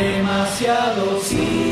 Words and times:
Demasiado 0.00 1.20
cine. 1.20 1.69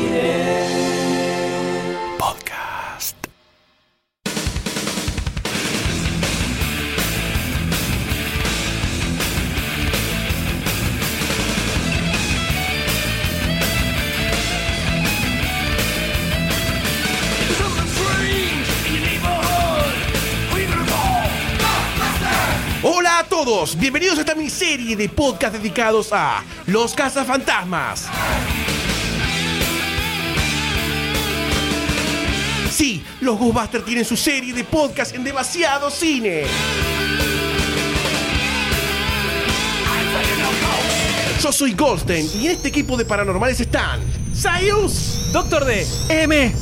Todos, 23.45 23.79
bienvenidos 23.79 24.17
a 24.17 24.21
esta 24.21 24.35
miniserie 24.35 24.97
de 24.97 25.07
podcast 25.07 25.55
dedicados 25.55 26.09
a 26.11 26.43
Los 26.65 26.93
Cazafantasmas. 26.93 28.05
Sí, 32.69 33.01
los 33.21 33.39
Ghostbusters 33.39 33.85
tienen 33.85 34.03
su 34.03 34.17
serie 34.17 34.53
de 34.53 34.65
podcast 34.65 35.15
en 35.15 35.23
demasiado 35.23 35.89
cine. 35.89 36.43
Yo 41.41 41.53
soy 41.53 41.73
Goldstein 41.75 42.29
y 42.41 42.47
en 42.47 42.51
este 42.51 42.67
equipo 42.67 42.97
de 42.97 43.05
paranormales 43.05 43.61
están 43.61 44.01
Sayus, 44.33 45.31
Doctor 45.31 45.63
D, 45.63 45.87
M. 46.09 46.53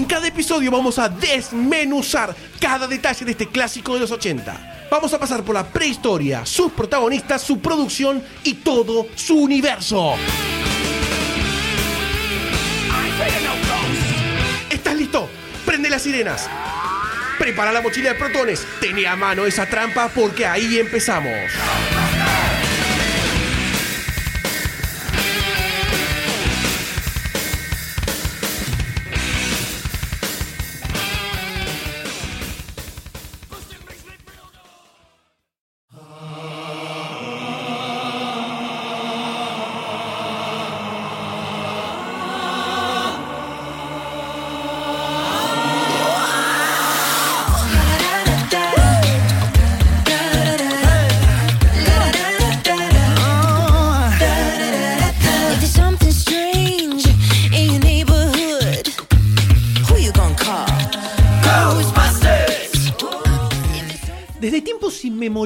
en 0.00 0.06
cada 0.06 0.26
episodio 0.28 0.70
vamos 0.70 0.98
a 0.98 1.10
desmenuzar 1.10 2.34
cada 2.58 2.86
detalle 2.86 3.26
de 3.26 3.32
este 3.32 3.46
clásico 3.46 3.92
de 3.92 4.00
los 4.00 4.10
80. 4.10 4.88
Vamos 4.90 5.12
a 5.12 5.20
pasar 5.20 5.42
por 5.42 5.54
la 5.54 5.66
prehistoria, 5.66 6.46
sus 6.46 6.72
protagonistas, 6.72 7.42
su 7.42 7.60
producción 7.60 8.22
y 8.42 8.54
todo 8.54 9.08
su 9.14 9.36
universo. 9.36 10.14
¿Estás 14.70 14.96
listo? 14.96 15.28
Prende 15.66 15.90
las 15.90 16.00
sirenas. 16.00 16.48
Prepara 17.38 17.70
la 17.70 17.82
mochila 17.82 18.14
de 18.14 18.18
protones. 18.18 18.66
Tené 18.80 19.06
a 19.06 19.16
mano 19.16 19.44
esa 19.44 19.66
trampa 19.66 20.08
porque 20.08 20.46
ahí 20.46 20.78
empezamos. 20.78 21.52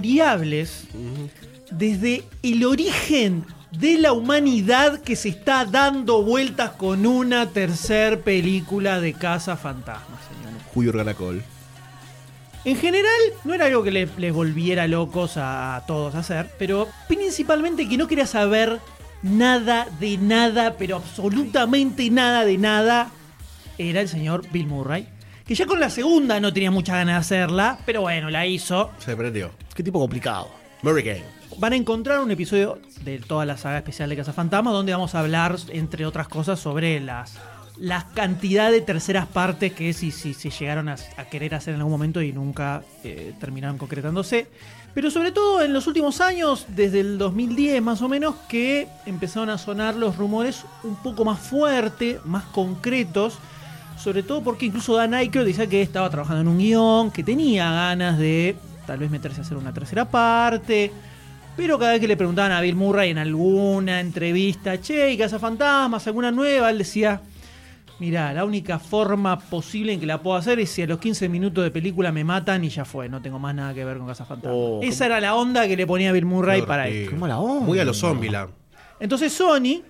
Inmemoriales, 0.05 0.85
desde 1.71 2.25
el 2.43 2.65
origen 2.65 3.45
de 3.73 3.99
la 3.99 4.13
humanidad 4.13 5.01
que 5.01 5.17
se 5.17 5.31
está 5.31 5.65
dando 5.65 6.23
vueltas 6.23 6.71
con 6.73 7.07
una 7.07 7.47
tercer 7.51 8.21
película 8.21 9.01
de 9.01 9.15
Casa 9.15 9.57
Fantasma, 9.57 10.19
señores. 10.29 10.63
Julio 10.73 10.91
Organacol. 10.91 11.43
En 12.65 12.77
general, 12.77 13.11
no 13.45 13.53
era 13.53 13.67
algo 13.67 13.83
que 13.83 13.91
le- 13.91 14.09
les 14.17 14.33
volviera 14.33 14.87
locos 14.87 15.37
a, 15.37 15.77
a 15.77 15.87
todos 15.87 16.15
a 16.15 16.21
hacer, 16.21 16.51
pero 16.59 16.89
principalmente 17.09 17.89
que 17.89 17.97
no 17.99 18.07
quería 18.07 18.27
saber 18.27 18.81
nada 19.23 19.87
de 20.01 20.17
nada, 20.19 20.77
pero 20.79 20.97
absolutamente 20.97 22.09
nada 22.11 22.45
de 22.45 22.57
nada, 22.57 23.11
era 23.77 24.01
el 24.01 24.09
señor 24.09 24.47
Bill 24.51 24.67
Murray. 24.67 25.09
Que 25.47 25.55
ya 25.55 25.67
con 25.67 25.79
la 25.79 25.91
segunda 25.91 26.41
no 26.41 26.55
tenía 26.55 26.71
mucha 26.71 26.95
ganas 26.97 27.17
de 27.29 27.37
hacerla, 27.37 27.79
pero 27.85 28.01
bueno, 28.03 28.31
la 28.31 28.47
hizo. 28.47 28.91
Se 28.99 29.15
prendió. 29.15 29.51
Qué 29.75 29.83
tipo 29.83 29.99
complicado. 29.99 30.49
Hurricane. 30.83 31.25
Van 31.59 31.73
a 31.73 31.77
encontrar 31.77 32.21
un 32.21 32.31
episodio 32.31 32.79
de 33.03 33.19
toda 33.19 33.45
la 33.45 33.57
saga 33.57 33.79
especial 33.79 34.09
de 34.09 34.17
Casa 34.17 34.33
Fantasma 34.33 34.71
donde 34.71 34.93
vamos 34.93 35.15
a 35.15 35.21
hablar, 35.21 35.57
entre 35.71 36.07
otras 36.07 36.29
cosas, 36.29 36.61
sobre 36.61 37.01
las 37.01 37.39
la 37.77 38.07
cantidad 38.15 38.71
de 38.71 38.81
terceras 38.81 39.27
partes 39.27 39.73
que 39.73 39.93
si, 39.93 40.13
si 40.13 40.33
se 40.33 40.51
llegaron 40.51 40.89
a, 40.89 40.97
querer 41.29 41.57
hacer 41.57 41.75
en 41.75 41.81
algún 41.81 41.93
momento 41.93 42.23
y 42.23 42.33
nunca 42.33 42.83
eh, 43.03 43.35
terminaron 43.41 43.79
concretándose. 43.79 44.47
Pero 44.95 45.11
sobre 45.11 45.33
todo 45.33 45.61
en 45.61 45.73
los 45.73 45.89
últimos 45.89 46.21
años, 46.21 46.67
desde 46.69 47.01
el 47.01 47.19
2010 47.19 47.83
más 47.83 48.01
o 48.01 48.09
menos, 48.09 48.37
que 48.49 48.87
empezaron 49.07 49.51
a 49.51 49.59
sonar 49.59 49.97
los 49.97 50.17
rumores 50.17 50.65
un 50.85 50.95
poco 50.97 51.25
más 51.25 51.41
fuerte, 51.41 52.21
más 52.25 52.45
concretos. 52.45 53.39
Sobre 53.99 54.23
todo 54.23 54.43
porque 54.43 54.67
incluso 54.67 54.95
Dan 54.95 55.15
Aykroyd 55.15 55.47
decía 55.47 55.67
que 55.69 55.83
estaba 55.83 56.11
trabajando 56.11 56.43
en 56.43 56.49
un 56.49 56.59
guion, 56.59 57.11
que 57.11 57.25
tenía 57.25 57.73
ganas 57.73 58.19
de 58.19 58.57
tal 58.87 58.99
vez 58.99 59.11
meterse 59.11 59.41
a 59.41 59.45
hacer 59.45 59.57
una 59.57 59.73
tercera 59.73 60.05
parte. 60.05 60.93
Pero 61.57 61.79
cada 61.79 61.93
vez 61.93 62.01
que 62.01 62.09
le 62.09 62.17
preguntaban 62.17 62.51
a 62.53 62.61
Bill 62.61 62.75
Murray 62.75 63.11
en 63.11 63.19
alguna 63.19 64.01
entrevista, 64.01 64.81
che, 64.81 65.13
¿y 65.13 65.17
Casa 65.17 65.39
Fantasmas, 65.39 66.07
alguna 66.07 66.33
nueva? 66.33 66.69
Él 66.71 66.79
decía, 66.79 67.21
mira, 68.01 68.33
la 68.33 68.45
única 68.45 68.81
forma 68.81 69.39
posible 69.39 69.93
en 69.93 70.01
que 70.01 70.07
la 70.07 70.21
puedo 70.21 70.37
hacer 70.37 70.59
es 70.59 70.71
si 70.71 70.83
a 70.83 70.87
los 70.87 70.99
15 70.99 71.29
minutos 71.29 71.63
de 71.63 71.71
película 71.71 72.11
me 72.11 72.25
matan 72.25 72.65
y 72.65 72.71
ya 72.71 72.85
fue, 72.85 73.09
no 73.09 73.23
tengo 73.23 73.39
más 73.39 73.55
nada 73.55 73.73
que 73.73 73.85
ver 73.85 73.99
con 73.99 74.09
Casa 74.09 74.25
Fantasmas. 74.25 74.57
Oh, 74.59 74.81
Esa 74.83 75.07
era 75.07 75.21
la 75.21 75.37
onda 75.37 75.69
que 75.69 75.77
le 75.77 75.87
ponía 75.87 76.11
Bill 76.11 76.27
Murray 76.27 76.63
para 76.63 76.89
esto. 76.89 77.11
Qué 77.11 77.17
mala 77.17 77.39
onda. 77.39 77.65
Muy 77.65 77.79
a 77.79 77.85
los 77.85 77.99
Zombieland. 77.99 78.51
Entonces 78.99 79.33
Sony, 79.33 79.83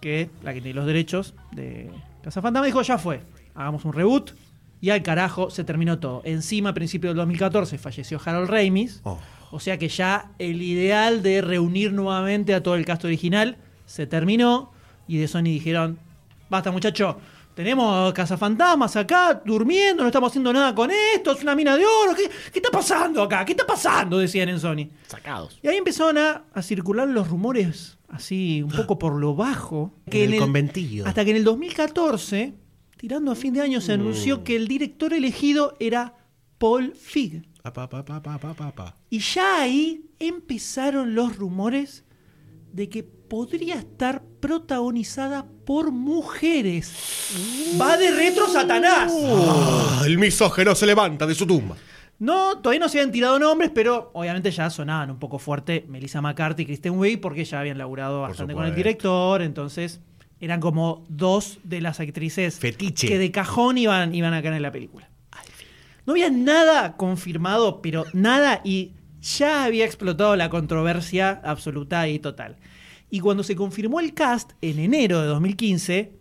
que 0.00 0.22
es 0.22 0.28
la 0.42 0.52
que 0.54 0.60
tiene 0.60 0.74
los 0.74 0.86
derechos 0.86 1.34
de 1.52 1.88
Casa 2.22 2.42
Fantasma, 2.42 2.66
dijo, 2.66 2.82
ya 2.82 2.98
fue, 2.98 3.20
hagamos 3.54 3.84
un 3.84 3.92
reboot. 3.92 4.32
Y 4.80 4.90
al 4.90 5.02
carajo 5.02 5.50
se 5.50 5.64
terminó 5.64 5.98
todo. 5.98 6.22
Encima, 6.24 6.70
a 6.70 6.74
principios 6.74 7.10
del 7.10 7.18
2014, 7.18 7.78
falleció 7.78 8.20
Harold 8.24 8.50
Ramis. 8.50 9.00
Oh. 9.04 9.18
O 9.50 9.60
sea 9.60 9.78
que 9.78 9.88
ya 9.88 10.32
el 10.38 10.62
ideal 10.62 11.22
de 11.22 11.40
reunir 11.40 11.92
nuevamente 11.92 12.54
a 12.54 12.62
todo 12.62 12.74
el 12.74 12.84
cast 12.84 13.04
original 13.04 13.56
se 13.86 14.06
terminó. 14.06 14.72
Y 15.08 15.18
de 15.18 15.28
Sony 15.28 15.44
dijeron, 15.44 15.98
basta 16.50 16.70
muchacho, 16.70 17.18
tenemos 17.54 18.12
cazafantasmas 18.12 18.96
acá 18.96 19.40
durmiendo, 19.44 20.02
no 20.02 20.08
estamos 20.08 20.30
haciendo 20.30 20.52
nada 20.52 20.74
con 20.74 20.90
esto, 21.14 21.32
es 21.32 21.42
una 21.42 21.54
mina 21.54 21.76
de 21.76 21.84
oro. 21.86 22.14
¿Qué, 22.14 22.28
qué 22.52 22.58
está 22.58 22.70
pasando 22.70 23.22
acá? 23.22 23.44
¿Qué 23.44 23.52
está 23.52 23.66
pasando? 23.66 24.18
Decían 24.18 24.48
en 24.48 24.60
Sony. 24.60 24.90
Sacados. 25.06 25.58
Y 25.62 25.68
ahí 25.68 25.76
empezaron 25.76 26.18
a, 26.18 26.42
a 26.52 26.60
circular 26.60 27.08
los 27.08 27.28
rumores 27.28 27.96
así 28.08 28.62
un 28.62 28.70
poco 28.70 28.98
por 28.98 29.14
lo 29.14 29.34
bajo. 29.34 29.92
En 30.06 30.34
el 30.34 30.38
conventillo. 30.38 31.06
Hasta 31.06 31.24
que 31.24 31.30
en 31.30 31.36
el 31.38 31.44
2014, 31.44 32.54
tirando 32.96 33.32
a 33.32 33.34
fin 33.34 33.54
de 33.54 33.60
año, 33.60 33.80
se 33.80 33.92
anunció 33.92 34.44
que 34.44 34.56
el 34.56 34.68
director 34.68 35.12
elegido 35.12 35.76
era 35.80 36.14
Paul 36.58 36.94
Fig. 36.94 37.42
Pa, 37.62 37.72
pa, 37.72 38.04
pa. 38.04 38.96
Y 39.10 39.18
ya 39.18 39.60
ahí 39.60 40.04
empezaron 40.18 41.14
los 41.14 41.36
rumores 41.36 42.04
de 42.72 42.88
que 42.88 43.02
podría 43.02 43.74
estar 43.74 44.22
protagonizada 44.40 45.46
por 45.64 45.90
mujeres. 45.90 46.92
Va 47.80 47.96
de 47.96 48.10
retro 48.12 48.48
Satanás. 48.48 49.12
Ah, 49.12 50.02
el 50.06 50.18
misógeno 50.18 50.74
se 50.74 50.86
levanta 50.86 51.26
de 51.26 51.34
su 51.34 51.46
tumba. 51.46 51.76
No, 52.18 52.58
todavía 52.58 52.80
no 52.80 52.88
se 52.88 52.98
habían 52.98 53.12
tirado 53.12 53.38
nombres, 53.38 53.70
pero 53.74 54.10
obviamente 54.14 54.50
ya 54.50 54.70
sonaban 54.70 55.10
un 55.10 55.18
poco 55.18 55.38
fuerte 55.38 55.84
Melissa 55.88 56.22
McCarthy 56.22 56.62
y 56.62 56.66
Kristen 56.66 56.98
Wiig 56.98 57.20
porque 57.20 57.44
ya 57.44 57.60
habían 57.60 57.76
laburado 57.76 58.22
bastante 58.22 58.54
con 58.54 58.64
el 58.64 58.74
director, 58.74 59.42
entonces 59.42 60.00
eran 60.40 60.60
como 60.60 61.04
dos 61.08 61.58
de 61.64 61.80
las 61.80 62.00
actrices 62.00 62.58
Fetiche. 62.58 63.08
que 63.08 63.18
de 63.18 63.30
cajón 63.30 63.78
iban, 63.78 64.14
iban 64.14 64.34
a 64.34 64.42
caer 64.42 64.54
en 64.54 64.62
la 64.62 64.72
película. 64.72 65.08
No 66.04 66.12
había 66.12 66.30
nada 66.30 66.96
confirmado, 66.96 67.82
pero 67.82 68.04
nada, 68.12 68.60
y 68.62 68.92
ya 69.20 69.64
había 69.64 69.84
explotado 69.84 70.36
la 70.36 70.48
controversia 70.50 71.40
absoluta 71.42 72.06
y 72.08 72.20
total. 72.20 72.56
Y 73.10 73.20
cuando 73.20 73.42
se 73.42 73.56
confirmó 73.56 73.98
el 74.00 74.14
cast 74.14 74.52
en 74.60 74.78
enero 74.78 75.20
de 75.20 75.26
2015, 75.26 76.12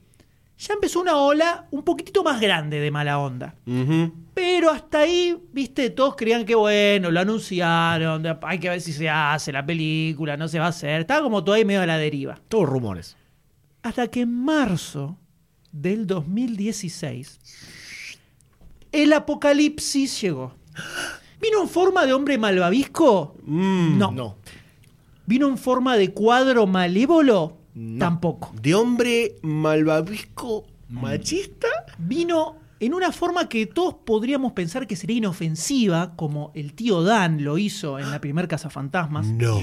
ya 0.57 0.73
empezó 0.73 1.01
una 1.01 1.17
ola 1.17 1.67
un 1.71 1.83
poquitito 1.83 2.23
más 2.23 2.39
grande 2.39 2.79
de 2.79 2.89
mala 2.89 3.19
onda. 3.19 3.55
Pero 4.33 4.71
hasta 4.71 4.99
ahí, 4.99 5.37
viste, 5.51 5.89
todos 5.89 6.15
creían 6.15 6.45
que 6.45 6.55
bueno, 6.55 7.11
lo 7.11 7.19
anunciaron, 7.19 8.23
hay 8.41 8.59
que 8.59 8.69
ver 8.69 8.81
si 8.81 8.93
se 8.93 9.09
hace 9.09 9.51
la 9.51 9.65
película, 9.65 10.37
no 10.37 10.47
se 10.47 10.59
va 10.59 10.65
a 10.65 10.69
hacer. 10.69 11.01
Estaba 11.01 11.21
como 11.21 11.43
todo 11.43 11.55
ahí 11.55 11.65
medio 11.65 11.81
a 11.81 11.85
la 11.85 11.97
deriva. 11.97 12.39
Todos 12.47 12.67
rumores. 12.67 13.17
Hasta 13.85 14.07
que 14.07 14.21
en 14.21 14.33
marzo 14.33 15.15
del 15.71 16.07
2016, 16.07 17.39
el 18.91 19.13
apocalipsis 19.13 20.21
llegó. 20.21 20.55
¿Vino 21.39 21.61
en 21.61 21.69
forma 21.69 22.07
de 22.07 22.13
hombre 22.13 22.39
malvavisco? 22.39 23.37
Mm. 23.43 23.99
no. 23.99 24.11
No. 24.11 24.37
¿Vino 25.27 25.47
en 25.47 25.59
forma 25.59 25.97
de 25.97 26.11
cuadro 26.13 26.65
malévolo? 26.65 27.59
Tampoco. 27.99 28.55
¿De 28.59 28.73
hombre 28.73 29.35
malvavisco 29.43 30.65
machista? 30.89 31.67
Vino 31.99 32.55
en 32.79 32.95
una 32.95 33.11
forma 33.11 33.47
que 33.47 33.67
todos 33.67 33.97
podríamos 34.03 34.53
pensar 34.53 34.87
que 34.87 34.95
sería 34.95 35.17
inofensiva, 35.17 36.15
como 36.15 36.51
el 36.55 36.73
tío 36.73 37.03
Dan 37.03 37.43
lo 37.43 37.59
hizo 37.59 37.99
en 37.99 38.09
la 38.09 38.19
primer 38.19 38.47
Casa 38.47 38.71
Fantasmas, 38.71 39.27
No. 39.27 39.59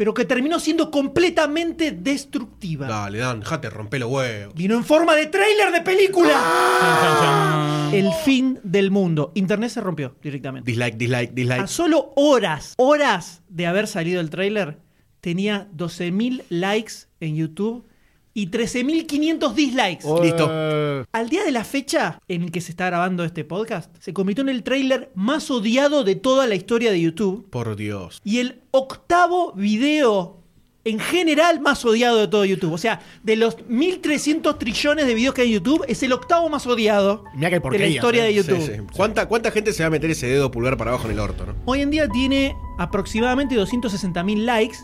Pero 0.00 0.14
que 0.14 0.24
terminó 0.24 0.58
siendo 0.58 0.90
completamente 0.90 1.90
destructiva. 1.90 2.86
Dale, 2.86 3.18
Dan, 3.18 3.40
dejate 3.40 3.68
romper 3.68 4.00
los 4.00 4.10
huevos. 4.10 4.54
Vino 4.54 4.74
en 4.74 4.82
forma 4.82 5.14
de 5.14 5.26
tráiler 5.26 5.70
de 5.72 5.82
película. 5.82 7.90
El 7.92 8.10
fin 8.24 8.58
del 8.62 8.90
mundo. 8.90 9.30
Internet 9.34 9.68
se 9.68 9.82
rompió 9.82 10.16
directamente. 10.22 10.70
Dislike, 10.70 10.96
dislike, 10.96 11.32
A 11.32 11.34
dislike. 11.34 11.66
solo 11.66 12.14
horas, 12.16 12.72
horas 12.78 13.42
de 13.50 13.66
haber 13.66 13.86
salido 13.86 14.22
el 14.22 14.30
tráiler, 14.30 14.78
tenía 15.20 15.68
12.000 15.76 16.44
likes 16.48 16.94
en 17.20 17.36
YouTube 17.36 17.86
y 18.34 18.50
13.500 18.50 19.54
dislikes. 19.54 20.04
Listo. 20.22 21.06
Al 21.12 21.28
día 21.28 21.44
de 21.44 21.50
la 21.50 21.64
fecha 21.64 22.20
en 22.28 22.42
el 22.42 22.52
que 22.52 22.60
se 22.60 22.72
está 22.72 22.86
grabando 22.86 23.24
este 23.24 23.44
podcast, 23.44 23.94
se 24.00 24.12
convirtió 24.12 24.42
en 24.42 24.50
el 24.50 24.62
tráiler 24.62 25.10
más 25.14 25.50
odiado 25.50 26.04
de 26.04 26.14
toda 26.14 26.46
la 26.46 26.54
historia 26.54 26.90
de 26.90 27.00
YouTube 27.00 27.48
Por 27.50 27.76
Dios. 27.76 28.20
y 28.24 28.38
el 28.38 28.60
octavo 28.70 29.52
video 29.52 30.40
en 30.84 30.98
general 30.98 31.60
más 31.60 31.84
odiado 31.84 32.18
de 32.18 32.28
todo 32.28 32.44
YouTube. 32.44 32.72
O 32.72 32.78
sea, 32.78 33.00
de 33.22 33.36
los 33.36 33.58
1.300 33.68 34.58
trillones 34.58 35.06
de 35.06 35.14
videos 35.14 35.34
que 35.34 35.42
hay 35.42 35.48
en 35.48 35.54
YouTube, 35.54 35.84
es 35.88 36.02
el 36.02 36.12
octavo 36.12 36.48
más 36.48 36.66
odiado 36.66 37.24
Mirá 37.34 37.50
de 37.50 37.78
la 37.78 37.86
historia 37.86 38.24
de 38.24 38.30
eh. 38.30 38.34
YouTube. 38.34 38.60
Sí, 38.60 38.72
sí. 38.76 38.82
¿Cuánta, 38.96 39.26
¿Cuánta 39.26 39.50
gente 39.50 39.72
se 39.72 39.82
va 39.82 39.88
a 39.88 39.90
meter 39.90 40.10
ese 40.10 40.26
dedo 40.26 40.50
pulgar 40.50 40.76
para 40.76 40.92
abajo 40.92 41.06
en 41.06 41.12
el 41.12 41.20
orto, 41.20 41.46
no? 41.46 41.54
Hoy 41.66 41.82
en 41.82 41.90
día 41.90 42.08
tiene 42.08 42.56
aproximadamente 42.78 43.56
260.000 43.56 44.44
likes 44.44 44.78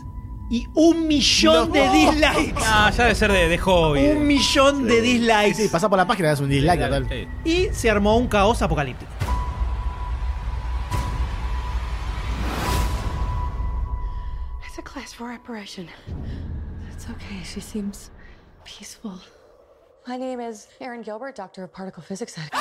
y 0.49 0.67
un 0.75 1.07
millón 1.07 1.67
No. 1.69 1.73
de 1.73 1.89
dislikes. 1.89 2.63
Ah, 2.65 2.89
ya 2.95 3.03
debe 3.03 3.15
ser 3.15 3.31
de, 3.31 3.49
de 3.49 3.57
hobby. 3.57 4.07
Un 4.07 4.25
millón 4.27 4.87
de 4.87 5.01
dislikes. 5.01 5.55
Sí, 5.55 5.67
pasá 5.69 5.89
por 5.89 5.97
la 5.97 6.07
página 6.07 6.27
y 6.29 6.31
das 6.31 6.39
un 6.39 6.49
dislike 6.49 6.79
total. 6.81 7.07
Sí. 7.09 7.27
Y 7.43 7.69
se 7.73 7.89
armó 7.89 8.15
un 8.17 8.27
caos 8.27 8.61
apocalíptico. 8.61 9.11
It's 14.65 14.77
a 14.77 14.81
class 14.81 15.13
for 15.13 15.27
reparation. 15.27 15.89
It's 16.91 17.09
okay. 17.09 17.41
She 17.43 17.59
seems 17.61 18.11
peaceful. 18.63 19.19
My 20.07 20.17
name 20.17 20.39
is 20.39 20.67
Erin 20.79 21.03
Gilbert, 21.03 21.35
Doctor 21.35 21.63
of 21.63 21.73
Particle 21.73 22.03
Physics 22.03 22.37
at. 22.37 22.51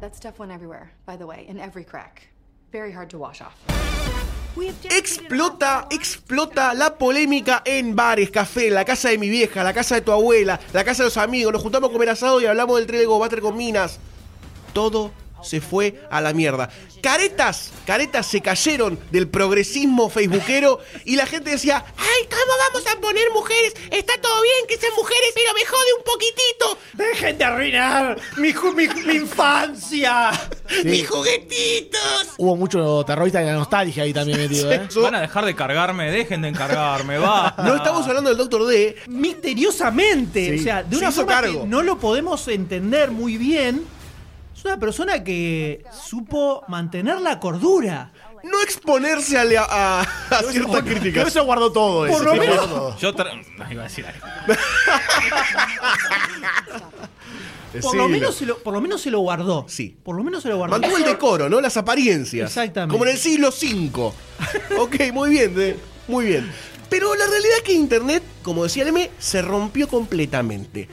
That 0.00 0.16
stuff 0.16 0.38
went 0.38 0.50
everywhere, 0.50 0.90
by 1.04 1.16
the 1.16 1.26
way, 1.26 1.44
in 1.46 1.58
every 1.58 1.84
crack. 1.84 2.29
Very 2.72 2.92
hard 2.92 3.08
to 3.10 3.18
wash 3.18 3.40
off. 3.40 3.54
Explota, 4.90 5.86
explota 5.90 6.74
la 6.74 6.94
polémica 6.96 7.62
en 7.64 7.96
bares, 7.96 8.30
café, 8.30 8.70
la 8.70 8.84
casa 8.84 9.08
de 9.08 9.18
mi 9.18 9.28
vieja, 9.28 9.64
la 9.64 9.72
casa 9.72 9.96
de 9.96 10.00
tu 10.02 10.12
abuela, 10.12 10.60
la 10.72 10.84
casa 10.84 11.02
de 11.02 11.08
los 11.08 11.16
amigos. 11.16 11.52
Nos 11.52 11.62
juntamos 11.62 11.90
a 11.90 11.92
comer 11.92 12.10
asado 12.10 12.40
y 12.40 12.46
hablamos 12.46 12.76
del 12.76 12.86
tren 12.86 13.00
de 13.00 13.06
Gobater 13.06 13.40
con 13.40 13.56
minas. 13.56 13.98
Todo 14.72 15.12
se 15.42 15.60
fue 15.60 16.00
a 16.10 16.20
la 16.20 16.32
mierda. 16.32 16.68
Caretas, 17.02 17.72
caretas 17.86 18.26
se 18.26 18.40
cayeron 18.42 18.98
del 19.10 19.28
progresismo 19.28 20.10
facebookero 20.10 20.80
y 21.06 21.16
la 21.16 21.24
gente 21.26 21.50
decía, 21.50 21.82
ay, 21.96 22.28
¿cómo 22.28 22.52
vamos 22.68 22.86
a 22.86 23.00
poner 23.00 23.24
mujeres? 23.32 23.74
Está 23.90 24.14
todo 24.20 24.42
bien 24.42 24.66
que 24.68 24.76
sean 24.76 24.92
mujeres, 24.96 25.30
pero 25.34 25.54
me 25.54 25.64
jode 25.64 25.92
un 25.98 26.04
poquitito. 26.04 26.78
¡Dejen 26.92 27.38
de 27.38 27.44
arruinar 27.44 28.20
mi, 28.36 28.52
ju- 28.52 28.74
mi- 28.74 28.88
mi 29.06 29.14
infancia! 29.14 30.30
Mis 30.84 31.08
juguetitos. 31.08 32.00
Hubo 32.36 32.54
mucho 32.56 33.02
terrorista 33.06 33.40
de 33.40 33.46
la 33.46 33.54
nostalgia 33.54 34.02
ahí 34.04 34.12
también 34.12 34.38
metido, 34.38 34.70
¿eh? 34.70 34.86
Van 34.96 35.14
a 35.14 35.20
dejar 35.22 35.44
de 35.46 35.54
cargarme, 35.54 36.10
dejen 36.10 36.42
de 36.42 36.48
encargarme, 36.48 37.18
va. 37.18 37.54
No 37.58 37.76
estamos 37.76 38.06
hablando 38.06 38.28
del 38.30 38.38
Doctor 38.38 38.66
D, 38.66 38.96
Misteriosamente, 39.08 40.54
Sí. 40.54 40.60
o 40.60 40.62
sea, 40.62 40.82
de 40.82 40.90
Se 40.90 40.96
una 40.98 41.08
hizo 41.10 41.20
forma 41.22 41.32
cargo. 41.40 41.62
que 41.62 41.68
no 41.68 41.82
lo 41.82 41.98
podemos 41.98 42.46
entender 42.48 43.10
muy 43.10 43.36
bien. 43.36 43.84
Es 44.60 44.64
una 44.66 44.78
persona 44.78 45.24
que 45.24 45.82
supo 46.06 46.62
mantener 46.68 47.18
la 47.20 47.40
cordura. 47.40 48.12
no 48.42 48.60
exponerse 48.62 49.38
a, 49.38 49.44
la- 49.44 49.64
a- 49.68 50.00
a 50.02 50.42
ciertas 50.50 50.82
críticas. 50.82 51.24
que 51.24 51.30
se 51.30 51.40
guardó 51.40 51.72
todo 51.72 52.00
Por 52.06 52.10
eso. 52.10 52.24
lo 52.24 52.34
menos-. 52.34 52.98
Yo 53.00 53.14
tra- 53.14 53.42
no, 53.56 53.72
iba 53.72 53.82
a 53.82 53.88
decir 53.88 54.04
algo. 54.06 54.26
Por 57.82 57.94
lo, 57.96 58.08
menos 58.08 58.34
se 58.34 58.46
lo, 58.46 58.58
por 58.58 58.74
lo 58.74 58.80
menos 58.80 59.00
se 59.00 59.10
lo 59.12 59.20
guardó. 59.20 59.64
Sí. 59.68 59.96
Por 60.02 60.16
lo 60.16 60.24
menos 60.24 60.42
se 60.42 60.48
lo 60.48 60.56
guardó. 60.56 60.76
Mantuvo 60.76 60.96
el 60.98 61.04
decoro, 61.04 61.48
¿no? 61.48 61.60
Las 61.60 61.76
apariencias. 61.76 62.48
Exactamente. 62.50 62.92
Como 62.92 63.04
en 63.04 63.12
el 63.12 63.18
siglo 63.18 63.50
V. 63.50 64.12
ok, 64.76 64.96
muy 65.12 65.30
bien, 65.30 65.54
de- 65.54 65.76
muy 66.08 66.24
bien. 66.26 66.50
Pero 66.88 67.14
la 67.14 67.26
realidad 67.26 67.58
es 67.58 67.62
que 67.62 67.72
Internet, 67.72 68.24
como 68.42 68.64
decía 68.64 68.82
el 68.82 68.88
M, 68.88 69.08
se 69.20 69.40
rompió 69.42 69.86
completamente. 69.86 70.88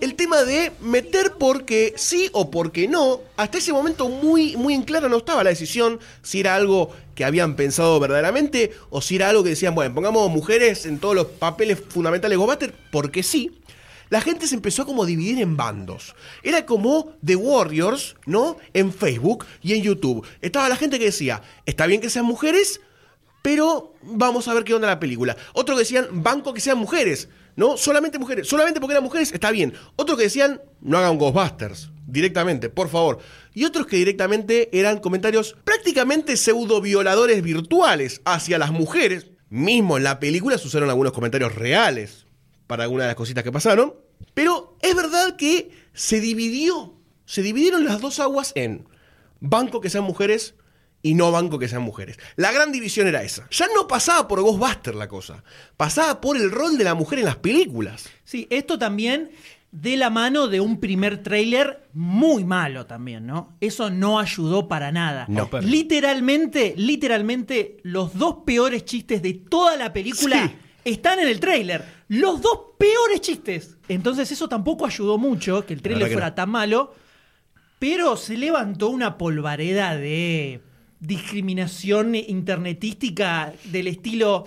El 0.00 0.14
tema 0.14 0.42
de 0.42 0.72
meter 0.80 1.32
porque 1.38 1.94
sí 1.96 2.28
o 2.32 2.50
porque 2.50 2.88
no, 2.88 3.20
hasta 3.36 3.58
ese 3.58 3.72
momento 3.72 4.08
muy, 4.08 4.56
muy 4.56 4.74
en 4.74 4.82
claro 4.82 5.08
no 5.08 5.18
estaba 5.18 5.44
la 5.44 5.50
decisión 5.50 6.00
si 6.22 6.40
era 6.40 6.54
algo 6.54 6.90
que 7.14 7.24
habían 7.24 7.56
pensado 7.56 7.98
verdaderamente 7.98 8.72
o 8.90 9.00
si 9.00 9.16
era 9.16 9.30
algo 9.30 9.42
que 9.42 9.50
decían, 9.50 9.74
bueno, 9.74 9.94
pongamos 9.94 10.30
mujeres 10.30 10.84
en 10.86 10.98
todos 10.98 11.14
los 11.14 11.26
papeles 11.26 11.82
fundamentales 11.88 12.34
de 12.34 12.36
Gobater 12.36 12.74
porque 12.90 13.22
sí 13.22 13.58
la 14.08 14.20
gente 14.20 14.46
se 14.46 14.54
empezó 14.54 14.82
a 14.82 14.86
como 14.86 15.04
dividir 15.04 15.40
en 15.40 15.56
bandos. 15.56 16.14
Era 16.42 16.64
como 16.64 17.14
The 17.24 17.36
Warriors, 17.36 18.16
¿no? 18.24 18.56
En 18.72 18.92
Facebook 18.92 19.44
y 19.62 19.74
en 19.74 19.82
YouTube. 19.82 20.26
Estaba 20.40 20.68
la 20.68 20.76
gente 20.76 20.98
que 20.98 21.06
decía, 21.06 21.42
está 21.64 21.86
bien 21.86 22.00
que 22.00 22.10
sean 22.10 22.24
mujeres, 22.24 22.80
pero 23.42 23.94
vamos 24.02 24.46
a 24.46 24.54
ver 24.54 24.64
qué 24.64 24.74
onda 24.74 24.86
la 24.86 25.00
película. 25.00 25.36
Otro 25.54 25.74
que 25.74 25.80
decían, 25.80 26.06
banco 26.22 26.54
que 26.54 26.60
sean 26.60 26.78
mujeres, 26.78 27.28
¿no? 27.56 27.76
Solamente 27.76 28.18
mujeres. 28.18 28.46
Solamente 28.46 28.80
porque 28.80 28.92
eran 28.92 29.04
mujeres, 29.04 29.32
está 29.32 29.50
bien. 29.50 29.74
Otro 29.96 30.16
que 30.16 30.24
decían, 30.24 30.60
no 30.80 30.98
hagan 30.98 31.18
Ghostbusters. 31.18 31.90
Directamente, 32.06 32.68
por 32.68 32.88
favor. 32.88 33.18
Y 33.52 33.64
otros 33.64 33.86
que 33.86 33.96
directamente 33.96 34.68
eran 34.78 35.00
comentarios 35.00 35.56
prácticamente 35.64 36.36
pseudo 36.36 36.80
violadores 36.80 37.42
virtuales 37.42 38.20
hacia 38.24 38.58
las 38.58 38.70
mujeres. 38.70 39.26
Mismo 39.48 39.96
en 39.96 40.04
la 40.04 40.20
película 40.20 40.58
se 40.58 40.66
usaron 40.66 40.88
algunos 40.88 41.12
comentarios 41.12 41.54
reales 41.54 42.26
para 42.66 42.84
algunas 42.84 43.04
de 43.04 43.08
las 43.08 43.16
cositas 43.16 43.42
que 43.42 43.52
pasaron. 43.52 43.94
Pero 44.34 44.76
es 44.82 44.94
verdad 44.94 45.36
que 45.36 45.70
se 45.94 46.20
dividió. 46.20 46.94
Se 47.24 47.42
dividieron 47.42 47.84
las 47.84 48.00
dos 48.00 48.20
aguas 48.20 48.52
en 48.54 48.86
banco 49.40 49.80
que 49.80 49.90
sean 49.90 50.04
mujeres 50.04 50.54
y 51.02 51.14
no 51.14 51.30
banco 51.30 51.58
que 51.58 51.68
sean 51.68 51.82
mujeres. 51.82 52.18
La 52.36 52.50
gran 52.52 52.72
división 52.72 53.06
era 53.06 53.22
esa. 53.22 53.46
Ya 53.50 53.66
no 53.74 53.86
pasaba 53.86 54.26
por 54.26 54.40
Ghostbuster 54.42 54.94
la 54.94 55.08
cosa. 55.08 55.44
Pasaba 55.76 56.20
por 56.20 56.36
el 56.36 56.50
rol 56.50 56.76
de 56.78 56.84
la 56.84 56.94
mujer 56.94 57.20
en 57.20 57.26
las 57.26 57.36
películas. 57.36 58.08
Sí, 58.24 58.46
esto 58.50 58.78
también 58.78 59.30
de 59.70 59.96
la 59.96 60.10
mano 60.10 60.48
de 60.48 60.60
un 60.60 60.80
primer 60.80 61.22
tráiler 61.22 61.86
muy 61.92 62.44
malo 62.44 62.86
también, 62.86 63.26
¿no? 63.26 63.56
Eso 63.60 63.90
no 63.90 64.18
ayudó 64.18 64.68
para 64.68 64.90
nada. 64.90 65.26
No. 65.28 65.48
Literalmente, 65.62 66.74
literalmente, 66.76 67.76
los 67.82 68.14
dos 68.16 68.38
peores 68.46 68.84
chistes 68.84 69.22
de 69.22 69.34
toda 69.34 69.76
la 69.76 69.92
película 69.92 70.48
Sí. 70.48 70.54
están 70.84 71.18
en 71.20 71.28
el 71.28 71.40
tráiler. 71.40 71.84
Los 72.08 72.40
dos 72.40 72.58
peores 72.78 73.20
chistes. 73.20 73.76
Entonces 73.88 74.30
eso 74.32 74.48
tampoco 74.48 74.86
ayudó 74.86 75.18
mucho, 75.18 75.64
que 75.66 75.74
el 75.74 75.82
tráiler 75.82 76.08
que 76.08 76.14
fuera 76.14 76.30
no. 76.30 76.34
tan 76.34 76.50
malo. 76.50 76.94
Pero 77.78 78.16
se 78.16 78.36
levantó 78.38 78.88
una 78.88 79.18
polvareda 79.18 79.96
de 79.96 80.62
discriminación 81.06 82.14
internetística 82.14 83.52
del 83.64 83.88
estilo... 83.88 84.44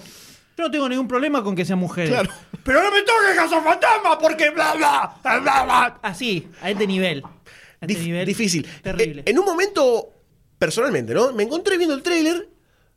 Yo 0.57 0.65
no 0.65 0.71
tengo 0.71 0.89
ningún 0.89 1.07
problema 1.07 1.41
con 1.41 1.55
que 1.55 1.63
sean 1.63 1.79
mujeres. 1.79 2.09
Claro. 2.11 2.29
Pero 2.65 2.83
no 2.83 2.91
me 2.91 3.01
toques 3.03 3.33
Casa 3.35 3.61
Fantasma 3.61 4.19
porque 4.19 4.49
bla 4.49 4.73
bla, 4.75 5.15
bla 5.23 5.63
bla. 5.63 5.99
Así, 6.01 6.49
a 6.61 6.69
este 6.69 6.85
nivel. 6.85 7.23
A 7.23 7.85
este 7.85 7.93
Dif- 7.93 8.03
nivel 8.03 8.25
difícil. 8.25 8.67
Terrible. 8.83 9.21
Eh, 9.21 9.29
en 9.31 9.39
un 9.39 9.45
momento, 9.45 10.09
personalmente, 10.57 11.13
¿no? 11.13 11.31
Me 11.31 11.43
encontré 11.43 11.77
viendo 11.77 11.95
el 11.95 12.03
tráiler, 12.03 12.49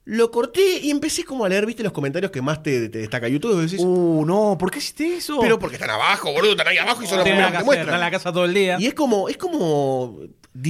lo 0.07 0.33
corté 0.33 0.81
y 0.81 0.91
empecé 0.91 1.23
como 1.25 1.45
a 1.45 1.49
leer, 1.49 1.65
¿viste? 1.65 1.85
Los 1.85 1.93
comentarios 1.93 2.33
que 2.33 2.43
más 2.43 2.65
te, 2.65 2.89
te 2.89 2.99
destaca 2.99 3.29
YouTube. 3.29 3.57
y 3.61 3.67
decís, 3.67 3.79
Uh, 3.81 4.25
no, 4.27 4.57
¿por 4.59 4.69
qué 4.73 4.79
hiciste 4.79 5.19
eso? 5.19 5.39
pero 5.41 5.57
porque 5.61 5.77
están 5.77 5.91
abajo, 5.91 6.33
boludo, 6.33 6.51
están 6.53 6.67
ahí 6.67 6.79
abajo 6.79 7.01
y 7.05 7.07
son 7.07 7.19
los 7.19 7.25
Tiene 7.25 7.47
primeros 7.47 7.75
que 7.77 7.81
en 7.93 8.01
la 8.01 8.11
casa 8.11 8.33
todo 8.33 8.45
el 8.45 8.55
día. 8.55 8.77
Y 8.81 8.87
es 8.89 8.95
como, 8.95 9.29
es 9.29 9.37
como. 9.37 10.19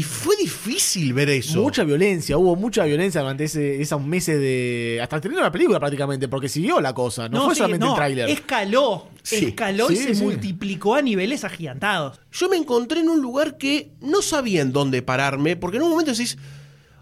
Fue 0.05 0.37
difícil 0.37 1.13
ver 1.13 1.29
eso. 1.31 1.61
Mucha 1.61 1.83
violencia, 1.83 2.39
hubo 2.39 2.55
mucha 2.55 2.85
violencia 2.85 3.21
durante 3.21 3.45
ese, 3.45 3.83
esos 3.83 4.01
meses 4.01 4.39
de. 4.39 5.01
Hasta 5.03 5.21
terminó 5.21 5.43
la 5.43 5.51
película 5.51 5.81
prácticamente, 5.81 6.29
porque 6.29 6.49
siguió 6.49 6.81
la 6.81 6.95
cosa. 6.95 7.29
No, 7.29 7.47
fue 7.47 7.55
sí, 7.55 7.59
solamente 7.59 7.87
no, 7.87 7.93
el 7.93 7.97
tráiler. 7.97 8.31
Escaló, 8.31 9.09
Sí, 9.25 9.47
escaló 9.47 9.91
y 9.91 9.97
sí, 9.97 10.05
se 10.05 10.15
sí. 10.15 10.23
multiplicó 10.23 10.95
a 10.95 11.03
niveles 11.03 11.43
agigantados. 11.43 12.21
Yo 12.31 12.49
me 12.49 12.57
encontré 12.57 13.01
en 13.01 13.09
un 13.09 13.21
lugar 13.21 13.59
que 13.59 13.91
no 14.01 14.23
sabía 14.23 14.63
en 14.63 14.73
dónde 14.73 15.03
pararme, 15.03 15.57
porque 15.57 15.79
en 15.79 15.83
un 15.83 15.91
momento 15.91 16.13
decís, 16.13 16.39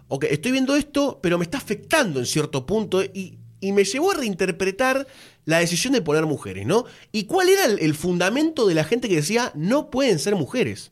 ok, 0.07 0.25
estoy 0.31 0.51
viendo 0.51 0.75
esto, 0.75 1.19
pero 1.21 1.37
me 1.37 1.43
está 1.43 1.59
afectando 1.59 2.19
en 2.19 2.25
cierto 2.25 2.65
punto, 2.65 3.03
y, 3.03 3.37
y 3.59 3.73
me 3.73 3.83
llevó 3.83 4.11
a 4.11 4.15
reinterpretar 4.15 5.05
la 5.45 5.59
decisión 5.59 5.93
de 5.93 6.01
poner 6.01 6.25
mujeres, 6.25 6.65
¿no? 6.65 6.85
¿Y 7.11 7.25
cuál 7.25 7.49
era 7.49 7.65
el, 7.65 7.77
el 7.77 7.93
fundamento 7.93 8.65
de 8.65 8.73
la 8.73 8.83
gente 8.83 9.07
que 9.07 9.17
decía, 9.17 9.51
no 9.53 9.91
pueden 9.91 10.17
ser 10.17 10.35
mujeres? 10.35 10.91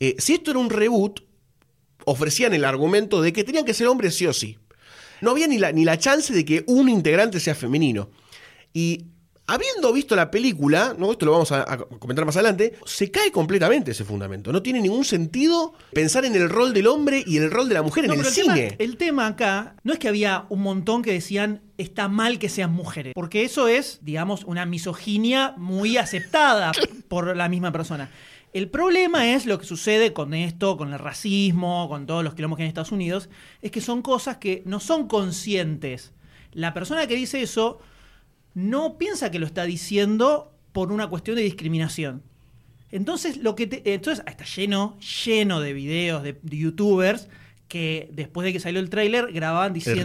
Eh, 0.00 0.16
si 0.18 0.34
esto 0.34 0.50
era 0.50 0.60
un 0.60 0.70
reboot, 0.70 1.20
ofrecían 2.04 2.52
el 2.54 2.64
argumento 2.64 3.22
de 3.22 3.32
que 3.32 3.44
tenían 3.44 3.64
que 3.64 3.74
ser 3.74 3.86
hombres 3.88 4.14
sí 4.16 4.26
o 4.26 4.32
sí. 4.32 4.58
No 5.20 5.30
había 5.30 5.46
ni 5.46 5.58
la, 5.58 5.72
ni 5.72 5.84
la 5.84 5.98
chance 5.98 6.32
de 6.34 6.44
que 6.44 6.64
un 6.66 6.88
integrante 6.88 7.40
sea 7.40 7.54
femenino. 7.54 8.10
Y 8.74 9.06
habiendo 9.46 9.92
visto 9.92 10.16
la 10.16 10.30
película, 10.30 10.94
¿no? 10.98 11.12
esto 11.12 11.24
lo 11.26 11.32
vamos 11.32 11.52
a, 11.52 11.60
a 11.62 11.78
comentar 11.78 12.24
más 12.26 12.36
adelante, 12.36 12.74
se 12.84 13.10
cae 13.10 13.30
completamente 13.30 13.92
ese 13.92 14.04
fundamento. 14.04 14.52
No 14.52 14.62
tiene 14.62 14.80
ningún 14.82 15.04
sentido 15.04 15.72
pensar 15.92 16.24
en 16.24 16.34
el 16.34 16.50
rol 16.50 16.74
del 16.74 16.88
hombre 16.88 17.22
y 17.26 17.36
el 17.38 17.50
rol 17.50 17.68
de 17.68 17.74
la 17.74 17.82
mujer 17.82 18.06
No, 18.06 18.14
en 18.14 18.20
el 18.20 18.32
tema- 18.34 18.54
cine. 18.54 18.76
el 18.78 18.96
tema 18.96 19.26
acá 19.28 19.76
no 19.82 19.92
es 19.92 19.98
que 19.98 20.08
había 20.08 20.44
un 20.50 20.60
montón 20.62 21.02
que 21.02 21.12
decían 21.12 21.62
está 21.78 22.08
mal 22.08 22.38
que 22.38 22.48
sean 22.48 22.72
mujeres, 22.72 23.12
porque 23.14 23.44
eso 23.44 23.68
es, 23.68 24.00
digamos, 24.02 24.44
una 24.44 24.66
misoginia 24.66 25.54
muy 25.56 25.96
aceptada 25.96 26.72
por 27.08 27.34
la 27.36 27.48
misma 27.48 27.70
persona. 27.72 28.10
El 28.54 28.70
problema 28.70 29.32
es 29.34 29.44
lo 29.46 29.58
que 29.58 29.66
sucede 29.66 30.12
con 30.12 30.32
esto, 30.32 30.76
con 30.76 30.92
el 30.92 30.98
racismo, 30.98 31.88
con 31.88 32.06
todos 32.06 32.22
los 32.24 32.34
quilombos 32.34 32.56
que 32.56 32.62
hay 32.62 32.66
en 32.66 32.68
Estados 32.68 32.92
Unidos, 32.92 33.28
es 33.60 33.70
que 33.72 33.80
son 33.80 34.00
cosas 34.00 34.36
que 34.38 34.62
no 34.64 34.78
son 34.80 35.08
conscientes. 35.08 36.12
La 36.52 36.72
persona 36.72 37.06
que 37.08 37.16
dice 37.16 37.42
eso 37.42 37.80
no 38.54 38.96
piensa 38.96 39.30
que 39.32 39.40
lo 39.40 39.46
está 39.46 39.64
diciendo 39.64 40.52
por 40.72 40.92
una 40.92 41.08
cuestión 41.08 41.36
de 41.36 41.42
discriminación. 41.42 42.22
Entonces, 42.92 43.38
lo 43.38 43.56
que 43.56 43.66
te- 43.66 43.92
entonces 43.92 44.24
está 44.26 44.44
lleno, 44.44 44.96
lleno 45.26 45.60
de 45.60 45.72
videos 45.72 46.22
de, 46.22 46.38
de 46.40 46.56
youtubers 46.56 47.28
que 47.66 48.08
después 48.12 48.44
de 48.44 48.52
que 48.52 48.60
salió 48.60 48.78
el 48.78 48.88
tráiler 48.88 49.32
grababan 49.32 49.72
diciendo 49.72 50.04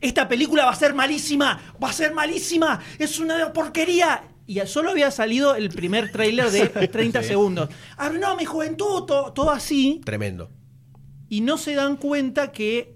esta 0.00 0.26
película 0.26 0.64
va 0.64 0.70
a 0.70 0.74
ser 0.74 0.94
malísima, 0.94 1.60
va 1.82 1.90
a 1.90 1.92
ser 1.92 2.14
malísima, 2.14 2.80
es 2.98 3.18
una 3.18 3.52
porquería. 3.52 4.22
Y 4.46 4.60
solo 4.66 4.90
había 4.90 5.10
salido 5.10 5.54
el 5.54 5.70
primer 5.70 6.12
tráiler 6.12 6.50
de 6.50 6.66
30 6.88 7.22
segundos. 7.22 7.68
Arruinó 7.96 8.36
mi 8.36 8.44
juventud, 8.44 9.04
to- 9.04 9.32
todo 9.34 9.50
así 9.50 10.00
Tremendo. 10.04 10.50
y 11.28 11.40
no 11.40 11.56
se 11.56 11.74
dan 11.74 11.96
cuenta 11.96 12.52
que 12.52 12.94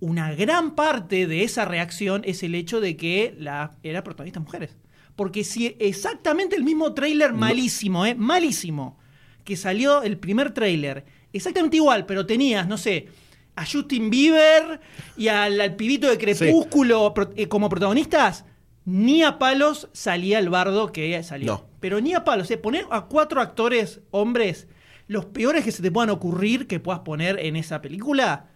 una 0.00 0.32
gran 0.34 0.74
parte 0.74 1.26
de 1.26 1.42
esa 1.44 1.64
reacción 1.64 2.22
es 2.24 2.42
el 2.42 2.54
hecho 2.54 2.80
de 2.80 2.96
que 2.96 3.34
la 3.38 3.76
era 3.82 4.02
protagonistas 4.04 4.42
mujeres. 4.42 4.76
Porque 5.16 5.42
si 5.42 5.76
exactamente 5.80 6.54
el 6.56 6.62
mismo 6.62 6.94
tráiler 6.94 7.32
malísimo, 7.32 8.06
¿eh? 8.06 8.14
malísimo, 8.14 8.98
que 9.44 9.56
salió 9.56 10.02
el 10.02 10.16
primer 10.18 10.52
tráiler, 10.54 11.04
exactamente 11.32 11.76
igual, 11.78 12.06
pero 12.06 12.26
tenías, 12.26 12.68
no 12.68 12.78
sé, 12.78 13.08
a 13.56 13.66
Justin 13.66 14.10
Bieber 14.10 14.80
y 15.16 15.26
al, 15.26 15.60
al 15.60 15.74
pibito 15.74 16.08
de 16.08 16.16
Crepúsculo 16.18 17.12
pro- 17.14 17.32
eh, 17.34 17.48
como 17.48 17.68
protagonistas, 17.68 18.44
ni 18.90 19.22
a 19.22 19.38
palos 19.38 19.88
salía 19.92 20.38
el 20.38 20.48
bardo 20.48 20.92
que 20.92 21.22
salió. 21.22 21.52
No. 21.52 21.66
Pero 21.78 22.00
ni 22.00 22.14
a 22.14 22.24
palos. 22.24 22.50
¿eh? 22.50 22.56
Poner 22.56 22.86
a 22.90 23.04
cuatro 23.06 23.40
actores 23.42 24.00
hombres, 24.10 24.66
los 25.08 25.26
peores 25.26 25.62
que 25.62 25.72
se 25.72 25.82
te 25.82 25.90
puedan 25.90 26.08
ocurrir 26.08 26.66
que 26.66 26.80
puedas 26.80 27.00
poner 27.00 27.38
en 27.40 27.56
esa 27.56 27.82
película, 27.82 28.50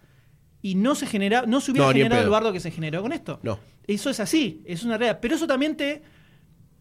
y 0.63 0.73
no 0.75 0.95
se 0.95 1.05
genera, 1.05 1.43
no 1.45 1.61
se 1.61 1.71
hubiera 1.71 1.87
No, 1.87 1.93
generado 1.93 2.23
el 2.23 2.29
bardo 2.29 2.51
que 2.51 2.59
se 2.59 2.71
generó 2.71 3.01
con 3.03 3.11
esto. 3.13 3.39
No. 3.43 3.59
Eso 3.85 4.09
es 4.09 4.19
así, 4.19 4.63
es 4.65 4.83
una 4.83 4.97
realidad. 4.97 5.19
Pero 5.21 5.35
eso 5.35 5.45
también 5.45 5.77
te. 5.77 6.01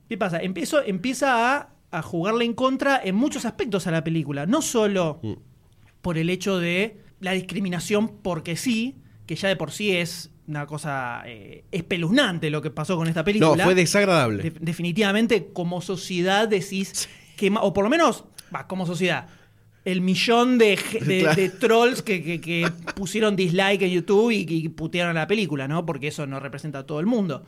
¿Qué 0.08 0.16
pasa? 0.16 0.40
Empiezo, 0.40 0.82
empieza 0.82 1.56
a, 1.56 1.74
a 1.90 2.00
jugarle 2.02 2.44
en 2.46 2.54
contra 2.54 3.00
en 3.04 3.14
muchos 3.16 3.44
aspectos 3.44 3.86
a 3.86 3.90
la 3.90 4.02
película. 4.02 4.46
No 4.46 4.62
solo 4.62 5.20
Mm. 5.22 5.32
por 6.00 6.16
el 6.16 6.30
hecho 6.30 6.58
de 6.58 7.00
la 7.20 7.32
discriminación 7.32 8.18
porque 8.22 8.56
sí, 8.56 8.96
que 9.26 9.36
ya 9.36 9.48
de 9.48 9.56
por 9.56 9.70
sí 9.72 9.94
es 9.96 10.30
una 10.46 10.66
cosa 10.66 11.22
eh, 11.26 11.64
espeluznante 11.70 12.50
lo 12.50 12.60
que 12.62 12.70
pasó 12.70 12.96
con 12.96 13.06
esta 13.08 13.20
No, 13.20 13.24
película. 13.24 13.64
fue 13.64 13.74
desagradable. 13.74 14.42
De- 14.42 14.54
definitivamente, 14.60 15.50
como 15.52 15.80
sociedad 15.80 16.48
decís 16.48 17.08
que, 17.36 17.52
o 17.60 17.72
por 17.72 17.84
lo 17.84 17.90
menos, 17.90 18.24
va, 18.54 18.66
como 18.66 18.84
sociedad, 18.86 19.28
el 19.84 20.00
millón 20.00 20.58
de, 20.58 20.76
ge- 20.76 21.00
de- 21.00 21.20
Claro. 21.20 21.36
de 21.36 21.48
trolls 21.48 22.02
que, 22.02 22.22
que- 22.22 22.40
que 22.40 22.68
pusieron 22.94 23.34
dislike 23.36 23.82
en 23.82 23.90
YouTube 23.90 24.30
y, 24.30 24.46
y 24.48 24.68
putearon 24.68 25.14
la 25.14 25.26
película, 25.26 25.66
¿no? 25.68 25.84
Porque 25.86 26.08
eso 26.08 26.26
no 26.26 26.38
representa 26.40 26.80
a 26.80 26.86
todo 26.86 27.00
el 27.00 27.06
mundo. 27.06 27.44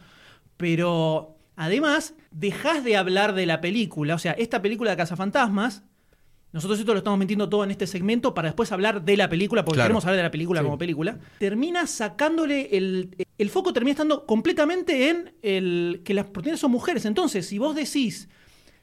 Pero 0.56 1.36
además, 1.56 2.14
dejás 2.30 2.84
de 2.84 2.96
hablar 2.96 3.34
de 3.34 3.46
la 3.46 3.60
película. 3.60 4.14
O 4.14 4.18
sea, 4.18 4.32
esta 4.32 4.62
película 4.62 4.90
de 4.92 4.96
Cazafantasmas, 4.96 5.82
nosotros 6.54 6.78
esto 6.78 6.92
lo 6.92 6.98
estamos 6.98 7.18
metiendo 7.18 7.48
todo 7.48 7.64
en 7.64 7.72
este 7.72 7.86
segmento 7.86 8.32
para 8.32 8.46
después 8.48 8.70
hablar 8.70 9.04
de 9.04 9.16
la 9.16 9.28
película, 9.28 9.64
porque 9.64 9.74
Claro. 9.78 9.88
queremos 9.88 10.04
hablar 10.04 10.18
de 10.18 10.22
la 10.22 10.30
película 10.30 10.62
como 10.62 10.78
película. 10.78 11.18
Termina 11.38 11.86
sacándole 11.86 12.68
el. 12.76 13.16
El 13.36 13.50
foco 13.50 13.72
termina 13.72 13.90
estando 13.90 14.24
completamente 14.24 15.10
en 15.10 15.34
el 15.42 16.02
que 16.04 16.14
las 16.14 16.26
protagonistas 16.26 16.60
son 16.60 16.70
mujeres. 16.70 17.04
Entonces, 17.04 17.46
si 17.46 17.58
vos 17.58 17.74
decís. 17.74 18.28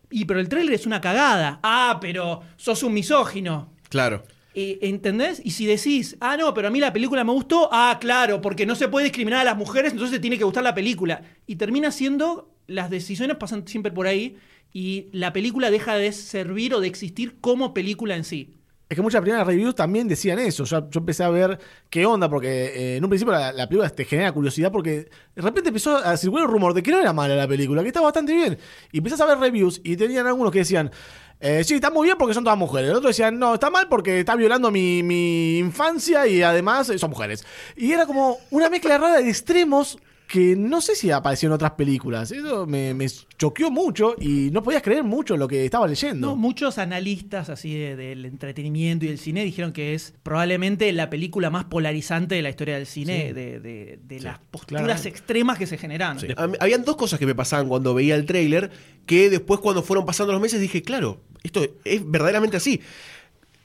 Y 0.09 0.25
pero 0.25 0.41
el 0.41 0.49
tráiler 0.49 0.73
es 0.75 0.85
una 0.85 0.99
cagada. 0.99 1.61
Ah, 1.63 1.97
pero 2.01 2.41
sos 2.57 2.83
un 2.83 2.93
misógino. 2.93 3.71
Claro. 3.87 4.23
Eh, 4.53 4.79
¿Entendés? 4.81 5.41
Y 5.45 5.51
si 5.51 5.65
decís, 5.65 6.17
ah, 6.19 6.35
no, 6.35 6.53
pero 6.53 6.67
a 6.67 6.71
mí 6.71 6.81
la 6.81 6.91
película 6.91 7.23
me 7.23 7.31
gustó, 7.31 7.69
ah, 7.71 7.97
claro, 8.01 8.41
porque 8.41 8.65
no 8.65 8.75
se 8.75 8.89
puede 8.89 9.05
discriminar 9.05 9.39
a 9.39 9.43
las 9.45 9.55
mujeres, 9.57 9.93
entonces 9.93 10.17
te 10.17 10.19
tiene 10.19 10.37
que 10.37 10.43
gustar 10.43 10.61
la 10.65 10.75
película. 10.75 11.21
Y 11.47 11.55
termina 11.55 11.89
siendo, 11.89 12.53
las 12.67 12.89
decisiones 12.89 13.37
pasan 13.37 13.65
siempre 13.65 13.93
por 13.93 14.07
ahí 14.07 14.35
y 14.73 15.07
la 15.11 15.33
película 15.33 15.71
deja 15.71 15.95
de 15.95 16.11
servir 16.11 16.73
o 16.73 16.79
de 16.79 16.87
existir 16.87 17.39
como 17.41 17.73
película 17.73 18.15
en 18.15 18.23
sí. 18.23 18.55
Es 18.91 18.95
que 18.95 19.01
muchas 19.01 19.21
primeras 19.21 19.47
reviews 19.47 19.73
también 19.73 20.09
decían 20.09 20.37
eso. 20.37 20.65
Yo, 20.65 20.85
empecé 20.93 21.23
a 21.23 21.29
ver 21.29 21.57
qué 21.89 22.05
onda, 22.05 22.29
porque 22.29 22.65
eh, 22.65 22.97
en 22.97 23.03
un 23.05 23.09
principio 23.09 23.31
la, 23.31 23.53
la 23.53 23.65
película 23.65 23.89
te 23.89 24.03
genera 24.03 24.33
curiosidad, 24.33 24.69
porque 24.69 25.09
de 25.33 25.41
repente 25.41 25.69
empezó 25.69 25.95
a 25.95 26.17
circular 26.17 26.45
el 26.45 26.51
rumor 26.51 26.73
de 26.73 26.83
que 26.83 26.91
no 26.91 26.99
era 26.99 27.13
mala 27.13 27.33
la 27.33 27.47
película, 27.47 27.81
que 27.83 27.87
estaba 27.87 28.07
bastante 28.07 28.33
bien. 28.33 28.57
Y 28.91 28.97
empezás 28.97 29.21
a 29.21 29.25
ver 29.25 29.37
reviews 29.37 29.79
y 29.81 29.95
tenían 29.95 30.27
algunos 30.27 30.51
que 30.51 30.59
decían, 30.59 30.91
eh, 31.39 31.63
sí, 31.63 31.75
está 31.75 31.89
muy 31.89 32.07
bien 32.07 32.17
porque 32.17 32.33
son 32.33 32.43
todas 32.43 32.59
mujeres. 32.59 32.91
Otros 32.91 33.15
decían, 33.15 33.39
no, 33.39 33.53
está 33.53 33.69
mal 33.69 33.87
porque 33.89 34.19
está 34.19 34.35
violando 34.35 34.71
mi, 34.71 35.03
mi 35.03 35.57
infancia 35.57 36.27
y 36.27 36.43
además 36.43 36.89
eh, 36.89 36.99
son 36.99 37.11
mujeres. 37.11 37.45
Y 37.77 37.93
era 37.93 38.05
como 38.05 38.39
una 38.49 38.69
mezcla 38.69 38.97
rara 38.97 39.21
de 39.21 39.29
extremos 39.29 39.97
que 40.31 40.55
no 40.55 40.79
sé 40.79 40.95
si 40.95 41.11
apareció 41.11 41.47
en 41.47 41.53
otras 41.53 41.71
películas. 41.71 42.31
Eso 42.31 42.65
me, 42.65 42.93
me 42.93 43.05
choqueó 43.37 43.69
mucho 43.69 44.15
y 44.17 44.49
no 44.51 44.63
podías 44.63 44.81
creer 44.81 45.03
mucho 45.03 45.35
lo 45.35 45.45
que 45.45 45.65
estaba 45.65 45.87
leyendo. 45.87 46.27
No, 46.27 46.35
muchos 46.37 46.77
analistas 46.77 47.49
así 47.49 47.73
de- 47.77 47.97
del 47.97 48.23
entretenimiento 48.25 49.03
y 49.03 49.09
del 49.09 49.17
cine 49.17 49.43
dijeron 49.43 49.73
que 49.73 49.93
es 49.93 50.13
probablemente 50.23 50.89
la 50.93 51.09
película 51.09 51.49
más 51.49 51.65
polarizante 51.65 52.35
de 52.35 52.41
la 52.43 52.49
historia 52.49 52.75
del 52.75 52.85
cine, 52.85 53.33
de, 53.33 53.59
de- 53.59 53.99
de 54.01 54.19
las 54.21 54.39
posturas 54.39 54.83
claramente. 54.83 55.09
extremas 55.09 55.57
que 55.57 55.67
se 55.67 55.77
generan. 55.77 56.17
Habían 56.61 56.85
dos 56.85 56.95
cosas 56.95 57.19
que 57.19 57.25
me 57.25 57.35
pasaban 57.35 57.67
cuando 57.67 57.93
veía 57.93 58.15
el 58.15 58.25
tráiler 58.25 58.71
que 59.05 59.29
después 59.29 59.59
cuando 59.59 59.83
fueron 59.83 60.05
pasando 60.05 60.31
los 60.31 60.41
meses 60.41 60.61
dije, 60.61 60.81
claro, 60.81 61.19
esto 61.43 61.65
es 61.83 62.09
verdaderamente 62.09 62.55
así. 62.55 62.79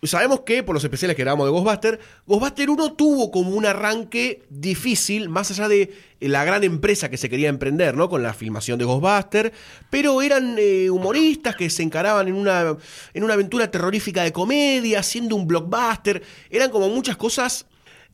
Sabemos 0.07 0.41
que 0.41 0.63
por 0.63 0.75
los 0.75 0.85
especiales 0.85 1.17
que 1.17 1.23
grabamos 1.23 1.47
de 1.47 1.53
Ghostbuster, 1.53 2.01
Ghostbuster 2.27 2.71
1 2.71 2.93
tuvo 2.95 3.31
como 3.31 3.51
un 3.51 3.67
arranque 3.67 4.43
difícil, 4.51 5.29
más 5.29 5.51
allá 5.51 5.69
de 5.69 5.93
la 6.21 6.45
gran 6.45 6.65
empresa 6.65 7.11
que 7.11 7.17
se 7.17 7.29
quería 7.29 7.49
emprender, 7.49 7.97
¿no? 7.97 8.09
Con 8.09 8.23
la 8.23 8.35
filmación 8.35 8.79
de 8.79 8.85
Ghostbuster, 8.85 9.53
pero 9.91 10.23
eran 10.23 10.57
eh, 10.59 10.91
humoristas 10.91 11.57
que 11.57 11.71
se 11.71 11.83
encaraban 11.83 12.29
en 12.29 12.35
una, 12.35 12.77
en 13.15 13.25
una 13.25 13.35
aventura 13.35 13.71
terrorífica 13.71 14.23
de 14.23 14.33
comedia, 14.33 15.01
haciendo 15.01 15.37
un 15.37 15.47
blockbuster, 15.47 16.23
eran 16.51 16.71
como 16.71 16.89
muchas 16.89 17.17
cosas 17.17 17.67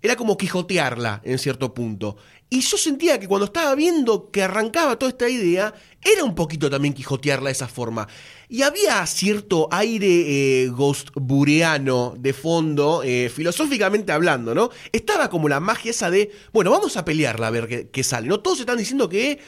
era 0.03 0.17
como 0.17 0.37
quijotearla 0.37 1.21
en 1.25 1.39
cierto 1.39 1.73
punto. 1.73 2.17
Y 2.53 2.61
yo 2.61 2.77
sentía 2.77 3.19
que 3.19 3.27
cuando 3.27 3.47
estaba 3.47 3.75
viendo 3.75 4.31
que 4.31 4.43
arrancaba 4.43 4.99
toda 4.99 5.09
esta 5.09 5.27
idea, 5.27 5.73
era 6.03 6.23
un 6.23 6.35
poquito 6.35 6.69
también 6.69 6.93
quijotearla 6.93 7.47
de 7.47 7.53
esa 7.53 7.67
forma. 7.67 8.07
Y 8.47 8.61
había 8.61 9.07
cierto 9.07 9.69
aire 9.71 10.65
eh, 10.65 10.69
ghostbureano 10.69 12.15
de 12.19 12.35
fondo, 12.35 13.03
eh, 13.05 13.33
filosóficamente 13.35 14.13
hablando, 14.13 14.55
¿no? 14.55 14.69
Estaba 14.93 15.31
como 15.31 15.49
la 15.49 15.61
magia 15.61 15.93
esa 15.93 16.11
de, 16.11 16.31
bueno, 16.53 16.71
vamos 16.71 16.99
a 16.99 17.07
pelearla 17.07 17.47
a 17.47 17.51
ver 17.51 17.89
qué, 17.91 18.05
sale, 18.05 18.29
¿no? 18.29 18.41
Todos 18.41 18.61
están 18.61 18.77
diciendo 18.77 19.09
que 19.09 19.41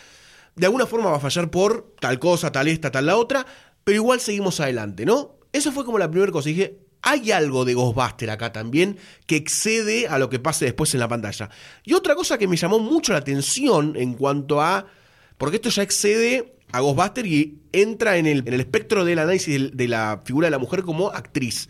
de 0.57 0.65
alguna 0.65 0.87
forma 0.87 1.11
va 1.11 1.19
a 1.19 1.21
fallar 1.21 1.51
por 1.51 1.95
tal 2.01 2.19
cosa, 2.19 2.53
tal 2.53 2.69
esta, 2.69 2.91
tal 2.91 3.05
la 3.05 3.19
otra, 3.19 3.45
pero 3.85 3.97
igual 3.97 4.19
seguimos 4.19 4.61
adelante, 4.61 5.05
¿no? 5.05 5.37
Eso 5.53 5.73
fue 5.73 5.85
como 5.85 5.99
la 5.99 6.11
primera 6.11 6.33
cosa. 6.33 6.49
Y 6.49 6.55
dije, 6.55 6.79
hay 7.05 7.33
algo 7.33 7.67
de 7.67 7.75
Ghostbuster 7.75 8.31
acá 8.31 8.51
también 8.51 8.97
que 9.27 9.37
excede 9.37 10.09
a 10.09 10.19
lo 10.19 10.31
que 10.31 10.39
pase 10.39 10.65
después 10.65 10.93
en 10.95 11.01
la 11.01 11.09
pantalla. 11.09 11.51
Y 11.85 11.93
otra 11.93 12.15
cosa 12.15 12.39
que 12.39 12.49
me 12.49 12.57
llamó 12.57 12.79
mucho 12.79 13.13
la 13.13 13.19
atención 13.19 13.95
en 13.97 14.15
cuanto 14.15 14.61
a. 14.63 14.87
Porque 15.37 15.57
esto 15.57 15.69
ya 15.69 15.83
excede 15.83 16.55
a 16.73 16.81
Ghostbuster 16.81 17.27
y 17.27 17.61
entra 17.73 18.17
en 18.17 18.27
el, 18.27 18.39
en 18.47 18.55
el 18.55 18.61
espectro 18.61 19.05
del 19.05 19.19
análisis 19.19 19.77
de 19.77 19.89
la 19.89 20.23
figura 20.25 20.47
de 20.47 20.53
la 20.53 20.59
mujer 20.59 20.83
como 20.83 21.11
actriz. 21.11 21.69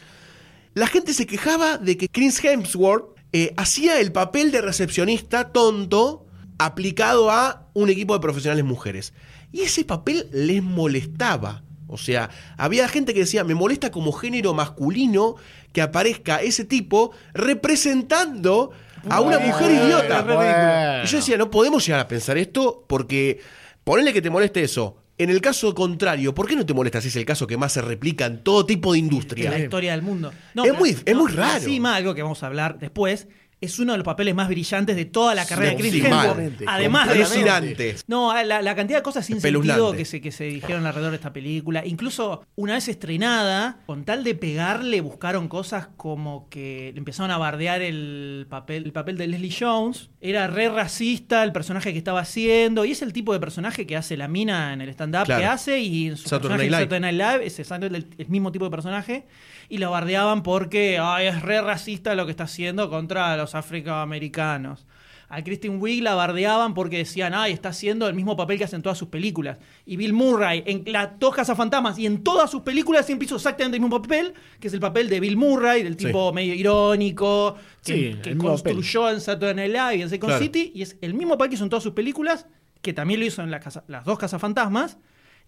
La 0.74 0.86
gente 0.86 1.12
se 1.12 1.26
quejaba 1.26 1.78
de 1.78 1.96
que 1.96 2.08
Chris 2.08 2.42
Hemsworth 2.42 3.16
eh, 3.32 3.52
hacía 3.56 4.00
el 4.00 4.12
papel 4.12 4.52
de 4.52 4.60
recepcionista 4.60 5.50
tonto 5.50 6.26
aplicado 6.58 7.32
a 7.32 7.68
un 7.74 7.90
equipo 7.90 8.14
de 8.14 8.20
profesionales 8.20 8.64
mujeres. 8.64 9.12
Y 9.50 9.62
ese 9.62 9.84
papel 9.84 10.28
les 10.32 10.62
molestaba. 10.62 11.63
O 11.94 11.98
sea, 11.98 12.28
había 12.56 12.86
gente 12.88 13.14
que 13.14 13.20
decía, 13.20 13.44
me 13.44 13.54
molesta 13.54 13.90
como 13.90 14.12
género 14.12 14.52
masculino 14.54 15.36
que 15.72 15.80
aparezca 15.80 16.42
ese 16.42 16.64
tipo 16.64 17.12
representando 17.32 18.70
a 19.08 19.20
una 19.20 19.38
Bueno, 19.38 19.52
mujer 19.52 19.70
idiota. 19.70 20.22
bueno. 20.22 21.04
Y 21.04 21.06
yo 21.06 21.16
decía, 21.18 21.36
no 21.36 21.50
podemos 21.50 21.84
llegar 21.86 22.00
a 22.00 22.08
pensar 22.08 22.36
esto 22.38 22.84
porque 22.86 23.40
ponele 23.84 24.12
que 24.12 24.22
te 24.22 24.30
moleste 24.30 24.62
eso. 24.62 24.96
En 25.16 25.30
el 25.30 25.40
caso 25.40 25.72
contrario, 25.74 26.34
¿por 26.34 26.48
qué 26.48 26.56
no 26.56 26.66
te 26.66 26.74
molesta 26.74 27.00
si 27.00 27.06
es 27.08 27.14
el 27.16 27.24
caso 27.24 27.46
que 27.46 27.56
más 27.56 27.72
se 27.72 27.80
replica 27.82 28.26
en 28.26 28.42
todo 28.42 28.66
tipo 28.66 28.92
de 28.92 28.98
en 28.98 29.04
industria? 29.04 29.50
la 29.50 29.58
historia 29.60 29.92
del 29.92 30.02
mundo. 30.02 30.32
Es 30.64 30.76
muy- 30.76 30.96
es 31.04 31.14
muy 31.16 31.30
raro. 31.30 31.56
Encima, 31.58 31.94
algo 31.94 32.14
que 32.14 32.22
vamos 32.22 32.42
a 32.42 32.46
hablar 32.46 32.78
después, 32.80 33.28
es 33.64 33.78
uno 33.78 33.92
de 33.92 33.98
los 33.98 34.04
papeles 34.04 34.34
más 34.34 34.48
brillantes 34.48 34.96
de 34.96 35.04
toda 35.04 35.34
la 35.34 35.44
carrera 35.46 35.70
de 35.72 35.76
Chris 35.76 35.92
Hemsworth. 36.04 36.62
Además 36.66 37.08
de. 37.08 37.96
No, 38.06 38.32
la, 38.44 38.62
la 38.62 38.74
cantidad 38.74 38.98
de 38.98 39.02
cosas 39.02 39.26
sin 39.26 39.40
sentido 39.40 39.92
que 39.96 40.04
se, 40.04 40.20
que 40.20 40.30
se 40.32 40.44
dijeron 40.44 40.86
alrededor 40.86 41.10
de 41.12 41.16
esta 41.16 41.32
película. 41.32 41.84
Incluso 41.84 42.44
una 42.56 42.74
vez 42.74 42.88
estrenada, 42.88 43.78
con 43.86 44.04
tal 44.04 44.24
de 44.24 44.34
pegarle, 44.34 45.00
buscaron 45.00 45.48
cosas 45.48 45.88
como 45.96 46.48
que 46.48 46.92
empezaron 46.96 47.30
a 47.30 47.38
bardear 47.38 47.82
el 47.82 48.46
papel, 48.48 48.84
el 48.84 48.92
papel 48.92 49.16
de 49.18 49.26
Leslie 49.28 49.54
Jones. 49.58 50.10
Era 50.20 50.46
re 50.46 50.68
racista 50.68 51.42
el 51.44 51.52
personaje 51.52 51.92
que 51.92 51.98
estaba 51.98 52.20
haciendo. 52.20 52.84
Y 52.84 52.92
es 52.92 53.02
el 53.02 53.12
tipo 53.12 53.32
de 53.32 53.40
personaje 53.40 53.86
que 53.86 53.96
hace 53.96 54.16
la 54.16 54.28
mina 54.28 54.72
en 54.72 54.80
el 54.80 54.88
stand-up 54.90 55.24
Claro. 55.24 55.40
que 55.40 55.46
hace. 55.46 55.78
Y 55.80 56.08
en 56.08 56.16
su 56.16 56.28
Saturday 56.28 56.58
personaje 56.58 56.70
Night 56.70 56.90
Saturday 56.90 57.00
Night 57.12 57.32
Live 57.34 57.46
es 57.46 57.58
exactamente 57.58 57.96
el, 57.98 58.14
el 58.18 58.28
mismo 58.28 58.52
tipo 58.52 58.64
de 58.64 58.70
personaje. 58.70 59.26
Y 59.68 59.78
lo 59.78 59.90
bardeaban 59.90 60.42
porque 60.42 60.98
ay, 61.00 61.26
es 61.28 61.40
re 61.42 61.60
racista 61.62 62.14
lo 62.14 62.26
que 62.26 62.30
está 62.32 62.44
haciendo 62.44 62.90
contra 62.90 63.36
los 63.36 63.53
afroamericanos. 63.58 64.86
A 65.28 65.42
Kristen 65.42 65.80
Wiig 65.80 66.02
la 66.02 66.14
bardeaban 66.14 66.74
porque 66.74 66.98
decían, 66.98 67.32
ay, 67.34 67.52
está 67.52 67.70
haciendo 67.70 68.06
el 68.06 68.14
mismo 68.14 68.36
papel 68.36 68.58
que 68.58 68.64
hace 68.64 68.76
en 68.76 68.82
todas 68.82 68.98
sus 68.98 69.08
películas. 69.08 69.58
Y 69.86 69.96
Bill 69.96 70.12
Murray, 70.12 70.62
en 70.66 70.84
las 70.92 71.18
dos 71.18 71.34
Fantasmas 71.56 71.98
y 71.98 72.06
en 72.06 72.22
todas 72.22 72.50
sus 72.50 72.60
películas 72.62 73.06
siempre 73.06 73.24
hizo 73.26 73.36
exactamente 73.36 73.76
el 73.76 73.82
mismo 73.82 74.00
papel, 74.00 74.34
que 74.60 74.68
es 74.68 74.74
el 74.74 74.80
papel 74.80 75.08
de 75.08 75.20
Bill 75.20 75.36
Murray, 75.36 75.82
del 75.82 75.96
tipo 75.96 76.32
medio 76.32 76.54
irónico, 76.54 77.56
que, 77.84 78.18
Sí, 78.22 78.34
construyó 78.36 79.10
en 79.10 79.20
Saturday 79.20 79.54
Night 79.54 79.72
Live 79.72 79.96
y 79.96 80.02
en 80.02 80.10
Second 80.10 80.30
Claro. 80.30 80.44
City, 80.44 80.72
y 80.74 80.82
es 80.82 80.98
el 81.00 81.14
mismo 81.14 81.32
papel 81.36 81.48
que 81.48 81.54
hizo 81.56 81.64
en 81.64 81.70
todas 81.70 81.82
sus 81.82 81.94
películas, 81.94 82.46
que 82.82 82.92
también 82.92 83.18
lo 83.18 83.26
hizo 83.26 83.42
en 83.42 83.50
la 83.50 83.60
casa- 83.60 83.82
las 83.88 84.04
dos 84.04 84.18
Fantasmas 84.38 84.98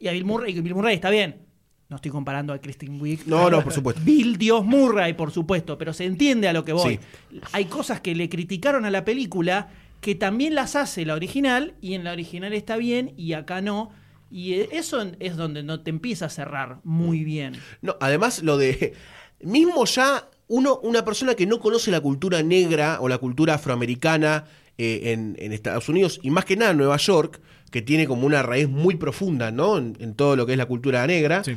y 0.01 0.09
a 0.09 0.13
Bill 0.13 0.25
Murray, 0.25 0.57
y 0.57 0.61
Bill 0.63 0.75
Murray 0.75 0.95
está 0.97 1.11
bien. 1.11 1.46
No 1.89 1.97
estoy 1.97 2.11
comparando 2.11 2.53
a 2.53 2.59
Kristen 2.59 3.01
Wiig. 3.01 3.27
No, 3.27 3.49
no, 3.49 3.63
por 3.63 3.73
supuesto. 3.73 4.03
Bill 4.05 4.37
Dios 4.39 4.65
Murray, 4.65 5.13
por 5.13 5.31
supuesto, 5.31 5.79
pero 5.79 5.93
se 5.93 6.05
entiende 6.05 6.49
a 6.49 6.53
lo 6.53 6.65
que 6.65 6.73
voy. 6.73 6.99
Hay 7.53 7.67
cosas 7.67 8.01
que 8.01 8.15
le 8.15 8.29
criticaron 8.29 8.85
a 8.85 8.91
la 8.91 9.05
película 9.05 9.69
que 10.01 10.15
también 10.15 10.55
las 10.55 10.75
hace 10.75 11.05
la 11.05 11.15
original 11.15 11.75
y 11.81 11.95
en 11.95 12.05
la 12.05 12.13
original 12.13 12.53
está 12.55 12.77
bien 12.77 13.13
y 13.17 13.35
acá 13.35 13.61
no. 13.61 13.91
Y 14.31 14.55
eso 14.55 15.13
es 15.21 15.37
donde 15.37 15.63
no 15.63 15.81
te 15.81 15.91
empieza 15.91 16.27
a 16.27 16.29
cerrar 16.31 16.81
muy 16.83 17.23
bien. 17.23 17.55
No, 17.83 17.97
además 18.01 18.43
lo 18.43 18.59
de. 18.59 18.95
Mismo 19.41 19.85
ya 19.85 20.29
uno, 20.49 20.81
una 20.83 21.05
persona 21.05 21.35
que 21.35 21.47
no 21.47 21.61
conoce 21.61 21.91
la 21.93 22.01
cultura 22.01 22.43
negra 22.43 22.99
o 23.01 23.09
la 23.09 23.19
cultura 23.19 23.55
afroamericana 23.55 24.45
eh, 24.79 25.13
en, 25.13 25.37
en 25.39 25.53
Estados 25.53 25.89
Unidos 25.89 26.19
y 26.23 26.31
más 26.31 26.45
que 26.45 26.57
nada 26.57 26.73
en 26.73 26.79
Nueva 26.79 26.97
York, 26.97 27.41
que 27.71 27.83
tiene 27.83 28.07
como 28.07 28.27
una 28.27 28.43
raíz 28.43 28.69
muy 28.69 28.97
profunda, 28.97 29.51
¿no? 29.51 29.79
En, 29.79 29.97
en 30.01 30.15
todo 30.15 30.37
lo 30.37 30.47
que 30.47 30.53
es 30.53 30.59
la 30.59 30.67
cultura 30.67 31.07
negra. 31.07 31.45
Sí. 31.45 31.57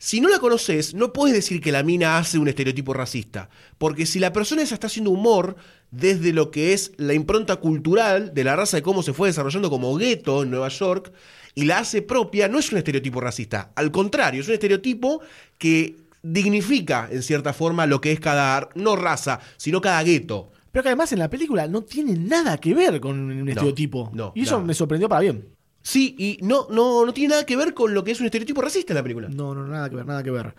Si 0.00 0.20
no 0.20 0.28
la 0.28 0.38
conoces, 0.38 0.94
no 0.94 1.12
puedes 1.12 1.34
decir 1.34 1.60
que 1.60 1.72
la 1.72 1.82
mina 1.82 2.18
hace 2.18 2.38
un 2.38 2.46
estereotipo 2.46 2.94
racista. 2.94 3.50
Porque 3.78 4.06
si 4.06 4.20
la 4.20 4.32
persona 4.32 4.62
esa 4.62 4.74
está 4.74 4.86
haciendo 4.86 5.10
humor 5.10 5.56
desde 5.90 6.32
lo 6.32 6.52
que 6.52 6.72
es 6.72 6.92
la 6.98 7.14
impronta 7.14 7.56
cultural 7.56 8.32
de 8.32 8.44
la 8.44 8.54
raza 8.54 8.76
de 8.76 8.82
cómo 8.84 9.02
se 9.02 9.12
fue 9.12 9.28
desarrollando 9.28 9.70
como 9.70 9.96
gueto 9.96 10.44
en 10.44 10.50
Nueva 10.50 10.68
York 10.68 11.12
y 11.56 11.64
la 11.64 11.78
hace 11.78 12.02
propia, 12.02 12.46
no 12.46 12.60
es 12.60 12.70
un 12.70 12.78
estereotipo 12.78 13.20
racista. 13.20 13.72
Al 13.74 13.90
contrario, 13.90 14.40
es 14.40 14.46
un 14.46 14.54
estereotipo 14.54 15.20
que 15.58 15.96
dignifica 16.22 17.08
en 17.10 17.24
cierta 17.24 17.52
forma 17.52 17.86
lo 17.86 18.00
que 18.00 18.12
es 18.12 18.20
cada, 18.20 18.68
no 18.76 18.94
raza, 18.94 19.40
sino 19.56 19.80
cada 19.80 20.02
gueto. 20.04 20.52
Pero 20.78 20.84
que 20.84 20.88
además 20.90 21.10
en 21.12 21.18
la 21.18 21.28
película 21.28 21.66
no 21.66 21.82
tiene 21.82 22.14
nada 22.16 22.56
que 22.56 22.72
ver 22.72 23.00
con 23.00 23.18
un 23.18 23.48
estereotipo. 23.48 24.12
no, 24.14 24.30
y 24.36 24.42
eso 24.42 24.52
nada. 24.58 24.66
me 24.68 24.74
sorprendió 24.74 25.08
para 25.08 25.22
bien. 25.22 25.48
Sí, 25.82 26.14
y 26.16 26.38
no, 26.40 26.68
no, 26.70 27.04
no 27.04 27.12
tiene 27.12 27.30
nada 27.30 27.44
que 27.44 27.56
ver 27.56 27.74
con 27.74 27.92
lo 27.94 28.04
que 28.04 28.12
es 28.12 28.20
un 28.20 28.26
estereotipo 28.26 28.62
racista 28.62 28.92
en 28.92 28.98
la 28.98 29.02
película. 29.02 29.28
No, 29.28 29.56
no, 29.56 29.66
nada 29.66 29.90
que 29.90 29.96
ver, 29.96 30.06
nada 30.06 30.22
que 30.22 30.30
ver. 30.30 30.54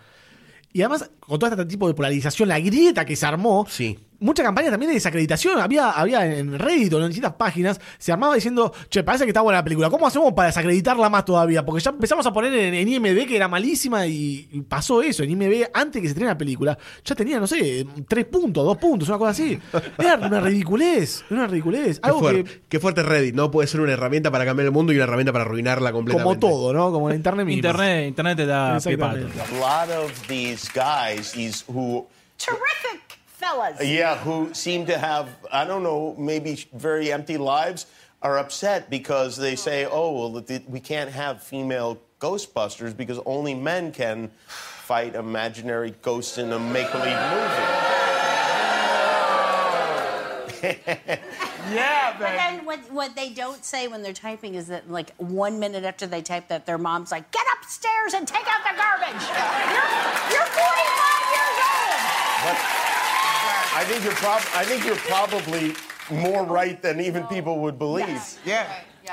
Y 0.74 0.82
además, 0.82 1.10
con 1.20 1.38
todo 1.38 1.48
este 1.48 1.64
tipo 1.64 1.88
de 1.88 1.94
polarización, 1.94 2.50
la 2.50 2.60
grieta 2.60 3.06
que 3.06 3.16
se 3.16 3.24
armó, 3.24 3.64
Sí. 3.66 3.98
Mucha 4.20 4.42
campaña 4.42 4.70
también 4.70 4.90
de 4.90 4.94
desacreditación. 4.94 5.58
Había, 5.58 5.90
había 5.90 6.24
en 6.26 6.58
Reddit 6.58 6.92
o 6.92 7.00
en 7.00 7.08
distintas 7.08 7.34
páginas, 7.34 7.80
se 7.98 8.12
armaba 8.12 8.34
diciendo, 8.34 8.72
che, 8.88 9.02
parece 9.02 9.24
que 9.24 9.30
está 9.30 9.40
buena 9.40 9.58
la 9.58 9.64
película. 9.64 9.90
¿Cómo 9.90 10.06
hacemos 10.06 10.32
para 10.32 10.48
desacreditarla 10.48 11.08
más 11.08 11.24
todavía? 11.24 11.64
Porque 11.64 11.82
ya 11.82 11.90
empezamos 11.90 12.26
a 12.26 12.32
poner 12.32 12.54
en, 12.54 12.74
en 12.74 12.88
IMB 12.88 13.26
que 13.26 13.36
era 13.36 13.48
malísima 13.48 14.06
y, 14.06 14.48
y 14.52 14.60
pasó 14.60 15.02
eso. 15.02 15.22
En 15.22 15.30
IMB, 15.30 15.70
antes 15.72 16.00
que 16.00 16.08
se 16.08 16.12
estrene 16.12 16.30
la 16.30 16.38
película, 16.38 16.78
ya 17.04 17.14
tenía, 17.14 17.40
no 17.40 17.46
sé, 17.46 17.86
tres 18.06 18.26
puntos, 18.26 18.64
dos 18.64 18.76
puntos, 18.76 19.08
una 19.08 19.18
cosa 19.18 19.30
así. 19.30 19.58
Era 19.98 20.16
una 20.16 20.40
ridiculez, 20.40 21.24
era 21.30 21.40
una 21.40 21.46
ridiculez. 21.48 22.00
Qué, 22.00 22.12
fuerte, 22.12 22.44
que, 22.44 22.60
qué 22.68 22.80
fuerte 22.80 23.02
Reddit, 23.02 23.34
¿no? 23.34 23.50
Puede 23.50 23.68
ser 23.68 23.80
una 23.80 23.92
herramienta 23.92 24.30
para 24.30 24.44
cambiar 24.44 24.66
el 24.66 24.72
mundo 24.72 24.92
y 24.92 24.96
una 24.96 25.04
herramienta 25.04 25.32
para 25.32 25.44
arruinarla 25.44 25.92
completamente. 25.92 26.40
como 26.40 26.54
todo, 26.54 26.72
¿no? 26.72 26.92
Como 26.92 27.08
la 27.08 27.14
internet 27.14 27.46
misma. 27.46 27.56
Internet, 27.56 28.08
internet 28.08 28.36
te 28.36 28.46
da 28.46 28.76
a 28.76 28.78
lot 28.78 29.90
of 29.90 30.26
these 30.28 30.68
guys, 30.74 31.32
these 31.32 31.64
who, 31.66 32.06
Terrific 32.36 33.19
fellas. 33.40 33.82
yeah, 33.82 34.16
who 34.18 34.52
seem 34.52 34.86
to 34.86 34.98
have, 34.98 35.28
I 35.50 35.64
don't 35.64 35.82
know, 35.82 36.14
maybe 36.18 36.64
very 36.74 37.10
empty 37.10 37.38
lives, 37.38 37.86
are 38.22 38.38
upset 38.38 38.90
because 38.90 39.36
they 39.36 39.56
say, 39.56 39.86
oh, 39.86 40.12
well, 40.30 40.42
th- 40.42 40.62
we 40.68 40.78
can't 40.78 41.10
have 41.10 41.42
female 41.42 41.98
Ghostbusters 42.20 42.94
because 42.94 43.18
only 43.24 43.54
men 43.54 43.92
can 43.92 44.30
fight 44.46 45.14
imaginary 45.14 45.94
ghosts 46.02 46.36
in 46.36 46.52
a 46.52 46.58
make 46.58 46.90
believe 46.92 47.16
movie. 47.16 47.90
Yeah, 51.72 52.12
baby. 52.12 52.24
but 52.24 52.32
then 52.36 52.64
what, 52.64 52.80
what 52.90 53.14
they 53.14 53.30
don't 53.30 53.64
say 53.64 53.86
when 53.86 54.02
they're 54.02 54.12
typing 54.12 54.54
is 54.56 54.66
that 54.68 54.90
like 54.90 55.14
one 55.18 55.60
minute 55.60 55.84
after 55.84 56.06
they 56.06 56.20
type 56.20 56.48
that, 56.48 56.66
their 56.66 56.78
mom's 56.78 57.12
like, 57.12 57.30
get 57.30 57.46
upstairs 57.58 58.14
and 58.14 58.26
take 58.26 58.46
out 58.48 58.62
the 58.64 58.76
garbage. 58.76 59.22
You're, 59.22 60.34
you're 60.34 60.50
45 60.50 60.60
years 61.36 61.56
old. 62.74 62.79
I 63.80 63.84
think 63.84 64.04
you're 64.04 64.12
prob- 64.14 64.50
I 64.54 64.64
think 64.64 64.84
you're 64.84 65.02
probably 65.08 65.72
more 66.10 66.44
right 66.44 66.80
than 66.82 67.00
even 67.00 67.24
people 67.28 67.60
would 67.60 67.78
believe. 67.78 68.06
Yes. 68.08 68.38
Yeah. 68.44 68.66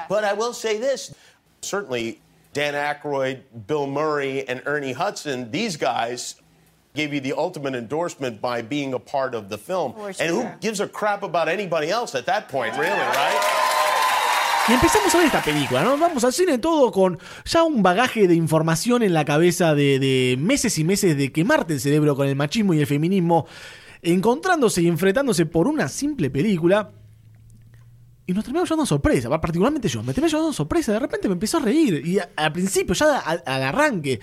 But 0.10 0.24
I 0.26 0.34
will 0.34 0.54
say 0.54 0.78
this: 0.78 1.14
certainly, 1.62 2.20
Dan 2.52 2.74
Aykroyd, 2.74 3.44
Bill 3.66 3.88
Murray, 3.88 4.46
and 4.50 4.62
Ernie 4.66 4.94
Hudson, 4.94 5.52
these 5.52 5.78
guys. 5.78 6.36
Gave 6.96 7.14
you 7.14 7.22
the 7.22 7.34
ultimate 7.38 7.76
endorsement 7.76 8.42
by 8.42 8.64
being 8.64 8.96
a 8.96 8.98
part 9.00 9.36
of 9.36 9.50
the 9.50 9.58
film. 9.60 9.94
For 9.94 10.08
And 10.20 10.32
who 10.32 10.42
sure. 10.42 10.58
gives 10.60 10.80
a 10.80 10.88
crap 10.88 11.22
about 11.22 11.48
anybody 11.48 11.92
else 11.92 12.16
at 12.18 12.26
that 12.26 12.50
point, 12.50 12.74
really, 12.76 12.90
right? 12.90 13.38
Y 14.68 14.74
empezamos 14.74 15.14
a 15.14 15.18
ver 15.20 15.28
esta 15.28 15.44
película, 15.44 15.84
¿no? 15.84 15.96
Vamos 15.98 16.24
al 16.24 16.34
cine 16.34 16.58
todo 16.58 16.92
con 16.92 17.20
ya 17.46 17.64
un 17.64 17.84
bagaje 17.84 18.28
de 18.28 18.34
información 18.34 19.04
en 19.04 19.14
la 19.14 19.26
cabeza 19.26 19.76
de, 19.76 20.00
de 20.00 20.38
meses 20.40 20.80
y 20.80 20.84
meses 20.84 21.16
de 21.16 21.32
quemarte 21.32 21.74
el 21.74 21.80
cerebro 21.82 22.16
con 22.16 22.28
el 22.28 22.36
machismo 22.36 22.74
y 22.74 22.80
el 22.80 22.88
feminismo, 22.88 23.46
encontrándose 24.02 24.82
y 24.82 24.88
enfrentándose 24.88 25.46
por 25.46 25.68
una 25.68 25.88
simple 25.88 26.30
película. 26.30 26.92
Y 28.26 28.34
nos 28.34 28.44
terminamos 28.44 28.70
llevando 28.70 28.86
sorpresa, 28.86 29.30
particularmente 29.40 29.88
yo, 29.88 30.04
me 30.04 30.14
terminé 30.14 30.30
llevando 30.30 30.52
sorpresa, 30.52 30.92
de 30.92 31.00
repente 31.00 31.30
me 31.30 31.34
empezó 31.34 31.58
a 31.58 31.62
reír, 31.62 32.06
y 32.06 32.20
a- 32.20 32.30
al 32.36 32.52
principio, 32.52 32.94
ya 32.94 33.20
al 33.20 33.64
arranque, 33.64 34.20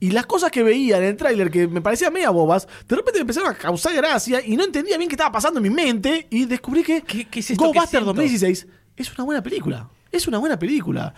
y 0.00 0.10
las 0.10 0.24
cosas 0.24 0.50
que 0.50 0.62
veía 0.62 0.96
en 0.96 1.04
el 1.04 1.16
tráiler 1.16 1.50
que 1.50 1.68
me 1.68 1.82
parecían 1.82 2.14
media 2.14 2.30
bobas, 2.30 2.66
de 2.88 2.96
repente 2.96 3.18
me 3.18 3.22
empezaron 3.22 3.50
a 3.50 3.54
causar 3.54 3.94
gracia 3.94 4.40
y 4.44 4.56
no 4.56 4.64
entendía 4.64 4.96
bien 4.96 5.06
qué 5.08 5.16
estaba 5.16 5.30
pasando 5.32 5.58
en 5.58 5.64
mi 5.64 5.70
mente, 5.70 6.26
y 6.30 6.46
descubrí 6.46 6.82
que 6.82 7.02
¿Qué- 7.02 7.26
qué 7.26 7.40
es 7.40 7.50
esto 7.50 7.64
que 7.72 7.78
siento? 7.90 8.06
2016 8.14 8.66
es 8.96 9.14
una 9.14 9.24
buena 9.24 9.42
película, 9.42 9.90
es 10.10 10.26
una 10.26 10.38
buena 10.38 10.58
película, 10.58 11.12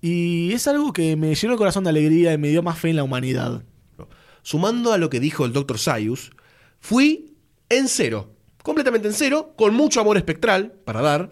y 0.00 0.52
es 0.54 0.66
algo 0.66 0.90
que 0.90 1.16
me 1.16 1.34
llenó 1.34 1.52
el 1.52 1.58
corazón 1.58 1.84
de 1.84 1.90
alegría 1.90 2.32
y 2.32 2.38
me 2.38 2.48
dio 2.48 2.62
más 2.62 2.78
fe 2.78 2.88
en 2.90 2.96
la 2.96 3.04
humanidad. 3.04 3.62
Sumando 4.42 4.94
a 4.94 4.96
lo 4.98 5.10
que 5.10 5.20
dijo 5.20 5.44
el 5.44 5.52
Dr. 5.52 5.78
Sayus, 5.78 6.30
fui 6.80 7.33
en 7.68 7.88
cero, 7.88 8.34
completamente 8.62 9.08
en 9.08 9.14
cero, 9.14 9.54
con 9.56 9.74
mucho 9.74 10.00
amor 10.00 10.16
espectral 10.16 10.72
para 10.84 11.02
dar, 11.02 11.30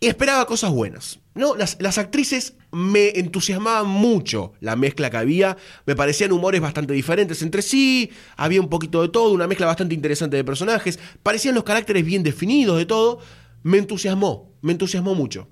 y 0.00 0.06
esperaba 0.06 0.46
cosas 0.46 0.70
buenas. 0.70 1.20
No, 1.34 1.54
las, 1.54 1.76
las 1.80 1.98
actrices 1.98 2.54
me 2.72 3.18
entusiasmaban 3.18 3.86
mucho 3.86 4.52
la 4.60 4.76
mezcla 4.76 5.10
que 5.10 5.16
había, 5.16 5.56
me 5.86 5.96
parecían 5.96 6.32
humores 6.32 6.60
bastante 6.60 6.94
diferentes 6.94 7.42
entre 7.42 7.62
sí, 7.62 8.10
había 8.36 8.60
un 8.60 8.68
poquito 8.68 9.02
de 9.02 9.08
todo, 9.08 9.32
una 9.32 9.46
mezcla 9.46 9.66
bastante 9.66 9.94
interesante 9.94 10.36
de 10.36 10.44
personajes, 10.44 10.98
parecían 11.22 11.54
los 11.54 11.64
caracteres 11.64 12.04
bien 12.04 12.22
definidos 12.22 12.78
de 12.78 12.86
todo, 12.86 13.20
me 13.62 13.78
entusiasmó, 13.78 14.52
me 14.62 14.72
entusiasmó 14.72 15.14
mucho. 15.14 15.48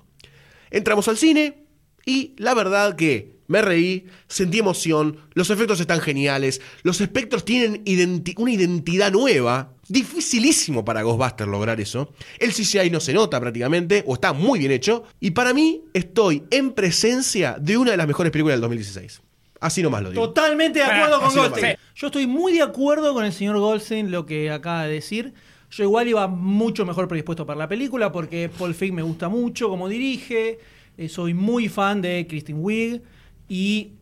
Entramos 0.71 1.07
al 1.07 1.17
cine 1.17 1.65
y 2.05 2.35
la 2.37 2.53
verdad 2.53 2.95
que 2.95 3.38
me 3.49 3.61
reí, 3.61 4.05
sentí 4.29 4.59
emoción, 4.59 5.17
los 5.33 5.49
efectos 5.49 5.79
están 5.81 5.99
geniales, 5.99 6.61
los 6.83 7.01
espectros 7.01 7.43
tienen 7.43 7.83
identi- 7.83 8.35
una 8.37 8.51
identidad 8.53 9.11
nueva, 9.11 9.73
dificilísimo 9.87 10.85
para 10.85 11.01
Ghostbusters 11.01 11.49
lograr 11.49 11.81
eso. 11.81 12.13
El 12.39 12.53
CGI 12.53 12.89
no 12.89 12.99
se 12.99 13.13
nota 13.13 13.39
prácticamente, 13.39 14.03
o 14.07 14.13
está 14.13 14.33
muy 14.33 14.59
bien 14.59 14.71
hecho, 14.71 15.03
y 15.19 15.31
para 15.31 15.53
mí 15.53 15.81
estoy 15.93 16.43
en 16.51 16.71
presencia 16.71 17.57
de 17.59 17.77
una 17.77 17.91
de 17.91 17.97
las 17.97 18.07
mejores 18.07 18.31
películas 18.31 18.53
del 18.55 18.61
2016. 18.61 19.21
Así 19.59 19.83
nomás 19.83 20.03
lo 20.03 20.11
digo. 20.11 20.25
Totalmente 20.27 20.79
de 20.79 20.85
acuerdo 20.85 21.19
con. 21.21 21.35
Goldstein. 21.35 21.75
Yo 21.95 22.07
estoy 22.07 22.27
muy 22.27 22.53
de 22.53 22.61
acuerdo 22.61 23.13
con 23.13 23.25
el 23.25 23.33
señor 23.33 23.57
Goldstein, 23.59 24.09
lo 24.09 24.25
que 24.25 24.49
acaba 24.51 24.85
de 24.85 24.93
decir. 24.93 25.33
Yo 25.71 25.83
igual 25.83 26.07
iba 26.07 26.27
mucho 26.27 26.85
mejor 26.85 27.07
predispuesto 27.09 27.45
para 27.45 27.59
la 27.59 27.67
película 27.67 28.11
porque 28.11 28.49
Paul 28.57 28.73
Feig 28.73 28.93
me 28.93 29.01
gusta 29.01 29.27
mucho 29.27 29.67
como 29.69 29.89
dirige. 29.89 30.59
eh, 30.97 31.09
soy 31.09 31.33
muy 31.33 31.67
fan 31.67 32.01
de 32.01 32.25
Kristen 32.27 32.55
Wiig. 32.59 33.01
Y 33.49 33.93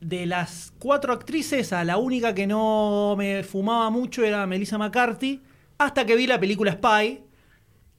de 0.00 0.26
las 0.26 0.72
cuatro 0.78 1.12
actrices, 1.12 1.72
a 1.72 1.84
la 1.84 1.96
única 1.98 2.34
que 2.34 2.46
no 2.46 3.14
me 3.18 3.42
fumaba 3.44 3.90
mucho 3.90 4.24
era 4.24 4.46
Melissa 4.46 4.78
McCarthy, 4.78 5.40
hasta 5.78 6.06
que 6.06 6.16
vi 6.16 6.26
la 6.26 6.40
película 6.40 6.72
Spy, 6.72 7.20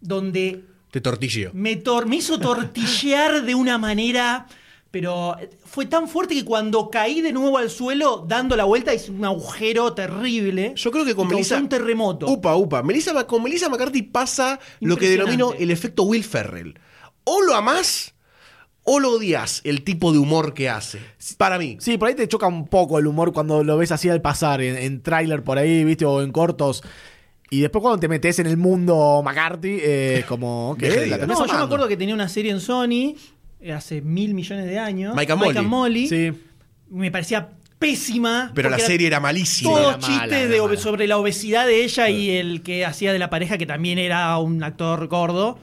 donde 0.02 0.64
Te 0.92 1.02
tortilleo. 1.02 1.52
me, 1.54 1.82
tor- 1.84 2.06
me 2.06 2.18
hizo 2.18 2.40
tortillear 2.40 3.44
de 3.44 3.56
una 3.56 3.78
manera, 3.78 4.48
pero 4.92 5.36
fue 5.66 5.86
tan 5.86 6.08
fuerte 6.08 6.36
que 6.36 6.46
cuando 6.46 6.90
caí 6.90 7.22
de 7.22 7.32
nuevo 7.34 7.58
al 7.58 7.70
suelo, 7.70 8.26
dando 8.28 8.56
la 8.56 8.66
vuelta, 8.66 8.94
hice 8.94 9.12
un 9.12 9.26
agujero 9.26 9.94
terrible. 9.94 10.74
Yo 10.76 10.92
creo 10.92 11.04
que 11.06 11.16
con 11.16 11.28
Melissa. 11.28 11.58
un 11.58 11.70
terremoto. 11.70 12.28
Upa, 12.30 12.56
upa. 12.56 12.84
Melissa, 12.84 13.26
con 13.26 13.42
Melissa 13.44 13.70
McCarthy 13.70 14.04
pasa 14.04 14.60
lo 14.82 14.98
que 14.98 15.10
denomino 15.10 15.54
el 15.54 15.72
efecto 15.72 16.04
Will 16.04 16.24
Ferrell. 16.24 16.78
O 17.24 17.42
lo 17.42 17.56
amás 17.56 18.13
o 18.84 19.00
lo 19.00 19.14
odias 19.14 19.62
el 19.64 19.84
tipo 19.84 20.12
de 20.12 20.20
humor 20.20 20.54
que 20.54 20.70
hace. 20.70 21.00
Para 21.38 21.58
mí. 21.58 21.78
Sí, 21.80 21.98
por 21.98 22.10
ahí 22.10 22.16
te 22.16 22.28
choca 22.28 22.48
un 22.48 22.68
poco 22.68 23.00
el 23.00 23.08
humor 23.08 23.34
cuando 23.34 23.64
lo 23.64 23.78
ves 23.78 23.92
así 23.92 24.10
al 24.10 24.22
pasar, 24.22 24.62
en, 24.62 24.78
en 24.78 25.02
tráiler 25.02 25.44
por 25.44 25.58
ahí, 25.58 25.84
¿viste? 25.84 26.06
O 26.06 26.22
en 26.22 26.32
cortos. 26.32 26.84
Y 27.50 27.62
después 27.62 27.82
cuando 27.84 28.00
te 28.00 28.08
metes 28.08 28.40
en 28.40 28.48
el 28.48 28.58
mundo 28.58 29.22
McCarthy, 29.24 29.78
eh, 29.80 30.26
como, 30.28 30.76
¿qué? 30.80 31.08
La 31.08 31.20
tenés 31.20 31.38
No, 31.38 31.46
yo 31.46 31.54
me 31.54 31.64
acuerdo 31.64 31.88
que 31.88 31.96
tenía 31.96 32.16
una 32.16 32.28
serie 32.28 32.52
en 32.52 32.60
Sony 32.60 33.16
eh, 33.62 33.72
hace 33.72 34.02
mil 34.02 34.34
millones 34.34 34.66
de 34.66 34.80
años. 34.80 35.16
Mike 35.16 35.32
and 35.32 35.68
Molly. 35.68 36.08
Sí. 36.08 36.34
Me 36.90 37.12
parecía 37.12 37.50
pésima. 37.80 38.52
Pero 38.56 38.70
la 38.70 38.80
serie 38.80 39.08
era 39.08 39.20
malísima. 39.20 39.72
Todo 39.72 39.90
Era 39.92 40.00
chiste 40.00 40.48
de 40.48 40.78
sobre 40.78 41.06
la 41.08 41.18
obesidad 41.18 41.68
de 41.68 41.84
ella 41.84 42.10
y 42.10 42.32
el 42.32 42.62
que 42.62 42.86
hacía 42.86 43.14
de 43.14 43.20
la 43.20 43.30
pareja, 43.30 43.58
que 43.58 43.66
también 43.66 44.00
era 44.00 44.38
un 44.40 44.64
actor 44.64 45.08
gordo. 45.08 45.60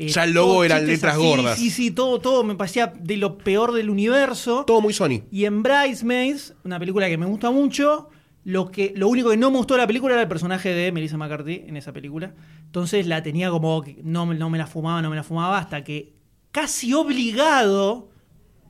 Eh, 0.00 0.08
Ya 0.08 0.22
el 0.24 0.32
logo 0.32 0.62
eran 0.62 0.86
letras 0.86 1.16
así, 1.16 1.26
gordas. 1.26 1.58
Sí, 1.58 1.70
sí, 1.70 1.90
todo, 1.90 2.20
todo 2.20 2.44
me 2.44 2.54
parecía 2.54 2.86
de 2.98 3.16
lo 3.16 3.36
peor 3.36 3.72
del 3.72 3.90
universo. 3.90 4.64
Todo 4.64 4.80
muy 4.80 4.92
Sony. 4.92 5.22
Y 5.32 5.44
en 5.44 5.62
Bridesmaids, 5.62 6.54
una 6.64 6.78
película 6.78 7.08
que 7.08 7.18
me 7.18 7.26
gusta 7.26 7.50
mucho, 7.50 8.08
lo, 8.44 8.70
que, 8.70 8.92
lo 8.96 9.08
único 9.08 9.30
que 9.30 9.36
no 9.36 9.50
me 9.50 9.56
gustó 9.58 9.74
de 9.74 9.80
la 9.80 9.86
película 9.88 10.14
era 10.14 10.22
el 10.22 10.28
personaje 10.28 10.68
de 10.72 10.92
Melissa 10.92 11.16
McCarthy 11.16 11.64
en 11.66 11.76
esa 11.76 11.92
película. 11.92 12.32
Entonces 12.64 13.06
la 13.08 13.22
tenía 13.24 13.50
como 13.50 13.82
que 13.82 13.98
no, 14.04 14.24
me- 14.24 14.36
no 14.36 14.48
me 14.50 14.58
la 14.58 14.66
fumaba, 14.68 15.02
no 15.02 15.10
me 15.10 15.16
la 15.16 15.24
fumaba, 15.24 15.58
hasta 15.58 15.82
que 15.82 16.12
casi 16.52 16.94
obligado 16.94 18.08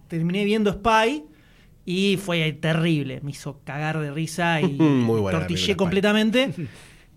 terminé 0.09 0.45
viendo 0.45 0.73
Spy 0.73 1.25
y 1.85 2.17
fue 2.17 2.53
terrible. 2.53 3.21
Me 3.23 3.33
hizo 3.33 3.61
cagar 3.65 3.99
de 4.01 4.11
risa 4.11 4.61
y 4.63 4.67
Muy 4.79 5.21
buena 5.21 5.39
la 5.41 5.47
tortillé 5.47 5.77
completamente. 5.77 6.55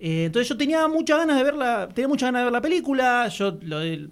Eh, 0.03 0.25
entonces 0.25 0.49
yo 0.49 0.57
tenía 0.57 0.87
muchas 0.87 1.19
ganas 1.19 1.37
de 1.37 1.43
verla, 1.43 1.87
tenía 1.93 2.07
muchas 2.07 2.27
ganas 2.27 2.39
de 2.41 2.43
ver 2.45 2.53
la 2.53 2.61
película. 2.61 3.27
Yo 3.27 3.59
lo, 3.61 3.81
eh, 3.83 4.07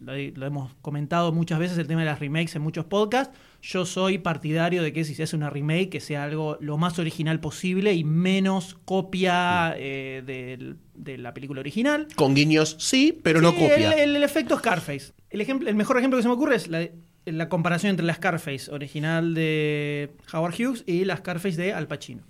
lo 0.00 0.14
he- 0.14 0.32
lo 0.36 0.46
hemos 0.46 0.74
comentado 0.80 1.32
muchas 1.32 1.58
veces 1.58 1.76
el 1.76 1.88
tema 1.88 2.00
de 2.02 2.06
las 2.06 2.20
remakes 2.20 2.54
en 2.54 2.62
muchos 2.62 2.84
podcasts. 2.84 3.36
Yo 3.60 3.84
soy 3.84 4.18
partidario 4.18 4.80
de 4.84 4.92
que 4.92 5.02
si 5.04 5.16
se 5.16 5.24
hace 5.24 5.34
una 5.34 5.50
remake 5.50 5.88
que 5.90 5.98
sea 5.98 6.22
algo 6.22 6.56
lo 6.60 6.78
más 6.78 7.00
original 7.00 7.40
posible 7.40 7.94
y 7.94 8.04
menos 8.04 8.76
copia 8.84 9.74
eh, 9.76 10.76
de 10.94 11.18
la 11.18 11.34
película 11.34 11.58
original. 11.60 12.06
Con 12.14 12.36
guiños 12.36 12.76
sí, 12.78 13.18
pero 13.20 13.40
no 13.40 13.52
copia. 13.54 13.90
El, 13.94 14.14
el 14.14 14.22
efecto 14.22 14.56
Scarface. 14.56 15.12
El, 15.30 15.40
ejemplo, 15.40 15.68
el 15.68 15.74
mejor 15.74 15.98
ejemplo 15.98 16.16
que 16.16 16.22
se 16.22 16.28
me 16.28 16.34
ocurre 16.34 16.54
es 16.54 16.68
la, 16.68 16.86
la 17.26 17.48
comparación 17.48 17.90
entre 17.90 18.06
la 18.06 18.14
Scarface 18.14 18.70
original 18.70 19.34
de 19.34 20.12
Howard 20.32 20.54
Hughes 20.54 20.84
y 20.86 21.04
la 21.04 21.16
Scarface 21.16 21.56
de 21.60 21.72
Al 21.72 21.88
Pacino 21.88 22.22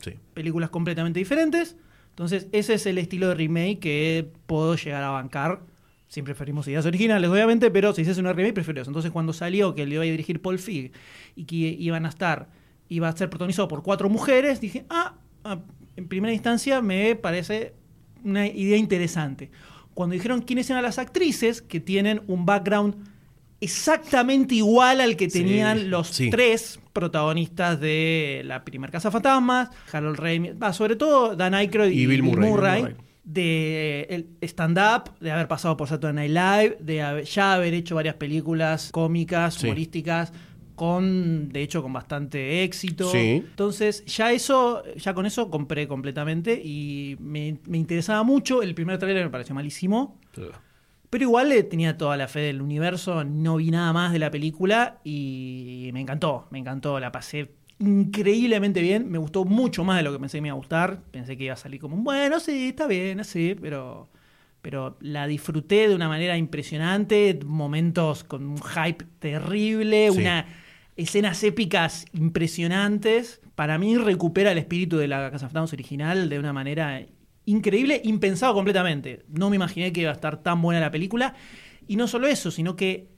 Sí. 0.00 0.14
películas 0.34 0.70
completamente 0.70 1.20
diferentes. 1.20 1.76
Entonces, 2.12 2.46
ese 2.52 2.74
es 2.74 2.86
el 2.86 2.98
estilo 2.98 3.28
de 3.28 3.34
remake 3.34 3.78
que 3.78 4.28
puedo 4.46 4.76
llegar 4.76 5.02
a 5.02 5.10
bancar. 5.10 5.62
Siempre 6.08 6.34
preferimos 6.34 6.68
ideas 6.68 6.84
originales, 6.84 7.30
obviamente, 7.30 7.70
pero 7.70 7.94
si 7.94 8.04
se 8.04 8.10
hace 8.10 8.20
una 8.20 8.34
remake, 8.34 8.52
prefiero 8.52 8.82
eso. 8.82 8.90
Entonces, 8.90 9.10
cuando 9.10 9.32
salió 9.32 9.74
que 9.74 9.86
le 9.86 9.94
iba 9.94 10.04
a 10.04 10.06
dirigir 10.06 10.42
Paul 10.42 10.58
Feig 10.58 10.92
y 11.36 11.44
que 11.44 11.56
iban 11.56 12.04
a 12.04 12.10
estar, 12.10 12.50
iba 12.90 13.08
a 13.08 13.16
ser 13.16 13.30
protagonizado 13.30 13.66
por 13.66 13.82
cuatro 13.82 14.10
mujeres, 14.10 14.60
dije, 14.60 14.84
ah, 14.90 15.14
ah, 15.44 15.60
en 15.96 16.08
primera 16.08 16.34
instancia 16.34 16.82
me 16.82 17.16
parece 17.16 17.72
una 18.22 18.46
idea 18.46 18.76
interesante. 18.76 19.50
Cuando 19.94 20.12
dijeron 20.12 20.42
quiénes 20.42 20.68
eran 20.68 20.82
las 20.82 20.98
actrices 20.98 21.62
que 21.62 21.80
tienen 21.80 22.22
un 22.26 22.44
background 22.44 22.96
exactamente 23.60 24.56
igual 24.56 25.00
al 25.00 25.16
que 25.16 25.28
tenían 25.28 25.88
los 25.88 26.08
sí. 26.08 26.28
tres 26.28 26.78
protagonistas 26.92 27.80
de 27.80 28.42
la 28.44 28.64
primer 28.64 28.90
Casa 28.90 29.10
Fantasmas, 29.10 29.70
Harold 29.92 30.18
Ramis, 30.18 30.52
va, 30.62 30.72
sobre 30.72 30.96
todo 30.96 31.36
Dan 31.36 31.54
Aykroyd 31.54 31.90
y, 31.92 32.02
Y 32.02 32.06
Bill 32.06 32.22
Murray. 32.22 32.50
Murray, 32.50 32.80
Murray. 32.82 32.96
de 33.24 34.06
el 34.10 34.26
stand-up, 34.48 35.12
de 35.20 35.30
haber 35.30 35.48
pasado 35.48 35.76
por 35.76 35.88
Saturday 35.88 36.28
Night 36.28 36.30
Live, 36.30 36.76
de 36.80 37.02
haber- 37.02 37.24
ya 37.24 37.54
haber 37.54 37.74
hecho 37.74 37.94
varias 37.94 38.16
películas 38.16 38.90
cómicas, 38.92 39.54
Sí. 39.54 39.66
humorísticas, 39.66 40.32
con, 40.74 41.50
de 41.50 41.62
hecho, 41.62 41.82
con 41.82 41.92
bastante 41.92 42.64
éxito. 42.64 43.08
Sí. 43.12 43.44
Entonces, 43.46 44.04
ya 44.06 44.32
eso, 44.32 44.82
ya 44.96 45.14
con 45.14 45.26
eso 45.26 45.50
compré 45.50 45.86
completamente 45.86 46.60
y 46.64 47.16
me, 47.20 47.58
me 47.68 47.78
interesaba 47.78 48.22
mucho. 48.24 48.62
El 48.62 48.74
primer 48.74 48.98
trailer 48.98 49.24
me 49.24 49.30
pareció 49.30 49.54
malísimo. 49.54 50.18
Pero 51.12 51.24
igual 51.24 51.50
le 51.50 51.62
tenía 51.62 51.98
toda 51.98 52.16
la 52.16 52.26
fe 52.26 52.40
del 52.40 52.62
universo, 52.62 53.22
no 53.22 53.56
vi 53.56 53.70
nada 53.70 53.92
más 53.92 54.14
de 54.14 54.18
la 54.18 54.30
película 54.30 54.98
y 55.04 55.90
me 55.92 56.00
encantó, 56.00 56.48
me 56.50 56.58
encantó, 56.58 56.98
la 57.00 57.12
pasé 57.12 57.50
increíblemente 57.80 58.80
bien, 58.80 59.10
me 59.10 59.18
gustó 59.18 59.44
mucho 59.44 59.84
más 59.84 59.98
de 59.98 60.04
lo 60.04 60.12
que 60.12 60.18
pensé 60.18 60.38
que 60.38 60.40
me 60.40 60.48
iba 60.48 60.54
a 60.54 60.56
gustar, 60.56 61.02
pensé 61.10 61.36
que 61.36 61.44
iba 61.44 61.52
a 61.52 61.58
salir 61.58 61.82
como, 61.82 61.96
un, 61.96 62.02
bueno, 62.02 62.40
sí, 62.40 62.68
está 62.68 62.86
bien, 62.86 63.20
así, 63.20 63.54
pero, 63.60 64.08
pero 64.62 64.96
la 65.00 65.26
disfruté 65.26 65.86
de 65.86 65.94
una 65.94 66.08
manera 66.08 66.38
impresionante, 66.38 67.38
momentos 67.44 68.24
con 68.24 68.46
un 68.46 68.62
hype 68.62 69.04
terrible, 69.18 70.10
Sí. 70.12 70.18
una 70.18 70.46
escenas 70.96 71.44
épicas 71.44 72.06
impresionantes, 72.14 73.42
para 73.54 73.76
mí 73.76 73.98
recupera 73.98 74.52
el 74.52 74.56
espíritu 74.56 74.96
de 74.96 75.08
la 75.08 75.30
Casa 75.30 75.46
Fantasmas 75.46 75.74
original 75.74 76.30
de 76.30 76.38
una 76.38 76.54
manera 76.54 77.02
increíble, 77.44 78.00
impensado 78.04 78.54
completamente. 78.54 79.24
No 79.28 79.50
me 79.50 79.56
imaginé 79.56 79.92
que 79.92 80.02
iba 80.02 80.10
a 80.10 80.14
estar 80.14 80.42
tan 80.42 80.62
buena 80.62 80.80
la 80.80 80.90
película. 80.90 81.34
Y 81.88 81.96
no 81.96 82.06
solo 82.08 82.26
eso, 82.28 82.50
sino 82.50 82.76
que 82.76 83.08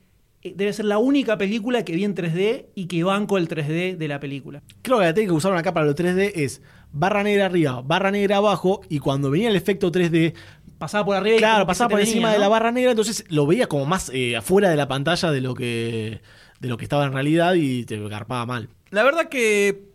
eh, 0.42 0.54
debe 0.56 0.72
ser 0.72 0.86
la 0.86 0.98
única 0.98 1.36
película 1.36 1.84
que 1.84 1.94
vi 1.94 2.04
en 2.04 2.14
3D 2.14 2.66
y 2.74 2.86
que 2.86 3.04
banco 3.04 3.38
el 3.38 3.48
3D 3.48 3.96
de 3.96 4.08
la 4.08 4.20
película. 4.20 4.62
Creo 4.82 4.98
que 4.98 5.04
la 5.04 5.14
técnica 5.14 5.32
que 5.32 5.36
usaron 5.36 5.58
acá 5.58 5.74
para 5.74 5.86
lo 5.86 5.94
3D 5.94 6.32
es 6.34 6.62
barra 6.92 7.22
negra 7.22 7.46
arriba, 7.46 7.82
barra 7.82 8.10
negra 8.10 8.36
abajo, 8.36 8.80
y 8.88 9.00
cuando 9.00 9.30
venía 9.30 9.48
el 9.48 9.56
efecto 9.56 9.90
3D, 9.90 10.34
Pasaba 10.78 11.04
por 11.04 11.16
arriba 11.16 11.36
y 11.36 11.38
claro, 11.38 11.66
pasaba 11.66 11.90
por 11.90 12.00
encima 12.00 12.32
de 12.32 12.38
la 12.38 12.48
barra 12.48 12.72
negra, 12.72 12.90
entonces 12.90 13.24
lo 13.28 13.46
veía 13.46 13.68
como 13.68 13.86
más 13.86 14.10
eh, 14.12 14.36
afuera 14.36 14.68
de 14.68 14.76
la 14.76 14.88
pantalla 14.88 15.30
de 15.30 15.40
lo 15.40 15.54
que 15.54 16.20
de 16.60 16.68
lo 16.68 16.76
que 16.76 16.84
estaba 16.84 17.04
en 17.06 17.12
realidad 17.12 17.54
y 17.54 17.84
te 17.84 17.98
garpaba 18.08 18.44
mal. 18.44 18.68
La 18.90 19.02
verdad 19.02 19.28
que 19.28 19.93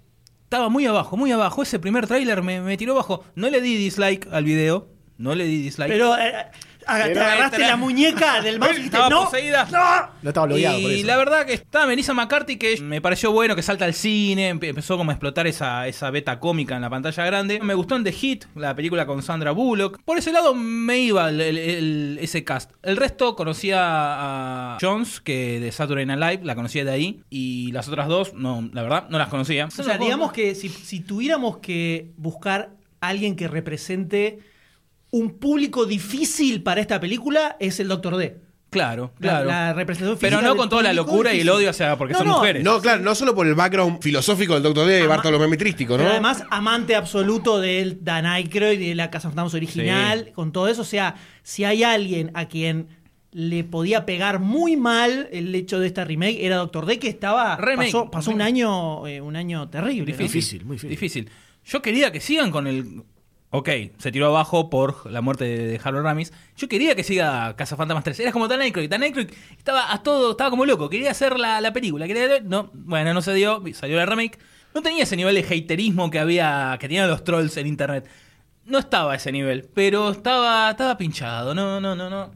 estaba 0.50 0.70
muy 0.70 0.88
abajo, 0.88 1.16
muy 1.16 1.32
abajo. 1.32 1.62
Ese 1.62 1.78
primer 1.78 2.08
tráiler 2.08 2.42
me, 2.42 2.60
me 2.60 2.76
tiró 2.76 2.94
abajo. 2.94 3.24
No 3.36 3.52
le 3.52 3.62
di 3.62 3.76
dislike 3.76 4.28
al 4.32 4.46
video. 4.46 4.88
No 5.20 5.36
le 5.36 5.46
di 5.46 5.62
dislike. 5.62 5.92
Pero 5.92 6.18
eh, 6.18 6.48
aga- 6.90 7.04
te 7.06 7.14
Pero 7.14 7.26
agarraste 7.26 7.60
la 7.60 7.76
muñeca 7.78 8.42
del 8.42 8.60
mouse 8.60 8.72
y 8.72 8.76
dijiste, 8.78 8.98
Estaba 8.98 9.10
no, 9.10 9.26
poseída. 9.26 9.66
no. 9.72 10.10
No 10.22 10.30
estaba 10.30 10.48
bloqueado 10.48 10.82
por 10.82 10.92
Y 10.92 10.96
eso. 11.00 11.08
la 11.08 11.18
verdad 11.18 11.46
que 11.46 11.54
está 11.54 11.86
Melissa 11.86 12.14
McCarthy, 12.14 12.58
que 12.58 12.82
me 12.82 13.02
pareció 13.02 13.32
bueno, 13.32 13.56
que 13.56 13.62
salta 13.62 13.86
al 13.86 13.94
cine, 13.94 14.54
empe- 14.54 14.68
empezó 14.70 14.98
como 14.98 15.12
a 15.12 15.14
explotar 15.14 15.48
esa, 15.48 15.88
esa 15.88 16.10
beta 16.12 16.40
cómica 16.40 16.76
en 16.76 16.82
la 16.82 16.90
pantalla 16.90 17.26
grande. 17.26 17.60
Me 17.62 17.74
gustó 17.74 17.96
en 17.96 18.04
The 18.04 18.12
Hit, 18.12 18.46
la 18.56 18.76
película 18.76 19.06
con 19.06 19.22
Sandra 19.22 19.52
Bullock. 19.52 20.00
Por 20.04 20.18
ese 20.18 20.32
lado 20.32 20.54
me 20.54 20.98
iba 21.00 21.30
el- 21.30 21.42
el- 21.42 21.58
el- 21.58 22.20
ese 22.22 22.44
cast. 22.44 22.72
El 22.84 22.98
resto 22.98 23.36
conocía 23.36 23.78
a 23.82 24.78
Jones, 24.82 25.20
que 25.22 25.60
de 25.60 25.72
Saturday 25.72 26.06
Night 26.06 26.20
Live, 26.20 26.40
la 26.46 26.56
conocía 26.56 26.84
de 26.86 26.92
ahí. 26.92 27.22
Y 27.30 27.72
las 27.72 27.88
otras 27.88 28.08
dos, 28.08 28.34
no, 28.34 28.68
la 28.74 28.82
verdad, 28.84 29.08
no 29.10 29.18
las 29.18 29.28
conocía. 29.30 29.66
O 29.68 29.84
sea, 29.84 29.98
digamos 29.98 30.32
que 30.32 30.56
si, 30.56 30.70
si 30.70 31.00
tuviéramos 31.02 31.58
que 31.58 32.12
buscar 32.18 32.72
a 33.02 33.08
alguien 33.08 33.36
que 33.36 33.48
represente 33.48 34.40
un 35.12 35.40
público 35.40 35.86
difícil 35.86 36.62
para 36.64 36.82
esta 36.82 37.00
película, 37.00 37.58
es 37.60 37.80
el 37.80 37.88
Doctor 37.88 38.18
D. 38.18 38.38
Claro, 38.70 39.14
La- 39.18 39.30
claro. 39.30 39.46
la 39.48 39.74
representación 39.74 40.20
Pero 40.22 40.42
no 40.44 40.56
con 40.56 40.70
toda 40.70 40.84
la 40.84 40.94
locura 40.94 41.34
y 41.34 41.40
el 41.40 41.50
odio, 41.50 41.72
o 41.72 41.74
sea, 41.74 41.98
porque 41.98 42.14
No, 42.14 42.20
son 42.20 42.28
no. 42.28 42.34
mujeres. 42.38 42.64
No, 42.64 42.80
claro, 42.80 43.02
no 43.02 43.16
solo 43.16 43.34
por 43.34 43.48
el 43.48 43.56
background 43.56 44.00
filosófico 44.00 44.54
del 44.54 44.62
Doctor 44.62 44.86
D 44.88 44.94
de 45.02 45.08
Bartolomé 45.08 45.48
Mitrístico, 45.48 45.94
¿no? 45.94 45.98
Pero 46.04 46.12
además, 46.12 46.44
amante 46.52 46.96
absoluto 46.96 47.60
del 47.60 48.04
Dan 48.04 48.28
Aykroyd 48.28 48.80
y 48.80 48.90
de 48.90 48.96
la 48.96 49.10
Casa 49.10 49.30
Fantasmas 49.30 49.56
original, 49.56 50.32
con 50.36 50.52
todo 50.52 50.68
eso. 50.68 50.84
O 50.84 50.86
sea, 50.86 51.16
si 51.42 51.64
hay 51.64 51.82
alguien 51.82 52.30
a 52.36 52.48
quien 52.48 52.90
le 53.32 53.64
podía 53.64 54.06
pegar 54.06 54.38
muy 54.40 54.78
mal 54.78 55.30
el 55.32 55.54
hecho 55.56 55.80
de 55.80 55.88
esta 55.88 56.06
remake, 56.06 56.38
era 56.46 56.58
Doctor 56.58 56.86
D, 56.86 57.00
que 57.00 57.08
estaba. 57.10 57.56
Remake. 57.58 57.88
pasó, 57.92 58.12
pasó 58.12 58.30
un 58.30 58.42
año, 58.44 59.08
eh, 59.08 59.20
un 59.20 59.36
año 59.36 59.68
terrible. 59.70 60.12
¿no? 60.12 60.18
Difícil, 60.20 60.64
muy 60.66 60.76
difícil. 60.76 60.90
Difícil. 60.92 61.30
Yo 61.66 61.82
quería 61.82 62.12
que 62.12 62.20
sigan 62.20 62.52
con 62.52 62.68
el. 62.68 63.02
Ok, 63.52 63.70
se 63.98 64.12
tiró 64.12 64.28
abajo 64.28 64.70
por 64.70 65.10
la 65.10 65.22
muerte 65.22 65.44
de, 65.46 65.82
Harold 65.84 66.06
Ramis. 66.06 66.32
Yo 66.56 66.70
quería 66.70 66.96
que 66.96 67.04
siga 67.04 67.56
Casa 67.56 67.76
Fantasmas 67.76 68.04
3. 68.04 68.20
Era 68.20 68.32
como. 68.32 68.48
Dan 68.48 68.62
Aykroyd 68.62 69.32
estaba 69.58 69.92
a 69.92 70.04
todo, 70.04 70.32
estaba 70.32 70.52
como 70.52 70.66
loco. 70.66 70.88
Quería 70.90 71.12
hacer 71.12 71.40
la, 71.40 71.60
la 71.60 71.74
película. 71.74 72.06
Quería, 72.06 72.42
no, 72.42 72.70
bueno, 72.74 73.14
no 73.14 73.24
se 73.24 73.34
dio. 73.34 73.64
Salió 73.74 73.98
la 73.98 74.06
remake. 74.06 74.38
No 74.76 74.84
tenía 74.84 75.04
ese 75.04 75.16
nivel 75.16 75.34
de 75.34 75.42
haterismo 75.42 76.12
que 76.12 76.20
había, 76.20 76.78
que 76.80 76.88
tenían 76.88 77.10
los 77.10 77.24
trolls 77.24 77.58
en 77.58 77.66
internet. 77.66 78.08
No 78.66 78.78
estaba 78.78 79.14
a 79.14 79.16
ese 79.16 79.32
nivel, 79.32 79.68
pero 79.74 80.12
estaba, 80.12 80.70
estaba 80.70 80.96
pinchado. 80.96 81.56
No, 81.56 81.82
no, 81.82 81.96
no, 81.96 82.08
no. 82.08 82.32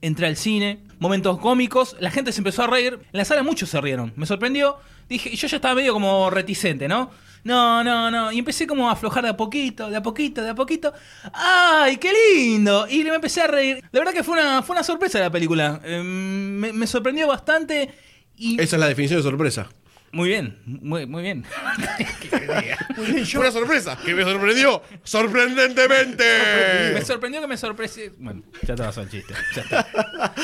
Entré 0.00 0.26
al 0.28 0.36
cine, 0.36 0.80
momentos 1.02 1.38
cómicos, 1.38 1.96
la 1.98 2.10
gente 2.10 2.32
se 2.32 2.40
empezó 2.40 2.62
a 2.62 2.68
reír. 2.68 2.94
En 3.12 3.18
la 3.18 3.24
sala 3.24 3.42
muchos 3.42 3.68
se 3.68 3.80
rieron. 3.80 4.12
Me 4.16 4.24
sorprendió. 4.24 4.78
dije, 5.08 5.34
yo 5.34 5.48
ya 5.48 5.56
estaba 5.56 5.74
medio 5.74 5.92
como 5.92 6.30
reticente, 6.30 6.86
¿no? 6.88 7.10
No, 7.44 7.82
no, 7.82 8.08
no. 8.08 8.30
Y 8.30 8.38
empecé 8.38 8.68
como 8.68 8.88
a 8.88 8.92
aflojar 8.92 9.24
de 9.24 9.30
a 9.30 9.36
poquito, 9.36 9.90
de 9.90 9.96
a 9.96 10.02
poquito, 10.02 10.42
de 10.42 10.50
a 10.50 10.54
poquito. 10.54 10.92
¡Ay, 11.34 11.96
qué 11.96 12.12
lindo! 12.12 12.86
Y 12.88 13.02
me 13.02 13.16
empecé 13.16 13.42
a 13.42 13.48
reír. 13.48 13.82
La 13.90 13.98
verdad 13.98 14.14
que 14.14 14.22
fue 14.22 14.34
una, 14.34 14.62
fue 14.62 14.74
una 14.76 14.84
sorpresa 14.84 15.18
la 15.18 15.30
película. 15.30 15.80
Eh, 15.84 16.02
me, 16.02 16.86
sorprendió 16.86 17.26
bastante. 17.26 17.92
Esa 18.38 18.76
es 18.76 18.80
la 18.80 18.86
definición 18.86 19.18
de 19.18 19.24
sorpresa. 19.24 19.68
Muy 20.12 20.28
bien, 20.28 20.60
muy, 20.66 21.06
muy 21.06 21.22
bien. 21.22 21.44
Fue 22.94 23.40
una 23.40 23.50
sorpresa 23.50 23.98
que 24.04 24.14
me 24.14 24.22
sorprendió 24.22 24.82
sorprendentemente. 25.02 26.24
Me 26.94 27.02
sorprendió 27.02 27.40
que 27.40 27.46
me 27.46 27.56
sorprese. 27.56 28.12
Bueno, 28.18 28.42
ya 28.62 28.74
te 28.74 28.82
pasó 28.82 29.00
el 29.00 29.10
chiste. 29.10 29.34
Ya 29.56 29.62
está. 29.62 30.34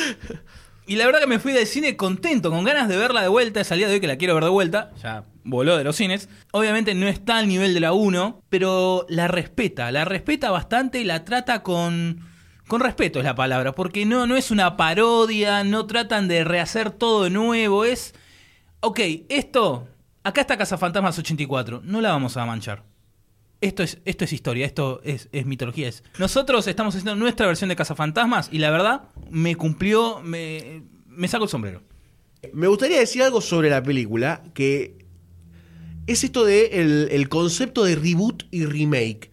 Y 0.87 0.97
la 0.97 1.05
verdad 1.05 1.21
que 1.21 1.27
me 1.27 1.39
fui 1.39 1.53
del 1.53 1.67
cine 1.67 1.97
contento, 1.97 2.51
con 2.51 2.65
ganas 2.65 2.89
de 2.89 2.97
verla 2.97 3.21
de 3.21 3.29
vuelta. 3.29 3.61
Es 3.61 3.71
al 3.71 3.77
día 3.77 3.89
de 3.89 3.95
hoy 3.95 4.01
que 4.01 4.07
la 4.07 4.17
quiero 4.17 4.35
ver 4.35 4.45
de 4.45 4.51
vuelta. 4.51 4.91
Ya 5.03 5.25
voló 5.45 5.77
de 5.77 5.85
los 5.85 5.97
cines. 5.97 6.31
Obviamente 6.51 6.95
no 6.95 7.07
está 7.09 7.37
al 7.37 7.47
nivel 7.47 7.75
de 7.75 7.81
la 7.81 7.93
1, 7.93 8.45
pero 8.49 9.05
la 9.11 9.29
respeta. 9.29 9.93
La 9.93 10.07
respeta 10.07 10.51
bastante 10.51 10.99
y 10.99 11.05
la 11.05 11.27
trata 11.27 11.63
con. 11.63 12.27
Con 12.69 12.81
respeto 12.81 13.19
es 13.19 13.25
la 13.27 13.35
palabra, 13.35 13.75
porque 13.75 14.07
no, 14.07 14.27
no 14.27 14.37
es 14.37 14.51
una 14.51 14.79
parodia, 14.79 15.63
no 15.65 15.87
tratan 15.87 16.27
de 16.27 16.45
rehacer 16.45 16.91
todo 16.91 17.25
de 17.25 17.31
nuevo, 17.31 17.87
es... 17.87 18.15
Ok, 18.81 19.01
esto... 19.29 19.89
Acá 20.25 20.43
está 20.43 20.59
Cazafantasmas 20.59 21.19
84, 21.19 21.81
no 21.85 22.01
la 22.03 22.11
vamos 22.11 22.37
a 22.37 22.45
manchar. 22.45 22.85
Esto 23.61 23.83
es, 23.83 23.99
esto 24.05 24.25
es 24.25 24.33
historia, 24.33 24.67
esto 24.67 25.01
es, 25.03 25.29
es 25.33 25.47
mitología. 25.47 25.91
Nosotros 26.19 26.67
estamos 26.67 26.95
haciendo 26.95 27.17
nuestra 27.17 27.47
versión 27.47 27.69
de 27.69 27.77
Cazafantasmas 27.77 28.51
y 28.53 28.59
la 28.59 28.71
verdad 28.71 29.09
me 29.31 29.57
cumplió, 29.57 30.21
me, 30.21 30.83
me 31.07 31.29
saco 31.29 31.45
el 31.45 31.51
sombrero. 31.51 31.83
Me 32.53 32.67
gustaría 32.67 32.99
decir 32.99 33.23
algo 33.23 33.41
sobre 33.41 33.71
la 33.71 33.83
película, 33.83 34.43
que 34.55 35.07
es 36.07 36.25
esto 36.25 36.45
de 36.45 36.67
el, 36.81 37.09
el 37.11 37.29
concepto 37.29 37.85
de 37.85 37.97
reboot 37.97 38.45
y 38.51 38.67
remake. 38.67 39.28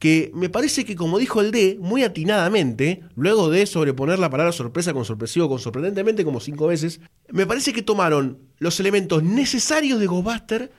Que 0.00 0.32
me 0.34 0.48
parece 0.48 0.84
que, 0.84 0.96
como 0.96 1.18
dijo 1.18 1.40
el 1.40 1.52
D, 1.52 1.78
muy 1.78 2.02
atinadamente, 2.02 3.04
luego 3.14 3.50
de 3.50 3.66
sobreponer 3.66 4.18
la 4.18 4.30
palabra 4.30 4.50
sorpresa 4.50 4.92
con 4.92 5.04
sorpresivo, 5.04 5.48
con 5.48 5.60
sorprendentemente 5.60 6.24
como 6.24 6.40
cinco 6.40 6.66
veces, 6.66 7.00
me 7.28 7.46
parece 7.46 7.72
que 7.72 7.82
tomaron 7.82 8.38
los 8.58 8.80
elementos 8.80 9.22
necesarios 9.22 10.00
de 10.00 10.06
Ghostbuster 10.06 10.72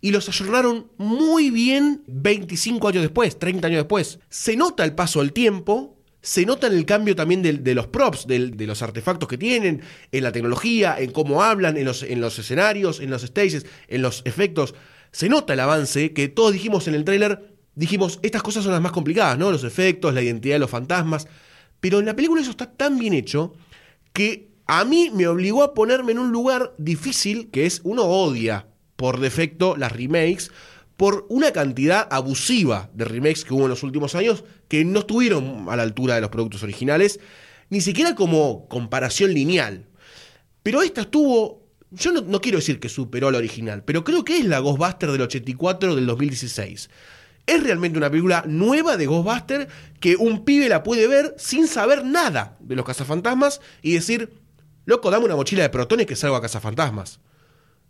y 0.00 0.10
los 0.10 0.28
ayornaron 0.28 0.90
muy 0.96 1.50
bien 1.50 2.02
25 2.06 2.88
años 2.88 3.02
después, 3.02 3.38
30 3.38 3.66
años 3.66 3.78
después. 3.78 4.18
Se 4.28 4.56
nota 4.56 4.84
el 4.84 4.94
paso 4.94 5.20
del 5.20 5.32
tiempo, 5.32 5.98
se 6.22 6.44
nota 6.44 6.66
en 6.66 6.74
el 6.74 6.86
cambio 6.86 7.16
también 7.16 7.42
de, 7.42 7.74
los 7.74 7.86
props, 7.86 8.26
de 8.26 8.66
los 8.66 8.82
artefactos 8.82 9.28
que 9.28 9.38
tienen, 9.38 9.82
en 10.12 10.22
la 10.22 10.32
tecnología, 10.32 10.96
en 10.98 11.12
cómo 11.12 11.42
hablan, 11.42 11.76
en 11.76 11.84
los, 11.84 12.02
en 12.02 12.20
los 12.20 12.38
escenarios, 12.38 13.00
en 13.00 13.10
los 13.10 13.22
stages, 13.22 13.66
en 13.88 14.02
los 14.02 14.22
efectos. 14.24 14.74
Se 15.12 15.28
nota 15.28 15.54
el 15.54 15.60
avance 15.60 16.12
que 16.12 16.28
todos 16.28 16.52
dijimos 16.52 16.88
en 16.88 16.94
el 16.94 17.04
tráiler, 17.04 17.49
dijimos, 17.74 18.18
estas 18.22 18.42
cosas 18.42 18.64
son 18.64 18.72
las 18.72 18.80
más 18.80 18.92
complicadas, 18.92 19.38
¿no? 19.38 19.50
Los 19.50 19.64
efectos, 19.64 20.14
la 20.14 20.22
identidad 20.22 20.56
de 20.56 20.60
los 20.60 20.70
fantasmas. 20.70 21.26
Pero 21.80 21.98
en 21.98 22.06
la 22.06 22.16
película 22.16 22.40
eso 22.40 22.50
está 22.50 22.70
tan 22.70 22.98
bien 22.98 23.14
hecho 23.14 23.54
que 24.12 24.50
a 24.66 24.84
mí 24.84 25.10
me 25.12 25.26
obligó 25.26 25.62
a 25.62 25.74
ponerme 25.74 26.12
en 26.12 26.18
un 26.18 26.30
lugar 26.30 26.74
difícil, 26.78 27.50
que 27.50 27.66
es 27.66 27.80
uno 27.84 28.04
odia 28.04 28.66
por 28.96 29.18
defecto 29.18 29.76
las 29.76 29.92
remakes, 29.92 30.50
por 30.96 31.26
una 31.30 31.52
cantidad 31.52 32.06
abusiva 32.10 32.90
de 32.92 33.06
remakes 33.06 33.44
que 33.44 33.54
hubo 33.54 33.62
en 33.62 33.70
los 33.70 33.82
últimos 33.82 34.14
años 34.14 34.44
que 34.68 34.84
no 34.84 35.00
estuvieron 35.00 35.66
a 35.70 35.76
la 35.76 35.82
altura 35.82 36.14
de 36.14 36.20
los 36.20 36.28
productos 36.28 36.62
originales, 36.62 37.18
ni 37.70 37.80
siquiera 37.80 38.14
como 38.14 38.68
comparación 38.68 39.32
lineal. 39.32 39.86
Pero 40.62 40.82
esta 40.82 41.00
estuvo, 41.00 41.66
yo 41.90 42.12
no, 42.12 42.40
quiero 42.42 42.58
decir 42.58 42.78
que 42.78 42.90
superó 42.90 43.28
a 43.28 43.32
la 43.32 43.38
original, 43.38 43.82
pero 43.82 44.04
creo 44.04 44.24
que 44.24 44.38
es 44.38 44.44
la 44.44 44.58
Ghostbuster 44.58 45.10
del 45.10 45.22
84 45.22 45.96
del 45.96 46.04
2016. 46.04 46.90
Es 47.46 47.62
realmente 47.62 47.98
una 47.98 48.10
película 48.10 48.44
nueva 48.46 48.96
de 48.96 49.06
Ghostbuster 49.06 49.68
que 49.98 50.16
un 50.16 50.44
pibe 50.44 50.68
la 50.68 50.82
puede 50.82 51.06
ver 51.06 51.34
sin 51.38 51.66
saber 51.66 52.04
nada 52.04 52.56
de 52.60 52.76
los 52.76 52.84
cazafantasmas 52.84 53.60
y 53.82 53.94
decir, 53.94 54.32
loco, 54.84 55.10
dame 55.10 55.24
una 55.24 55.36
mochila 55.36 55.62
de 55.62 55.70
protones 55.70 56.06
que 56.06 56.16
salgo 56.16 56.36
a 56.36 56.42
cazafantasmas. 56.42 57.20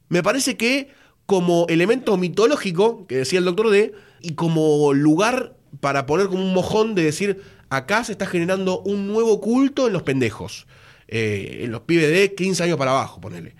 Me 0.09 0.23
parece 0.23 0.57
que 0.57 0.91
como 1.27 1.67
elemento 1.69 2.17
mitológico, 2.17 3.07
que 3.07 3.19
decía 3.19 3.39
el 3.39 3.45
doctor 3.45 3.71
D, 3.71 3.95
y 4.21 4.35
como 4.35 4.93
lugar 4.93 5.55
para 5.79 6.05
poner 6.07 6.27
como 6.27 6.43
un 6.43 6.53
mojón 6.53 6.97
de 6.97 7.05
decir, 7.05 7.41
acá 7.69 8.03
se 8.03 8.13
está 8.13 8.27
generando 8.27 8.81
un 8.81 9.07
nuevo 9.07 9.41
culto 9.41 9.87
en 9.87 9.93
los 9.93 10.03
pendejos, 10.03 10.67
eh, 11.07 11.61
en 11.63 11.71
los 11.71 11.83
pibes 11.83 12.11
de 12.11 12.35
15 12.35 12.65
años 12.65 12.79
para 12.79 12.91
abajo, 12.91 13.21
ponele. 13.21 13.55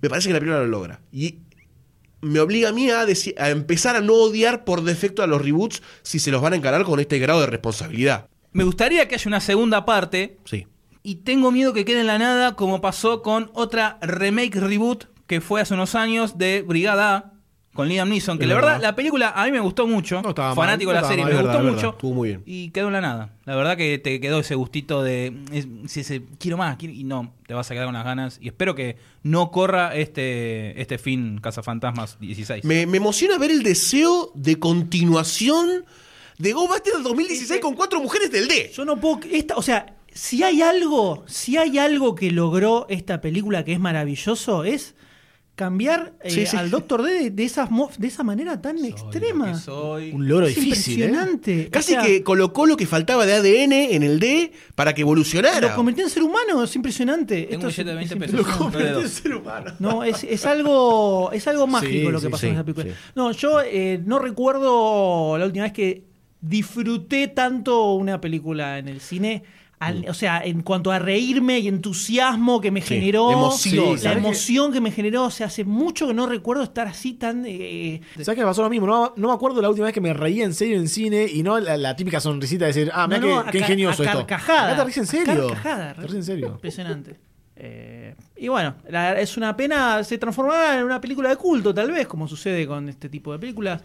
Me 0.00 0.10
parece 0.10 0.28
que 0.28 0.32
la 0.34 0.40
película 0.40 0.60
lo 0.60 0.66
logra. 0.66 1.00
Y 1.12 1.38
me 2.22 2.40
obliga 2.40 2.70
a 2.70 2.72
mí 2.72 2.88
a, 2.90 3.00
a 3.00 3.50
empezar 3.50 3.96
a 3.96 4.00
no 4.00 4.14
odiar 4.14 4.64
por 4.64 4.82
defecto 4.82 5.22
a 5.22 5.26
los 5.26 5.42
reboots 5.42 5.82
si 6.02 6.18
se 6.18 6.30
los 6.30 6.40
van 6.40 6.54
a 6.54 6.56
encarar 6.56 6.84
con 6.84 6.98
este 7.00 7.18
grado 7.18 7.40
de 7.40 7.46
responsabilidad. 7.48 8.28
Me 8.52 8.64
gustaría 8.64 9.06
que 9.08 9.16
haya 9.16 9.28
una 9.28 9.40
segunda 9.40 9.84
parte 9.84 10.38
Sí. 10.44 10.66
y 11.02 11.16
tengo 11.16 11.50
miedo 11.50 11.72
que 11.72 11.84
quede 11.84 12.00
en 12.00 12.06
la 12.06 12.18
nada 12.18 12.54
como 12.56 12.80
pasó 12.80 13.22
con 13.22 13.50
otra 13.54 13.98
remake 14.02 14.54
reboot 14.60 15.04
que 15.26 15.40
fue 15.40 15.60
hace 15.60 15.74
unos 15.74 15.94
años 15.94 16.38
de 16.38 16.62
Brigada 16.62 17.16
A 17.16 17.31
con 17.74 17.88
Liam 17.88 18.08
Neeson, 18.08 18.36
que 18.38 18.44
Es 18.44 18.48
la 18.48 18.54
verdad, 18.56 18.68
verdad. 18.72 18.82
la 18.82 18.94
película 18.96 19.32
a 19.34 19.44
mí 19.46 19.52
me 19.52 19.60
gustó 19.60 19.86
mucho, 19.86 20.20
No 20.20 20.34
mal, 20.36 20.54
fanático 20.54 20.92
de 20.92 21.00
la 21.00 21.08
serie, 21.08 21.24
mal, 21.24 21.32
me 21.32 21.40
gustó 21.42 21.58
verdad, 21.58 21.72
mucho 21.72 21.90
estuvo 21.90 22.12
muy 22.14 22.28
bien. 22.28 22.42
y 22.44 22.68
quedó 22.70 22.88
en 22.88 22.92
la 22.92 23.00
nada. 23.00 23.30
La 23.46 23.56
verdad 23.56 23.76
que 23.78 23.98
te 23.98 24.20
quedó 24.20 24.40
ese 24.40 24.54
gustito 24.54 25.02
de 25.02 25.32
es- 25.52 25.66
ese, 25.96 26.22
quiero 26.38 26.56
más 26.58 26.76
quiero- 26.76 26.92
y 26.94 27.04
no, 27.04 27.32
te 27.46 27.54
vas 27.54 27.70
a 27.70 27.74
quedar 27.74 27.86
con 27.86 27.94
las 27.94 28.04
ganas 28.04 28.38
y 28.42 28.48
espero 28.48 28.74
que 28.74 28.96
no 29.22 29.50
corra 29.50 29.94
este 29.96 30.80
este 30.80 30.98
fin 30.98 31.38
Cazafantasmas 31.40 32.18
16. 32.20 32.64
Me, 32.64 32.86
me 32.86 32.98
emociona 32.98 33.38
ver 33.38 33.50
el 33.50 33.62
deseo 33.62 34.32
de 34.34 34.58
continuación 35.06 35.84
de 36.38 36.52
Ghostbusters 36.52 36.94
del 36.96 37.02
2016 37.04 37.60
con 37.60 37.74
cuatro 37.74 38.00
mujeres 38.00 38.30
del 38.30 38.48
D. 38.48 38.70
Yo 38.74 38.84
no 38.84 38.96
puedo. 39.00 39.20
Esta, 39.30 39.56
o 39.56 39.62
sea, 39.62 39.96
si 40.12 40.42
hay 40.42 40.60
algo, 40.60 41.24
si 41.26 41.56
hay 41.56 41.78
algo 41.78 42.14
que 42.14 42.30
logró 42.30 42.86
esta 42.90 43.20
película 43.20 43.64
que 43.64 43.72
es 43.72 43.80
maravilloso, 43.80 44.64
es 44.64 44.94
cambiar 45.54 46.14
eh, 46.24 46.30
Sí, 46.30 46.46
sí. 46.46 46.56
al 46.56 46.70
Doctor 46.70 47.02
D 47.02 47.12
de, 47.12 47.30
de 47.30 47.44
esas 47.44 47.68
de 47.98 48.06
esa 48.08 48.22
manera 48.22 48.60
tan 48.62 48.82
extrema. 48.84 49.54
soy. 49.54 50.10
Un 50.12 50.26
logro 50.26 50.46
Es 50.46 50.54
difícil, 50.56 51.02
¿eh? 51.02 51.06
impresionante. 51.06 51.68
Casi 51.70 51.92
O 51.92 51.96
sea, 52.00 52.06
que 52.06 52.22
colocó 52.22 52.64
lo 52.66 52.76
que 52.76 52.86
faltaba 52.86 53.26
de 53.26 53.34
ADN 53.34 53.72
en 53.94 54.02
el 54.02 54.18
D 54.18 54.52
para 54.74 54.94
que 54.94 55.02
evolucionara. 55.02 55.60
lo 55.68 55.74
convirtió 55.76 56.04
en 56.04 56.10
ser 56.10 56.22
humano, 56.22 56.64
es 56.64 56.74
impresionante. 56.74 57.42
Tengo 57.42 57.64
un 57.64 57.70
Esto 57.70 57.82
billete 57.82 57.96
de 57.96 58.02
es- 58.02 58.08
20 58.10 58.24
es 58.24 58.30
pesos. 58.32 58.46
impresionante. 58.60 58.78
no 58.78 58.94
de 58.94 59.62
dos. 59.62 59.80
No, 59.80 60.04
es, 60.04 60.24
es 60.24 60.46
algo 60.46 61.30
es 61.32 61.46
algo 61.46 61.66
mágico 61.66 62.10
lo 62.10 62.18
que 62.20 62.26
sí, 62.26 62.30
pasó 62.30 62.40
sí, 62.40 62.46
en 62.48 62.54
esa 62.54 62.64
película. 62.64 62.86
sí. 62.86 62.92
No, 63.14 63.32
yo 63.32 63.60
eh, 63.62 64.00
no 64.04 64.18
recuerdo 64.18 65.36
la 65.38 65.44
última 65.44 65.64
vez 65.64 65.72
que 65.72 66.04
disfruté 66.40 67.28
tanto 67.28 67.92
una 67.92 68.20
película 68.20 68.78
en 68.78 68.88
el 68.88 69.00
cine. 69.00 69.42
Al- 69.86 70.06
o 70.08 70.14
sea, 70.14 70.42
en 70.44 70.62
cuanto 70.62 70.90
a 70.92 70.98
reírme 70.98 71.58
y 71.58 71.68
entusiasmo 71.68 72.60
que 72.60 72.70
me 72.70 72.80
Mm. 72.80 72.82
Sí, 72.84 72.94
generó, 72.94 73.30
emoción. 73.32 73.92
la 73.92 73.98
¿Sabés 73.98 74.18
emoción 74.18 74.72
que 74.72 74.80
me 74.80 74.90
generó, 74.90 75.24
o 75.24 75.30
sea, 75.30 75.46
hace 75.46 75.64
mucho 75.64 76.06
que 76.06 76.14
no 76.14 76.26
recuerdo 76.26 76.62
estar 76.62 76.86
así 76.86 77.14
tan... 77.14 77.44
eh, 77.46 78.00
¿Sabes 78.14 78.28
qué 78.36 78.40
me 78.42 78.46
pasó 78.46 78.62
lo 78.62 78.70
mismo? 78.70 78.86
No, 78.86 79.12
no 79.16 79.28
me 79.28 79.34
acuerdo 79.34 79.60
la 79.62 79.68
última 79.68 79.86
vez 79.86 79.94
que 79.94 80.00
me 80.00 80.12
reí 80.14 80.42
en 80.42 80.54
serio 80.54 80.76
en 80.76 80.88
cine 80.88 81.26
y 81.32 81.42
no 81.42 81.58
la, 81.58 81.76
la 81.76 81.96
típica 81.96 82.20
sonrisita 82.20 82.64
de 82.66 82.72
decir, 82.72 82.90
ah, 82.94 83.06
mira 83.06 83.20
no, 83.20 83.44
no, 83.44 83.50
qué, 83.50 83.58
a 83.58 83.60
ingenioso 83.60 84.02
esto. 84.02 84.18
carcajada. 84.18 84.66
Acá 84.68 84.76
te 84.76 84.84
ríes 84.84 84.98
en 84.98 85.06
serio. 85.06 85.46
Carcajada, 85.48 85.94
Te 85.94 86.00
ríes 86.02 86.14
en 86.14 86.24
serio. 86.24 86.46
Impresionante. 86.48 87.20
Eh, 87.56 88.14
y 88.36 88.48
bueno, 88.48 88.74
la- 88.88 89.20
es 89.20 89.36
una 89.36 89.56
pena, 89.56 90.02
se 90.04 90.18
transformará 90.18 90.78
en 90.78 90.84
una 90.84 91.00
película 91.00 91.28
de 91.28 91.36
culto, 91.36 91.72
tal 91.72 91.90
vez, 91.92 92.06
como 92.08 92.26
sucede 92.26 92.66
con 92.66 92.88
este 92.88 93.08
tipo 93.08 93.32
de 93.32 93.38
películas. 93.38 93.82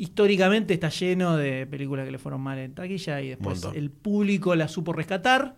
Históricamente 0.00 0.72
está 0.72 0.88
lleno 0.88 1.36
de 1.36 1.66
películas 1.66 2.06
que 2.06 2.10
le 2.12 2.18
fueron 2.18 2.40
mal 2.40 2.58
en 2.58 2.74
taquilla 2.74 3.20
y 3.20 3.28
después 3.28 3.62
Montón. 3.62 3.76
el 3.78 3.90
público 3.90 4.54
la 4.54 4.66
supo 4.66 4.94
rescatar. 4.94 5.56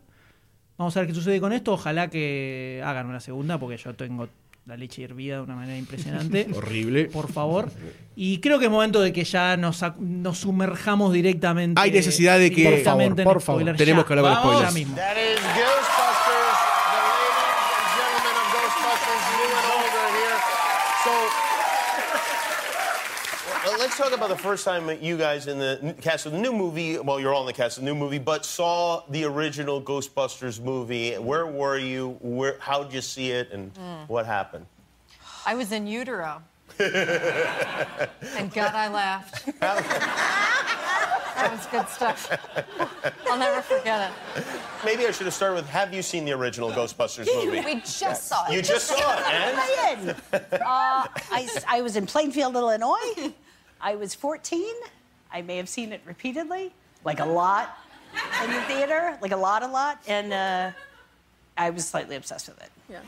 Vamos 0.76 0.96
a 0.96 1.00
ver 1.00 1.07
qué 1.09 1.14
sucede 1.14 1.40
con 1.40 1.52
esto. 1.52 1.72
Ojalá 1.74 2.11
que 2.11 2.83
hagan 2.85 3.07
una 3.07 3.20
segunda, 3.20 3.59
porque 3.61 3.76
yo 3.76 3.94
tengo 3.94 4.28
la 4.66 4.76
leche 4.76 5.02
hervida 5.05 5.37
de 5.37 5.42
una 5.42 5.55
manera 5.55 5.78
impresionante. 5.78 6.48
Horrible. 6.57 7.05
Por 7.05 7.31
favor. 7.31 7.70
Y 8.16 8.38
creo 8.38 8.59
que 8.59 8.64
es 8.64 8.70
momento 8.70 9.00
de 9.00 9.12
que 9.12 9.22
ya 9.24 9.57
nos, 9.57 9.81
nos 10.00 10.38
sumerjamos 10.38 11.12
directamente. 11.12 11.81
Hay 11.81 11.92
necesidad 11.92 12.38
de 12.38 12.50
que- 12.50 12.83
Por 13.24 13.40
favor, 13.40 13.76
tenemos 13.76 14.05
ya. 14.05 14.07
que 14.09 14.12
hablar 14.12 14.42
con 14.42 14.55
Vamos. 14.55 14.70
spoilers. 14.70 14.74
Ya 14.74 14.78
mismo. 14.78 14.96
That 14.96 15.12
is 15.16 15.40
Ghostbusters, 15.40 15.91
let's 23.98 24.09
talk 24.09 24.16
about 24.18 24.31
the 24.31 24.42
first 24.42 24.64
time 24.64 24.87
that 24.87 25.02
you 25.02 25.18
guys 25.18 25.46
in 25.46 25.59
the 25.59 25.94
cast 26.00 26.24
of 26.24 26.33
the 26.33 26.38
new 26.38 26.52
movie, 26.52 26.98
well, 26.98 27.20
you're 27.20 27.35
all 27.35 27.42
in 27.42 27.46
the 27.46 27.52
cast 27.52 27.76
of 27.76 27.85
the 27.85 27.90
new 27.90 27.94
movie, 27.98 28.18
but 28.18 28.42
saw 28.46 29.02
the 29.11 29.24
original 29.24 29.83
Ghostbusters 29.83 30.59
movie. 30.62 31.12
Where 31.16 31.46
were 31.46 31.76
you? 31.76 32.16
Where, 32.22 32.57
how'd 32.59 32.90
you 32.92 33.02
see 33.02 33.33
it? 33.33 33.50
And 33.52 33.70
what 34.09 34.24
happened? 34.24 34.64
I 35.44 35.55
was 35.57 35.72
in 35.72 35.87
utero. 35.87 36.42
and 36.78 38.50
God, 38.55 38.74
I 38.74 38.88
laughed. 38.88 39.44
That 39.61 41.50
was 41.52 41.66
good 41.66 41.87
stuff. 41.90 42.31
I'll 43.28 43.38
never 43.38 43.61
forget 43.61 44.11
it. 44.37 44.44
Maybe 44.87 45.07
I 45.07 45.11
should 45.11 45.26
have 45.26 45.35
started 45.35 45.57
with 45.57 45.68
Have 45.68 45.92
you 45.92 46.00
seen 46.00 46.24
the 46.24 46.33
original 46.33 46.70
Ghostbusters 46.70 47.26
movie? 47.26 47.61
We 47.61 47.74
just 47.81 48.26
saw 48.26 48.46
it. 48.48 48.55
You 48.55 48.62
just 48.62 48.87
saw 48.87 48.94
it, 49.18 49.26
and? 49.26 49.57
I 49.59 49.96
did. 50.02 50.16
Uh, 50.62 51.07
I, 51.31 51.42
s- 51.42 51.64
I 51.68 51.83
was 51.83 51.96
in 51.96 52.07
Plainfield, 52.07 52.55
Illinois. 52.55 53.35
I 53.83 53.97
was 53.97 54.14
14. 54.14 54.64
I 55.33 55.42
may 55.42 55.57
have 55.57 55.68
seen 55.68 55.92
it 55.92 56.01
repeatedly, 56.07 56.73
like 57.05 57.18
a 57.18 57.25
lot 57.25 57.79
in 58.45 58.51
the 58.51 58.61
theater, 58.62 59.18
like 59.21 59.33
a 59.33 59.37
lot, 59.37 59.62
a 59.62 59.66
lot. 59.66 60.01
And 60.07 60.33
uh, 60.33 60.71
I 61.57 61.71
was 61.71 61.87
slightly 61.87 62.16
obsessed 62.16 62.49
with 62.49 62.62
it. 62.62 62.71
Yeah. 62.88 63.01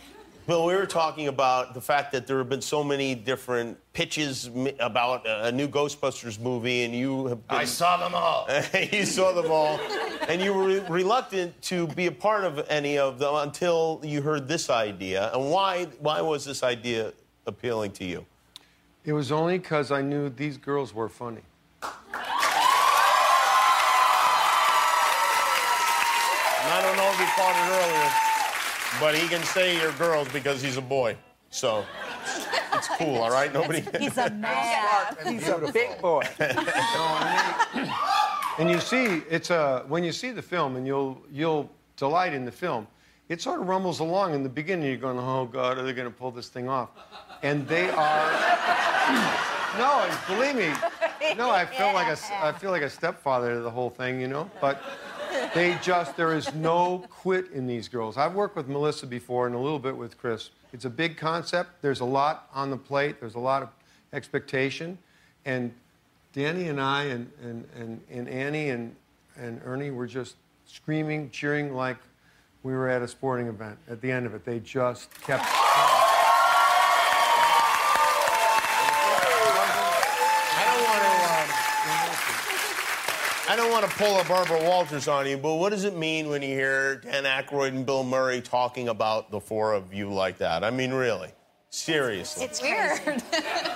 Bill, 0.47 0.67
we 0.67 0.75
were 0.75 0.85
talking 0.85 1.29
about 1.29 1.73
the 1.73 1.81
fact 1.81 2.13
that 2.13 2.27
there 2.27 2.37
have 2.37 2.51
been 2.51 2.61
so 2.61 2.85
many 2.85 3.15
different 3.15 3.79
pitches 3.95 4.51
about 4.79 5.27
a 5.27 5.47
a 5.47 5.53
new 5.53 5.67
Ghostbusters 5.67 6.39
movie, 6.39 6.85
and 6.85 6.95
you 6.95 7.29
have 7.29 7.49
been, 7.49 7.59
I 7.59 7.65
saw 7.65 7.97
them 7.97 8.15
all. 8.15 8.47
you 8.93 9.07
saw 9.07 9.33
them 9.33 9.51
all, 9.51 9.81
and 10.29 10.43
you 10.43 10.53
were 10.53 10.81
reluctant 10.91 11.61
to 11.63 11.87
be 11.89 12.09
a 12.09 12.13
part 12.13 12.45
of 12.45 12.67
any 12.69 12.99
of 12.99 13.19
them 13.19 13.35
until 13.37 14.03
you 14.03 14.21
heard 14.21 14.47
this 14.47 14.69
idea. 14.69 15.31
And 15.33 15.51
why? 15.51 15.87
Why 16.01 16.21
was 16.21 16.45
this 16.45 16.63
idea 16.63 17.15
appealing 17.47 17.93
to 17.93 18.05
you? 18.05 18.27
It 19.05 19.13
was 19.13 19.31
only 19.31 19.59
because 19.59 19.91
I 19.91 20.01
knew 20.01 20.31
these 20.31 20.57
girls 20.57 20.95
were 20.95 21.11
funny. 21.11 21.43
And 21.83 21.93
I 26.73 26.81
don't 26.81 26.97
know 26.97 27.11
if 27.11 27.19
he 27.19 27.27
caught 27.37 27.55
it 27.61 27.69
earlier, 27.83 28.11
but 29.01 29.15
he 29.15 29.29
can 29.29 29.43
say 29.45 29.79
you're 29.79 29.93
girls 29.93 30.29
because 30.33 30.63
he's 30.63 30.79
a 30.79 30.83
boy. 30.83 31.17
So 31.51 31.85
it's 32.73 32.89
cool, 32.97 33.17
all 33.17 33.31
right? 33.31 33.53
Nobody. 33.53 33.85
He's 33.99 34.17
a 34.17 34.31
man. 34.47 35.17
He's 35.27 35.47
a 35.49 35.71
big 35.71 36.01
boy. 36.01 36.23
and 38.59 38.71
you 38.71 38.81
see, 38.81 39.23
it's 39.29 39.51
a 39.51 39.85
when 39.87 40.03
you 40.03 40.13
see 40.13 40.31
the 40.31 40.41
film, 40.43 40.77
and 40.77 40.87
you'll 40.87 41.21
you'll 41.31 41.71
delight 41.99 42.33
in 42.33 42.47
the 42.47 42.53
film. 42.53 42.87
It 43.29 43.41
sort 43.41 43.61
of 43.61 43.69
rumbles 43.69 44.01
along 44.01 44.35
in 44.35 44.43
the 44.43 44.49
beginning. 44.49 44.89
You're 44.89 44.97
going, 44.97 45.19
"Oh 45.19 45.45
God, 45.45 45.79
are 45.79 45.83
they 45.83 45.93
going 45.93 46.11
to 46.11 46.15
pull 46.17 46.31
this 46.31 46.49
thing 46.49 46.69
off?" 46.69 46.89
And 47.43 47.69
they 47.69 47.91
are. 47.91 48.94
no, 49.79 50.09
believe 50.27 50.57
me. 50.57 50.73
No, 51.37 51.51
I 51.51 51.67
feel 51.67 51.93
like 51.93 52.07
a 52.07 52.19
I 52.45 52.53
feel 52.53 52.71
like 52.71 52.83
a 52.83 52.91
stepfather 52.91 53.55
to 53.55 53.61
the 53.61 53.71
whole 53.71 53.91
thing, 53.91 54.21
you 54.21 54.29
know. 54.29 54.51
But 54.61 54.81
they 55.55 55.77
just 55.83 56.17
there 56.17 56.35
is 56.35 56.53
no 56.55 57.05
quit 57.11 57.51
in 57.53 57.67
these 57.67 57.89
girls. 57.89 58.17
I've 58.17 58.35
worked 58.35 58.57
with 58.57 58.69
Melissa 58.69 59.07
before 59.07 59.47
and 59.47 59.55
a 59.55 59.59
little 59.59 59.79
bit 59.79 59.97
with 59.97 60.17
Chris. 60.19 60.51
It's 60.73 60.85
a 60.85 60.91
big 60.91 61.17
concept. 61.17 61.83
There's 61.83 62.01
a 62.01 62.05
lot 62.05 62.49
on 62.55 62.71
the 62.71 62.77
plate. 62.77 63.21
There's 63.21 63.35
a 63.35 63.39
lot 63.41 63.63
of 63.63 63.69
expectation, 64.13 64.99
and 65.45 65.73
Danny 66.33 66.69
and 66.69 66.81
I 66.81 67.05
and 67.05 67.31
and 67.43 67.65
and, 67.77 68.01
and 68.11 68.29
Annie 68.29 68.71
and 68.71 68.95
and 69.37 69.61
Ernie 69.65 69.91
were 69.91 70.07
just 70.07 70.37
screaming, 70.67 71.31
cheering 71.31 71.75
like 71.75 71.99
we 72.63 72.73
were 72.73 72.89
at 72.89 73.03
a 73.03 73.09
sporting 73.09 73.49
event. 73.49 73.79
At 73.89 74.01
the 74.01 74.11
end 74.11 74.27
of 74.27 74.35
it, 74.35 74.45
they 74.45 74.61
just 74.61 75.11
kept. 75.21 75.45
I 75.47 75.91
don't 80.67 80.85
want 80.91 81.03
to. 81.03 81.09
Um, 81.35 81.49
I 83.47 83.57
don't 83.57 83.71
want 83.85 83.99
to 83.99 84.03
pull 84.05 84.19
a 84.19 84.25
Barbara 84.25 84.67
Walters 84.67 85.09
on 85.09 85.27
you, 85.27 85.37
but 85.37 85.57
what 85.57 85.69
does 85.71 85.85
it 85.85 85.95
mean 85.95 86.31
when 86.31 86.41
you 86.41 86.49
hear 86.49 86.97
Dan 86.97 87.25
Aykroyd 87.25 87.69
and 87.69 87.85
Bill 87.85 88.03
Murray 88.03 88.41
talking 88.41 88.89
about 88.89 89.31
the 89.31 89.41
four 89.41 89.75
of 89.75 89.93
you 89.93 90.11
like 90.11 90.39
that? 90.39 90.65
I 90.65 90.71
mean, 90.71 90.91
really, 90.95 91.29
seriously. 91.69 92.45
It's 92.45 92.63
weird. 92.63 93.23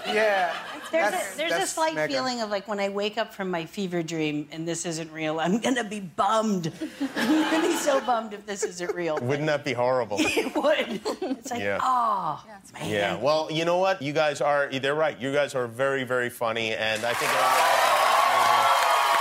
Yeah. 0.09 0.55
There's, 0.90 1.12
a, 1.12 1.37
there's 1.37 1.53
a 1.64 1.66
slight 1.66 1.94
mega. 1.94 2.11
feeling 2.11 2.40
of 2.40 2.49
like 2.49 2.66
when 2.66 2.81
I 2.81 2.88
wake 2.88 3.18
up 3.18 3.35
from 3.35 3.51
my 3.51 3.66
fever 3.66 4.03
dream 4.03 4.49
and 4.51 4.66
this 4.66 4.87
isn't 4.87 5.12
real, 5.12 5.38
I'm 5.38 5.59
gonna 5.59 5.85
be 5.85 6.01
bummed. 6.01 6.73
I'm 7.14 7.51
gonna 7.51 7.68
be 7.68 7.75
so 7.75 8.01
bummed 8.01 8.33
if 8.33 8.47
this 8.47 8.64
isn't 8.64 8.94
real. 8.94 9.18
Wouldn't 9.23 9.49
that 9.49 9.66
be 9.66 9.75
horrible? 9.75 10.16
It 10.18 10.55
would. 10.57 11.03
It's 11.37 11.51
like, 11.51 11.61
Yeah. 11.61 11.79
oh, 11.83 12.42
man. 12.73 12.88
Yeah. 12.90 13.16
Well, 13.16 13.49
you 13.53 13.66
know 13.66 13.77
what? 13.77 14.01
You 14.01 14.14
guys 14.14 14.40
are. 14.40 14.71
They're 14.73 14.94
right. 14.94 15.21
You 15.21 15.31
guys 15.31 15.55
are 15.55 15.66
very, 15.66 16.05
very 16.05 16.31
funny, 16.31 16.73
and 16.73 17.05
I 17.05 17.12
think. 17.12 18.08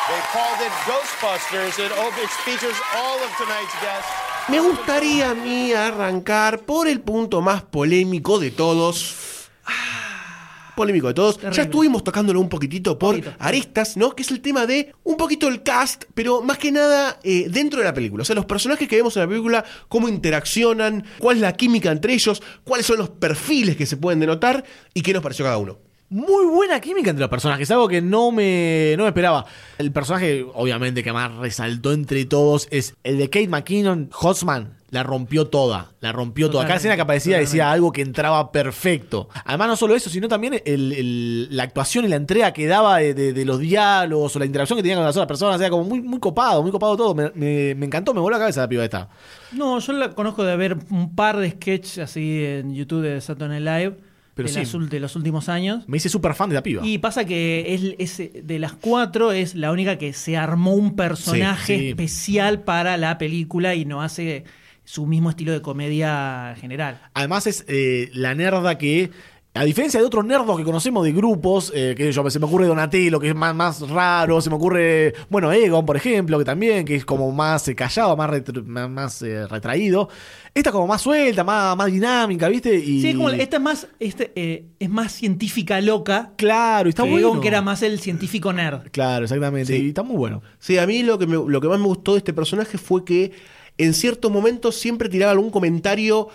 They 0.07 0.21
called 0.31 0.61
it 0.61 0.71
Ghostbusters. 0.87 1.77
It, 1.79 1.91
it 1.91 2.29
features 2.45 2.77
all 2.95 3.17
of 3.19 3.29
tonight's 3.37 3.73
guests. 3.81 4.11
Me 4.47 4.59
gustaría 4.61 5.31
a 5.31 5.33
mí 5.33 5.73
arrancar 5.73 6.59
por 6.59 6.87
el 6.87 7.01
punto 7.01 7.41
más 7.41 7.63
polémico 7.63 8.39
de 8.39 8.51
todos. 8.51 9.49
Ah, 9.65 10.71
Polémico 10.77 11.07
de 11.07 11.13
todos. 11.15 11.39
Ya 11.51 11.63
estuvimos 11.63 12.03
tocándolo 12.03 12.39
un 12.39 12.47
poquitito 12.47 12.97
por 12.97 13.15
Poquito. 13.15 13.33
aristas, 13.39 13.97
¿no? 13.97 14.15
Que 14.15 14.21
es 14.21 14.31
el 14.31 14.39
tema 14.41 14.65
de 14.65 14.93
un 15.03 15.17
poquito 15.17 15.47
el 15.49 15.63
cast, 15.63 16.05
pero 16.13 16.41
más 16.41 16.57
que 16.59 16.71
nada 16.71 17.19
eh, 17.23 17.47
dentro 17.49 17.79
de 17.79 17.85
la 17.85 17.93
película. 17.93 18.21
O 18.21 18.25
sea, 18.25 18.35
los 18.35 18.45
personajes 18.45 18.87
que 18.87 18.95
vemos 18.95 19.17
en 19.17 19.23
la 19.23 19.27
película, 19.27 19.65
cómo 19.89 20.07
interaccionan, 20.07 21.03
cuál 21.19 21.37
es 21.37 21.41
la 21.41 21.51
química 21.53 21.91
entre 21.91 22.13
ellos, 22.13 22.41
cuáles 22.63 22.85
son 22.85 22.99
los 22.99 23.09
perfiles 23.09 23.75
que 23.75 23.85
se 23.87 23.97
pueden 23.97 24.19
denotar 24.21 24.63
y 24.93 25.01
qué 25.01 25.11
nos 25.13 25.23
pareció 25.23 25.43
cada 25.43 25.57
uno. 25.57 25.79
Muy 26.09 26.45
buena 26.45 26.79
química 26.79 27.09
entre 27.09 27.21
los 27.21 27.29
personajes, 27.29 27.69
algo 27.69 27.87
que 27.89 28.01
no 28.01 28.31
me, 28.31 28.95
no 28.97 29.03
me 29.03 29.09
esperaba. 29.09 29.45
El 29.77 29.91
personaje, 29.91 30.45
obviamente, 30.53 31.03
que 31.03 31.11
más 31.11 31.33
resaltó 31.35 31.91
entre 31.91 32.23
todos 32.25 32.67
es 32.71 32.95
el 33.03 33.17
de 33.17 33.29
Kate 33.29 33.49
McKinnon, 33.49 34.09
Hotsman. 34.13 34.75
La 34.89 35.03
rompió 35.03 35.47
toda, 35.47 35.91
la 35.99 36.13
rompió 36.13 36.49
toda. 36.49 36.63
Cada 36.63 36.77
escena 36.77 36.95
que 36.95 37.01
aparecía 37.01 37.31
totalmente. 37.33 37.49
decía 37.51 37.71
algo 37.73 37.91
que 37.91 38.01
entraba 38.01 38.53
perfecto. 38.53 39.27
Además, 39.43 39.67
no 39.67 39.75
solo 39.75 39.95
eso, 39.95 40.09
sino 40.09 40.29
también 40.29 40.61
el- 40.63 40.93
el- 40.93 41.47
la 41.57 41.63
actuación 41.63 42.05
y 42.05 42.07
la 42.07 42.15
entrega 42.15 42.53
que 42.53 42.67
daba 42.67 42.99
de, 42.99 43.13
de- 43.13 43.33
de 43.33 43.43
los 43.43 43.59
diálogos 43.59 44.33
o 44.33 44.39
la 44.39 44.45
interacción 44.45 44.77
que 44.77 44.83
tenía 44.83 44.95
con 44.95 45.03
las 45.03 45.13
otras 45.17 45.27
personas. 45.27 45.59
Era 45.59 45.69
como 45.71 45.83
muy, 45.83 45.99
muy 46.01 46.21
copado, 46.21 46.63
muy 46.63 46.71
copado 46.71 46.95
todo. 46.95 47.13
Me, 47.13 47.29
me- 47.35 47.75
me 47.75 47.85
encantó, 47.85 48.13
me 48.13 48.21
voló 48.21 48.35
la 48.37 48.39
cabeza 48.39 48.61
la 48.61 48.69
piba 48.69 48.85
esta. 48.85 49.09
No, 49.51 49.77
yo 49.79 49.91
la 49.91 50.15
conozco 50.15 50.45
de 50.45 50.55
ver 50.55 50.77
un 50.89 51.13
par 51.13 51.35
de 51.35 51.51
sketches 51.51 51.97
así 51.97 52.45
en 52.45 52.73
YouTube 52.73 53.01
de 53.01 53.19
Saturday 53.19 53.59
Live 53.59 53.97
Pero 54.37 54.47
de, 54.47 54.53
sí. 54.53 54.59
las 54.61 54.73
ul- 54.75 54.87
de 54.87 54.99
los 55.01 55.15
últimos 55.17 55.49
años. 55.49 55.83
Me 55.87 55.97
hice 55.97 56.07
súper 56.07 56.33
fan 56.35 56.47
de 56.47 56.55
la 56.55 56.63
piba. 56.63 56.85
Y 56.85 56.99
pasa 56.99 57.25
que 57.25 57.73
es, 57.97 58.19
es- 58.19 58.31
de 58.47 58.59
las 58.59 58.71
cuatro 58.73 59.33
es 59.33 59.53
la 59.55 59.71
única 59.73 59.97
que 59.97 60.13
se 60.13 60.37
armó 60.37 60.73
un 60.75 60.95
personaje 60.95 61.75
Sí, 61.75 61.79
sí. 61.81 61.89
especial 61.89 62.61
para 62.61 62.95
la 62.95 63.17
película 63.17 63.75
y 63.75 63.83
no 63.83 64.01
hace 64.01 64.45
su 64.85 65.05
mismo 65.05 65.29
estilo 65.29 65.51
de 65.51 65.61
comedia 65.61 66.55
general. 66.61 67.01
Además 67.13 67.45
es 67.47 67.65
eh, 67.67 68.09
la 68.13 68.33
nerda 68.35 68.77
que, 68.77 69.11
a 69.57 69.63
diferencia 69.65 69.99
de 69.99 70.05
otros 70.05 70.23
nerdos 70.25 70.57
que 70.57 70.63
conocemos 70.63 71.03
de 71.03 71.11
grupos, 71.11 71.71
eh, 71.75 71.93
que 71.97 72.11
yo, 72.11 72.29
se 72.29 72.39
me 72.39 72.45
ocurre 72.45 72.67
Donatello, 72.67 73.19
que 73.19 73.29
es 73.29 73.35
más, 73.35 73.55
más 73.55 73.81
raro, 73.89 74.39
se 74.41 74.49
me 74.49 74.55
ocurre, 74.55 75.13
bueno, 75.29 75.51
Egon, 75.51 75.85
por 75.85 75.97
ejemplo, 75.97 76.37
que 76.39 76.45
también, 76.45 76.85
que 76.85 76.95
es 76.95 77.05
como 77.05 77.31
más 77.31 77.67
eh, 77.67 77.75
callado, 77.75 78.15
más, 78.15 78.89
más, 78.89 79.21
eh, 79.21 79.47
retraído. 79.47 80.09
Esta 80.53 80.71
como 80.71 80.87
más 80.87 81.01
suelta, 81.01 81.43
más, 81.43 81.75
más 81.77 81.91
dinámica, 81.91 82.47
¿viste? 82.49 82.73
Y, 82.75 83.01
Sí, 83.01 83.09
es 83.09 83.15
como, 83.15 83.29
esta 83.29 83.57
es 83.57 83.61
más, 83.63 83.87
este, 83.99 84.31
eh, 84.35 84.65
es 84.79 84.89
más 84.89 85.11
científica 85.11 85.79
loca. 85.81 86.31
Claro, 86.37 86.87
y 86.87 86.89
está 86.89 87.03
bueno. 87.03 87.19
Egon, 87.19 87.41
que 87.41 87.47
era 87.47 87.61
más 87.61 87.81
el 87.83 87.99
científico 87.99 88.51
nerd. 88.53 88.89
Claro, 88.91 89.25
exactamente. 89.25 89.75
Sí. 89.77 89.83
Y 89.85 89.87
está 89.89 90.03
muy 90.03 90.17
bueno. 90.17 90.41
Sí, 90.59 90.77
a 90.77 90.87
mí 90.87 91.03
lo 91.03 91.17
que, 91.19 91.27
me- 91.27 91.35
lo 91.47 91.61
que 91.61 91.67
más 91.67 91.79
me 91.79 91.85
gustó 91.85 92.13
de 92.13 92.19
este 92.19 92.33
personaje 92.33 92.77
fue 92.77 93.05
que 93.05 93.33
en 93.77 93.93
ciertos 93.93 94.31
momentos 94.31 94.75
siempre 94.75 95.07
tiraba 95.09 95.31
algún 95.31 95.51
comentario 95.51 96.29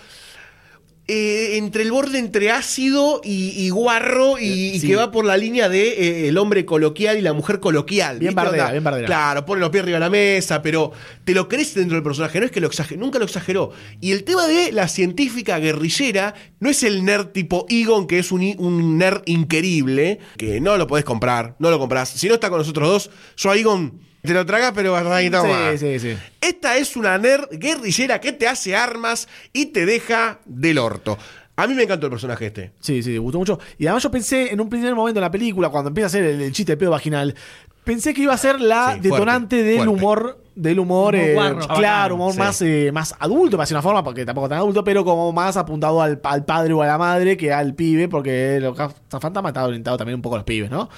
eh, 1.07 1.57
entre 1.57 1.83
el 1.83 1.91
borde 1.91 2.17
entre 2.17 2.49
ácido 2.49 3.19
y, 3.25 3.49
y 3.57 3.69
guarro 3.71 4.39
y, 4.39 4.45
y 4.45 4.79
Sí. 4.79 4.87
que 4.87 4.95
va 4.95 5.11
por 5.11 5.25
la 5.25 5.35
línea 5.35 5.67
de 5.67 5.89
eh, 5.89 6.27
el 6.29 6.37
hombre 6.37 6.63
coloquial 6.65 7.17
y 7.17 7.21
la 7.21 7.33
mujer 7.33 7.59
coloquial. 7.59 8.19
Bien 8.19 8.33
bardera, 8.33 8.71
bien 8.71 8.83
bardera. 8.83 9.05
Claro, 9.05 9.45
pone 9.45 9.59
los 9.59 9.69
pies 9.69 9.83
arriba 9.83 9.97
de 9.97 9.99
la 10.05 10.09
mesa, 10.09 10.61
pero 10.61 10.91
te 11.25 11.33
lo 11.33 11.49
crees 11.49 11.73
dentro 11.75 11.95
del 11.95 12.03
personaje, 12.03 12.39
no 12.39 12.45
es 12.45 12.51
que 12.51 12.61
lo 12.61 12.67
exageró, 12.67 13.01
nunca 13.01 13.19
lo 13.19 13.25
exageró. 13.25 13.71
Y 13.99 14.11
el 14.13 14.23
tema 14.23 14.47
de 14.47 14.71
la 14.71 14.87
científica 14.87 15.59
guerrillera 15.59 16.35
no 16.61 16.69
es 16.69 16.83
el 16.83 17.03
nerd 17.03 17.27
tipo 17.33 17.65
Egon, 17.69 18.07
que 18.07 18.19
es 18.19 18.31
un 18.31 18.97
nerd 18.97 19.23
increíble, 19.25 20.19
que 20.37 20.61
no 20.61 20.77
lo 20.77 20.87
podés 20.87 21.03
comprar, 21.05 21.55
no 21.59 21.69
lo 21.69 21.79
comprás. 21.79 22.09
Si 22.09 22.27
no 22.29 22.35
está 22.35 22.49
con 22.49 22.59
nosotros 22.59 22.87
dos, 22.87 23.09
yo 23.35 23.51
a 23.51 23.57
Egon 23.57 23.99
te 24.23 24.33
lo 24.33 24.45
tragas, 24.45 24.71
pero 24.73 24.91
vas 24.93 25.05
a 25.05 25.19
Sí, 25.19 25.77
sí, 25.77 25.99
sí. 25.99 26.17
esta 26.41 26.77
es 26.77 26.95
una 26.95 27.17
nerd 27.17 27.47
guerrillera 27.51 28.19
que 28.19 28.31
te 28.33 28.47
hace 28.47 28.75
armas 28.75 29.27
y 29.51 29.67
te 29.67 29.85
deja 29.85 30.39
del 30.45 30.77
orto. 30.77 31.17
A 31.55 31.67
mí 31.67 31.75
me 31.75 31.83
encantó 31.83 32.07
el 32.07 32.11
personaje 32.11 32.47
este. 32.47 32.71
Sí, 32.79 33.03
sí, 33.03 33.11
me 33.11 33.19
gustó 33.19 33.37
mucho. 33.37 33.59
Y 33.77 33.85
además 33.85 34.01
yo 34.01 34.09
pensé 34.09 34.51
en 34.51 34.59
un 34.59 34.69
primer 34.69 34.95
momento 34.95 35.19
en 35.19 35.21
la 35.23 35.29
película, 35.29 35.69
cuando 35.69 35.89
empieza 35.89 36.05
a 36.05 36.07
hacer 36.07 36.23
el, 36.23 36.41
el 36.41 36.51
chiste 36.51 36.71
de 36.71 36.77
pedo 36.77 36.89
vaginal, 36.91 37.35
pensé 37.83 38.13
que 38.13 38.21
iba 38.23 38.33
a 38.33 38.37
ser 38.37 38.59
la 38.59 38.93
Sí, 38.95 39.01
detonante 39.01 39.57
fuerte, 39.57 39.63
del 39.63 39.75
fuerte. 39.85 39.93
humor, 39.93 40.43
del 40.55 40.79
humor, 40.79 41.13
Humor 41.13 41.27
eh, 41.27 41.33
guarro. 41.35 41.67
claro, 41.75 42.15
humor 42.15 42.31
Sí. 42.33 42.39
más, 42.39 42.61
eh, 42.63 42.91
más 42.91 43.15
adulto, 43.19 43.57
me 43.57 43.63
hace 43.63 43.73
una 43.75 43.83
forma, 43.83 44.03
porque 44.03 44.25
tampoco 44.25 44.49
tan 44.49 44.57
adulto, 44.59 44.83
pero 44.83 45.05
como 45.05 45.31
más 45.31 45.55
apuntado 45.55 46.01
al, 46.01 46.19
al 46.23 46.43
padre 46.45 46.73
o 46.73 46.81
a 46.81 46.87
la 46.87 46.97
madre 46.97 47.37
que 47.37 47.53
al 47.53 47.75
pibe, 47.75 48.07
porque 48.07 48.59
los 48.59 48.75
fantasma 49.21 49.49
está 49.49 49.63
orientado 49.63 49.95
también 49.97 50.15
un 50.15 50.21
poco 50.23 50.35
a 50.35 50.39
los 50.39 50.45
pibes, 50.45 50.71
¿no? 50.71 50.89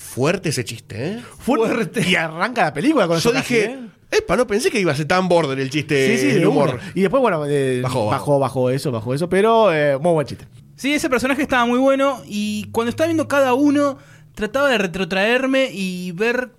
Fuerte 0.00 0.48
ese 0.48 0.64
chiste, 0.64 1.06
¿eh? 1.12 1.20
Fuerte. 1.38 2.02
Y 2.08 2.14
arranca 2.14 2.62
la 2.64 2.72
película 2.72 3.06
con 3.06 3.16
Yo 3.18 3.30
eso 3.30 3.32
casi, 3.32 3.54
dije, 3.54 3.66
¿eh? 3.66 3.78
epa, 4.10 4.34
no 4.36 4.46
pensé 4.46 4.70
que 4.70 4.80
iba 4.80 4.90
a 4.92 4.96
ser 4.96 5.06
tan 5.06 5.28
border 5.28 5.60
el 5.60 5.70
chiste, 5.70 6.16
Sí, 6.16 6.30
sí, 6.30 6.36
el 6.38 6.46
humor. 6.46 6.70
una. 6.82 6.92
Y 6.94 7.02
después, 7.02 7.20
bueno, 7.20 7.44
eh, 7.46 7.80
Bajó, 7.82 8.06
bajó, 8.06 8.10
bajó. 8.10 8.38
bajó, 8.40 8.70
eso, 8.70 8.90
bajó 8.90 9.14
eso, 9.14 9.28
pero 9.28 9.72
eh, 9.72 9.98
muy 9.98 10.12
buen 10.12 10.26
chiste. 10.26 10.46
Sí, 10.74 10.94
ese 10.94 11.10
personaje 11.10 11.42
estaba 11.42 11.66
muy 11.66 11.78
bueno 11.78 12.22
y 12.26 12.64
cuando 12.72 12.88
estaba 12.90 13.06
viendo 13.08 13.28
cada 13.28 13.52
uno 13.54 13.98
trataba 14.34 14.68
de 14.70 14.78
retrotraerme 14.78 15.68
y 15.70 16.12
ver 16.12 16.50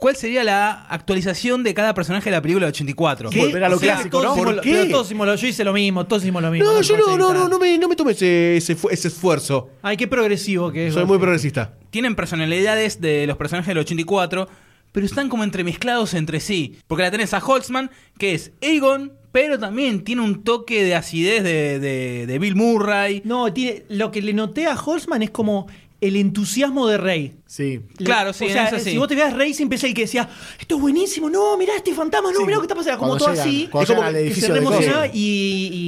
¿Cuál 0.00 0.16
sería 0.16 0.42
la 0.44 0.86
actualización 0.88 1.62
de 1.62 1.74
cada 1.74 1.92
personaje 1.92 2.30
de 2.30 2.36
la 2.36 2.40
película 2.40 2.66
de 2.66 2.70
84? 2.70 3.28
¿Qué? 3.30 3.38
Volver 3.38 3.64
a 3.64 3.68
lo 3.68 3.76
O 3.76 3.78
sea, 3.78 3.94
clásico, 3.96 4.22
¿no? 4.22 4.30
hicimos 4.30 4.46
¿Por 4.46 4.54
lo- 4.56 4.62
qué? 4.62 4.72
pero 4.72 4.90
todos 4.90 5.06
hicimos 5.08 5.26
lo, 5.26 5.34
yo 5.34 5.46
hice 5.46 5.62
lo 5.64 5.72
mismo, 5.74 6.06
todos 6.06 6.22
hicimos 6.22 6.40
lo 6.42 6.50
mismo. 6.50 6.72
No, 6.72 6.80
yo 6.80 6.96
no, 6.96 7.18
no, 7.18 7.48
no, 7.48 7.58
me, 7.58 7.76
no 7.78 7.86
me 7.88 7.96
tomo 7.96 8.08
ese, 8.10 8.56
ese, 8.56 8.74
fu- 8.76 8.88
ese 8.88 9.08
esfuerzo. 9.08 9.68
Ay, 9.82 9.96
qué 9.98 10.08
progresivo 10.08 10.72
que 10.72 10.86
es. 10.88 10.94
Soy 10.94 11.04
muy 11.04 11.18
progresista. 11.18 11.74
Tienen 11.90 12.16
personalidades 12.16 13.00
de 13.02 13.26
los 13.26 13.36
personajes 13.36 13.68
del 13.68 13.78
84, 13.78 14.48
pero 14.92 15.04
están 15.04 15.28
como 15.28 15.44
entremezclados 15.44 16.14
entre 16.14 16.40
sí. 16.40 16.78
Porque 16.86 17.02
la 17.02 17.10
tenés 17.10 17.34
a 17.34 17.38
Holtzman, 17.44 17.90
que 18.18 18.32
es 18.34 18.52
Aegon, 18.62 19.12
pero 19.32 19.58
también 19.58 20.02
tiene 20.02 20.22
un 20.22 20.42
toque 20.44 20.82
de 20.82 20.94
acidez 20.94 21.44
de, 21.44 21.78
de- 21.78 22.26
de 22.26 22.38
Bill 22.38 22.56
Murray. 22.56 23.20
No, 23.26 23.52
tiene, 23.52 23.84
lo 23.90 24.10
que 24.10 24.22
le 24.22 24.32
noté 24.32 24.66
a 24.66 24.74
Holzman 24.80 25.22
es 25.22 25.30
como 25.30 25.66
el 26.00 26.16
entusiasmo 26.16 26.86
de 26.86 26.96
Rey. 26.98 27.34
Sí. 27.46 27.80
Le- 27.98 28.04
Claro, 28.04 28.32
sí, 28.32 28.46
O 28.46 28.48
sea, 28.48 28.78
si 28.78 28.96
vos 28.96 29.06
te 29.08 29.14
veas 29.14 29.34
Rey, 29.34 29.52
siempre 29.54 29.76
es 29.76 29.84
el 29.84 29.92
que 29.92 30.02
decía, 30.02 30.28
esto 30.58 30.76
es 30.76 30.80
buenísimo, 30.80 31.28
no, 31.28 31.56
mirá 31.58 31.76
este 31.76 31.92
fantasma, 31.94 32.30
no, 32.32 32.38
Sí, 32.38 32.44
mirá 32.44 32.56
lo 32.56 32.62
que 32.62 32.64
está 32.66 32.74
pasando. 32.74 32.98
Como 32.98 33.10
cuando 33.10 33.24
todo 33.26 33.34
llegan- 33.34 33.48
así. 33.48 33.68
cuando 33.70 33.92
es 33.92 33.98
como 33.98 34.10
que 34.12 34.34
se 34.40 34.48
reemocionaba 34.52 35.06
y, 35.08 35.10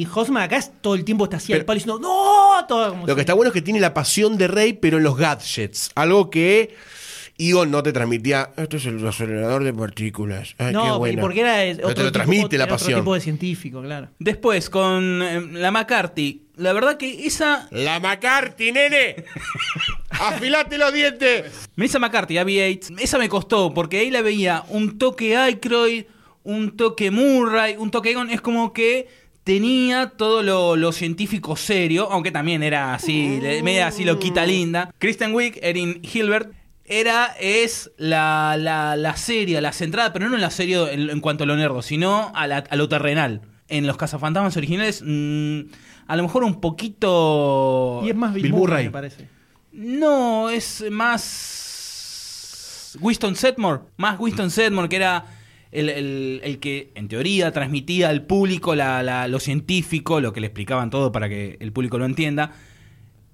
y 0.02 0.08
Holzman 0.12 0.42
acá 0.42 0.56
es- 0.58 0.72
todo 0.80 0.94
el 0.94 1.04
tiempo 1.04 1.24
está 1.24 1.38
así 1.38 1.52
al 1.52 1.64
palo 1.64 1.76
diciendo, 1.78 1.98
no, 2.00 2.66
todo 2.66 2.90
como 2.90 3.06
Lo 3.06 3.14
que 3.14 3.20
está 3.22 3.34
bueno 3.34 3.48
es 3.48 3.54
que 3.54 3.62
tiene 3.62 3.80
la 3.80 3.94
pasión 3.94 4.36
de 4.36 4.48
Rey, 4.48 4.72
pero 4.74 4.98
en 4.98 5.04
los 5.04 5.16
gadgets. 5.16 5.90
Algo 5.94 6.28
que 6.30 6.74
Egon 7.38 7.70
no 7.70 7.82
te 7.82 7.92
transmitía. 7.92 8.50
Esto 8.56 8.76
es 8.76 8.84
el 8.86 9.04
acelerador 9.06 9.64
de 9.64 9.72
partículas. 9.72 10.54
Ay, 10.58 10.66
qué 10.66 10.72
No, 10.74 10.96
y 10.96 10.98
buena". 10.98 11.22
porque 11.22 11.40
era 11.40 11.72
otro, 11.82 11.94
te 11.94 12.00
lo 12.02 12.08
tipo, 12.08 12.12
transmite 12.12 12.58
la 12.58 12.64
era 12.64 12.74
otro 12.74 12.84
pasión. 12.84 13.00
tipo 13.00 13.14
de 13.14 13.20
científico, 13.20 13.80
claro. 13.82 14.08
Después, 14.18 14.68
con 14.68 15.22
eh, 15.22 15.40
la 15.52 15.70
McCarthy, 15.70 16.42
la 16.56 16.72
verdad 16.74 16.98
que 16.98 17.26
esa... 17.26 17.66
La 17.72 17.98
McCarthy, 17.98 18.70
nene. 18.72 19.24
Afilate 20.20 20.78
los 20.78 20.92
dientes. 20.92 21.68
Melissa 21.76 21.98
McCarthy, 21.98 22.38
Abby 22.38 22.56
Yates, 22.56 22.92
esa 22.98 23.18
me 23.18 23.28
costó, 23.28 23.72
porque 23.74 23.98
ahí 23.98 24.10
la 24.10 24.22
veía 24.22 24.64
un 24.68 24.98
toque 24.98 25.36
Aykroyd, 25.36 26.04
un 26.44 26.76
toque 26.76 27.10
Murray, 27.10 27.76
un 27.78 27.90
toque 27.90 28.10
Egon, 28.12 28.30
es 28.30 28.40
como 28.40 28.72
que 28.72 29.08
tenía 29.44 30.12
todo 30.16 30.42
lo, 30.42 30.76
lo 30.76 30.92
científico 30.92 31.56
serio, 31.56 32.08
aunque 32.10 32.30
también 32.30 32.62
era 32.62 32.94
así, 32.94 33.40
media 33.62 33.88
así 33.88 34.04
loquita 34.04 34.46
linda. 34.46 34.92
Kristen 34.98 35.34
Wiig, 35.34 35.58
Erin 35.62 36.00
Hilbert, 36.02 36.52
era, 36.84 37.34
es 37.40 37.90
la, 37.96 38.56
la, 38.58 38.96
la 38.96 39.16
seria, 39.16 39.60
la 39.60 39.72
centrada, 39.72 40.12
pero 40.12 40.28
no 40.28 40.34
en 40.36 40.40
la 40.42 40.50
serie 40.50 40.92
en, 40.92 41.10
en 41.10 41.20
cuanto 41.20 41.44
a 41.44 41.46
lo 41.46 41.56
nerdo, 41.56 41.80
sino 41.82 42.30
a, 42.34 42.46
la- 42.46 42.64
a 42.68 42.76
lo 42.76 42.88
terrenal. 42.88 43.40
En 43.68 43.86
los 43.86 43.96
cazafantasmas 43.96 44.56
originales, 44.56 45.02
mm, 45.04 45.60
a 46.06 46.16
lo 46.16 46.22
mejor 46.24 46.44
un 46.44 46.60
poquito... 46.60 48.02
Y 48.04 48.10
es 48.10 48.16
más 48.16 48.34
Bill, 48.34 48.42
Bill 48.44 48.52
Murray, 48.52 48.66
Murray. 48.72 48.84
me 48.86 48.90
parece. 48.90 49.28
No, 49.72 50.50
es 50.50 50.84
más 50.90 52.96
Winston 53.00 53.36
Sedmore. 53.36 53.80
Más 53.96 54.18
Winston 54.20 54.50
Sedmore, 54.50 54.88
que 54.88 54.96
era 54.96 55.24
el, 55.70 55.88
el- 55.88 56.58
que, 56.60 56.92
en 56.94 57.08
teoría, 57.08 57.50
transmitía 57.52 58.08
al 58.10 58.26
público 58.26 58.74
la- 58.74 59.02
la- 59.02 59.28
lo 59.28 59.40
científico, 59.40 60.20
lo 60.20 60.32
que 60.32 60.40
le 60.40 60.48
explicaban 60.48 60.90
todo 60.90 61.10
para 61.12 61.28
que 61.28 61.56
el 61.60 61.72
público 61.72 61.98
lo 61.98 62.04
entienda. 62.04 62.52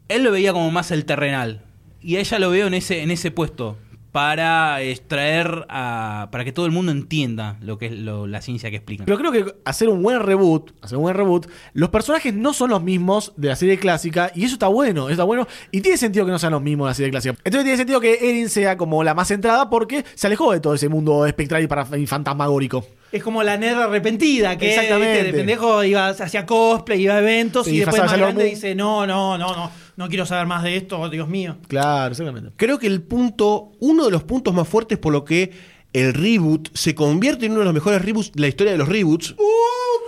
Él 0.08 0.22
lo 0.22 0.30
veía 0.32 0.52
como 0.52 0.70
más 0.70 0.90
el 0.92 1.04
terrenal. 1.04 1.64
Y 2.00 2.16
a 2.16 2.20
ella 2.20 2.38
lo 2.38 2.50
veo 2.50 2.68
en 2.68 2.74
ese, 2.74 3.02
en 3.02 3.10
ese 3.10 3.30
puesto. 3.32 3.76
Para 4.12 4.80
extraer 4.82 5.66
a, 5.68 6.28
para 6.32 6.42
que 6.44 6.50
todo 6.52 6.64
el 6.64 6.72
mundo 6.72 6.90
entienda 6.92 7.56
lo 7.60 7.76
que 7.76 7.86
es 7.86 7.92
lo- 7.92 8.26
la 8.26 8.40
ciencia 8.40 8.70
que 8.70 8.76
explican. 8.76 9.04
Pero 9.04 9.18
creo 9.18 9.30
que 9.32 9.54
hacer 9.66 9.88
un 9.90 10.02
buen 10.02 10.20
reboot, 10.20 10.72
hacer 10.80 10.96
un 10.96 11.02
buen 11.02 11.14
reboot, 11.14 11.46
los 11.74 11.90
personajes 11.90 12.32
no 12.32 12.54
son 12.54 12.70
los 12.70 12.82
mismos 12.82 13.32
de 13.36 13.48
la 13.48 13.56
serie 13.56 13.78
clásica 13.78 14.32
y 14.34 14.44
eso 14.44 14.54
está 14.54 14.68
bueno, 14.68 15.02
eso 15.04 15.12
está 15.12 15.24
bueno 15.24 15.46
y 15.70 15.82
tiene 15.82 15.98
sentido 15.98 16.24
que 16.24 16.32
no 16.32 16.38
sean 16.38 16.52
los 16.52 16.62
mismos 16.62 16.86
de 16.86 16.90
la 16.90 16.94
serie 16.94 17.10
clásica. 17.10 17.34
Entonces 17.44 17.64
tiene 17.64 17.76
sentido 17.76 18.00
que 18.00 18.14
Erin 18.30 18.48
sea 18.48 18.76
como 18.78 19.04
la 19.04 19.12
más 19.14 19.28
centrada 19.28 19.68
porque 19.68 20.04
se 20.14 20.26
alejó 20.26 20.52
de 20.52 20.60
todo 20.60 20.72
ese 20.74 20.88
mundo 20.88 21.26
espectral 21.26 21.62
y, 21.62 21.66
para, 21.66 21.86
y 21.98 22.06
fantasmagórico. 22.06 22.86
Es 23.12 23.22
como 23.22 23.42
la 23.42 23.56
nerd 23.56 23.78
arrepentida, 23.80 24.56
que 24.58 24.70
Exactamente. 24.70 25.24
de 25.24 25.32
pendejo 25.32 25.82
iba, 25.84 26.08
hacía 26.08 26.44
cosplay, 26.46 27.02
iba 27.02 27.14
a 27.14 27.18
eventos 27.20 27.66
y 27.68 27.78
después 27.78 28.02
más 28.02 28.16
grande 28.16 28.44
dice, 28.44 28.74
no, 28.74 29.06
no, 29.06 29.36
no, 29.38 29.54
no, 29.54 29.70
no 29.98 30.08
quiero 30.08 30.24
saber 30.26 30.46
más 30.46 30.62
de 30.62 30.76
esto, 30.76 31.10
Dios 31.10 31.28
mío. 31.28 31.56
Claro, 31.66 32.12
exactamente. 32.12 32.52
Creo 32.54 32.78
que 32.78 32.86
el 32.86 33.02
punto, 33.02 33.72
uno 33.80 34.04
de 34.04 34.12
los 34.12 34.22
puntos 34.22 34.54
más 34.54 34.68
fuertes 34.68 34.96
por 34.96 35.12
lo 35.12 35.24
que 35.24 35.50
el 35.92 36.14
reboot 36.14 36.68
se 36.72 36.94
convierte 36.94 37.46
en 37.46 37.52
uno 37.52 37.60
de 37.60 37.64
los 37.64 37.74
mejores 37.74 38.00
reboots 38.00 38.30
de 38.32 38.40
la 38.40 38.46
historia 38.46 38.72
de 38.72 38.78
los 38.78 38.88
reboots. 38.88 39.34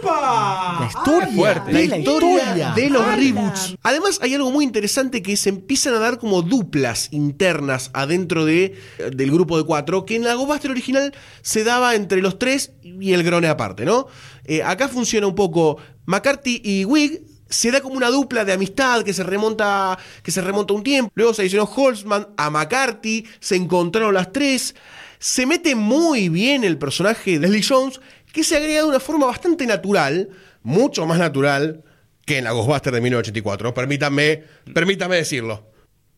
La 0.02 0.88
historia, 0.88 1.26
fuerte. 1.34 1.72
La 1.72 1.98
historia 1.98 2.72
de 2.72 2.88
los 2.88 3.04
reboots. 3.16 3.74
Además, 3.82 4.20
hay 4.22 4.32
algo 4.34 4.52
muy 4.52 4.64
interesante 4.64 5.22
que 5.22 5.36
se 5.36 5.48
empiezan 5.48 5.94
a 5.94 5.98
dar 5.98 6.18
como 6.18 6.42
duplas 6.42 7.08
internas 7.10 7.90
adentro 7.92 8.44
de, 8.44 8.78
del 9.12 9.32
grupo 9.32 9.58
de 9.58 9.64
cuatro, 9.64 10.06
que 10.06 10.14
en 10.14 10.22
la 10.22 10.34
Ghostbuster 10.34 10.70
original 10.70 11.12
se 11.42 11.64
daba 11.64 11.96
entre 11.96 12.22
los 12.22 12.38
tres 12.38 12.74
y 12.82 13.12
el 13.12 13.24
Grone 13.24 13.48
aparte, 13.48 13.84
¿no? 13.84 14.06
Eh, 14.44 14.62
acá 14.62 14.88
funciona 14.88 15.26
un 15.26 15.34
poco 15.34 15.78
McCarthy 16.06 16.62
y 16.64 16.84
Wig. 16.84 17.22
Se 17.50 17.70
da 17.70 17.80
como 17.82 17.96
una 17.96 18.08
dupla 18.08 18.44
de 18.46 18.52
amistad 18.54 19.02
que 19.02 19.12
se 19.12 19.22
remonta 19.22 19.98
que 20.22 20.30
se 20.30 20.40
remonta 20.40 20.72
un 20.72 20.82
tiempo. 20.82 21.10
Luego 21.14 21.34
se 21.34 21.42
adicionó 21.42 21.64
Holtzman 21.64 22.28
a 22.36 22.48
McCarthy, 22.48 23.26
se 23.40 23.56
encontraron 23.56 24.14
las 24.14 24.32
tres. 24.32 24.74
Se 25.18 25.44
mete 25.44 25.74
muy 25.74 26.30
bien 26.30 26.64
el 26.64 26.78
personaje 26.78 27.32
de 27.38 27.48
Leslie 27.48 27.62
Jones, 27.68 28.00
que 28.32 28.42
se 28.44 28.56
agrega 28.56 28.82
de 28.82 28.88
una 28.88 29.00
forma 29.00 29.26
bastante 29.26 29.66
natural, 29.66 30.30
mucho 30.62 31.04
más 31.06 31.18
natural 31.18 31.84
que 32.24 32.38
en 32.38 32.44
la 32.44 32.52
Ghostbuster 32.52 32.92
de 32.94 33.00
1984. 33.00 33.74
Permítanme, 33.74 34.44
permítame 34.72 35.16
decirlo. 35.16 35.66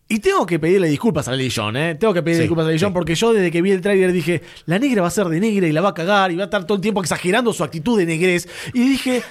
Y 0.08 0.18
tengo 0.18 0.44
que 0.44 0.58
pedirle 0.58 0.88
disculpas 0.88 1.26
a 1.28 1.32
Lily 1.32 1.50
John, 1.54 1.74
¿eh? 1.74 1.94
Tengo 1.94 2.12
que 2.12 2.22
pedirle 2.22 2.40
Sí, 2.40 2.42
disculpas 2.42 2.66
a 2.66 2.68
Lily 2.68 2.80
John 2.80 2.90
sí. 2.90 2.94
porque 2.94 3.14
yo 3.14 3.32
desde 3.32 3.50
que 3.50 3.62
vi 3.62 3.70
el 3.70 3.80
tráiler 3.80 4.12
dije, 4.12 4.42
la 4.66 4.78
negra 4.78 5.00
va 5.00 5.08
a 5.08 5.10
ser 5.10 5.26
de 5.28 5.40
negra 5.40 5.66
y 5.66 5.72
la 5.72 5.80
va 5.80 5.88
a 5.90 5.94
cagar 5.94 6.30
y 6.30 6.36
va 6.36 6.42
a 6.42 6.44
estar 6.44 6.66
todo 6.66 6.76
el 6.76 6.82
tiempo 6.82 7.00
exagerando 7.00 7.50
su 7.54 7.64
actitud 7.64 7.96
de 7.98 8.04
negrez. 8.04 8.46
Y 8.74 8.80
dije, 8.90 9.22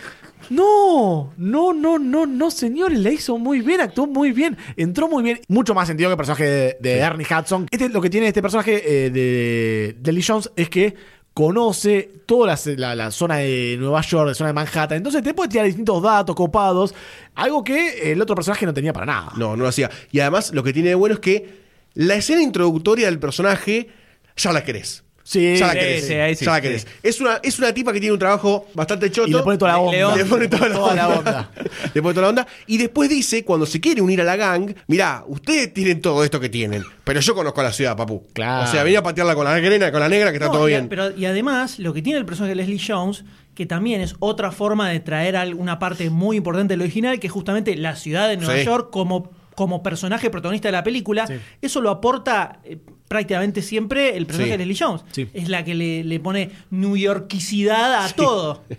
no, 0.52 1.34
no, 1.38 1.74
no, 1.74 1.98
no, 1.98 2.26
no, 2.26 2.52
señores, 2.52 3.00
la 3.00 3.12
hizo 3.12 3.38
muy 3.38 3.62
bien, 3.62 3.82
actuó 3.82 4.06
muy 4.08 4.32
bien, 4.32 4.58
entró 4.76 5.08
muy 5.08 5.24
bien. 5.24 5.40
Mucho 5.48 5.74
más 5.74 5.88
sentido 5.88 6.10
que 6.10 6.14
el 6.14 6.18
personaje 6.18 6.44
de, 6.46 6.78
de 6.80 6.98
Ernie 7.00 7.26
Hudson. 7.26 7.68
Este, 7.72 7.90
lo 7.90 8.02
que 8.02 8.10
tiene 8.10 8.28
este 8.28 8.42
personaje 8.42 9.06
eh, 9.06 9.10
de, 9.10 9.96
de 10.00 10.12
Lee 10.12 10.24
Jones 10.26 10.52
es 10.56 10.70
que 10.70 10.94
conoce 11.34 12.12
toda 12.26 12.48
la, 12.48 12.60
la- 12.76 12.96
la 12.96 13.12
zona 13.12 13.38
de 13.38 13.78
Nueva 13.80 14.02
York, 14.02 14.28
la 14.28 14.34
zona 14.34 14.50
de 14.50 14.54
Manhattan. 14.54 14.98
Entonces 14.98 15.24
te 15.24 15.34
puede 15.34 15.50
tirar 15.50 15.66
distintos 15.66 16.04
datos 16.04 16.36
copados, 16.36 16.94
algo 17.36 17.64
que 17.64 18.12
el 18.12 18.22
otro 18.22 18.36
personaje 18.36 18.66
no 18.66 18.74
tenía 18.74 18.92
para 18.94 19.06
nada. 19.06 19.32
No, 19.38 19.56
no 19.56 19.64
lo 19.64 19.68
hacía. 19.70 19.90
Y 20.12 20.20
además, 20.20 20.52
lo 20.54 20.62
que 20.64 20.74
tiene 20.74 20.90
de 20.90 20.96
bueno 20.96 21.14
es 21.16 21.20
que 21.22 21.62
la 21.94 22.16
escena 22.16 22.42
introductoria 22.42 23.06
del 23.06 23.20
personaje 23.20 23.90
ya 24.36 24.52
la 24.52 24.64
querés. 24.64 25.04
Sí, 25.32 25.56
ya 25.56 25.68
la 25.68 25.74
sí, 25.74 25.80
querés. 25.80 26.08
sí, 26.08 26.14
ahí 26.16 26.36
sí, 26.36 26.44
ya 26.46 26.52
la 26.52 26.58
sí. 26.58 26.62
querés. 26.64 26.88
Es, 27.02 27.22
una, 27.22 27.40
es 27.42 27.58
una 27.58 27.74
tipa 27.74 27.94
que 27.94 28.00
tiene 28.02 28.12
un 28.12 28.20
trabajo 28.20 28.68
bastante 28.74 29.10
choto. 29.10 29.30
Y 29.30 29.32
le 29.34 29.40
pone 29.44 29.58
toda 29.58 29.72
la 29.72 29.80
onda. 29.80 29.92
León. 29.94 30.18
Le 30.18 30.26
pone 30.26 30.48
toda 30.50 30.68
la, 30.70 30.76
Toda 30.82 30.96
la 30.96 31.08
onda. 31.08 31.20
onda. 31.20 31.52
Le 31.94 32.02
pone 32.02 32.14
toda 32.14 32.22
la 32.24 32.30
onda. 32.30 32.48
Y 32.68 32.78
después 32.78 33.10
dice, 33.10 33.46
cuando 33.46 33.66
se 33.66 33.80
quiere 33.80 34.02
unir 34.02 34.20
a 34.20 34.26
la 34.26 34.36
gang, 34.36 34.74
mirá, 34.88 35.24
ustedes 35.28 35.74
tienen 35.74 36.02
todo 36.02 36.24
esto 36.26 36.40
que 36.40 36.50
tienen, 36.50 36.84
pero 37.06 37.22
yo 37.22 37.34
conozco 37.34 37.64
la 37.64 37.72
ciudad, 37.72 37.96
papu. 37.96 38.28
Claro. 38.34 38.68
O 38.68 38.72
sea, 38.72 38.84
venía 38.84 39.00
a 39.00 39.04
patearla 39.04 39.34
con 39.36 39.46
la 39.46 39.58
negra, 39.60 39.90
con 39.92 40.02
la 40.02 40.10
negra, 40.10 40.32
que 40.32 40.36
está 40.36 40.48
No, 40.48 40.52
todo 40.52 40.68
y, 40.68 40.72
bien. 40.74 40.90
Pero, 40.90 41.16
y 41.18 41.26
además, 41.26 41.80
lo 41.80 41.94
que 41.94 42.02
tiene 42.02 42.20
el 42.20 42.26
personaje 42.26 42.50
de 42.54 42.56
Leslie 42.56 42.82
Jones, 42.86 43.24
que 43.56 43.66
también 43.66 44.02
es 44.02 44.16
otra 44.20 44.52
forma 44.52 44.90
de 44.90 45.00
traer 45.00 45.38
alguna 45.38 45.80
parte 45.80 46.10
muy 46.10 46.36
importante 46.38 46.74
del 46.74 46.82
original, 46.82 47.20
que 47.22 47.28
es 47.28 47.34
justamente 47.34 47.76
la 47.78 47.96
ciudad 47.96 48.28
de 48.28 48.36
Nueva 48.38 48.56
Sí. 48.58 48.66
York 48.66 48.90
como, 48.92 49.32
como 49.56 49.82
personaje 49.82 50.30
protagonista 50.30 50.68
de 50.68 50.74
la 50.74 50.84
película. 50.84 51.28
Sí. 51.28 51.36
Eso 51.62 51.80
lo 51.80 51.90
aporta 51.90 52.60
eh, 52.64 52.80
prácticamente 53.12 53.62
siempre 53.62 54.16
el 54.16 54.26
personaje 54.26 54.54
Sí. 54.54 54.58
de 54.58 54.66
Leslie 54.66 54.78
Jones. 54.88 55.04
Sí. 55.12 55.28
Es 55.34 55.50
la 55.50 55.66
que 55.66 55.76
le, 55.76 56.06
le 56.06 56.20
pone 56.22 56.50
newyorkicidad 56.70 58.06
a 58.06 58.10
todo. 58.14 58.64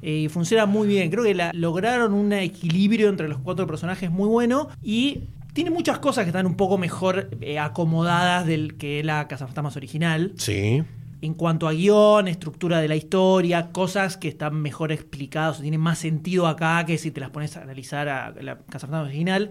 Eh, 0.00 0.12
Y 0.24 0.28
funciona 0.28 0.64
muy 0.66 0.86
bien. 0.86 1.10
Creo 1.10 1.24
que 1.24 1.34
la- 1.34 1.50
lograron 1.52 2.12
un 2.14 2.32
equilibrio 2.32 3.08
entre 3.08 3.28
los 3.28 3.38
cuatro 3.38 3.66
personajes 3.66 4.10
muy 4.12 4.28
bueno 4.28 4.68
y 4.80 5.22
tiene 5.54 5.70
muchas 5.70 5.98
cosas 5.98 6.22
que 6.24 6.28
están 6.28 6.46
un 6.46 6.54
poco 6.56 6.78
mejor 6.78 7.30
eh, 7.40 7.58
acomodadas 7.58 8.46
del 8.46 8.76
que 8.76 9.02
la 9.02 9.26
Casa 9.26 9.46
Fantasmas 9.46 9.76
original 9.76 10.32
Sí. 10.36 10.84
en 11.20 11.34
cuanto 11.34 11.66
a 11.66 11.72
guion, 11.72 12.28
estructura 12.28 12.80
de 12.80 12.86
la 12.86 12.94
historia, 12.94 13.70
cosas 13.72 14.16
que 14.16 14.28
están 14.28 14.54
mejor 14.62 14.92
explicadas 14.92 15.58
o 15.58 15.62
tienen 15.62 15.80
más 15.80 15.98
sentido 15.98 16.46
acá 16.46 16.86
que 16.86 16.96
si 16.96 17.10
te 17.10 17.18
las 17.20 17.30
pones 17.30 17.56
a 17.56 17.62
analizar 17.62 18.08
a 18.08 18.32
la 18.40 18.58
Casa 18.58 18.86
Fantasmas 18.86 19.08
original. 19.08 19.50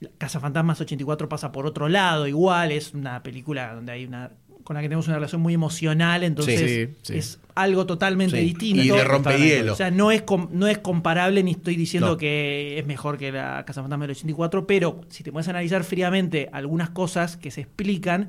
La 0.00 0.10
Casa 0.18 0.40
Fantasmas 0.40 0.80
84 0.80 1.28
pasa 1.28 1.52
por 1.52 1.66
otro 1.66 1.88
lado, 1.88 2.26
igual, 2.26 2.72
es 2.72 2.94
una 2.94 3.22
película 3.22 3.74
donde 3.74 3.92
hay 3.92 4.04
una 4.06 4.30
con 4.64 4.74
la 4.74 4.82
que 4.82 4.88
tenemos 4.88 5.06
una 5.08 5.16
relación 5.16 5.40
muy 5.40 5.54
emocional, 5.54 6.22
entonces 6.22 6.60
Sí, 6.60 6.94
sí. 7.02 7.18
es 7.18 7.40
algo 7.56 7.86
totalmente 7.86 8.36
Sí. 8.38 8.44
distinto. 8.44 8.82
Y 8.82 8.88
de 8.90 9.02
rompehielo. 9.04 9.72
O 9.72 9.76
sea, 9.76 9.90
no 9.90 10.12
es, 10.12 10.22
com- 10.22 10.48
no 10.52 10.68
es 10.68 10.78
comparable 10.78 11.42
ni 11.42 11.52
estoy 11.52 11.74
diciendo 11.76 12.10
No. 12.10 12.16
que 12.16 12.78
es 12.78 12.86
mejor 12.86 13.18
que 13.18 13.32
la 13.32 13.64
Casa 13.66 13.80
Fantasma 13.80 14.04
del 14.04 14.12
84, 14.12 14.66
pero 14.66 15.00
si 15.08 15.24
te 15.24 15.32
puedes 15.32 15.48
analizar 15.48 15.82
fríamente 15.82 16.50
algunas 16.52 16.90
cosas 16.90 17.36
que 17.36 17.50
se 17.50 17.62
explican, 17.62 18.28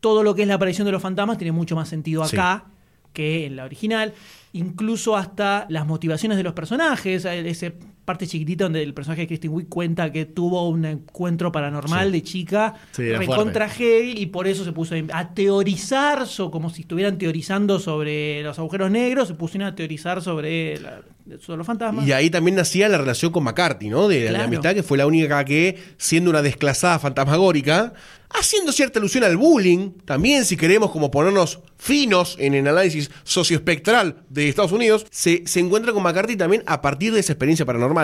todo 0.00 0.22
lo 0.22 0.34
que 0.36 0.42
es 0.42 0.48
la 0.48 0.54
aparición 0.54 0.84
de 0.86 0.92
los 0.92 1.02
fantasmas 1.02 1.38
tiene 1.38 1.50
mucho 1.52 1.74
más 1.74 1.88
sentido 1.88 2.24
Sí. 2.26 2.36
acá 2.36 2.66
que 3.12 3.46
en 3.46 3.56
la 3.56 3.64
original. 3.64 4.12
Incluso 4.52 5.16
hasta 5.16 5.66
las 5.70 5.86
motivaciones 5.86 6.36
de 6.38 6.44
los 6.44 6.52
personajes, 6.52 7.24
ese 7.24 7.74
parte 8.08 8.26
chiquitita 8.26 8.64
donde 8.64 8.82
el 8.82 8.94
personaje 8.94 9.20
de 9.22 9.26
Kristen 9.28 9.50
Wiig 9.52 9.68
cuenta 9.68 10.10
que 10.10 10.24
tuvo 10.24 10.66
un 10.68 10.84
encuentro 10.86 11.52
paranormal 11.52 12.10
de 12.10 12.22
chica 12.22 12.72
Sí, 12.92 13.02
recontra 13.12 13.68
heavy 13.68 14.14
y 14.16 14.26
por 14.26 14.48
eso 14.48 14.64
se 14.64 14.72
puso 14.72 14.94
a 15.12 15.34
teorizar, 15.34 16.26
so- 16.26 16.50
como 16.50 16.70
si 16.70 16.80
estuvieran 16.82 17.18
teorizando 17.18 17.78
sobre 17.78 18.42
los 18.42 18.58
agujeros 18.58 18.90
negros, 18.90 19.28
se 19.28 19.34
pusieron 19.34 19.68
a 19.68 19.74
teorizar 19.74 20.22
sobre, 20.22 20.80
la- 20.80 21.02
sobre 21.38 21.58
los 21.58 21.66
fantasmas. 21.66 22.06
Y 22.08 22.12
ahí 22.12 22.30
también 22.30 22.54
nacía 22.56 22.88
la 22.88 22.96
relación 22.96 23.30
con 23.30 23.44
McCarthy, 23.44 23.90
¿no? 23.90 24.08
De 24.08 24.30
la 24.32 24.44
amistad, 24.44 24.74
que 24.74 24.82
fue 24.82 24.96
la 24.96 25.06
única 25.06 25.44
que, 25.44 25.76
siendo 25.98 26.30
una 26.30 26.40
desclasada 26.40 26.98
fantasmagórica, 26.98 27.92
haciendo 28.30 28.72
cierta 28.72 28.98
alusión 28.98 29.24
al 29.24 29.36
bullying, 29.38 29.90
también 30.04 30.44
si 30.44 30.56
queremos 30.56 30.90
como 30.90 31.10
ponernos 31.10 31.60
finos 31.78 32.36
en 32.38 32.52
el 32.54 32.66
análisis 32.66 33.10
socioespectral 33.24 34.16
de 34.28 34.48
Estados 34.48 34.72
Unidos, 34.72 35.06
se, 35.10 35.44
se 35.46 35.60
encuentra 35.60 35.92
con 35.92 36.02
McCarthy 36.02 36.36
también 36.36 36.62
a 36.66 36.82
partir 36.82 37.12
de 37.14 37.20
esa 37.20 37.32
experiencia 37.32 37.64
paranormal. 37.64 37.97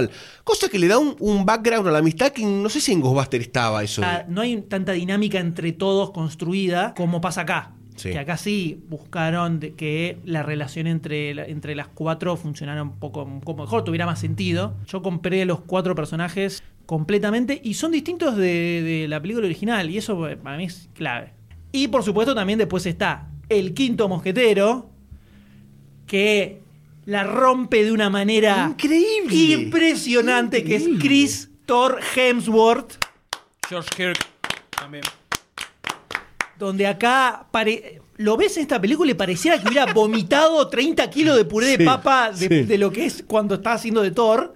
Cosa 0.45 0.68
que 0.68 0.78
le 0.78 0.88
da 0.88 0.99
un, 0.99 1.16
un 1.20 1.45
background 1.45 1.88
a 1.88 1.90
la 1.90 1.99
amistad 1.99 2.32
que 2.32 2.45
no 2.45 2.68
sé 2.68 2.80
si 2.80 2.92
en 2.92 3.01
Ghostbuster 3.01 3.40
estaba 3.40 3.82
eso. 3.82 4.03
Ah, 4.05 4.24
no 4.28 4.40
hay 4.40 4.61
tanta 4.62 4.92
dinámica 4.92 5.38
entre 5.38 5.72
todos 5.72 6.11
construida 6.11 6.95
como 6.95 7.20
pasa 7.20 7.42
acá. 7.42 7.72
Sí. 7.97 8.11
Que 8.11 8.18
acá 8.18 8.36
sí 8.36 8.82
buscaron 8.88 9.61
de 9.61 9.74
que 9.74 10.18
la 10.24 10.42
relación 10.42 10.88
entre, 10.88 11.30
entre 11.51 11.76
las 11.76 11.86
cuatro 11.86 12.36
funcionara 12.36 12.82
un 12.82 12.99
poco, 12.99 13.22
un 13.22 13.40
poco 13.40 13.62
mejor, 13.62 13.84
tuviera 13.84 14.05
más 14.05 14.18
sentido. 14.18 14.74
Yo 14.88 15.01
compré 15.01 15.45
los 15.45 15.61
cuatro 15.61 15.95
personajes 15.95 16.64
completamente 16.86 17.61
y 17.62 17.74
son 17.74 17.92
distintos 17.92 18.36
de, 18.36 18.82
de 18.82 19.07
la 19.09 19.22
película 19.22 19.47
original 19.47 19.88
y 19.90 19.99
eso 19.99 20.28
eh, 20.28 20.36
para 20.36 20.57
mí 20.57 20.64
es 20.64 20.88
clave. 20.95 21.32
Y 21.70 21.86
por 21.86 22.03
supuesto 22.03 22.34
también 22.34 22.59
después 22.59 22.84
está 22.86 23.28
el 23.49 23.74
quinto 23.74 24.09
mosquetero 24.09 24.90
que 26.07 26.64
la 27.07 27.24
rompe 27.24 27.84
de 27.84 27.92
una 27.92 28.09
manera 28.11 28.66
Increíble. 28.70 29.34
impresionante 29.36 30.64
que 30.64 30.76
es 30.76 30.84
Chris 31.00 31.50
Thor 31.66 32.00
Hemsworth. 32.16 32.94
George 33.68 33.88
Kirk 33.96 34.18
también. 34.70 35.05
donde 36.59 36.86
acá 36.86 37.46
pare- 37.50 38.00
lo 38.16 38.36
ves 38.36 38.57
en 38.57 38.62
esta 38.62 38.80
película 38.80 39.11
y 39.11 39.14
pareciera 39.14 39.61
que 39.61 39.66
hubiera 39.68 39.92
vomitado 39.92 40.68
30 40.68 41.11
kilos 41.11 41.36
de 41.36 41.44
puré 41.44 41.66
de 41.66 41.76
Sí, 41.78 41.84
papa 41.84 42.30
de, 42.30 42.48
sí. 42.48 42.62
de 42.62 42.78
lo 42.78 42.92
que 42.92 43.07
es 43.07 43.24
cuando 43.26 43.57
está 43.57 43.72
haciendo 43.72 44.02
de 44.02 44.12
Thor. 44.12 44.55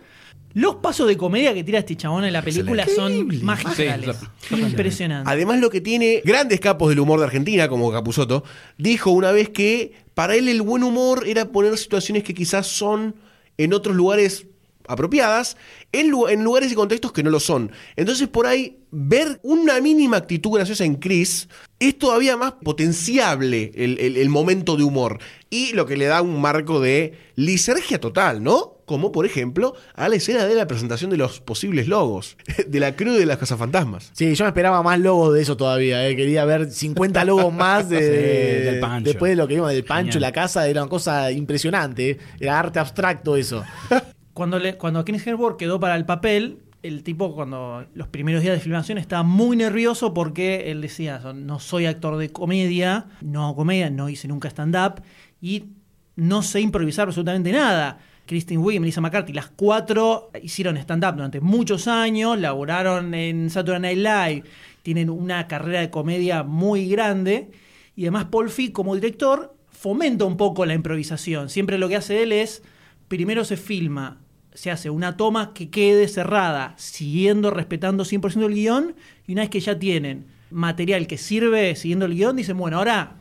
Los 0.59 0.75
pasos 0.75 1.07
de 1.07 1.17
comedia 1.17 1.55
que 1.55 1.63
tira 1.63 1.79
este 1.79 1.95
chabón 1.95 2.25
en 2.25 2.33
la 2.33 2.43
película 2.43 2.85
son 2.85 3.29
magistrales. 3.45 4.17
Sí, 4.41 4.57
Impresionante. 4.57 5.31
Además, 5.31 5.61
lo 5.61 5.71
que 5.71 5.81
tiene 5.81 6.21
grandes 6.25 6.59
capos 6.59 6.89
del 6.89 6.99
humor 6.99 7.21
de 7.21 7.27
Argentina, 7.27 7.69
como 7.69 7.93
Capusotto, 7.93 8.43
dijo 8.77 9.13
una 9.13 9.31
vez 9.31 9.51
que 9.51 9.93
para 10.15 10.35
él 10.35 10.49
el 10.49 10.63
buen 10.63 10.83
humor 10.83 11.29
era 11.29 11.53
poner 11.53 11.79
situaciones 11.79 12.25
que 12.25 12.35
quizás 12.35 12.67
son 12.67 13.15
en 13.57 13.73
otros 13.73 13.95
lugares 13.95 14.48
apropiadas, 14.89 15.57
en, 15.93 16.09
lu- 16.11 16.29
en 16.29 16.43
lugares 16.45 16.73
y 16.73 16.75
contextos 16.75 17.13
que 17.13 17.23
no 17.23 17.31
lo 17.31 17.41
son. 17.41 17.71
Entonces, 17.97 18.29
por 18.29 18.47
ahí, 18.47 18.79
ver 18.91 19.39
una 19.43 19.81
mínima 19.81 20.17
actitud 20.17 20.53
graciosa 20.53 20.85
en 20.85 20.95
Chris 20.97 21.49
es 21.79 21.99
todavía 21.99 22.37
más 22.37 22.55
potenciable 22.65 23.71
el, 23.75 23.99
el- 24.01 24.17
el 24.17 24.29
momento 24.29 24.77
de 24.77 24.83
humor. 24.85 25.19
Y 25.51 25.73
lo 25.73 25.87
que 25.87 25.97
le 25.97 26.07
da 26.07 26.21
un 26.23 26.41
marco 26.41 26.81
de 26.81 27.15
lisergia 27.37 28.01
total, 28.01 28.43
¿no? 28.43 28.75
Como, 28.85 29.13
por 29.13 29.27
ejemplo, 29.27 29.75
a 29.95 30.09
la 30.09 30.17
escena 30.17 30.47
de 30.47 30.55
la 30.55 30.67
presentación 30.67 31.11
de 31.11 31.19
los 31.19 31.41
posibles 31.41 31.89
logos, 31.89 32.37
de 32.67 32.81
la 32.81 32.97
crew 32.97 33.13
de 33.15 33.27
las 33.27 33.37
cazafantasmas. 33.39 34.11
Sí, 34.15 34.35
yo 34.35 34.45
me 34.45 34.49
esperaba 34.49 34.83
más 34.83 34.99
logos 34.99 35.35
de 35.35 35.43
eso 35.43 35.57
todavía. 35.57 36.07
eh. 36.09 36.17
Quería 36.17 36.45
ver 36.47 36.71
50 36.71 37.25
logos 37.27 37.53
más 37.53 37.89
de, 37.91 37.99
Sí, 38.61 38.65
del 38.65 38.81
Pancho. 38.81 39.11
Después 39.11 39.31
de 39.31 39.37
lo 39.37 39.47
que 39.47 39.55
vimos 39.55 39.71
del 39.71 39.85
Pancho, 39.85 40.13
Genial. 40.15 40.23
la 40.23 40.33
casa, 40.33 40.67
era 40.69 40.83
una 40.83 40.91
cosa 40.91 41.31
impresionante. 41.31 42.11
eh. 42.11 42.19
Era 42.41 42.59
arte 42.59 42.79
abstracto 42.79 43.37
eso. 43.37 43.63
Cuando, 44.39 44.61
le, 44.61 44.77
cuando 44.77 45.05
Chris 45.05 45.27
Hemsworth 45.27 45.57
quedó 45.57 45.81
para 45.81 45.97
el 45.97 46.05
papel, 46.07 46.61
el 46.85 47.03
tipo 47.03 47.35
cuando 47.35 47.85
los 47.95 48.07
primeros 48.07 48.41
días 48.41 48.55
de 48.55 48.61
filmación 48.61 48.97
estaba 48.97 49.25
muy 49.25 49.57
nervioso 49.57 50.15
porque 50.15 50.71
él 50.71 50.81
decía, 50.81 51.21
"So- 51.21 51.33
no 51.33 51.59
soy 51.59 51.87
actor 51.87 52.17
de 52.19 52.31
comedia, 52.31 53.07
no 53.21 53.45
hago 53.45 53.57
comedia, 53.57 53.91
no 53.91 54.09
hice 54.09 54.29
nunca 54.29 54.47
stand-up 54.49 55.03
y 55.43 55.65
no 56.15 56.43
sé 56.43 56.61
improvisar 56.61 57.09
absolutamente 57.09 57.51
nada. 57.51 57.99
Kristen 58.27 58.59
Wiig 58.59 58.77
y 58.77 58.81
Melissa 58.81 59.01
McCarthy, 59.01 59.33
las 59.33 59.49
cuatro 59.49 60.31
hicieron 60.41 60.77
stand-up 60.77 61.17
durante 61.17 61.41
muchos 61.41 61.89
años, 61.89 62.39
laboraron 62.39 63.15
en 63.15 63.51
Saturday 63.51 63.81
Night 63.97 63.99
Live, 63.99 64.45
tienen 64.85 65.11
una 65.11 65.49
carrera 65.49 65.81
de 65.81 65.91
comedia 65.91 66.45
muy 66.45 66.89
grande 66.89 67.51
y 67.97 68.03
además 68.03 68.27
Paul 68.27 68.51
Feig 68.51 68.71
como 68.71 68.95
director 68.95 69.57
fomenta 69.69 70.25
un 70.27 70.37
poco 70.37 70.65
la 70.65 70.75
improvisación. 70.75 71.49
Siempre 71.49 71.77
lo 71.77 71.89
que 71.89 71.97
hace 71.97 72.23
él 72.23 72.31
es, 72.31 72.63
primero 73.09 73.45
se 73.45 73.57
filma, 73.57 74.19
se 74.59 74.73
hace 74.73 74.91
una 74.91 75.17
toma 75.17 75.55
que 75.55 75.71
quede 75.71 76.09
cerrada, 76.09 76.75
siguiendo, 76.79 77.53
respetando 77.53 78.03
100% 78.03 78.45
el 78.45 78.55
guion, 78.55 78.97
y 79.25 79.33
una 79.35 79.43
vez 79.43 79.51
que 79.51 79.61
ya 79.61 79.79
tienen 79.79 80.27
material 80.51 81.07
que 81.07 81.17
sirve 81.17 81.77
siguiendo 81.77 82.07
el 82.07 82.17
guion, 82.17 82.35
dicen, 82.35 82.59
bueno, 82.59 82.79
ahora 82.79 83.13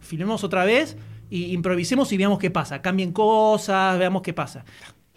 filmemos 0.00 0.42
otra 0.42 0.64
vez 0.64 0.96
y 1.30 1.52
improvisemos 1.52 2.12
y 2.12 2.16
veamos 2.16 2.40
qué 2.40 2.50
pasa, 2.50 2.82
cambien 2.82 3.12
cosas, 3.12 4.00
veamos 4.00 4.22
qué 4.22 4.32
pasa. 4.32 4.64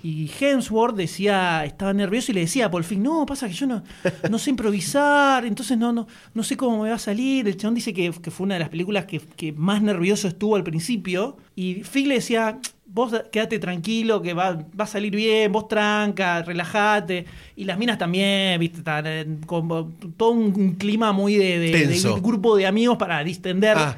Y 0.03 0.29
Hemsworth 0.39 0.95
decía, 0.95 1.65
estaba 1.65 1.91
nervioso 1.91 2.31
y 2.31 2.35
le 2.35 2.41
decía 2.41 2.67
a 2.67 2.71
Paul 2.71 2.83
Feig, 2.83 2.99
no, 2.99 3.25
pasa 3.25 3.47
que 3.47 3.55
yo 3.55 3.65
no, 3.65 3.81
no 4.29 4.37
sé 4.37 4.51
improvisar, 4.51 5.43
entonces 5.43 5.75
no, 5.75 5.91
no, 5.91 6.05
no 6.35 6.43
sé 6.43 6.55
cómo 6.55 6.83
me 6.83 6.89
va 6.89 6.97
a 6.97 6.99
salir. 6.99 7.47
El 7.47 7.57
chabón 7.57 7.73
dice 7.73 7.93
que, 7.95 8.11
fue 8.11 8.43
una 8.43 8.55
de 8.55 8.59
las 8.59 8.69
películas 8.69 9.05
que, 9.07 9.53
más 9.53 9.81
nervioso 9.81 10.27
estuvo 10.27 10.55
al 10.55 10.63
principio. 10.63 11.37
Y 11.55 11.81
Feig 11.83 12.05
le 12.05 12.15
decía, 12.15 12.59
vos 12.93 13.11
quédate 13.31 13.57
tranquilo, 13.59 14.21
que 14.21 14.33
va, 14.33 14.53
va 14.79 14.83
a 14.83 14.87
salir 14.87 15.15
bien, 15.15 15.51
vos 15.51 15.67
tranca, 15.67 16.43
relájate. 16.43 17.25
Y 17.55 17.63
las 17.65 17.77
minas 17.77 17.97
también, 17.97 18.59
viste, 18.59 18.77
están 18.77 19.05
en- 19.07 19.37
como 19.45 19.91
todo 20.15 20.29
un 20.31 20.75
clima 20.75 21.11
muy 21.11 21.35
de, 21.35 21.57
de- 21.59 21.71
de 21.71 21.87
Tenso. 21.87 22.21
grupo 22.21 22.55
de 22.55 22.67
amigos 22.67 22.97
para 22.97 23.23
distender. 23.23 23.75
Ah. 23.77 23.97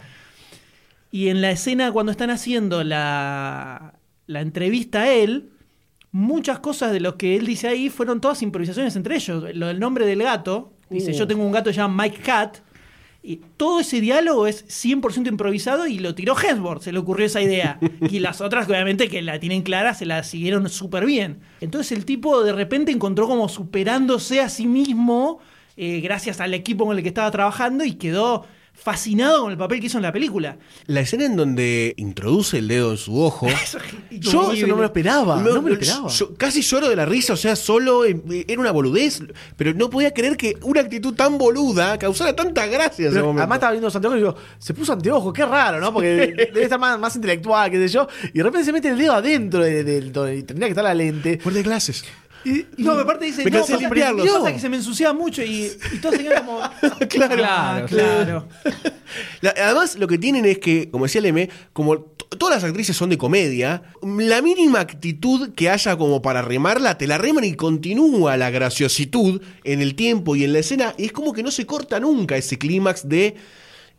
Y 1.11 1.27
en 1.29 1.41
la 1.41 1.51
escena 1.51 1.91
cuando 1.91 2.11
están 2.11 2.29
haciendo 2.29 2.83
la, 2.83 3.93
la 4.27 4.41
entrevista 4.41 5.01
a 5.03 5.11
él, 5.13 5.49
muchas 6.11 6.59
cosas 6.59 6.91
de 6.93 6.99
lo 7.01 7.17
que 7.17 7.35
él 7.35 7.45
dice 7.45 7.67
ahí 7.67 7.89
fueron 7.89 8.21
todas 8.21 8.41
improvisaciones 8.41 8.95
entre 8.95 9.15
ellos. 9.15 9.43
Lo 9.53 9.67
del 9.67 9.79
nombre 9.79 10.05
del 10.05 10.23
gato, 10.23 10.71
dice, 10.89 11.11
yo 11.13 11.27
tengo 11.27 11.43
un 11.45 11.51
gato 11.51 11.69
que 11.69 11.73
se 11.73 11.81
llama 11.81 12.03
Mike 12.03 12.21
Cat, 12.21 12.57
y 13.25 13.41
todo 13.57 13.79
ese 13.79 14.01
diálogo 14.01 14.45
es 14.45 14.65
100% 14.67 15.27
improvisado 15.27 15.87
y 15.87 15.99
lo 15.99 16.13
tiró 16.13 16.35
Hemsworth, 16.37 16.83
se 16.83 16.91
le 16.91 16.99
ocurrió 16.99 17.25
esa 17.25 17.41
idea. 17.41 17.79
Y 18.09 18.19
las 18.19 18.39
otras, 18.39 18.67
obviamente, 18.69 19.09
que 19.09 19.21
la 19.21 19.39
tienen 19.39 19.63
clara, 19.63 19.93
se 19.93 20.05
la 20.05 20.23
siguieron 20.23 20.69
súper 20.69 21.05
bien. 21.05 21.39
Entonces 21.59 21.91
el 21.97 22.05
tipo 22.05 22.43
de 22.43 22.53
repente 22.53 22.91
encontró 22.91 23.27
como 23.27 23.49
superándose 23.49 24.41
a 24.41 24.49
sí 24.49 24.67
mismo 24.67 25.39
eh, 25.77 25.99
gracias 25.99 26.39
al 26.39 26.53
equipo 26.53 26.85
con 26.85 26.95
el 26.95 27.03
que 27.03 27.09
estaba 27.09 27.29
trabajando 27.31 27.83
y 27.83 27.95
quedó 27.95 28.45
fascinado 28.75 29.41
con 29.43 29.51
el 29.51 29.57
papel 29.57 29.79
que 29.79 29.87
hizo 29.87 29.97
en 29.97 30.03
la 30.03 30.11
película. 30.11 30.57
La 30.85 30.99
escena 31.01 31.25
en 31.25 31.35
donde 31.35 31.93
introduce 31.97 32.59
el 32.59 32.67
dedo 32.67 32.91
en 32.91 32.97
su 32.97 33.19
ojo. 33.19 33.47
Yo 34.11 34.51
eso 34.51 34.67
no 34.67 34.75
me 34.75 34.81
lo 34.81 34.85
esperaba. 34.85 35.41
No 35.41 35.61
me 35.61 35.71
lo 35.71 35.75
esperaba. 35.79 36.07
yo 36.09 36.35
casi 36.35 36.61
lloro 36.61 36.87
de 36.89 36.95
la 36.95 37.05
risa, 37.05 37.33
o 37.33 37.37
sea, 37.37 37.55
solo 37.55 38.05
eh, 38.05 38.21
era 38.47 38.61
una 38.61 38.71
boludez, 38.71 39.21
pero 39.57 39.73
no 39.73 39.89
podía 39.89 40.13
creer 40.13 40.37
que 40.37 40.55
una 40.61 40.81
actitud 40.81 41.13
tan 41.15 41.37
boluda 41.37 41.97
causara 41.97 42.35
tanta 42.35 42.65
gracia. 42.67 43.03
en 43.05 43.07
ese 43.11 43.15
Pero 43.15 43.25
momento. 43.25 43.41
además 43.43 43.55
estaba 43.57 43.71
viendo 43.71 43.87
los 43.87 43.95
anteojos 43.95 44.17
y 44.17 44.21
digo, 44.21 44.35
se 44.59 44.73
puso 44.73 44.93
anteojos, 44.93 45.33
qué 45.33 45.45
raro, 45.45 45.79
¿no? 45.79 45.91
Porque 45.91 46.07
debe 46.53 46.63
estar 46.63 46.79
más, 46.79 46.97
más 46.99 47.15
intelectual, 47.15 47.69
qué 47.71 47.77
sé 47.77 47.93
yo. 47.93 48.07
Y 48.33 48.37
de 48.37 48.43
repente 48.43 48.65
se 48.65 48.71
mete 48.73 48.89
el 48.89 48.97
dedo 48.97 49.13
adentro 49.13 49.63
de- 49.63 49.83
del 49.83 50.11
donde 50.13 50.43
tendría 50.43 50.67
que 50.67 50.71
estar 50.71 50.83
la 50.83 50.93
lente. 50.93 51.39
Fuerte 51.39 51.59
de 51.59 51.63
clases. 51.63 52.05
Y, 52.45 52.65
No, 52.77 52.91
aparte 52.91 53.25
dice, 53.25 53.43
Me 53.43 53.49
no, 53.51 53.57
cansé 53.57 53.73
de 53.73 53.89
pasa 54.39 54.53
que 54.53 54.59
se 54.59 54.69
me 54.69 54.77
ensuciaba 54.77 55.13
mucho 55.13 55.41
y, 55.43 55.71
y 55.93 55.97
todos 56.01 56.15
como... 56.37 56.61
Claro. 57.09 57.85
Claro. 57.87 58.47
La- 59.41 59.53
además, 59.57 59.95
lo 59.97 60.07
que 60.07 60.17
tienen 60.17 60.45
es 60.45 60.59
que, 60.59 60.89
como 60.89 61.05
decía 61.05 61.21
Leme, 61.21 61.49
como 61.73 61.97
t- 61.99 62.25
todas 62.37 62.55
las 62.55 62.63
actrices 62.63 62.95
son 62.95 63.09
de 63.09 63.17
comedia, 63.17 63.83
la 64.01 64.41
mínima 64.41 64.79
actitud 64.79 65.53
que 65.53 65.69
haya 65.69 65.97
como 65.97 66.21
para 66.21 66.41
remarla, 66.41 66.97
te 66.97 67.07
la 67.07 67.17
reman 67.17 67.43
y 67.43 67.55
continúa 67.55 68.37
la 68.37 68.49
graciositud 68.49 69.41
en 69.63 69.81
el 69.81 69.95
tiempo 69.95 70.35
y 70.35 70.43
en 70.43 70.53
la 70.53 70.59
escena. 70.59 70.93
Y 70.97 71.05
es 71.05 71.11
como 71.11 71.33
que 71.33 71.43
no 71.43 71.51
se 71.51 71.65
corta 71.65 71.99
nunca 71.99 72.37
ese 72.37 72.57
clímax 72.57 73.07
de 73.09 73.35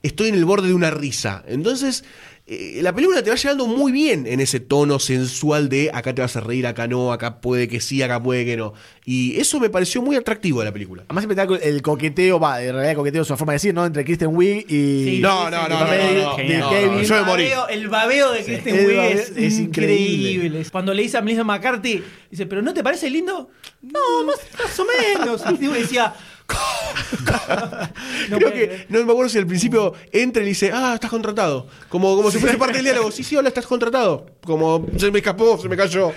estoy 0.03 0.29
en 0.29 0.35
el 0.37 0.45
borde 0.45 0.69
de 0.69 0.75
una 0.75 0.91
risa. 0.91 1.43
Entonces, 1.49 2.05
eh, 2.49 2.79
la 2.81 2.95
película 2.95 3.23
te 3.25 3.31
va 3.31 3.35
llevando 3.37 3.67
muy 3.67 3.91
bien 3.91 4.25
en 4.27 4.39
ese 4.39 4.61
tono 4.61 5.01
sensual 5.01 5.69
de 5.69 5.91
acá 5.93 6.15
te 6.15 6.23
vas 6.23 6.37
a 6.37 6.41
reír, 6.41 6.65
acá 6.67 6.87
no, 6.87 7.13
acá 7.13 7.41
puede 7.41 7.67
que 7.67 7.81
sí, 7.81 8.03
acá 8.03 8.23
puede 8.23 8.45
que 8.45 8.57
no. 8.57 8.73
Y 9.05 9.41
eso 9.41 9.59
me 9.59 9.69
pareció 9.69 10.01
muy 10.01 10.15
atractivo 10.15 10.61
de 10.61 10.67
la 10.67 10.73
película. 10.73 11.03
Además 11.09 11.25
siempre 11.25 11.43
está 11.43 11.67
el 11.69 11.83
coqueteo, 11.83 12.39
va, 12.39 12.63
en 12.63 12.69
realidad 12.73 12.91
el 12.93 12.97
coqueteo 12.97 13.23
es 13.23 13.31
una 13.31 13.37
forma 13.37 13.53
de 13.53 13.57
decir, 13.57 13.75
¿no? 13.75 13.85
Entre 13.85 14.05
Kristen 14.05 14.29
Wiig 14.37 14.65
y... 14.71 15.05
Sí, 15.17 15.19
No, 15.21 15.47
sí, 15.47 15.51
no, 15.51 15.63
no, 15.63 15.69
no, 15.69 15.79
papel 15.81 15.99
no, 16.01 16.07
no, 16.31 16.37
de 16.37 16.59
no, 16.59 16.71
Kevin. 16.71 16.93
no, 16.97 17.03
yo 17.03 17.15
me 17.17 17.23
morí. 17.23 17.45
El 17.45 17.51
babeo, 17.51 17.69
el 17.69 17.89
babeo 17.89 18.33
de 18.33 18.45
Kristen 18.45 18.87
Wiig 18.87 18.99
es, 18.99 19.31
es 19.37 19.59
increíble. 19.59 20.31
increíble. 20.33 20.67
Cuando 20.71 20.95
le 20.95 21.03
dice 21.03 21.19
a 21.19 21.23
Melissa 21.23 21.43
McCarthy, 21.43 22.03
dice, 22.31 22.47
¿pero 22.47 22.63
no 22.63 22.73
te 22.73 22.85
parece 22.85 23.11
lindo? 23.11 23.51
No, 23.83 24.25
más, 24.25 24.37
más 24.57 24.79
o 24.79 24.87
menos. 24.87 25.43
Y 25.61 25.67
decía... 25.67 26.15
no 28.31 28.39
Creo 28.39 28.53
que, 28.53 28.87
no 28.89 29.05
me 29.05 29.13
acuerdo 29.13 29.29
si 29.29 29.39
al 29.39 29.47
principio 29.47 29.95
entra 30.13 30.43
y 30.43 30.45
le 30.47 30.49
dice, 30.51 30.71
ah, 30.73 30.93
estás 30.95 31.11
contratado. 31.11 31.67
Como, 31.89 32.17
como 32.17 32.31
si 32.31 32.39
fuese 32.39 32.57
parte 32.59 32.77
del 32.77 32.85
diálogo. 32.85 33.11
Sí, 33.11 33.23
sí, 33.25 33.37
hola, 33.37 33.49
estás 33.49 33.67
contratado. 33.67 34.27
Como, 34.45 34.87
se 34.97 35.11
me 35.11 35.19
escapó, 35.19 35.59
se 35.59 35.69
me 35.69 35.77
cayó. 35.77 36.13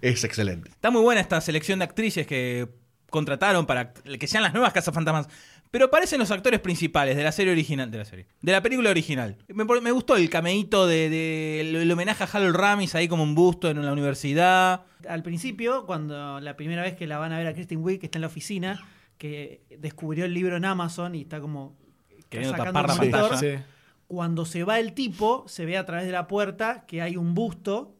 Es 0.00 0.24
excelente. 0.24 0.70
Está 0.70 0.90
muy 0.90 1.02
buena 1.02 1.20
esta 1.20 1.40
selección 1.40 1.78
de 1.78 1.84
actrices 1.84 2.26
que 2.26 2.68
contrataron 3.10 3.66
para 3.66 3.92
que 3.92 4.26
sean 4.26 4.42
las 4.42 4.52
nuevas 4.52 4.72
Cazafantasmas. 4.72 5.28
Pero 5.70 5.86
aparecen 5.86 6.18
los 6.18 6.30
actores 6.30 6.60
principales 6.60 7.14
de 7.14 7.22
la 7.22 7.30
serie 7.30 7.52
original. 7.52 7.90
De 7.90 7.98
la 7.98 8.04
serie. 8.06 8.26
De 8.40 8.52
la 8.52 8.62
película 8.62 8.88
original. 8.88 9.36
Me, 9.48 9.64
me 9.64 9.92
gustó 9.92 10.16
el 10.16 10.30
cameíto 10.30 10.86
de, 10.86 11.10
de- 11.10 11.60
el, 11.60 11.76
el 11.76 11.90
homenaje 11.92 12.24
a 12.24 12.26
Harold 12.32 12.56
Ramis 12.56 12.94
ahí 12.94 13.06
como 13.06 13.22
un 13.22 13.34
busto 13.34 13.68
en 13.68 13.84
la 13.84 13.92
universidad. 13.92 14.82
Al 15.06 15.22
principio, 15.22 15.84
cuando 15.84 16.40
la 16.40 16.56
primera 16.56 16.82
vez 16.82 16.96
que 16.96 17.06
la 17.06 17.18
van 17.18 17.32
a 17.32 17.38
ver 17.38 17.46
a 17.46 17.52
Kristen 17.54 17.82
Wiig, 17.82 18.00
que 18.00 18.06
está 18.06 18.16
en 18.16 18.22
la 18.22 18.28
oficina, 18.28 18.82
que 19.18 19.62
descubrió 19.78 20.24
el 20.24 20.32
libro 20.34 20.56
en 20.56 20.64
Amazon 20.64 21.14
y 21.14 21.22
está 21.22 21.40
como 21.40 21.76
Queriendo 22.28 22.56
sacando 22.56 22.80
tapar 22.80 22.88
la 22.94 22.96
pantalla. 23.20 23.36
Sí. 23.36 23.62
Cuando 24.06 24.44
se 24.46 24.64
va 24.64 24.78
el 24.80 24.92
tipo, 24.94 25.44
se 25.48 25.66
ve 25.66 25.76
a 25.76 25.84
través 25.84 26.06
de 26.06 26.12
la 26.12 26.26
puerta 26.28 26.84
que 26.86 27.02
hay 27.02 27.16
un 27.16 27.34
busto 27.34 27.94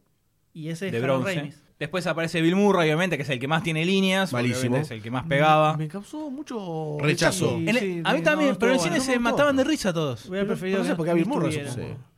y 0.55 0.69
ese 0.71 0.87
es 0.87 0.93
de 0.93 0.99
Harold. 1.03 1.27
Ramis. 1.27 1.63
Después 1.79 2.07
aparece 2.09 2.41
Bill 2.43 2.57
Murray, 2.57 2.89
obviamente, 2.91 3.17
que 3.17 3.23
es 3.23 3.29
el 3.29 3.39
que 3.39 3.47
más 3.47 3.63
tiene 3.63 3.85
líneas. 3.85 4.33
Malísimo. 4.33 4.79
Es 4.79 4.91
el 4.91 5.01
que 5.01 5.11
más 5.13 5.27
pegaba. 5.27 5.77
Me 5.77 5.87
causó 5.87 6.29
mucho 6.31 6.97
Rechazo. 7.01 7.51
Sí, 7.51 7.55
En 7.63 7.69
el- 7.69 7.79
sí, 7.79 8.01
a 8.05 8.13
mí 8.15 8.19
no, 8.19 8.25
también, 8.25 8.51
no 8.53 8.59
pero 8.59 8.73
en 8.73 8.77
el 8.77 8.81
cine 8.81 8.97
bueno. 8.97 9.05
se 9.13 9.15
No 9.17 9.21
mataban 9.21 9.57
de 9.57 9.65
risa 9.65 9.93
todos. 9.93 10.25
Hubiera 10.27 10.47
preferido 10.47 10.79
no 10.79 10.85
sé 10.85 10.97
por 10.97 11.05
qué 11.05 11.11
a 11.13 11.15
Bill 11.15 11.29
no 11.29 11.35
Murray. 11.35 11.63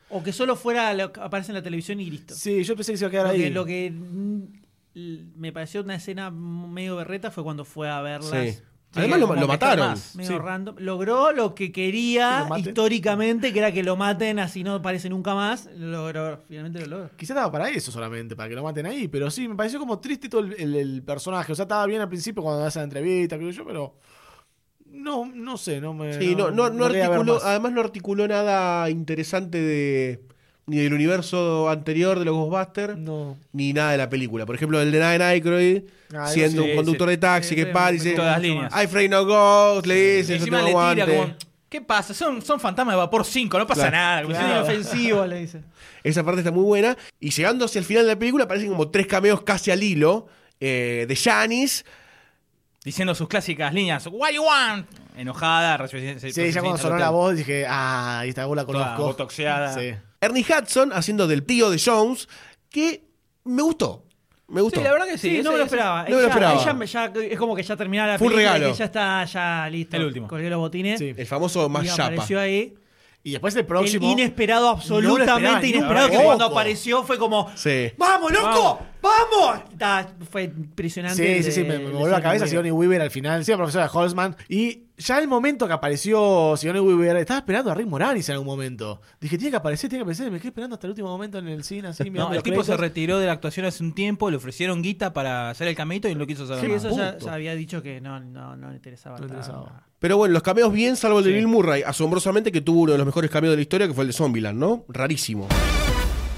O 0.09 0.23
que 0.23 0.33
solo 0.33 0.57
fuera 0.57 0.93
lo 0.95 1.13
que 1.13 1.21
aparece 1.21 1.53
en 1.53 1.57
la 1.57 1.63
televisión 1.63 2.01
y 2.01 2.11
listo. 2.11 2.35
Sí, 2.35 2.65
yo 2.65 2.75
pensé 2.75 2.93
que 2.93 2.99
se 2.99 3.05
iba 3.05 3.09
a 3.09 3.11
quedar 3.11 3.27
Lo 3.27 3.33
ahí. 3.33 3.39
que, 3.43 3.51
lo 3.51 3.65
que 3.67 3.93
me 4.95 5.53
pareció 5.53 5.83
una 5.83 5.95
escena 5.97 6.31
medio 6.31 6.97
berreta 6.97 7.31
fue 7.31 7.45
cuando 7.45 7.65
fue 7.65 7.89
a 7.89 8.01
verlas. 8.01 8.31
Sí. 8.57 8.59
Además 8.95 9.21
lo- 9.21 9.47
mataron. 9.47 9.89
más, 9.91 10.17
medio 10.17 10.31
Sí. 10.33 10.39
random. 10.39 10.75
Logró 10.79 11.33
lo 11.33 11.55
que 11.55 11.67
Que 11.67 11.73
quería 11.73 12.49
históricamente, 12.59 13.53
que 13.53 13.59
era 13.61 13.71
que 13.73 13.83
lo 13.85 13.97
maten 13.97 14.39
así 14.41 14.65
no 14.65 14.75
aparece 14.75 15.09
nunca 15.09 15.35
más. 15.35 15.69
Lo 15.77 15.87
logró, 16.13 16.41
finalmente 16.49 16.81
lo 16.81 16.87
logró. 16.99 17.11
Quizá 17.17 17.35
estaba 17.35 17.53
para 17.53 17.69
eso 17.71 17.93
solamente, 17.93 18.35
para 18.35 18.49
que 18.49 18.55
lo 18.57 18.63
maten 18.65 18.87
ahí. 18.87 19.07
Pero 19.07 19.31
sí, 19.31 19.47
me 19.47 19.55
pareció 19.55 19.79
como 19.79 20.01
triste 20.01 20.29
todo 20.29 20.41
el, 20.41 20.55
el- 20.59 20.75
el 20.75 21.03
personaje. 21.03 21.53
O 21.53 21.55
sea, 21.55 21.63
estaba 21.65 21.87
bien 21.87 22.01
al 22.01 22.09
principio 22.09 22.43
cuando 22.43 22.65
hace 22.65 22.79
la 22.81 22.85
entrevista, 22.85 23.37
creo 23.37 23.51
yo, 23.51 23.65
pero. 23.65 23.95
No, 24.93 25.25
no 25.33 25.57
sé, 25.57 25.81
no 25.81 25.95
me. 25.95 26.15
Sí, 26.19 26.35
no, 26.35 26.51
no, 26.51 26.69
no 26.69 26.87
articuló, 26.87 27.35
más. 27.35 27.45
además 27.45 27.73
no 27.73 27.81
articuló 27.81 28.27
nada 28.27 28.91
interesante 28.91 29.59
de 29.61 30.21
ni 30.71 30.77
del 30.79 30.95
universo 30.95 31.69
anterior 31.69 32.19
de 32.19 32.25
los 32.25 32.35
Ghostbusters, 32.37 32.97
No. 32.97 33.37
ni 33.53 33.73
nada 33.73 33.91
de 33.93 33.99
la 33.99 34.09
película. 34.09 34.47
Por 34.47 34.55
ejemplo, 34.55 34.81
el 34.81 34.93
de 34.93 34.99
Dan 34.99 35.21
Aykroyd, 35.21 35.83
Ah, 36.15 36.25
eso 36.25 36.35
siendo 36.35 36.63
sí, 36.63 36.71
un 36.71 36.77
conductor 36.77 37.09
sí. 37.09 37.11
de 37.11 37.17
taxi 37.19 37.49
Sí, 37.51 37.55
que 37.57 37.65
sí, 37.65 37.71
para 37.73 37.91
y 37.91 37.95
dice, 37.95 38.11
tocó 38.11 38.23
Todas 38.23 38.33
las 38.33 38.41
mucho 38.41 38.55
líneas. 38.55 38.73
I 38.73 38.85
afraid 38.87 39.11
no 39.11 39.25
ghost, 39.27 39.87
le 39.87 39.95
dice, 40.17 40.35
Y 40.35 40.39
yo 40.39 40.45
encima 40.45 40.65
tengo 40.65 40.69
le 40.89 40.95
tira 40.95 41.05
guante. 41.07 41.17
como. 41.17 41.51
¿Qué 41.69 41.81
pasa? 41.81 42.15
Son, 42.15 42.43
son 42.43 42.59
fantasmas 42.59 42.95
de 42.95 42.99
vapor 42.99 43.25
5, 43.25 43.59
no 43.59 43.67
pasa 43.67 43.89
Claro, 43.91 44.29
nada. 44.29 44.57
inofensivo, 44.57 45.25
le 45.27 45.41
dice. 45.41 45.61
Esa 46.03 46.25
parte 46.25 46.41
está 46.41 46.51
muy 46.51 46.65
buena. 46.65 46.97
Y 47.21 47.31
llegando 47.31 47.65
hacia 47.65 47.79
el 47.79 47.85
final 47.85 48.03
de 48.05 48.09
la 48.15 48.19
película, 48.19 48.45
aparecen 48.45 48.71
como 48.71 48.89
tres 48.91 49.07
cameos 49.07 49.43
casi 49.43 49.71
al 49.71 49.83
hilo 49.83 50.27
eh, 50.61 51.05
de 51.09 51.17
Janis. 51.17 51.85
Diciendo 52.85 53.15
sus 53.15 53.29
clásicas 53.29 53.73
líneas. 53.75 54.07
What 54.11 54.31
you 54.33 54.43
want? 54.43 54.87
Enojada, 55.17 55.77
recién- 55.77 56.19
Sí, 56.19 56.33
ya 56.51 56.61
cuando 56.61 56.79
sonó 56.79 56.97
la 56.97 57.11
voz 57.11 57.37
dije, 57.37 57.67
ah, 57.69 58.23
esta 58.27 58.47
voz 58.47 58.57
la 58.57 58.65
Toda 58.65 58.79
conozco. 58.97 59.03
botoxeada. 59.05 59.75
Sí. 59.75 59.93
Ernie 60.21 60.45
Hudson 60.45 60.93
haciendo 60.93 61.27
del 61.27 61.45
tío 61.45 61.71
de 61.71 61.81
Jones, 61.85 62.29
que 62.69 63.05
me 63.45 63.63
gustó. 63.63 64.05
Me 64.49 64.61
gustó. 64.61 64.81
Sí, 64.81 64.85
la 64.85 64.93
verdad 64.93 65.07
que 65.07 65.17
sí. 65.17 65.29
Sí, 65.31 65.35
no 65.37 65.41
ese- 65.41 65.51
me 65.51 65.57
lo 65.59 65.65
ese- 65.65 65.65
esperaba. 65.77 65.99
no 66.03 66.05
me 66.05 66.11
lo 66.11 66.19
Ella- 66.19 66.29
esperaba. 66.29 66.61
ella 66.63 66.73
me- 66.75 66.87
ya- 66.87 67.13
es 67.31 67.39
como 67.39 67.55
que 67.55 67.63
ya 67.63 67.77
terminaba 67.77 68.13
la 68.13 68.19
Fue 68.19 68.27
un 68.27 68.33
película 68.35 68.55
regalo. 68.55 68.73
que 68.73 68.79
ya 68.79 68.85
está 68.85 69.25
ya 69.25 69.69
listo. 69.71 69.97
El 69.97 70.05
último. 70.07 70.27
Colgué 70.29 70.51
los 70.51 70.59
botines. 70.59 70.99
Sí. 70.99 71.15
El 71.17 71.27
famoso 71.27 71.69
más 71.69 71.85
y 71.85 71.89
chapa. 71.89 72.05
apareció 72.07 72.41
ahí. 72.41 72.75
Y 73.23 73.33
después 73.33 73.55
el 73.55 73.61
El 73.61 73.67
próximo. 73.67 74.11
inesperado, 74.13 74.79
No 74.89 75.01
lo 75.01 75.11
esperaba, 75.11 75.33
absolutamente 75.35 75.69
inesperado, 75.69 76.09
que 76.11 76.17
cuando 76.17 76.45
apareció 76.47 77.03
fue 77.03 77.19
como 77.19 77.51
Sí. 77.55 77.93
¡Vamos, 77.99 78.33
loco! 78.33 78.81
¡Vamos! 79.03 79.61
Fue 80.31 80.45
impresionante. 80.45 81.37
Sí, 81.39 81.43
sí, 81.43 81.53
sí, 81.53 81.63
de- 81.63 81.69
me, 81.79 81.93
me 81.93 82.05
de 82.05 82.11
la 82.11 82.23
cabeza 82.23 82.47
Sigourney 82.47 82.71
Weaver 82.73 83.03
al 83.03 83.11
final, 83.11 83.45
sí, 83.45 83.51
la 83.51 83.59
profesora 83.59 83.91
Holzman. 83.93 84.37
Y 84.49 84.85
ya 84.97 85.19
el 85.19 85.29
momento 85.29 85.67
que 85.67 85.73
apareció 85.73 86.55
Sigourney 86.57 86.81
Weaver, 86.83 87.17
estaba 87.19 87.39
esperando 87.41 87.71
a 87.71 87.75
Rick 87.75 87.89
Moranis 87.89 88.27
en 88.29 88.35
algún 88.35 88.47
momento. 88.47 89.01
Dije, 89.21 89.37
tiene 89.37 89.51
que 89.51 89.57
aparecer, 89.57 89.91
tiene 89.91 90.01
que 90.01 90.05
aparecer. 90.05 90.31
Me 90.31 90.39
quedé 90.39 90.49
esperando 90.49 90.75
hasta 90.77 90.87
el 90.87 90.93
último 90.93 91.09
momento 91.09 91.39
en 91.39 91.49
el 91.49 91.63
cine, 91.65 91.89
así, 91.89 92.09
No, 92.11 92.29
el 92.29 92.35
los 92.37 92.43
tipo 92.43 92.63
se 92.65 92.77
retiró 92.77 93.19
de 93.19 93.27
la 93.27 93.33
actuación 93.33 93.67
hace 93.67 93.83
un 93.83 93.95
tiempo, 93.95 94.31
le 94.31 94.37
ofrecieron 94.39 94.81
guita 94.83 95.13
para 95.13 95.51
hacer 95.51 95.69
el 95.69 95.75
caminito 95.77 96.09
y 96.09 96.15
no 96.15 96.21
lo 96.21 96.27
quiso 96.27 96.47
saber 96.47 96.65
Sí, 96.65 96.71
más. 96.71 96.85
eso 96.85 97.19
ya, 97.19 97.33
había 97.35 97.55
dicho 97.55 97.83
que 97.83 98.01
no, 98.01 98.19
no, 98.21 98.57
no 98.57 98.71
le 98.71 98.77
interesaba. 98.77 99.19
No 99.19 99.27
le 99.27 99.35
nada. 99.35 99.87
Interesaba. 100.01 100.07
Pero 100.11 100.17
bueno, 100.17 100.33
los 100.33 100.43
cameos 100.43 100.73
bien, 100.73 100.97
salvo 100.97 101.19
el 101.19 101.25
de 101.25 101.31
Sí. 101.31 101.37
Bill 101.37 101.49
Murray. 101.49 101.83
Asombrosamente 101.83 102.51
que 102.51 102.61
tuvo 102.61 102.81
uno 102.83 102.93
de 102.93 102.99
los 102.99 103.07
mejores 103.07 103.31
cameos 103.31 103.53
de 103.53 103.57
la 103.57 103.63
historia, 103.63 103.87
que 103.87 103.93
fue 103.95 104.05
el 104.05 104.09
de 104.09 104.13
Zombieland, 104.15 104.59
¿no? 104.59 104.85
Rarísimo. 104.89 105.47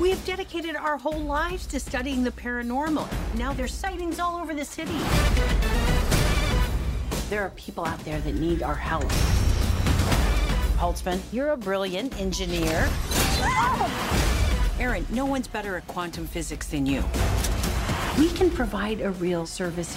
We 0.01 0.11
have 0.11 0.25
dedicated 0.27 0.75
our 0.75 0.99
whole 0.99 1.21
lives 1.21 1.67
to 1.69 1.79
studying 1.79 2.25
the 2.25 2.33
paranormal. 2.33 3.07
Now 3.39 3.55
there's 3.55 3.73
sightings 3.73 4.19
all 4.19 4.41
over 4.41 4.53
the 4.55 4.65
city. 4.65 4.99
There 7.31 7.41
are 7.41 7.51
people 7.55 7.85
out 7.87 8.03
there 8.05 8.21
that 8.21 8.35
need 8.35 8.63
our 8.63 8.75
help. 8.75 9.05
Holtzman, 10.79 11.21
you're 11.33 11.53
a 11.53 11.57
brilliant 11.57 12.13
engineer. 12.21 12.89
Aaron, 14.81 15.07
no 15.11 15.25
one's 15.25 15.47
better 15.47 15.77
at 15.77 15.87
quantum 15.87 16.27
physics 16.27 16.67
than 16.67 16.85
you. 16.85 17.05
We 18.19 18.29
can 18.31 18.51
provide 18.51 19.01
a 19.01 19.11
real 19.21 19.47
service. 19.47 19.97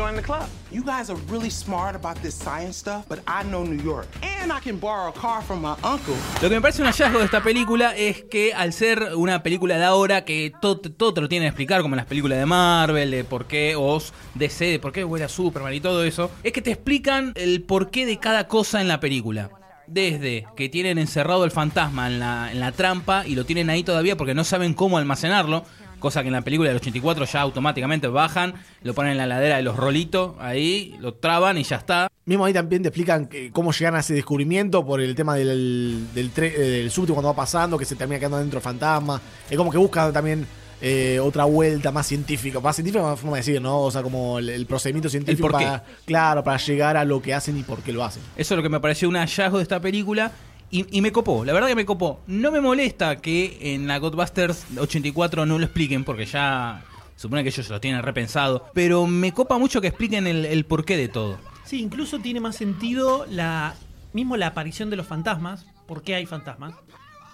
Joining 0.00 0.16
the 0.16 0.26
club. 0.26 0.48
You 0.70 0.82
guys 0.82 1.10
are 1.10 1.18
really 1.28 1.50
smart 1.50 1.94
about 1.94 2.16
this 2.22 2.34
science 2.34 2.78
stuff, 2.78 3.04
but 3.06 3.18
I 3.26 3.44
know 3.44 3.64
New 3.64 3.82
York. 3.82 4.06
And 4.22 4.50
I 4.50 4.60
can 4.60 4.78
borrow 4.78 5.10
a 5.10 5.12
car 5.12 5.42
from 5.42 5.60
my 5.60 5.74
uncle. 5.82 6.14
Lo 6.40 6.48
que 6.48 6.54
me 6.54 6.60
parece 6.62 6.80
un 6.80 6.88
hallazgo 6.88 7.18
de 7.18 7.26
esta 7.26 7.42
película 7.42 7.94
es 7.94 8.24
que 8.24 8.54
al 8.54 8.72
ser 8.72 9.14
una 9.14 9.42
película 9.42 9.76
de 9.76 9.84
ahora 9.84 10.24
que 10.24 10.52
todo, 10.62 10.80
todo 10.80 11.12
te 11.12 11.20
lo 11.20 11.28
tienen 11.28 11.46
que 11.46 11.50
explicar, 11.50 11.82
como 11.82 11.96
en 11.96 11.98
las 11.98 12.06
películas 12.06 12.38
de 12.38 12.46
Marvel, 12.46 13.10
de 13.10 13.24
por 13.24 13.46
qué 13.46 13.76
Oz, 13.76 14.14
DC, 14.36 14.64
de 14.64 14.78
por 14.78 14.92
qué 14.92 15.04
huele 15.04 15.26
a 15.26 15.28
Superman 15.28 15.74
y 15.74 15.80
todo 15.80 16.02
eso, 16.02 16.30
es 16.42 16.52
que 16.52 16.62
te 16.62 16.70
explican 16.70 17.32
el 17.34 17.62
porqué 17.62 18.06
de 18.06 18.18
cada 18.18 18.48
cosa 18.48 18.80
en 18.80 18.88
la 18.88 19.00
película. 19.00 19.50
Desde 19.86 20.46
que 20.56 20.68
tienen 20.68 20.98
encerrado 20.98 21.44
el 21.44 21.50
fantasma 21.50 22.06
en 22.06 22.20
la, 22.20 22.52
en 22.52 22.60
la 22.60 22.72
trampa 22.72 23.26
y 23.26 23.34
lo 23.34 23.44
tienen 23.44 23.68
ahí 23.68 23.82
todavía 23.82 24.16
porque 24.16 24.34
no 24.34 24.44
saben 24.44 24.72
cómo 24.72 24.96
almacenarlo, 24.96 25.64
cosa 26.00 26.22
que 26.22 26.26
en 26.28 26.32
la 26.32 26.42
película 26.42 26.68
del 26.70 26.78
84 26.78 27.24
ya 27.26 27.40
automáticamente 27.42 28.08
bajan, 28.08 28.54
lo 28.82 28.94
ponen 28.94 29.12
en 29.12 29.18
la 29.18 29.26
ladera 29.26 29.56
de 29.56 29.62
los 29.62 29.76
rolitos, 29.76 30.34
ahí 30.40 30.96
lo 31.00 31.14
traban 31.14 31.56
y 31.58 31.62
ya 31.62 31.76
está. 31.76 32.08
Mismo 32.24 32.44
ahí 32.44 32.52
también 32.52 32.82
te 32.82 32.88
explican 32.88 33.26
que- 33.26 33.50
cómo 33.52 33.72
llegan 33.72 33.94
a 33.94 34.00
ese 34.00 34.14
descubrimiento 34.14 34.84
por 34.84 35.00
el 35.00 35.14
tema 35.14 35.34
del, 35.36 36.08
del, 36.14 36.30
eh, 36.36 36.50
del 36.58 36.90
subte 36.90 37.12
cuando 37.12 37.28
va 37.28 37.36
pasando, 37.36 37.78
que 37.78 37.84
se 37.84 37.94
termina 37.96 38.18
quedando 38.18 38.38
dentro 38.38 38.60
fantasma. 38.60 39.20
Es 39.48 39.56
como 39.56 39.70
que 39.70 39.78
busca 39.78 40.10
también 40.12 40.46
eh, 40.82 41.20
otra 41.20 41.44
vuelta 41.44 41.92
más 41.92 42.06
científica, 42.06 42.58
más 42.60 42.74
científica, 42.76 43.02
más 43.02 43.20
forma 43.20 43.36
de 43.36 43.40
decir, 43.42 43.60
¿no? 43.60 43.80
O 43.82 43.90
sea, 43.90 44.02
como 44.02 44.38
el, 44.38 44.48
el 44.48 44.64
procedimiento 44.64 45.10
científico 45.10 45.48
para, 45.50 45.84
claro, 46.06 46.42
para 46.42 46.56
llegar 46.56 46.96
a 46.96 47.04
lo 47.04 47.20
que 47.20 47.34
hacen 47.34 47.58
y 47.58 47.62
por 47.62 47.80
qué 47.82 47.92
lo 47.92 48.02
hacen. 48.02 48.22
Eso 48.36 48.54
es 48.54 48.56
lo 48.56 48.62
que 48.62 48.70
me 48.70 48.80
pareció 48.80 49.06
un 49.08 49.16
hallazgo 49.16 49.58
de 49.58 49.62
esta 49.62 49.78
película. 49.80 50.32
Y, 50.72 51.00
me 51.00 51.10
copó, 51.10 51.44
la 51.44 51.52
verdad 51.52 51.68
que 51.68 51.74
me 51.74 51.84
copó. 51.84 52.20
No 52.28 52.52
me 52.52 52.60
molesta 52.60 53.16
que 53.20 53.74
en 53.74 53.88
la 53.88 53.98
Godbusters 53.98 54.66
84 54.78 55.44
no 55.44 55.58
lo 55.58 55.64
expliquen, 55.64 56.04
porque 56.04 56.26
ya 56.26 56.84
supone 57.16 57.42
que 57.42 57.48
ellos 57.48 57.68
lo 57.68 57.80
tienen 57.80 58.02
repensado. 58.02 58.70
Pero 58.72 59.06
me 59.06 59.32
copa 59.32 59.58
mucho 59.58 59.80
que 59.80 59.88
expliquen 59.88 60.28
el, 60.28 60.44
el 60.44 60.64
porqué 60.64 60.96
de 60.96 61.08
todo. 61.08 61.38
Sí, 61.64 61.80
incluso 61.80 62.20
tiene 62.20 62.38
más 62.38 62.54
sentido 62.54 63.26
la 63.28 63.74
mismo 64.12 64.36
la 64.36 64.48
aparición 64.48 64.90
de 64.90 64.96
los 64.96 65.06
fantasmas. 65.06 65.66
¿Por 65.86 66.02
qué 66.02 66.14
hay 66.14 66.26
fantasmas? 66.26 66.74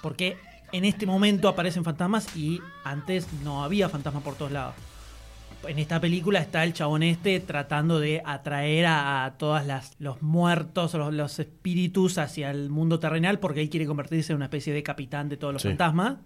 Porque 0.03 0.39
en 0.73 0.85
este 0.85 1.07
momento 1.07 1.49
aparecen 1.49 1.85
fantasmas 1.85 2.35
y 2.37 2.61
antes 2.85 3.27
no 3.45 3.65
había 3.65 3.89
fantasmas 3.89 4.23
por 4.23 4.35
todos 4.35 4.53
lados. 4.53 4.75
En 5.69 5.79
esta 5.79 6.01
película 6.01 6.41
está 6.41 6.65
el 6.65 6.73
chabón 6.73 7.03
este 7.03 7.41
tratando 7.41 7.99
de 8.01 8.23
atraer 8.25 8.87
a, 8.87 9.25
a 9.25 9.39
todas 9.39 9.67
las 9.67 9.93
los 9.99 10.23
muertos, 10.23 10.95
los, 10.95 11.13
los 11.13 11.39
espíritus 11.39 12.19
hacia 12.19 12.51
el 12.51 12.71
mundo 12.71 12.99
terrenal 12.99 13.39
porque 13.39 13.61
él 13.63 13.71
quiere 13.71 13.87
convertirse 13.87 14.33
en 14.33 14.37
una 14.37 14.47
especie 14.47 14.73
de 14.73 14.83
capitán 14.83 15.29
de 15.29 15.37
todos 15.37 15.53
los 15.53 15.63
Sí. 15.63 15.69
fantasmas. 15.69 16.17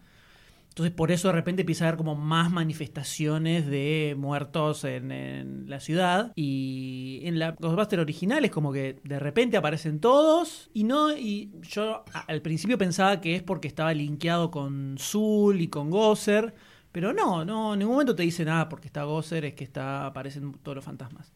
Entonces 0.69 0.95
por 0.95 1.11
eso 1.11 1.29
de 1.29 1.35
repente 1.35 1.63
empieza 1.63 1.85
a 1.85 1.89
haber 1.89 1.99
como 1.99 2.15
más 2.15 2.51
manifestaciones 2.53 3.67
de 3.67 4.15
muertos 4.17 4.85
en, 4.85 5.11
en 5.11 5.69
la 5.69 5.81
ciudad. 5.81 6.33
Y 6.37 7.21
en 7.25 7.39
la 7.41 7.53
Ghostbuster 7.59 7.99
original 7.99 8.45
es 8.45 8.51
como 8.53 8.73
que 8.73 9.01
de 9.03 9.19
repente 9.19 9.57
aparecen 9.57 9.99
todos. 9.99 10.71
Y 10.73 10.85
no, 10.85 11.13
y 11.17 11.51
yo 11.63 12.05
al 12.29 12.41
principio 12.41 12.79
pensaba 12.79 13.21
que 13.21 13.35
es 13.35 13.43
porque 13.43 13.67
estaba 13.67 13.93
linkeado 13.95 14.51
con 14.53 14.97
Zul 14.99 15.61
y 15.61 15.67
con 15.69 15.91
Gosser. 15.91 16.55
Pero 16.93 17.13
no, 17.13 17.45
no, 17.45 17.73
en 17.75 17.79
ningún 17.79 17.95
momento 17.95 18.15
te 18.17 18.23
dicen 18.25 18.47
nada 18.47 18.69
porque 18.69 18.89
está 18.89 19.05
Gosser, 19.05 19.45
es 19.45 19.55
que 19.55 19.65
está, 19.65 20.07
aparecen 20.07 20.53
todos 20.63 20.75
los 20.77 20.85
fantasmas. 20.85 21.33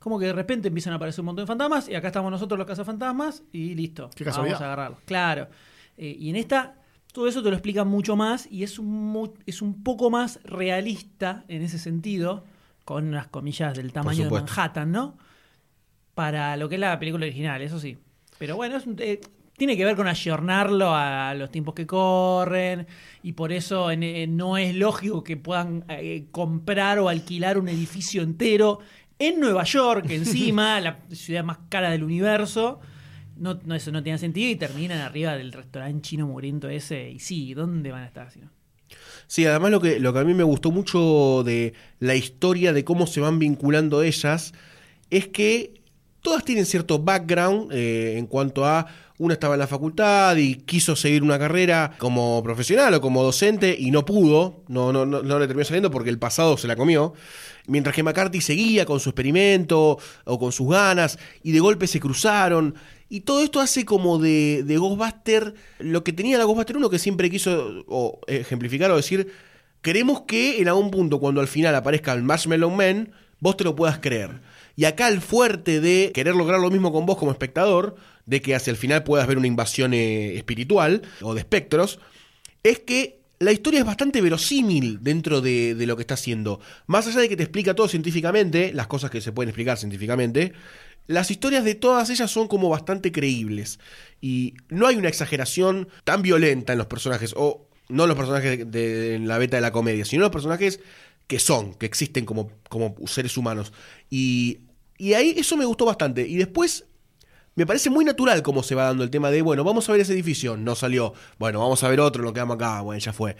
Como 0.00 0.18
que 0.18 0.26
de 0.26 0.32
repente 0.32 0.68
empiezan 0.68 0.92
a 0.92 0.96
aparecer 0.96 1.20
un 1.20 1.26
montón 1.26 1.44
de 1.44 1.46
fantasmas 1.46 1.88
y 1.88 1.94
acá 1.94 2.08
estamos 2.08 2.30
nosotros 2.30 2.58
los 2.58 2.66
cazafantasmas 2.66 3.42
y 3.52 3.74
listo. 3.74 4.10
Qué 4.14 4.24
Vamos 4.24 4.52
a 4.54 4.64
agarrarlos. 4.64 5.00
Claro. 5.04 5.48
Eh, 5.96 6.16
y 6.18 6.30
en 6.30 6.36
esta, 6.36 6.76
todo 7.12 7.28
eso 7.28 7.42
te 7.42 7.50
lo 7.50 7.56
explica 7.56 7.84
mucho 7.84 8.16
más 8.16 8.46
y 8.50 8.62
es 8.62 8.78
un, 8.78 9.32
es 9.46 9.62
un 9.62 9.82
poco 9.82 10.10
más 10.10 10.40
realista 10.44 11.44
en 11.48 11.62
ese 11.62 11.78
sentido, 11.78 12.44
con 12.84 13.06
unas 13.08 13.26
comillas 13.28 13.76
del 13.76 13.92
tamaño 13.92 14.24
de. 14.24 14.30
Manhattan, 14.30 14.90
¿no? 14.92 15.18
Para 16.14 16.56
lo 16.56 16.68
que 16.68 16.76
es 16.76 16.80
la 16.80 16.98
película 16.98 17.26
original, 17.26 17.62
eso 17.62 17.78
sí. 17.78 17.98
Pero 18.38 18.56
bueno, 18.56 18.76
es 18.76 18.86
un- 18.86 18.96
eh, 18.98 19.20
tiene 19.58 19.76
que 19.76 19.84
ver 19.84 19.96
con 19.96 20.06
ayornarlo 20.08 20.94
a 20.94 21.34
los 21.34 21.50
tiempos 21.50 21.74
que 21.74 21.86
corren 21.86 22.86
y 23.22 23.32
por 23.32 23.52
eso 23.52 23.90
en- 23.90 24.02
en- 24.02 24.36
no 24.36 24.56
es 24.56 24.74
lógico 24.74 25.22
que 25.22 25.36
puedan 25.36 25.84
eh, 25.90 26.24
comprar 26.30 26.98
o 27.00 27.08
alquilar 27.10 27.58
un 27.58 27.68
edificio 27.68 28.22
entero 28.22 28.78
en 29.18 29.40
Nueva 29.40 29.64
York, 29.64 30.06
encima, 30.10 30.80
la 30.80 31.00
ciudad 31.10 31.44
más 31.44 31.58
cara 31.68 31.90
del 31.90 32.04
universo. 32.04 32.80
No, 33.36 33.58
no, 33.64 33.74
eso 33.74 33.92
no 33.92 34.02
tiene 34.02 34.18
sentido 34.18 34.48
y 34.50 34.56
terminan 34.56 34.98
arriba 35.00 35.36
del 35.36 35.52
restaurante 35.52 36.02
chino 36.08 36.26
mugriento 36.26 36.68
ese. 36.68 37.10
Y 37.10 37.18
sí, 37.18 37.52
¿dónde 37.54 37.90
van 37.92 38.02
a 38.02 38.06
estar? 38.06 38.30
Si 38.32 38.40
no? 38.40 38.50
Sí, 39.26 39.44
además 39.44 39.70
lo 39.70 39.80
que, 39.80 40.00
lo 40.00 40.12
que 40.12 40.18
a 40.20 40.24
mí 40.24 40.34
me 40.34 40.42
gustó 40.44 40.70
mucho 40.70 41.42
de 41.44 41.74
la 42.00 42.14
historia 42.14 42.72
de 42.72 42.84
cómo 42.84 43.06
se 43.06 43.20
van 43.20 43.38
vinculando 43.38 44.02
ellas 44.02 44.54
es 45.10 45.28
que 45.28 45.77
todas 46.22 46.44
tienen 46.44 46.66
cierto 46.66 46.98
background 46.98 47.72
eh, 47.72 48.16
en 48.18 48.26
cuanto 48.26 48.64
a 48.64 48.86
una 49.18 49.34
estaba 49.34 49.54
en 49.54 49.60
la 49.60 49.66
facultad 49.66 50.36
y 50.36 50.56
quiso 50.56 50.94
seguir 50.94 51.22
una 51.22 51.38
carrera 51.38 51.92
como 51.98 52.40
profesional 52.42 52.94
o 52.94 53.00
como 53.00 53.22
docente 53.22 53.76
y 53.78 53.90
no 53.90 54.04
pudo, 54.04 54.62
no, 54.68 54.92
no, 54.92 55.04
no, 55.04 55.22
no 55.22 55.38
le 55.38 55.46
terminó 55.46 55.64
saliendo 55.64 55.90
porque 55.90 56.10
el 56.10 56.18
pasado 56.18 56.56
se 56.56 56.68
la 56.68 56.76
comió. 56.76 57.14
Mientras 57.66 57.94
que 57.94 58.02
McCarthy 58.02 58.40
seguía 58.40 58.86
con 58.86 59.00
su 59.00 59.10
experimento 59.10 59.98
o 60.24 60.38
con 60.38 60.52
sus 60.52 60.70
ganas 60.70 61.18
y 61.42 61.52
de 61.52 61.60
golpe 61.60 61.86
se 61.86 62.00
cruzaron. 62.00 62.74
Y 63.10 63.20
todo 63.20 63.42
esto 63.42 63.60
hace 63.60 63.84
como 63.84 64.18
de, 64.18 64.62
de 64.64 64.76
Ghostbuster 64.78 65.54
lo 65.78 66.04
que 66.04 66.12
tenía 66.12 66.38
la 66.38 66.44
Ghostbuster 66.44 66.76
1 66.76 66.88
que 66.88 66.98
siempre 66.98 67.30
quiso 67.30 67.84
o, 67.88 68.20
ejemplificar 68.26 68.90
o 68.90 68.96
decir, 68.96 69.32
queremos 69.82 70.22
que 70.22 70.60
en 70.60 70.68
algún 70.68 70.90
punto 70.90 71.18
cuando 71.18 71.40
al 71.40 71.48
final 71.48 71.74
aparezca 71.74 72.12
el 72.12 72.22
Marshmallow 72.22 72.70
Man, 72.70 73.12
vos 73.40 73.56
te 73.56 73.64
lo 73.64 73.74
puedas 73.74 73.98
creer. 73.98 74.40
Y 74.78 74.84
acá 74.84 75.08
el 75.08 75.20
fuerte 75.20 75.80
de 75.80 76.12
querer 76.14 76.36
lograr 76.36 76.60
lo 76.60 76.70
mismo 76.70 76.92
con 76.92 77.04
vos 77.04 77.18
como 77.18 77.32
espectador, 77.32 77.96
de 78.26 78.40
que 78.40 78.54
hacia 78.54 78.70
el 78.70 78.76
final 78.76 79.02
puedas 79.02 79.26
ver 79.26 79.36
una 79.36 79.48
invasión 79.48 79.92
eh, 79.92 80.36
espiritual 80.36 81.02
o 81.20 81.34
de 81.34 81.40
espectros, 81.40 81.98
es 82.62 82.78
que 82.78 83.18
la 83.40 83.50
historia 83.50 83.80
es 83.80 83.84
bastante 83.84 84.20
verosímil 84.20 84.98
dentro 85.02 85.40
de, 85.40 85.74
lo 85.84 85.96
que 85.96 86.02
está 86.02 86.14
haciendo. 86.14 86.60
Más 86.86 87.08
allá 87.08 87.18
de 87.18 87.28
que 87.28 87.36
te 87.36 87.42
explica 87.42 87.74
todo 87.74 87.88
científicamente, 87.88 88.72
las 88.72 88.86
cosas 88.86 89.10
que 89.10 89.20
se 89.20 89.32
pueden 89.32 89.48
explicar 89.48 89.78
científicamente, 89.78 90.52
las 91.08 91.32
historias 91.32 91.64
de 91.64 91.74
todas 91.74 92.08
ellas 92.10 92.30
son 92.30 92.46
como 92.46 92.68
bastante 92.68 93.10
creíbles. 93.10 93.80
Y 94.20 94.54
no 94.68 94.86
hay 94.86 94.94
una 94.94 95.08
exageración 95.08 95.88
tan 96.04 96.22
violenta 96.22 96.72
en 96.72 96.78
los 96.78 96.86
personajes, 96.86 97.34
o 97.36 97.66
no 97.88 98.06
los 98.06 98.16
personajes 98.16 98.58
de, 98.58 98.64
de- 98.64 99.14
en 99.16 99.26
la 99.26 99.38
beta 99.38 99.56
de 99.56 99.60
la 99.60 99.72
comedia, 99.72 100.04
sino 100.04 100.22
los 100.22 100.30
personajes 100.30 100.78
que 101.26 101.40
son, 101.40 101.74
que 101.74 101.86
existen 101.86 102.24
como, 102.24 102.52
como 102.68 102.94
seres 103.08 103.36
humanos. 103.36 103.72
Y, 104.08 104.60
y 104.98 105.14
ahí 105.14 105.34
eso 105.36 105.56
me 105.56 105.64
gustó 105.64 105.86
bastante. 105.86 106.26
Y 106.26 106.36
después 106.36 106.84
me 107.54 107.66
parece 107.66 107.90
muy 107.90 108.04
natural 108.04 108.42
cómo 108.42 108.62
se 108.62 108.74
va 108.74 108.84
dando 108.84 109.02
el 109.04 109.10
tema 109.10 109.30
de, 109.30 109.42
bueno, 109.42 109.64
vamos 109.64 109.88
a 109.88 109.92
ver 109.92 110.00
ese 110.00 110.12
edificio, 110.12 110.56
no 110.56 110.74
salió, 110.74 111.14
bueno, 111.38 111.60
vamos 111.60 111.82
a 111.82 111.88
ver 111.88 112.00
otro, 112.00 112.22
lo 112.22 112.32
quedamos 112.32 112.56
acá, 112.56 112.82
bueno, 112.82 113.00
ya 113.00 113.12
fue. 113.12 113.36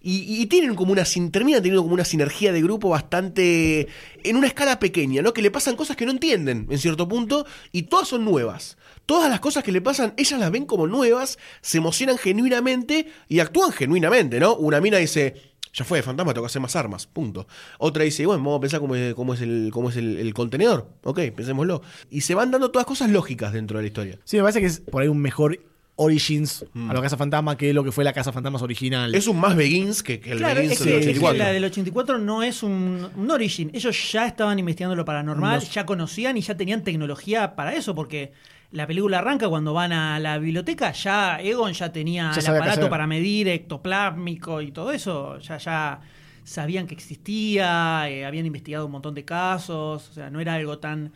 Y, 0.00 0.46
tienen 0.46 0.76
como 0.76 0.92
una, 0.92 1.02
terminan 1.02 1.60
teniendo 1.60 1.82
como 1.82 1.94
una 1.94 2.04
sinergia 2.04 2.52
de 2.52 2.62
grupo 2.62 2.88
bastante, 2.88 3.88
en 4.22 4.36
una 4.36 4.46
escala 4.46 4.78
pequeña, 4.78 5.22
¿no? 5.22 5.34
Que 5.34 5.42
le 5.42 5.50
pasan 5.50 5.74
cosas 5.74 5.96
que 5.96 6.06
no 6.06 6.12
entienden 6.12 6.68
en 6.70 6.78
cierto 6.78 7.08
punto 7.08 7.46
y 7.72 7.82
todas 7.82 8.06
son 8.06 8.24
nuevas. 8.24 8.78
Todas 9.06 9.28
las 9.28 9.40
cosas 9.40 9.64
que 9.64 9.72
le 9.72 9.80
pasan, 9.80 10.14
ellas 10.16 10.38
las 10.38 10.52
ven 10.52 10.64
como 10.64 10.86
nuevas, 10.86 11.36
se 11.60 11.78
emocionan 11.78 12.16
genuinamente 12.16 13.08
y 13.26 13.40
actúan 13.40 13.72
genuinamente, 13.72 14.38
¿no? 14.38 14.54
Una 14.54 14.80
mina 14.80 14.98
dice, 14.98 15.34
ya 15.78 15.84
fue, 15.84 16.02
fantasma, 16.02 16.34
tengo 16.34 16.44
que 16.44 16.50
hacer 16.50 16.60
más 16.60 16.74
armas, 16.74 17.06
punto. 17.06 17.46
Otra 17.78 18.02
dice, 18.04 18.26
bueno, 18.26 18.42
vamos 18.42 18.58
a 18.58 18.60
pensar 18.60 18.80
cómo 18.80 18.96
es, 18.96 19.14
cómo 19.14 19.34
es, 19.34 19.40
el, 19.40 19.70
cómo 19.72 19.90
es 19.90 19.96
el, 19.96 20.18
el 20.18 20.34
contenedor. 20.34 20.88
Ok, 21.04 21.20
pensémoslo. 21.36 21.82
Y 22.10 22.22
se 22.22 22.34
van 22.34 22.50
dando 22.50 22.70
todas 22.70 22.86
cosas 22.86 23.10
lógicas 23.10 23.52
dentro 23.52 23.78
de 23.78 23.82
la 23.84 23.86
historia. 23.86 24.18
Sí, 24.24 24.36
me 24.36 24.42
parece 24.42 24.60
que 24.60 24.66
es 24.66 24.80
por 24.80 25.02
ahí 25.02 25.08
un 25.08 25.20
mejor 25.20 25.60
Origins 26.00 26.64
a 26.88 26.94
la 26.94 27.02
Casa 27.02 27.16
Fantasma 27.16 27.56
que 27.56 27.74
lo 27.74 27.82
que 27.82 27.90
fue 27.90 28.04
la 28.04 28.12
Casa 28.12 28.32
Fantasmas 28.32 28.62
original. 28.62 29.10
Mm. 29.10 29.14
Es 29.16 29.26
un 29.26 29.40
más 29.40 29.56
Begins 29.56 30.02
que, 30.04 30.20
que 30.20 30.30
el 30.32 30.38
Claro, 30.38 30.54
Begins 30.60 30.80
es 30.80 30.84
del 30.86 30.88
que, 30.88 30.98
es 30.98 31.04
que 31.06 31.10
84. 31.10 31.38
la 31.38 31.52
del 31.52 31.64
84 31.64 32.18
no 32.18 32.42
es 32.44 32.62
un, 32.62 33.08
un 33.16 33.30
origin. 33.30 33.70
Ellos 33.74 34.12
ya 34.12 34.26
estaban 34.26 34.58
investigando 34.60 34.94
lo 34.94 35.04
paranormal, 35.04 35.58
No. 35.60 35.66
ya 35.66 35.84
conocían 35.84 36.36
y 36.36 36.40
ya 36.42 36.56
tenían 36.56 36.84
tecnología 36.84 37.56
para 37.56 37.74
eso, 37.74 37.96
porque 37.96 38.32
la 38.70 38.86
película 38.86 39.18
arranca 39.20 39.48
cuando 39.48 39.72
van 39.72 39.92
a 39.92 40.18
la 40.20 40.38
biblioteca, 40.38 40.92
ya 40.92 41.40
Egon 41.40 41.72
ya 41.72 41.90
tenía 41.92 42.32
Ya 42.34 42.40
el 42.40 42.56
aparato 42.56 42.88
para 42.90 43.06
medir 43.06 43.48
ectoplásmico 43.48 44.60
y 44.60 44.72
todo 44.72 44.92
eso, 44.92 45.38
ya, 45.38 45.56
ya 45.58 46.00
sabían 46.44 46.86
que 46.86 46.94
existía, 46.94 48.08
eh, 48.10 48.24
habían 48.26 48.46
investigado 48.46 48.86
un 48.86 48.92
montón 48.92 49.14
de 49.14 49.24
casos, 49.24 50.08
o 50.10 50.12
sea, 50.12 50.30
no 50.30 50.40
era 50.40 50.54
algo 50.54 50.78
tan 50.78 51.12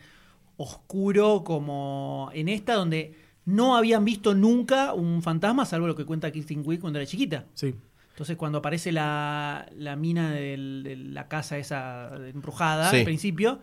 oscuro 0.57 1.43
como 1.43 2.29
en 2.33 2.49
esta, 2.49 2.73
donde 2.75 3.15
no 3.45 3.75
habían 3.75 4.05
visto 4.05 4.33
nunca 4.33 4.93
un 4.93 5.21
fantasma, 5.21 5.65
salvo 5.65 5.87
lo 5.87 5.95
que 5.95 6.05
cuenta 6.05 6.31
Kirsten 6.31 6.61
Wick 6.65 6.79
cuando 6.81 6.99
era 6.99 7.05
chiquita. 7.07 7.45
Sí. 7.53 7.75
Entonces, 8.11 8.37
cuando 8.37 8.59
aparece 8.59 8.91
la, 8.91 9.67
la 9.75 9.95
mina 9.95 10.31
del- 10.31 10.83
de 10.83 10.95
la 10.95 11.27
casa 11.27 11.57
esa 11.57 12.11
embrujada 12.27 12.89
Sí. 12.91 12.97
al 12.97 13.03
principio, 13.03 13.59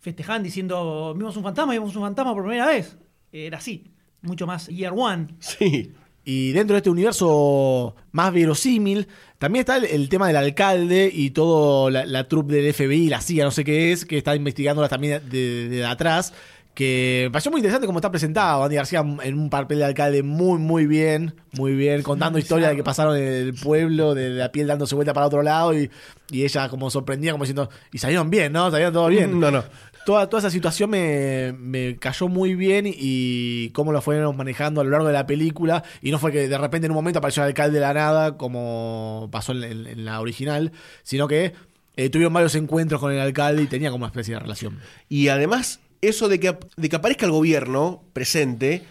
festejaban 0.00 0.42
diciendo, 0.42 1.14
vimos 1.16 1.36
un 1.38 1.42
fantasma, 1.42 1.72
vimos 1.72 1.96
un 1.96 2.02
fantasma 2.02 2.34
por 2.34 2.42
primera 2.42 2.66
vez. 2.66 2.98
Era 3.34 3.58
así, 3.58 3.90
mucho 4.22 4.46
más 4.46 4.68
year 4.68 4.92
one. 4.96 5.26
Sí. 5.40 5.92
Y 6.24 6.52
dentro 6.52 6.74
de 6.74 6.78
este 6.78 6.88
universo 6.88 7.96
más 8.12 8.32
verosímil, 8.32 9.08
también 9.38 9.60
está 9.60 9.76
el, 9.76 9.86
el 9.86 10.08
tema 10.08 10.28
del 10.28 10.36
alcalde 10.36 11.10
y 11.12 11.30
todo 11.30 11.90
la, 11.90 12.06
la 12.06 12.28
troupe 12.28 12.54
del 12.54 12.72
FBI, 12.72 13.08
la 13.08 13.20
CIA, 13.20 13.44
no 13.44 13.50
sé 13.50 13.64
qué 13.64 13.90
es, 13.90 14.04
que 14.04 14.16
está 14.18 14.36
investigándola 14.36 14.88
también 14.88 15.20
de, 15.28 15.68
de 15.68 15.84
atrás. 15.84 16.32
Que 16.74 17.22
me 17.24 17.32
pareció 17.32 17.50
muy 17.50 17.58
interesante 17.58 17.86
cómo 17.86 17.98
está 17.98 18.10
presentado. 18.10 18.64
Andy 18.64 18.76
García 18.76 19.04
en 19.22 19.38
un 19.38 19.50
papel 19.50 19.78
de 19.78 19.84
alcalde 19.84 20.22
muy, 20.22 20.58
muy 20.58 20.86
bien, 20.86 21.34
muy 21.52 21.74
bien, 21.74 22.02
contando 22.02 22.38
historias 22.38 22.70
de 22.70 22.76
que 22.76 22.84
pasaron 22.84 23.16
en 23.16 23.22
el 23.22 23.54
pueblo, 23.54 24.14
de 24.14 24.30
la 24.30 24.50
piel 24.50 24.66
dándose 24.68 24.94
vuelta 24.94 25.12
para 25.12 25.26
otro 25.26 25.42
lado 25.42 25.76
y, 25.76 25.90
y 26.30 26.44
ella 26.44 26.68
como 26.68 26.88
sorprendida, 26.90 27.32
como 27.32 27.44
diciendo, 27.44 27.68
y 27.92 27.98
salieron 27.98 28.30
bien, 28.30 28.52
¿no? 28.52 28.70
Salieron 28.70 28.92
todo 28.92 29.08
bien. 29.08 29.38
No, 29.38 29.50
no. 29.50 29.62
Toda, 30.04 30.28
toda 30.28 30.40
esa 30.40 30.50
situación 30.50 30.90
me, 30.90 31.52
me 31.58 31.96
cayó 31.96 32.28
muy 32.28 32.54
bien 32.54 32.84
y 32.86 33.70
cómo 33.70 33.92
lo 33.92 34.02
fueron 34.02 34.36
manejando 34.36 34.80
a 34.80 34.84
lo 34.84 34.90
largo 34.90 35.06
de 35.06 35.12
la 35.12 35.26
película. 35.26 35.82
Y 36.02 36.10
no 36.10 36.18
fue 36.18 36.32
que 36.32 36.48
de 36.48 36.58
repente 36.58 36.86
en 36.86 36.92
un 36.92 36.96
momento 36.96 37.18
apareció 37.18 37.42
el 37.42 37.48
alcalde 37.48 37.74
de 37.74 37.80
la 37.80 37.94
nada, 37.94 38.36
como 38.36 39.28
pasó 39.32 39.52
en, 39.52 40.04
la 40.04 40.20
original, 40.20 40.72
sino 41.02 41.26
que 41.26 41.54
eh, 41.96 42.10
tuvieron 42.10 42.32
varios 42.32 42.54
encuentros 42.54 43.00
con 43.00 43.12
el 43.12 43.20
alcalde 43.20 43.62
y 43.62 43.66
tenía 43.66 43.90
como 43.90 44.04
una 44.04 44.10
especie 44.10 44.34
de 44.34 44.40
relación. 44.40 44.78
Y 45.08 45.28
además, 45.28 45.80
eso 46.02 46.28
de 46.28 46.40
que, 46.40 46.58
de 46.76 46.88
que 46.88 46.96
aparezca 46.96 47.26
el 47.26 47.32
gobierno 47.32 48.02
presente, 48.12 48.82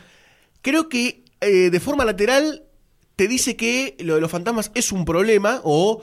creo 0.61 0.89
que 0.89 1.23
eh, 1.41 1.69
de 1.69 1.79
forma 1.79 2.05
lateral 2.05 2.63
te 3.15 3.27
dice 3.27 3.55
que 3.55 3.95
lo 3.99 4.15
de 4.15 4.21
los 4.21 4.31
fantasmas 4.31 4.71
es 4.75 4.91
un 4.91 5.05
problema 5.05 5.61
o 5.63 6.01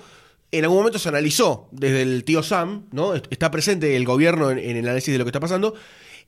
en 0.52 0.64
algún 0.64 0.78
momento 0.78 0.98
se 0.98 1.08
analizó 1.08 1.68
desde 1.72 2.02
el 2.02 2.24
tío 2.24 2.42
Sam, 2.42 2.86
¿no? 2.92 3.14
Est- 3.14 3.26
Está 3.30 3.50
presente 3.50 3.96
el 3.96 4.04
gobierno 4.04 4.50
en, 4.50 4.58
el 4.58 4.84
análisis 4.84 5.12
de 5.12 5.18
lo 5.18 5.24
que 5.24 5.28
está 5.30 5.40
pasando. 5.40 5.74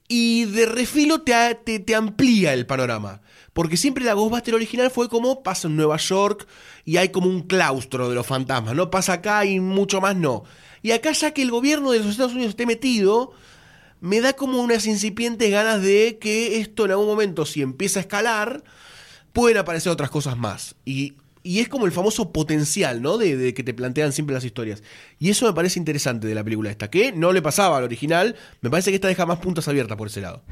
Y 0.08 0.44
de 0.46 0.66
refilo 0.66 1.22
te, 1.22 1.32
te, 1.64 1.78
te 1.78 1.94
amplía 1.94 2.52
el 2.54 2.66
panorama. 2.66 3.22
Porque 3.52 3.76
siempre 3.76 4.04
la 4.04 4.14
Ghostbuster 4.14 4.54
original 4.54 4.90
fue 4.90 5.08
como 5.08 5.42
pasa 5.42 5.68
en 5.68 5.76
Nueva 5.76 5.96
York 5.96 6.46
y 6.84 6.96
hay 6.96 7.10
como 7.10 7.28
un 7.28 7.42
claustro 7.42 8.08
de 8.08 8.14
los 8.14 8.26
fantasmas, 8.26 8.74
¿no? 8.74 8.90
Pasa 8.90 9.14
acá 9.14 9.44
y 9.44 9.60
mucho 9.60 10.00
más 10.00 10.16
no. 10.16 10.44
Y 10.82 10.90
acá 10.92 11.12
ya 11.12 11.32
que 11.32 11.42
el 11.42 11.50
gobierno 11.50 11.92
de 11.92 11.98
los 11.98 12.08
Estados 12.08 12.32
Unidos 12.32 12.50
esté 12.50 12.66
metido, 12.66 13.32
me 14.00 14.20
da 14.20 14.32
como 14.32 14.60
unas 14.60 14.86
incipientes 14.86 15.50
ganas 15.50 15.82
de 15.82 16.18
que 16.20 16.60
esto 16.60 16.84
en 16.86 16.90
algún 16.92 17.06
momento, 17.06 17.46
si 17.46 17.62
empieza 17.62 18.00
a 18.00 18.02
escalar, 18.02 18.64
pueden 19.32 19.58
aparecer 19.58 19.92
otras 19.92 20.10
cosas 20.10 20.36
más. 20.36 20.74
Y, 20.84 21.14
y 21.42 21.60
es 21.60 21.68
como 21.68 21.86
el 21.86 21.92
famoso 21.92 22.32
potencial, 22.32 23.02
¿no? 23.02 23.18
De, 23.18 23.36
de 23.36 23.54
que 23.54 23.62
te 23.62 23.74
plantean 23.74 24.12
siempre 24.12 24.34
las 24.34 24.44
historias. 24.44 24.82
Y 25.18 25.30
eso 25.30 25.46
me 25.46 25.52
parece 25.52 25.78
interesante 25.78 26.26
de 26.26 26.34
la 26.34 26.44
película 26.44 26.70
esta, 26.70 26.90
que 26.90 27.12
no 27.12 27.32
le 27.32 27.42
pasaba 27.42 27.78
al 27.78 27.84
original. 27.84 28.36
Me 28.60 28.70
parece 28.70 28.90
que 28.90 28.96
esta 28.96 29.08
deja 29.08 29.26
más 29.26 29.38
puntas 29.38 29.68
abiertas 29.68 29.96
por 29.96 30.08
ese 30.08 30.20
lado. 30.20 30.42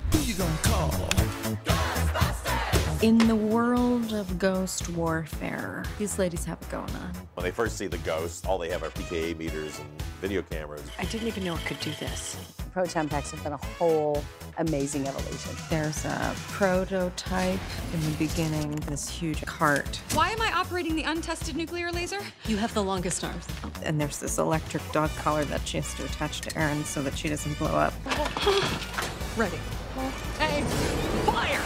In 3.03 3.17
the 3.17 3.35
world 3.35 4.13
of 4.13 4.39
ghost 4.39 4.91
warfare, 4.91 5.85
these 5.99 6.19
ladies 6.19 6.45
have 6.45 6.59
it 6.61 6.71
going 6.71 6.95
on. 6.97 7.15
When 7.35 7.45
they 7.45 7.51
first 7.51 7.79
see 7.79 7.87
the 7.89 7.97
ghost, 8.05 8.45
all 8.47 8.59
they 8.59 8.69
have 8.71 8.83
are 8.83 8.91
PKA 8.91 9.39
meters 9.39 9.79
and 9.79 9.89
video 10.21 10.43
cameras. 10.43 10.83
I 10.99 11.07
didn't 11.07 11.27
even 11.27 11.45
know 11.45 11.55
it 11.55 11.65
could 11.65 11.81
do 11.81 11.93
this. 11.99 12.37
Proton 12.73 13.09
packs 13.09 13.31
have 13.33 13.43
been 13.43 13.53
a 13.53 13.57
whole 13.57 14.23
amazing 14.59 15.07
evolution. 15.09 15.57
There's 15.69 16.05
a 16.05 16.35
prototype 16.53 17.59
in 17.93 18.01
the 18.01 18.17
beginning, 18.17 18.77
this 18.87 19.09
huge 19.09 19.45
cart, 19.45 20.01
Why 20.15 20.31
am 20.31 20.41
I 20.41 20.53
operating 20.53 20.95
the 20.95 21.03
untested 21.03 21.57
nuclear 21.57 21.91
laser? 21.91 22.21
You 22.47 22.57
have 22.59 22.73
the 22.75 22.83
longest 22.83 23.25
arms. 23.25 23.47
and 23.83 24.01
there's 24.01 24.19
this 24.19 24.39
electric 24.39 24.83
dog 24.93 25.11
collar 25.19 25.45
that 25.47 25.67
she 25.67 25.79
has 25.79 25.95
to 25.95 26.05
attach 26.05 26.43
to 26.43 26.59
Erin 26.59 26.85
so 26.85 27.03
that 27.03 27.17
she 27.19 27.29
doesn't 27.29 27.59
blow 27.59 27.75
up. 27.75 27.93
Ready. 29.37 29.59
Hey, 30.39 30.63
fire! 31.27 31.61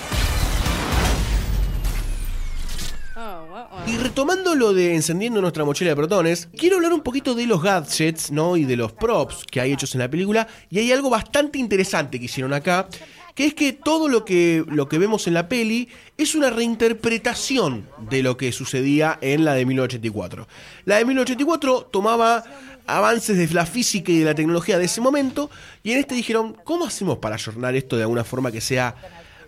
Y 3.86 3.96
retomando 3.98 4.54
lo 4.54 4.72
de 4.72 4.94
encendiendo 4.94 5.40
nuestra 5.40 5.64
mochila 5.64 5.90
de 5.90 5.96
protones, 5.96 6.48
quiero 6.56 6.76
hablar 6.76 6.92
un 6.92 7.02
poquito 7.02 7.34
de 7.34 7.46
los 7.46 7.62
gadgets, 7.62 8.30
¿no? 8.30 8.56
Y 8.56 8.64
de 8.64 8.76
los 8.76 8.92
props 8.92 9.44
que 9.50 9.60
hay 9.60 9.72
hechos 9.72 9.94
en 9.94 10.00
la 10.00 10.10
película. 10.10 10.46
Y 10.70 10.78
hay 10.78 10.92
algo 10.92 11.10
bastante 11.10 11.58
interesante 11.58 12.18
que 12.18 12.26
hicieron 12.26 12.52
acá. 12.52 12.88
que 13.34 13.46
es 13.46 13.54
que 13.54 13.72
todo 13.72 14.08
lo 14.08 14.24
que, 14.24 14.64
lo 14.68 14.88
que 14.88 14.96
vemos 14.96 15.26
en 15.26 15.34
la 15.34 15.48
peli 15.48 15.88
es 16.16 16.36
una 16.36 16.50
reinterpretación 16.50 17.88
de 18.08 18.22
lo 18.22 18.36
que 18.36 18.52
sucedía 18.52 19.18
en 19.20 19.44
la 19.44 19.54
de 19.54 19.66
1984. 19.66 20.46
La 20.84 20.98
de 20.98 21.04
1984 21.04 21.88
tomaba 21.90 22.44
avances 22.86 23.36
de 23.36 23.52
la 23.52 23.66
física 23.66 24.12
y 24.12 24.18
de 24.20 24.24
la 24.24 24.34
tecnología 24.34 24.78
de 24.78 24.84
ese 24.84 25.00
momento, 25.00 25.50
y 25.82 25.92
en 25.92 25.98
este 25.98 26.14
dijeron, 26.14 26.56
¿cómo 26.64 26.86
hacemos 26.86 27.18
para 27.18 27.34
ayornar 27.34 27.74
esto 27.74 27.96
de 27.96 28.02
alguna 28.02 28.22
forma 28.22 28.52
que 28.52 28.60
sea 28.60 28.94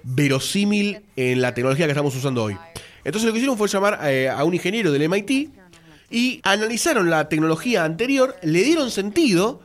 verosímil 0.02 1.02
en 1.14 1.40
la 1.40 1.54
tecnología 1.54 1.86
que 1.86 1.92
estamos 1.92 2.16
usando 2.16 2.42
hoy? 2.42 2.56
Entonces 3.06 3.26
lo 3.26 3.32
que 3.32 3.38
hicieron 3.38 3.56
fue 3.56 3.68
llamar 3.68 4.00
eh, 4.04 4.28
a 4.28 4.42
un 4.44 4.52
ingeniero 4.52 4.90
del 4.92 5.02
MIT 5.08 5.50
y 6.10 6.40
analizaron 6.42 7.08
la 7.08 7.28
tecnología 7.28 7.84
anterior, 7.84 8.36
le 8.42 8.62
dieron 8.62 8.90
sentido, 8.90 9.60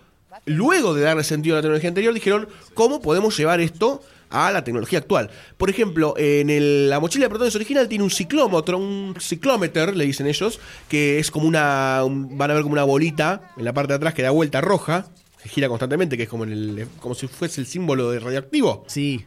luego 0.46 0.94
de 0.94 1.02
darle 1.02 1.24
sentido 1.24 1.56
a 1.56 1.58
la 1.58 1.62
tecnología 1.64 1.90
anterior, 1.90 2.14
dijeron, 2.14 2.48
¿cómo 2.74 3.02
podemos 3.02 3.36
llevar 3.38 3.60
esto 3.60 4.02
a 4.30 4.52
la 4.52 4.64
tecnología 4.64 5.00
actual? 5.00 5.30
Por 5.58 5.70
ejemplo, 5.70 6.14
en 6.18 6.50
el- 6.50 6.90
la 6.90 7.00
mochila 7.00 7.26
de 7.26 7.30
protones 7.30 7.56
original 7.56 7.88
tiene 7.88 8.04
un 8.04 8.12
ciclómetro, 8.12 8.78
un 8.78 9.16
ciclómeter, 9.20 9.96
le 9.98 10.06
dicen 10.06 10.28
ellos, 10.28 10.60
que 10.88 11.20
es 11.20 11.32
como 11.32 11.48
una, 11.48 12.04
un- 12.06 12.38
van 12.38 12.52
a 12.52 12.54
ver 12.54 12.64
como 12.64 12.74
una 12.74 12.84
bolita 12.84 13.54
en 13.58 13.66
la 13.66 13.74
parte 13.74 13.94
de 13.94 13.98
atrás 13.98 14.14
que 14.14 14.22
da 14.22 14.30
vuelta 14.32 14.62
roja, 14.62 15.08
que 15.44 15.50
gira 15.50 15.68
constantemente, 15.68 16.16
que 16.18 16.24
es 16.24 16.30
como, 16.30 16.44
en 16.44 16.52
el, 16.52 16.88
como 17.00 17.16
si 17.16 17.28
fuese 17.28 17.60
el 17.62 17.68
símbolo 17.68 18.12
de 18.12 18.20
radioactivo. 18.20 18.84
Sí. 18.88 19.26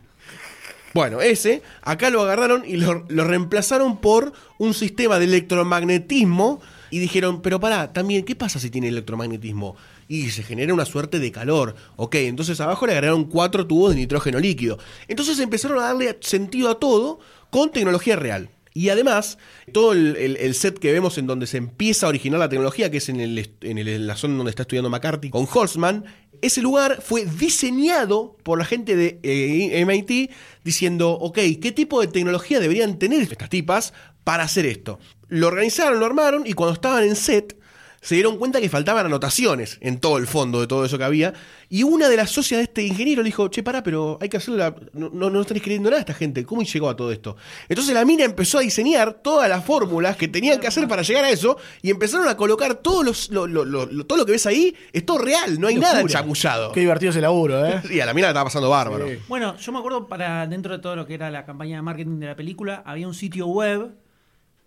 Bueno, 0.94 1.20
ese, 1.20 1.60
acá 1.82 2.08
lo 2.08 2.22
agarraron 2.22 2.62
y 2.64 2.76
lo, 2.76 3.04
reemplazaron 3.08 4.00
por 4.00 4.32
un 4.58 4.74
sistema 4.74 5.18
de 5.18 5.24
electromagnetismo 5.24 6.60
y 6.88 7.00
dijeron, 7.00 7.42
pero 7.42 7.58
pará, 7.58 7.92
también, 7.92 8.24
¿qué 8.24 8.36
pasa 8.36 8.60
si 8.60 8.70
tiene 8.70 8.86
electromagnetismo? 8.86 9.74
Y 10.06 10.30
se 10.30 10.44
genera 10.44 10.72
una 10.72 10.84
suerte 10.84 11.18
de 11.18 11.32
calor. 11.32 11.74
Ok, 11.96 12.14
entonces 12.14 12.60
abajo 12.60 12.86
le 12.86 12.92
agregaron 12.92 13.24
cuatro 13.24 13.66
tubos 13.66 13.90
de 13.90 13.96
nitrógeno 13.96 14.38
líquido. 14.38 14.78
Entonces 15.08 15.40
empezaron 15.40 15.78
a 15.78 15.86
darle 15.86 16.16
sentido 16.20 16.70
a 16.70 16.78
todo 16.78 17.18
con 17.50 17.72
tecnología 17.72 18.14
real. 18.14 18.50
Y 18.76 18.88
además, 18.88 19.38
todo 19.72 19.92
el, 19.92 20.54
set 20.54 20.80
que 20.80 20.92
vemos 20.92 21.16
en 21.16 21.28
donde 21.28 21.46
se 21.46 21.58
empieza 21.58 22.06
a 22.06 22.08
originar 22.08 22.40
la 22.40 22.48
tecnología, 22.48 22.90
que 22.90 22.96
es 22.96 23.08
en, 23.08 23.20
el, 23.20 24.06
la 24.06 24.16
zona 24.16 24.36
donde 24.36 24.50
está 24.50 24.62
estudiando 24.62 24.90
McCarthy 24.90 25.30
con 25.30 25.46
Holtzman, 25.52 26.04
ese 26.46 26.60
lugar 26.60 27.00
fue 27.00 27.24
diseñado 27.24 28.36
por 28.42 28.58
la 28.58 28.66
gente 28.66 28.96
de 28.96 29.18
eh, 29.22 29.84
MIT 29.86 30.30
diciendo, 30.62 31.12
ok, 31.12 31.38
¿qué 31.60 31.72
tipo 31.72 32.00
de 32.00 32.06
tecnología 32.08 32.60
deberían 32.60 32.98
tener 32.98 33.22
estas 33.22 33.48
tipas 33.48 33.94
para 34.24 34.44
hacer 34.44 34.66
esto? 34.66 34.98
Lo 35.28 35.46
organizaron, 35.46 35.98
lo 35.98 36.06
armaron 36.06 36.46
y 36.46 36.52
cuando 36.52 36.74
estaban 36.74 37.04
en 37.04 37.16
set 37.16 37.58
se 38.04 38.14
dieron 38.16 38.36
cuenta 38.36 38.60
que 38.60 38.68
faltaban 38.68 39.06
anotaciones 39.06 39.78
en 39.80 39.98
todo 39.98 40.18
el 40.18 40.26
fondo 40.26 40.60
de 40.60 40.66
todo 40.66 40.84
eso 40.84 40.98
que 40.98 41.04
había. 41.04 41.32
Y 41.70 41.82
una 41.84 42.08
de 42.10 42.16
las 42.18 42.30
socias 42.30 42.58
de 42.58 42.64
este 42.64 42.82
ingeniero 42.82 43.22
le 43.22 43.28
dijo, 43.28 43.48
che, 43.48 43.62
pará, 43.62 43.82
pero 43.82 44.18
hay 44.20 44.28
que 44.28 44.36
hacerlo, 44.36 44.58
la- 44.58 44.74
no, 44.92 45.08
no, 45.08 45.30
no 45.30 45.40
están 45.40 45.56
escribiendo 45.56 45.88
nada 45.88 46.00
esta 46.00 46.12
gente, 46.12 46.44
¿cómo 46.44 46.62
llegó 46.62 46.90
a 46.90 46.94
todo 46.96 47.10
esto? 47.10 47.36
Entonces 47.68 47.94
la 47.94 48.04
mina 48.04 48.22
empezó 48.24 48.58
a 48.58 48.60
diseñar 48.60 49.14
todas 49.14 49.48
las 49.48 49.64
fórmulas 49.64 50.16
que 50.18 50.28
tenían 50.28 50.60
que 50.60 50.66
hacer 50.66 50.86
para 50.86 51.00
llegar 51.02 51.24
a 51.24 51.30
eso 51.30 51.56
y 51.80 51.90
empezaron 51.90 52.28
a 52.28 52.36
colocar 52.36 52.74
todos 52.74 53.04
los, 53.04 53.30
lo- 53.30 53.46
lo- 53.46 53.64
lo- 53.64 53.86
lo- 53.86 54.04
todo 54.06 54.18
lo 54.18 54.26
que 54.26 54.32
ves 54.32 54.44
ahí, 54.46 54.76
es 54.92 55.06
todo 55.06 55.18
real, 55.18 55.58
no 55.58 55.68
hay 55.68 55.76
nada 55.76 55.94
chamullado. 56.20 56.72
Qué 56.72 56.80
divertido 56.80 57.10
ese 57.10 57.22
laburo, 57.22 57.64
¿eh? 57.66 57.80
Y 57.90 58.00
a 58.00 58.06
la 58.06 58.12
mina 58.12 58.26
la 58.26 58.32
estaba 58.32 58.44
pasando 58.44 58.68
bárbaro. 58.68 59.06
Bueno, 59.28 59.56
yo 59.56 59.72
me 59.72 59.78
acuerdo 59.78 60.06
para 60.06 60.46
dentro 60.46 60.74
de 60.76 60.82
todo 60.82 60.94
lo 60.94 61.06
que 61.06 61.14
era 61.14 61.30
la 61.30 61.46
campaña 61.46 61.76
de 61.76 61.82
marketing 61.82 62.18
de 62.20 62.26
la 62.26 62.36
película, 62.36 62.82
había 62.84 63.08
un 63.08 63.14
sitio 63.14 63.46
web 63.46 63.92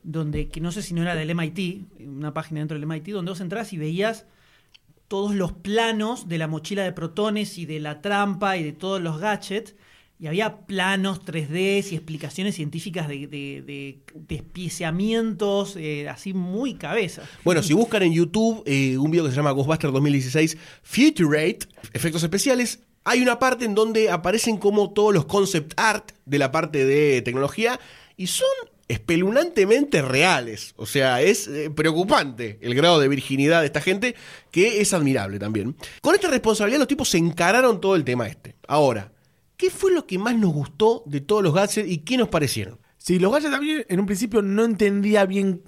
donde, 0.08 0.48
que 0.48 0.62
no 0.62 0.72
sé 0.72 0.82
si 0.82 0.94
no 0.94 1.02
era 1.02 1.16
del 1.16 1.36
MIT, 1.36 2.00
una 2.00 2.34
página 2.34 2.62
dentro 2.62 2.80
del 2.80 2.88
MIT, 2.88 3.10
donde 3.10 3.32
vos 3.32 3.42
entras 3.42 3.74
y 3.74 3.78
veías 3.78 4.26
todos 5.10 5.36
los 5.36 5.52
planos 5.52 6.30
de 6.30 6.38
la 6.38 6.48
mochila 6.48 6.84
de 6.84 6.94
protones 6.94 7.58
y 7.58 7.66
de 7.66 7.82
la 7.82 8.02
trampa 8.02 8.56
y 8.56 8.64
de 8.64 8.72
todos 8.72 9.02
los 9.02 9.20
gadgets. 9.20 9.76
Y 10.20 10.28
había 10.28 10.66
planos 10.66 11.24
3D 11.26 11.92
y 11.92 11.96
explicaciones 11.96 12.56
científicas 12.56 13.08
de, 13.08 13.28
de, 13.28 14.02
eh, 15.76 16.10
así 16.10 16.34
muy 16.34 16.74
cabeza. 16.76 17.24
Bueno, 17.44 17.62
si 17.62 17.74
buscan 17.74 18.02
en 18.02 18.14
YouTube 18.14 18.64
eh, 18.66 18.98
un 18.98 19.12
video 19.12 19.26
que 19.26 19.32
se 19.32 19.36
llama 19.36 19.52
Ghostbusters 19.52 19.94
2016 19.94 20.58
Futurate, 20.82 21.60
efectos 21.94 22.24
especiales, 22.24 22.80
hay 23.04 23.22
una 23.22 23.38
parte 23.38 23.66
en 23.66 23.76
donde 23.76 24.10
aparecen 24.10 24.58
como 24.58 24.92
todos 24.92 25.14
los 25.14 25.26
concept 25.26 25.74
art 25.78 26.14
de 26.26 26.40
la 26.40 26.52
parte 26.52 26.86
de 26.86 27.22
tecnología 27.22 27.80
y 28.16 28.28
son 28.28 28.48
espeluznantemente 28.88 30.02
reales. 30.02 30.74
O 30.78 30.86
sea, 30.86 31.22
es 31.22 31.48
eh, 31.48 31.70
preocupante 31.70 32.58
el 32.62 32.76
grado 32.76 33.00
de 33.00 33.08
virginidad 33.08 33.62
de 33.62 33.68
esta 33.68 33.82
gente, 33.82 34.16
que 34.52 34.82
es 34.82 34.94
admirable 34.94 35.40
también. 35.40 35.76
Con 36.02 36.16
esta 36.16 36.30
responsabilidad 36.30 36.80
los 36.80 36.88
tipos 36.88 37.10
se 37.10 37.18
encararon 37.18 37.82
todo 37.82 37.96
el 37.96 38.04
tema 38.04 38.28
este. 38.28 38.56
Ahora, 38.68 39.12
¿qué 39.58 39.70
fue 39.70 39.92
lo 39.92 40.06
que 40.06 40.18
más 40.18 40.36
nos 40.38 40.54
gustó 40.54 41.04
de 41.06 41.22
todos 41.22 41.44
los 41.44 41.54
gadgets 41.54 41.90
y 41.90 42.00
qué 42.00 42.18
nos 42.18 42.30
parecieron? 42.30 42.80
Sí, 42.98 43.20
los 43.20 43.32
gadgets 43.32 43.52
también 43.52 43.86
en 43.88 44.00
un 44.00 44.06
principio 44.06 44.42
no 44.42 44.66
entendía 44.66 45.26
bien 45.26 45.64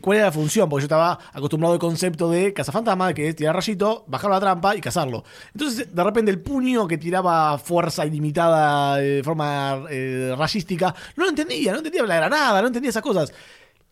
cuál 0.00 0.18
era 0.18 0.26
la 0.26 0.32
función, 0.32 0.68
porque 0.68 0.82
yo 0.82 0.86
estaba 0.86 1.18
acostumbrado 1.32 1.74
al 1.74 1.80
concepto 1.80 2.30
de 2.30 2.52
cazafantasma, 2.52 3.12
que 3.14 3.28
es 3.28 3.36
tirar 3.36 3.54
rayito, 3.54 4.04
bajar 4.06 4.30
la 4.30 4.40
trampa 4.40 4.76
y 4.76 4.80
cazarlo. 4.80 5.24
Entonces, 5.52 5.94
de 5.94 6.04
repente, 6.04 6.30
el 6.30 6.40
puño 6.40 6.86
que 6.86 6.98
tiraba 6.98 7.58
fuerza 7.58 8.06
ilimitada 8.06 9.02
eh, 9.02 9.16
de 9.16 9.24
forma 9.24 9.84
eh, 9.90 10.34
rayística, 10.36 10.94
no 11.16 11.24
lo 11.24 11.30
entendía, 11.30 11.72
no 11.72 11.78
entendía 11.78 12.02
la 12.04 12.16
granada, 12.16 12.60
no 12.60 12.68
entendía 12.68 12.90
esas 12.90 13.02
cosas. 13.02 13.32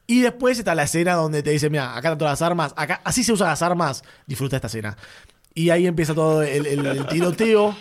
Y 0.07 0.21
después 0.23 0.59
está 0.59 0.75
la 0.75 0.83
escena 0.83 1.15
donde 1.15 1.43
te 1.43 1.51
dicen, 1.51 1.71
mira, 1.71 1.91
acá 1.93 2.09
están 2.09 2.19
todas 2.19 2.33
las 2.33 2.43
armas, 2.43 2.75
acá 2.77 3.01
así 3.05 3.23
se 3.23 3.33
usan 3.33 3.49
las 3.49 3.63
armas, 3.63 4.03
disfruta 4.27 4.57
esta 4.57 4.67
escena. 4.67 4.97
Y 5.55 5.71
ahí 5.71 5.87
empieza 5.87 6.15
todo 6.15 6.43
el, 6.43 6.67
el- 6.67 6.87
el 6.87 7.07
tiroteo. 7.07 7.77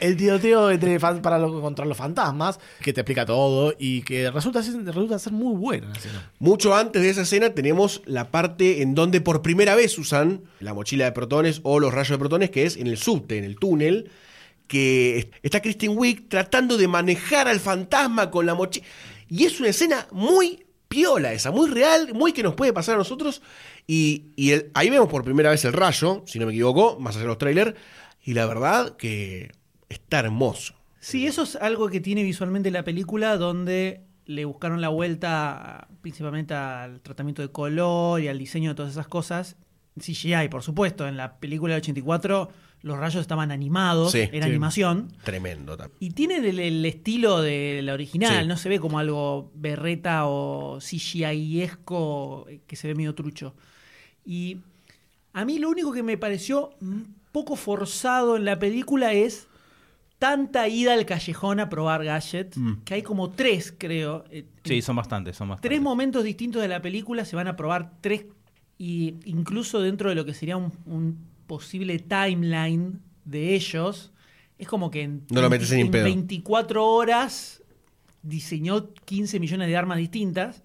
El 0.00 0.16
tiroteo 0.16 0.70
entre 0.70 0.98
para 0.98 1.38
lo- 1.38 1.60
contra 1.60 1.84
los 1.84 1.96
fantasmas, 1.98 2.58
que 2.80 2.92
te 2.94 3.00
explica 3.02 3.26
todo 3.26 3.74
y 3.78 4.02
que 4.02 4.30
resulta 4.30 4.62
resulta 4.62 5.18
ser 5.18 5.32
muy 5.34 5.54
buena 5.56 5.88
la 5.88 5.94
escena. 5.96 6.30
Mucho 6.38 6.74
antes 6.74 7.02
de 7.02 7.10
esa 7.10 7.22
escena 7.22 7.50
tenemos 7.50 8.00
la 8.06 8.30
parte 8.30 8.80
en 8.80 8.94
donde 8.94 9.20
por 9.20 9.42
primera 9.42 9.74
vez 9.74 9.98
usan 9.98 10.42
la 10.60 10.72
mochila 10.72 11.04
de 11.04 11.12
protones 11.12 11.60
o 11.62 11.78
los 11.80 11.92
rayos 11.92 12.10
de 12.10 12.18
protones, 12.18 12.50
que 12.50 12.64
es 12.64 12.76
en 12.78 12.86
el 12.86 12.96
subte, 12.96 13.36
en 13.36 13.44
el 13.44 13.56
túnel, 13.56 14.10
que 14.66 15.30
está 15.42 15.60
Kristen 15.60 15.92
Wiig 15.96 16.28
tratando 16.28 16.76
de 16.78 16.88
manejar 16.88 17.46
al 17.48 17.60
fantasma 17.60 18.30
con 18.30 18.46
la 18.46 18.54
mochila. 18.54 18.86
Y 19.28 19.44
es 19.44 19.58
una 19.60 19.68
escena 19.70 20.06
muy 20.10 20.64
piola 20.88 21.32
esa, 21.32 21.50
muy 21.50 21.68
real, 21.70 22.12
muy 22.14 22.32
que 22.32 22.42
nos 22.42 22.54
puede 22.54 22.72
pasar 22.72 22.94
a 22.94 22.98
nosotros. 22.98 23.42
Y, 23.86 24.26
y 24.36 24.52
el- 24.52 24.70
ahí 24.74 24.90
vemos 24.90 25.08
por 25.08 25.24
primera 25.24 25.50
vez 25.50 25.64
el 25.64 25.72
rayo, 25.72 26.22
si 26.26 26.38
no 26.38 26.46
me 26.46 26.52
equivoco, 26.52 26.98
más 27.00 27.14
allá 27.16 27.22
de 27.24 27.28
los 27.28 27.38
trailers. 27.38 27.74
Y 28.24 28.34
la 28.34 28.46
verdad 28.46 28.96
que 28.96 29.52
está 29.88 30.18
hermoso. 30.20 30.74
Sí, 31.00 31.26
eso 31.26 31.44
es 31.44 31.56
algo 31.56 31.88
que 31.88 32.00
tiene 32.00 32.22
visualmente 32.24 32.70
la 32.70 32.82
película, 32.82 33.36
donde 33.36 34.00
le 34.24 34.44
buscaron 34.44 34.80
la 34.80 34.88
vuelta 34.88 35.86
principalmente 36.02 36.52
al 36.54 37.00
tratamiento 37.00 37.42
de 37.42 37.52
color 37.52 38.20
y 38.20 38.26
al 38.28 38.38
diseño 38.38 38.70
de 38.70 38.74
todas 38.74 38.92
esas 38.92 39.06
cosas. 39.06 39.56
CGI, 40.00 40.48
por 40.50 40.62
supuesto. 40.62 41.06
En 41.06 41.16
la 41.16 41.36
película 41.38 41.74
del 41.74 41.82
84 41.82 42.50
los 42.86 42.98
rayos 42.98 43.20
estaban 43.20 43.50
animados, 43.50 44.12
Sí. 44.12 44.20
era 44.20 44.46
Sí. 44.46 44.50
animación. 44.52 45.08
Tremendo 45.24 45.76
también. 45.76 45.96
Y 45.98 46.10
tienen 46.10 46.44
el, 46.44 46.60
el 46.60 46.84
estilo 46.86 47.40
de 47.42 47.80
la 47.82 47.94
original, 47.94 48.42
Sí. 48.42 48.48
no 48.48 48.56
se 48.56 48.68
ve 48.68 48.78
como 48.78 48.98
algo 49.00 49.50
berreta 49.54 50.26
o 50.26 50.78
CGI-esco 50.80 52.46
que 52.66 52.76
se 52.76 52.88
ve 52.88 52.94
medio 52.94 53.14
trucho. 53.14 53.54
Y 54.24 54.58
a 55.32 55.44
mí 55.44 55.58
lo 55.58 55.68
único 55.68 55.92
que 55.92 56.02
me 56.02 56.16
pareció 56.18 56.70
un 56.80 57.14
poco 57.32 57.56
forzado 57.56 58.36
en 58.36 58.44
la 58.44 58.58
película 58.58 59.12
es 59.12 59.48
tanta 60.18 60.66
ida 60.68 60.94
al 60.94 61.04
callejón 61.04 61.60
a 61.60 61.68
probar 61.68 62.04
gadgets, 62.04 62.56
Mm. 62.56 62.82
que 62.84 62.94
hay 62.94 63.02
como 63.02 63.30
tres, 63.30 63.74
creo. 63.76 64.24
eh, 64.30 64.46
Sí, 64.64 64.80
son 64.80 64.96
bastantes, 64.96 65.36
son 65.36 65.48
bastantes. 65.48 65.68
tres 65.68 65.80
momentos 65.82 66.24
distintos 66.24 66.62
de 66.62 66.68
la 66.68 66.80
película 66.80 67.24
se 67.24 67.36
van 67.36 67.48
a 67.48 67.56
probar 67.56 67.92
tres 68.00 68.24
y 68.78 69.16
incluso 69.24 69.80
dentro 69.80 70.08
de 70.08 70.14
lo 70.14 70.24
que 70.24 70.32
sería 70.34 70.56
un, 70.56 70.72
un 70.86 71.18
posible 71.46 71.98
timeline 71.98 73.00
de 73.24 73.54
ellos 73.54 74.12
es 74.58 74.68
como 74.68 74.90
que 74.90 75.02
en, 75.02 75.26
No 75.30 75.40
lo 75.40 75.50
metes 75.50 75.70
ni 75.72 75.82
en 75.82 75.90
pedo. 75.90 76.04
24 76.04 76.86
horas 76.86 77.62
diseñó 78.22 78.92
15 78.92 79.38
millones 79.40 79.68
de 79.68 79.76
armas 79.76 79.98
distintas 79.98 80.62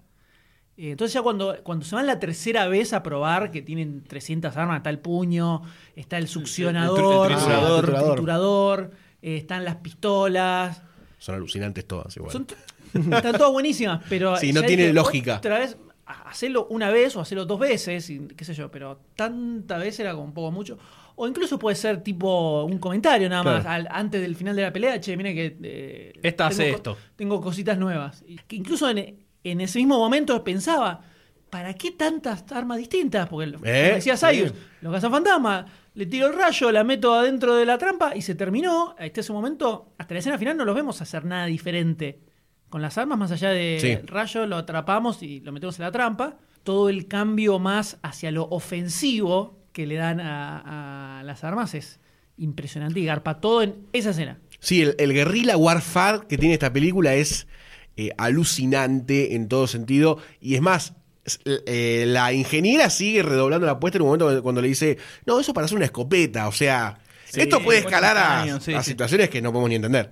Eh, 0.76 0.92
entonces 0.92 1.12
ya 1.12 1.22
cuando, 1.22 1.56
cuando 1.62 1.84
se 1.84 1.94
van 1.94 2.06
la 2.06 2.18
tercera 2.18 2.66
vez 2.66 2.92
a 2.92 3.02
probar 3.02 3.50
que 3.50 3.60
tienen 3.60 4.02
300 4.04 4.56
armas, 4.56 4.78
está 4.78 4.90
el 4.90 4.98
puño, 4.98 5.62
está 5.94 6.16
el 6.16 6.28
succionador, 6.28 7.30
el 7.30 7.36
triturador. 7.36 7.84
el 7.84 8.04
triturador, 8.12 8.90
eh, 9.20 9.36
están 9.36 9.64
las 9.64 9.76
pistolas, 9.76 10.82
Son 11.18 11.34
alucinantes 11.34 11.86
todas 11.86 12.16
igual. 12.16 12.32
son 12.32 12.46
están 12.94 13.36
todas 13.36 13.52
buenísimas, 13.52 14.02
pero. 14.08 14.36
Sí, 14.36 14.52
no 14.52 14.62
tiene 14.62 14.84
dije, 14.84 14.94
lógica. 14.94 15.36
Otra 15.36 15.58
vez, 15.58 15.76
hacerlo 16.06 16.66
una 16.70 16.90
vez 16.90 17.14
o 17.16 17.20
hacerlo 17.20 17.44
dos 17.46 17.58
veces, 17.60 18.08
y 18.10 18.18
qué 18.28 18.44
sé 18.44 18.54
yo, 18.54 18.70
pero 18.70 19.00
tanta 19.16 19.78
vez 19.78 19.98
era 20.00 20.12
como 20.12 20.24
un 20.24 20.34
poco 20.34 20.50
mucho. 20.50 20.78
O 21.14 21.28
incluso 21.28 21.58
puede 21.58 21.76
ser 21.76 22.02
tipo 22.02 22.64
un 22.64 22.78
comentario 22.78 23.28
nada 23.28 23.42
más, 23.42 23.62
Claro. 23.62 23.88
al- 23.88 23.88
antes 23.90 24.20
del 24.20 24.34
final 24.34 24.56
de 24.56 24.62
la 24.62 24.72
pelea, 24.72 25.00
che, 25.00 25.16
mire 25.16 25.34
que. 25.34 25.56
eh, 25.62 26.12
Esta 26.22 26.46
hace 26.46 26.64
tengo 26.64 26.76
esto. 26.76 26.96
Tengo 27.16 27.40
cositas 27.40 27.78
nuevas. 27.78 28.24
Que 28.48 28.56
incluso 28.56 28.88
en, 28.88 29.24
en 29.44 29.60
ese 29.60 29.78
mismo 29.78 29.98
momento 29.98 30.42
pensaba. 30.44 31.02
¿para 31.50 31.74
qué 31.74 31.90
tantas 31.90 32.50
armas 32.50 32.78
distintas? 32.78 33.28
Porque, 33.28 33.46
lo- 33.48 33.58
como 33.58 33.70
¿Eh? 33.70 33.92
decía 33.96 34.16
Sayus, 34.16 34.52
Sí. 34.52 34.56
los 34.80 34.90
cazafantasmas, 34.90 35.66
le 35.92 36.06
tiro 36.06 36.28
el 36.28 36.32
rayo, 36.32 36.72
la 36.72 36.82
meto 36.82 37.12
adentro 37.12 37.54
de 37.56 37.66
la 37.66 37.76
trampa 37.76 38.16
y 38.16 38.22
se 38.22 38.34
terminó. 38.34 38.94
Hasta 38.98 39.20
ese 39.20 39.34
momento, 39.34 39.92
hasta 39.98 40.14
la 40.14 40.20
escena 40.20 40.38
final, 40.38 40.56
no 40.56 40.64
los 40.64 40.74
vemos 40.74 41.02
hacer 41.02 41.26
nada 41.26 41.44
diferente. 41.44 42.20
Con 42.72 42.80
las 42.80 42.96
armas, 42.96 43.18
más 43.18 43.30
allá 43.30 43.50
del 43.50 43.78
Sí. 43.80 43.96
rayo, 44.06 44.46
lo 44.46 44.56
atrapamos 44.56 45.22
y 45.22 45.40
lo 45.40 45.52
metemos 45.52 45.78
en 45.78 45.84
la 45.84 45.92
trampa. 45.92 46.38
Todo 46.62 46.88
el 46.88 47.06
cambio 47.06 47.58
más 47.58 47.98
hacia 48.02 48.30
lo 48.30 48.44
ofensivo 48.48 49.58
que 49.72 49.86
le 49.86 49.96
dan 49.96 50.20
a, 50.20 51.18
a 51.20 51.22
las 51.22 51.44
armas 51.44 51.74
es 51.74 52.00
impresionante 52.38 52.98
y 52.98 53.04
garpa 53.04 53.40
todo 53.40 53.62
en 53.62 53.74
esa 53.92 54.10
escena. 54.10 54.38
Sí, 54.58 54.80
el, 54.80 54.94
el 54.98 55.12
guerrilla 55.12 55.58
warfare 55.58 56.20
que 56.26 56.38
tiene 56.38 56.54
esta 56.54 56.72
película 56.72 57.12
es 57.14 57.46
eh, 57.98 58.12
alucinante 58.16 59.34
en 59.34 59.48
todo 59.48 59.66
sentido. 59.66 60.16
Y 60.40 60.54
es 60.54 60.62
más, 60.62 60.94
eh, 61.44 62.04
la 62.08 62.32
ingeniera 62.32 62.88
sigue 62.88 63.22
redoblando 63.22 63.66
la 63.66 63.72
apuesta 63.72 63.98
en 63.98 64.02
un 64.02 64.08
momento 64.08 64.24
cuando- 64.24 64.42
cuando 64.42 64.62
le 64.62 64.68
dice, 64.68 64.96
no, 65.26 65.38
eso 65.40 65.52
para 65.52 65.66
hacer 65.66 65.76
una 65.76 65.84
escopeta. 65.84 66.48
O 66.48 66.52
sea, 66.52 66.98
Sí, 67.32 67.40
esto 67.40 67.62
puede 67.62 67.78
escalar 67.80 68.16
a, 68.16 68.42
años, 68.42 68.62
sí, 68.62 68.74
a 68.74 68.82
sí. 68.82 68.90
situaciones 68.90 69.30
que 69.30 69.40
no 69.40 69.50
podemos 69.52 69.70
ni 69.70 69.76
entender. 69.76 70.10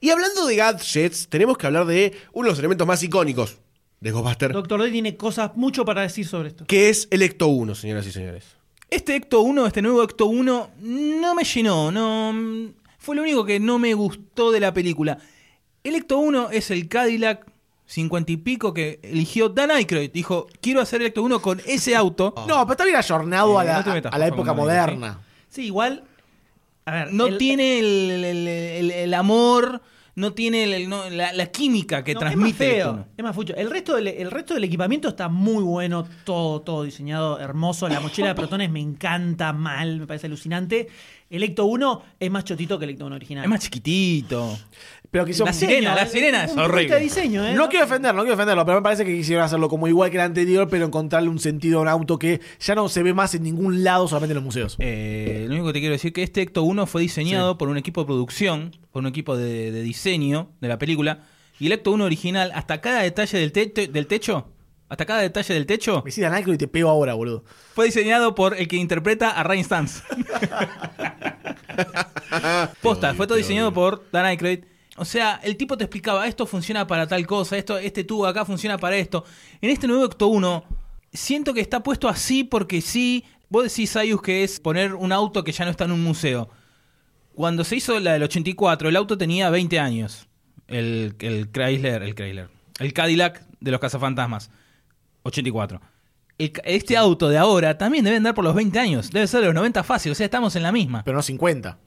Y 0.00 0.10
hablando 0.10 0.46
de 0.46 0.56
gadgets, 0.56 1.28
tenemos 1.28 1.58
que 1.58 1.66
hablar 1.66 1.86
de 1.86 2.16
uno 2.32 2.46
de 2.46 2.52
los 2.52 2.58
elementos 2.58 2.86
más 2.86 3.02
icónicos 3.02 3.58
de 4.00 4.10
Ghostbusters, 4.10 4.52
Doctor 4.54 4.82
D 4.82 4.90
tiene 4.90 5.16
cosas 5.16 5.52
mucho 5.54 5.84
para 5.84 6.02
decir 6.02 6.26
sobre 6.26 6.48
esto. 6.48 6.64
que 6.66 6.88
es 6.88 7.06
el 7.10 7.22
Ecto 7.22 7.46
1, 7.48 7.74
señoras 7.74 8.06
y 8.06 8.12
señores. 8.12 8.44
Este 8.90 9.14
Ecto 9.16 9.40
1, 9.42 9.66
este 9.66 9.80
nuevo 9.80 10.02
Ecto 10.02 10.26
1, 10.26 10.70
no 10.80 11.34
me 11.34 11.44
llenó, 11.44 11.90
no 11.92 12.72
fue 12.98 13.16
lo 13.16 13.22
único 13.22 13.44
que 13.44 13.58
no 13.60 13.78
me 13.78 13.94
gustó 13.94 14.50
de 14.52 14.60
la 14.60 14.72
película. 14.74 15.18
El 15.84 15.94
Ecto 15.96 16.18
1 16.18 16.50
es 16.50 16.70
el 16.70 16.88
Cadillac 16.88 17.46
50 17.86 18.32
y 18.32 18.36
pico 18.38 18.72
que 18.74 19.00
eligió 19.02 19.48
Dan 19.48 19.70
Aykroyd. 19.70 20.10
Dijo, 20.12 20.46
quiero 20.60 20.80
hacer 20.80 21.00
el 21.00 21.08
Ecto 21.08 21.22
1 21.22 21.40
con 21.42 21.60
ese 21.66 21.94
auto. 21.96 22.34
No, 22.48 22.60
pero 22.66 22.72
está 22.72 22.84
bien 22.84 22.96
ayornado 22.96 23.58
a 23.58 23.62
Eh, 23.64 23.66
la, 23.66 23.78
no 23.78 23.84
te 23.84 23.90
metas, 23.90 24.12
a 24.12 24.18
la 24.18 24.26
época 24.28 24.52
moderna. 24.52 25.20
Sí, 25.48 25.62
igual. 25.66 26.04
A 26.84 26.92
ver, 26.92 27.12
No 27.12 27.26
el- 27.26 27.38
tiene 27.38 27.78
el, 27.78 28.24
el- 28.24 28.90
el- 28.90 29.14
amor, 29.14 29.80
no 30.14 30.32
tiene 30.34 30.86
no, 30.88 31.08
la, 31.10 31.32
la 31.32 31.46
química 31.46 32.04
que 32.04 32.12
No, 32.14 32.20
transmite 32.20 32.48
Es 32.48 32.60
el 32.60 32.76
más 32.78 32.84
feo, 32.84 32.92
1. 32.92 33.06
es 33.16 33.24
más 33.24 33.34
fucho. 33.34 33.54
El 33.56 33.70
resto, 33.70 33.94
del, 33.96 34.08
el 34.08 34.30
resto 34.30 34.54
del 34.54 34.64
equipamiento 34.64 35.08
está 35.08 35.28
muy 35.28 35.62
bueno, 35.62 36.06
todo, 36.24 36.60
todo 36.60 36.82
diseñado, 36.84 37.38
hermoso. 37.38 37.88
La 37.88 38.00
mochila 38.00 38.28
de 38.28 38.34
protones 38.34 38.70
me 38.70 38.80
encanta 38.80 39.52
mal, 39.52 40.00
me 40.00 40.06
parece 40.06 40.26
alucinante. 40.26 40.88
El 41.30 41.42
Ecto 41.44 41.64
1 41.64 42.02
es 42.20 42.30
más 42.30 42.44
chotito 42.44 42.78
que 42.78 42.84
el 42.84 42.90
Ecto 42.90 43.06
1 43.06 43.16
original. 43.16 43.44
Es 43.44 43.48
más 43.50 43.60
chiquitito. 43.60 44.58
Pero 45.12 45.26
quisieron- 45.26 45.48
La 45.48 45.52
sirena, 45.52 45.94
la 45.94 46.06
sirena 46.06 46.44
es 46.44 46.52
un 46.52 46.60
horrible. 46.60 46.94
de 46.94 47.00
diseño, 47.02 47.46
¿eh? 47.46 47.52
No 47.52 47.68
quiero 47.68 47.84
defenderlo, 47.84 48.16
no 48.16 48.22
quiero 48.24 48.34
defenderlo, 48.36 48.64
pero 48.64 48.78
me 48.78 48.82
parece 48.82 49.04
que 49.04 49.14
quisieron 49.14 49.44
hacerlo 49.44 49.68
como 49.68 49.86
igual 49.86 50.08
que 50.10 50.16
el 50.16 50.22
anterior, 50.22 50.68
pero 50.70 50.86
encontrarle 50.86 51.28
un 51.28 51.38
sentido 51.38 51.80
a 51.80 51.82
un 51.82 51.88
auto 51.88 52.18
que 52.18 52.40
ya 52.58 52.74
no 52.74 52.88
se 52.88 53.02
ve 53.02 53.12
más 53.12 53.34
en 53.34 53.42
ningún 53.42 53.84
lado, 53.84 54.08
solamente 54.08 54.32
en 54.32 54.36
los 54.36 54.44
museos. 54.44 54.76
Eh, 54.78 55.44
lo 55.46 55.52
único 55.54 55.66
que 55.66 55.72
te 55.74 55.80
quiero 55.80 55.92
decir 55.92 56.08
es 56.08 56.14
que 56.14 56.22
este 56.22 56.40
Ecto 56.40 56.62
1 56.62 56.86
fue 56.86 57.02
diseñado 57.02 57.58
por 57.58 57.68
un 57.68 57.76
equipo 57.76 58.00
de 58.00 58.06
producción, 58.06 58.74
por 58.90 59.02
un 59.02 59.06
equipo 59.06 59.36
de, 59.36 59.70
de 59.70 59.82
diseño 59.82 60.48
de 60.62 60.68
la 60.68 60.78
película. 60.78 61.18
Y 61.60 61.66
el 61.66 61.72
Ecto 61.72 61.92
1 61.92 62.04
original, 62.06 62.50
hasta 62.54 62.80
cada 62.80 63.02
detalle 63.02 63.38
del, 63.38 63.52
te- 63.52 63.88
del 63.88 64.06
techo, 64.06 64.48
hasta 64.88 65.04
cada 65.04 65.20
detalle 65.20 65.52
del 65.52 65.66
techo, 65.66 66.02
Me 66.06 66.22
Dan 66.22 66.32
Aykroyd 66.32 66.54
y 66.54 66.58
te 66.58 66.68
pego 66.68 66.88
ahora, 66.88 67.12
boludo. 67.12 67.44
fue 67.74 67.84
diseñado 67.84 68.34
por 68.34 68.56
el 68.56 68.66
que 68.66 68.76
interpreta 68.76 69.28
a 69.30 69.42
Ryan 69.42 69.64
Stantz. 69.64 70.02
Posta, 72.80 73.12
fue 73.14 73.26
todo 73.26 73.36
diseñado 73.36 73.74
por 73.74 74.04
Dan 74.10 74.24
Aykroyd. 74.24 74.60
O 74.96 75.04
sea, 75.04 75.40
el 75.42 75.56
tipo 75.56 75.76
te 75.78 75.84
explicaba, 75.84 76.26
esto 76.26 76.46
funciona 76.46 76.86
para 76.86 77.06
tal 77.06 77.26
cosa, 77.26 77.56
esto, 77.56 77.78
este 77.78 78.04
tubo 78.04 78.26
acá 78.26 78.44
funciona 78.44 78.76
para 78.78 78.96
esto. 78.96 79.24
En 79.60 79.70
este 79.70 79.86
nuevo 79.86 80.04
Ecto 80.04 80.26
1, 80.26 80.64
siento 81.12 81.54
que 81.54 81.60
está 81.62 81.82
puesto 81.82 82.08
así 82.08 82.44
porque 82.44 82.80
sí. 82.80 83.24
Vos 83.48 83.64
decís, 83.64 83.90
Sayus, 83.90 84.22
que 84.22 84.44
es 84.44 84.60
poner 84.60 84.94
un 84.94 85.12
auto 85.12 85.44
que 85.44 85.52
ya 85.52 85.64
no 85.64 85.70
está 85.70 85.84
en 85.84 85.92
un 85.92 86.02
museo. 86.02 86.48
Cuando 87.34 87.64
se 87.64 87.76
hizo 87.76 87.98
la 88.00 88.12
del 88.14 88.22
84, 88.22 88.88
el 88.88 88.96
auto 88.96 89.16
tenía 89.18 89.48
20 89.50 89.78
años. 89.78 90.26
El, 90.68 91.14
el 91.20 91.50
Chrysler, 91.50 92.02
el 92.02 92.14
Chrysler. 92.14 92.48
El 92.78 92.92
Cadillac 92.92 93.46
de 93.60 93.70
los 93.70 93.80
cazafantasmas. 93.80 94.50
84. 95.24 95.80
El 96.38 96.52
ca- 96.52 96.62
este 96.64 96.96
auto 96.96 97.28
de 97.28 97.38
ahora 97.38 97.76
también 97.78 98.04
debe 98.04 98.16
andar 98.16 98.34
por 98.34 98.44
los 98.44 98.54
20 98.54 98.78
años. 98.78 99.10
Debe 99.10 99.26
ser 99.26 99.40
de 99.40 99.46
los 99.46 99.54
90 99.54 99.82
fácil. 99.84 100.12
O 100.12 100.14
sea, 100.14 100.24
estamos 100.24 100.56
en 100.56 100.62
la 100.62 100.72
misma. 100.72 101.02
Pero 101.04 101.16
no 101.16 101.22
50. 101.22 101.78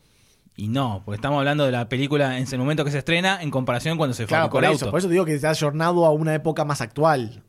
Y 0.57 0.67
no, 0.69 1.01
porque 1.03 1.15
estamos 1.17 1.37
hablando 1.39 1.65
de 1.65 1.71
la 1.71 1.89
película 1.89 2.37
en 2.37 2.43
ese 2.43 2.57
momento 2.57 2.85
que 2.85 2.91
se 2.91 2.99
estrena 2.99 3.41
en 3.41 3.51
comparación 3.51 3.97
cuando 3.97 4.13
se 4.13 4.25
Claro, 4.25 4.43
fabricó 4.43 4.57
por 4.57 4.63
el 4.65 4.71
eso, 4.71 4.85
auto. 4.85 4.91
por 4.91 4.99
eso 4.99 5.09
digo 5.09 5.25
que 5.25 5.33
está 5.35 5.49
ayornado 5.49 6.05
a 6.05 6.11
una 6.11 6.33
época 6.33 6.63
más 6.63 6.79
actual. 6.81 7.43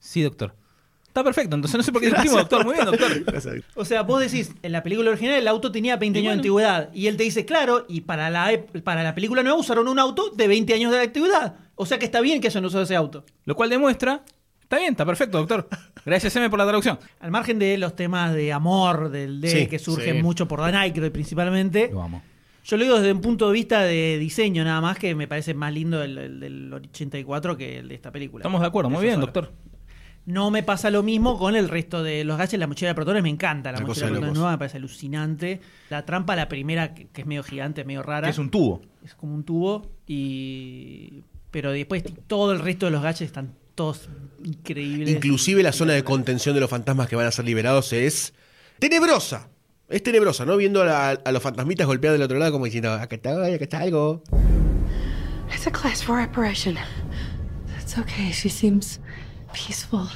Sí, 0.00 0.22
doctor. 0.22 0.54
Está 1.06 1.22
perfecto. 1.24 1.54
Entonces 1.54 1.76
no 1.78 1.82
sé 1.84 1.92
por 1.92 2.00
qué 2.00 2.08
discutimos, 2.10 2.38
doctor. 2.38 2.64
Muy 2.64 2.74
bien, 2.74 2.86
doctor. 2.86 3.64
O 3.76 3.84
sea, 3.84 4.02
vos 4.02 4.20
decís, 4.20 4.52
en 4.62 4.72
la 4.72 4.82
película 4.82 5.10
original 5.10 5.34
el 5.36 5.46
auto 5.48 5.70
tenía 5.70 5.96
20 5.96 6.18
Y 6.18 6.22
años 6.22 6.28
bueno. 6.30 6.34
de 6.34 6.38
antigüedad. 6.68 6.90
Y 6.94 7.06
él 7.06 7.16
te 7.16 7.22
dice, 7.22 7.44
claro, 7.44 7.86
y 7.88 8.00
para 8.02 8.28
la, 8.28 8.52
ep- 8.52 8.82
para 8.82 9.02
la 9.04 9.14
película 9.14 9.42
nueva 9.44 9.56
usaron 9.58 9.86
un 9.86 9.98
auto 10.00 10.30
de 10.30 10.48
20 10.48 10.74
años 10.74 10.90
de 10.92 11.00
antigüedad. 11.00 11.54
O 11.76 11.86
sea 11.86 11.98
que 12.00 12.04
está 12.06 12.20
bien 12.20 12.40
que 12.40 12.48
hayan 12.48 12.64
usado 12.64 12.82
ese 12.82 12.96
auto. 12.96 13.24
Lo 13.44 13.54
cual 13.54 13.70
demuestra. 13.70 14.22
Está 14.60 14.78
bien, 14.78 14.90
está 14.90 15.06
perfecto, 15.06 15.38
doctor. 15.38 15.68
Gracias, 16.04 16.34
M, 16.36 16.50
por 16.50 16.58
la 16.58 16.66
traducción. 16.66 16.98
Al 17.20 17.30
margen 17.30 17.58
de 17.58 17.78
los 17.78 17.94
temas 17.96 18.34
de 18.34 18.52
amor, 18.52 19.10
del 19.10 19.40
D, 19.40 19.48
Sí, 19.48 19.66
que 19.68 19.78
surgen 19.78 20.16
sí. 20.16 20.22
mucho 20.22 20.46
por 20.48 20.60
Dan 20.60 20.74
Aykroyd 20.74 21.10
principalmente. 21.12 21.88
Lo 21.92 22.02
amo. 22.02 22.22
Yo 22.68 22.76
lo 22.76 22.84
digo 22.84 22.96
desde 22.98 23.12
un 23.12 23.22
punto 23.22 23.46
de 23.46 23.54
vista 23.54 23.80
de 23.80 24.18
diseño 24.18 24.62
nada 24.62 24.82
más, 24.82 24.98
que 24.98 25.14
me 25.14 25.26
parece 25.26 25.54
más 25.54 25.72
lindo 25.72 26.02
el, 26.02 26.18
el 26.18 26.38
del 26.38 26.70
84 26.70 27.56
que 27.56 27.78
el 27.78 27.88
de 27.88 27.94
esta 27.94 28.12
película. 28.12 28.42
Estamos 28.42 28.60
de 28.60 28.66
acuerdo. 28.66 28.90
Muy 28.90 29.02
bien, 29.02 29.14
solo. 29.14 29.26
doctor. 29.26 29.52
No 30.26 30.50
me 30.50 30.62
pasa 30.62 30.90
lo 30.90 31.02
mismo 31.02 31.38
con 31.38 31.56
el 31.56 31.70
resto 31.70 32.02
de 32.02 32.24
los 32.24 32.36
gadgets. 32.36 32.58
La 32.60 32.66
mochila 32.66 32.90
de 32.90 32.94
protones 32.94 33.22
me 33.22 33.30
encanta. 33.30 33.72
La 33.72 33.80
mochila 33.80 34.08
de 34.08 34.12
protones 34.12 34.34
nueva 34.34 34.50
me 34.50 34.58
parece 34.58 34.76
alucinante. 34.76 35.62
La 35.88 36.04
trampa, 36.04 36.36
la 36.36 36.46
primera, 36.46 36.92
que, 36.92 37.06
que 37.06 37.22
es 37.22 37.26
medio 37.26 37.42
gigante, 37.42 37.86
medio 37.86 38.02
rara. 38.02 38.26
Que 38.26 38.32
es 38.32 38.38
un 38.38 38.50
tubo. 38.50 38.82
Es 39.02 39.14
como 39.14 39.34
un 39.34 39.44
tubo. 39.44 39.90
y 40.06 41.24
Pero 41.50 41.72
después 41.72 42.04
todo 42.26 42.52
el 42.52 42.58
resto 42.58 42.84
de 42.84 42.92
los 42.92 43.00
gadgets 43.00 43.22
están 43.22 43.54
todos 43.74 44.10
increíbles. 44.44 45.08
Inclusive 45.08 45.62
la 45.62 45.72
zona 45.72 45.94
de 45.94 46.04
contención 46.04 46.54
de 46.54 46.60
los 46.60 46.68
fantasmas 46.68 47.08
que 47.08 47.16
van 47.16 47.24
a 47.24 47.30
ser 47.30 47.46
liberados 47.46 47.94
es 47.94 48.34
tenebrosa. 48.78 49.48
Es 49.88 50.02
tenebrosa, 50.02 50.44
¿no? 50.44 50.56
Viendo 50.56 50.82
a, 50.82 50.84
la- 50.84 51.10
a 51.24 51.32
los 51.32 51.42
fantasmitas 51.42 51.86
golpeados 51.86 52.18
del 52.18 52.24
otro 52.24 52.38
lado 52.38 52.52
como 52.52 52.66
diciendo, 52.66 52.92
acá 52.92 53.16
está, 53.16 53.30
acá 53.44 53.64
está 53.64 53.78
algo. 53.80 54.22
It's 55.52 55.66
a 55.66 55.70
class 55.70 56.02
4 56.04 56.22
apparition. 56.24 56.76
It's 57.80 57.96
okay. 57.96 58.30
She 58.32 58.50
seems 58.50 59.00
peaceful. 59.54 60.08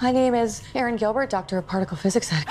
My 0.00 0.12
name 0.12 0.34
is 0.34 0.62
Erin 0.74 0.96
Gilbert, 0.96 1.30
Doctor 1.30 1.58
of 1.58 1.66
Particle 1.66 1.96
Physics 1.96 2.32
at 2.32 2.46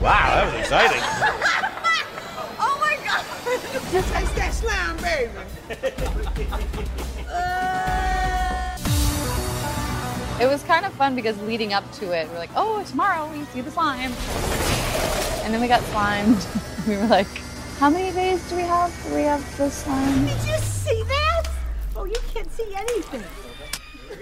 Wow, 0.00 0.34
that 0.34 0.46
was 0.46 0.60
exciting. 0.60 1.02
Oh 2.60 2.78
my 2.80 2.96
god! 3.04 3.24
Just 3.90 4.12
taste 4.12 4.36
that 4.36 4.52
slime, 4.54 4.96
baby. 4.98 5.30
It 10.40 10.48
was 10.48 10.64
kind 10.64 10.84
of 10.84 10.92
fun 10.94 11.14
because 11.14 11.40
leading 11.42 11.72
up 11.72 11.90
to 11.92 12.10
it, 12.10 12.28
we're 12.28 12.38
like, 12.38 12.50
oh, 12.56 12.82
tomorrow 12.84 13.30
we 13.30 13.44
see 13.46 13.60
the 13.60 13.70
slime. 13.70 14.12
And 15.44 15.54
then 15.54 15.60
we 15.60 15.68
got 15.68 15.80
slimed. 15.84 16.44
we 16.88 16.96
were 16.96 17.06
like, 17.06 17.28
how 17.78 17.88
many 17.88 18.10
days 18.10 18.48
do 18.50 18.56
we 18.56 18.62
have? 18.62 18.92
Do 19.06 19.14
we 19.14 19.22
have 19.22 19.56
the 19.56 19.70
slime? 19.70 20.26
Did 20.26 20.44
you 20.44 20.56
see 20.58 21.02
that? 21.04 21.44
Oh, 21.94 22.04
you 22.04 22.16
can't 22.32 22.50
see 22.50 22.74
anything. 22.74 23.22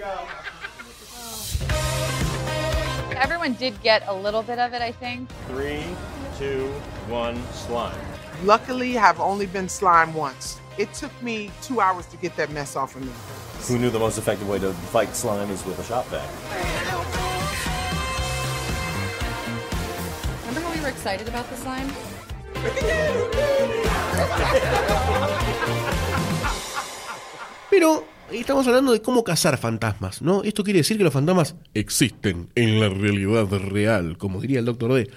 Oh. 0.05 0.29
Everyone 3.15 3.53
did 3.53 3.81
get 3.81 4.03
a 4.07 4.13
little 4.13 4.43
bit 4.43 4.59
of 4.59 4.73
it, 4.73 4.83
I 4.83 4.91
think. 4.91 5.27
Three, 5.47 5.83
two, 6.37 6.67
one, 7.07 7.41
slime. 7.53 7.97
Luckily, 8.43 8.99
I've 8.99 9.19
only 9.19 9.47
been 9.47 9.67
slime 9.67 10.13
once. 10.13 10.59
It 10.77 10.93
took 10.93 11.11
me 11.23 11.49
two 11.63 11.81
hours 11.81 12.05
to 12.07 12.17
get 12.17 12.35
that 12.37 12.51
mess 12.51 12.75
off 12.75 12.95
of 12.95 13.01
me. 13.01 13.11
Who 13.69 13.77
knew 13.77 13.89
the 13.89 13.97
most 13.97 14.17
effective 14.17 14.49
way 14.49 14.59
to 14.59 14.73
fight 14.91 15.15
slime 15.15 15.49
is 15.49 15.65
with 15.65 15.79
a 15.79 15.83
shop 15.85 16.05
vac? 16.11 16.27
Remember 20.47 20.59
how 20.59 20.75
we 20.75 20.81
were 20.81 20.89
excited 20.89 21.29
about 21.29 21.49
the 21.49 21.55
slime? 21.55 21.87
Pero 27.69 28.05
estamos 28.33 28.67
hablando 28.67 28.91
de 28.91 29.01
cómo 29.01 29.23
cazar 29.23 29.57
fantasmas, 29.57 30.21
¿no? 30.21 30.43
Esto 30.43 30.65
quiere 30.65 30.79
decir 30.79 30.97
que 30.97 31.05
los 31.05 31.13
fantasmas 31.13 31.55
existen 31.73 32.49
en 32.55 32.81
la 32.81 32.89
realidad 32.89 33.47
real, 33.47 34.17
como 34.17 34.41
diría 34.41 34.59
el 34.59 34.65
Doctor 34.65 34.93
D. 34.93 35.09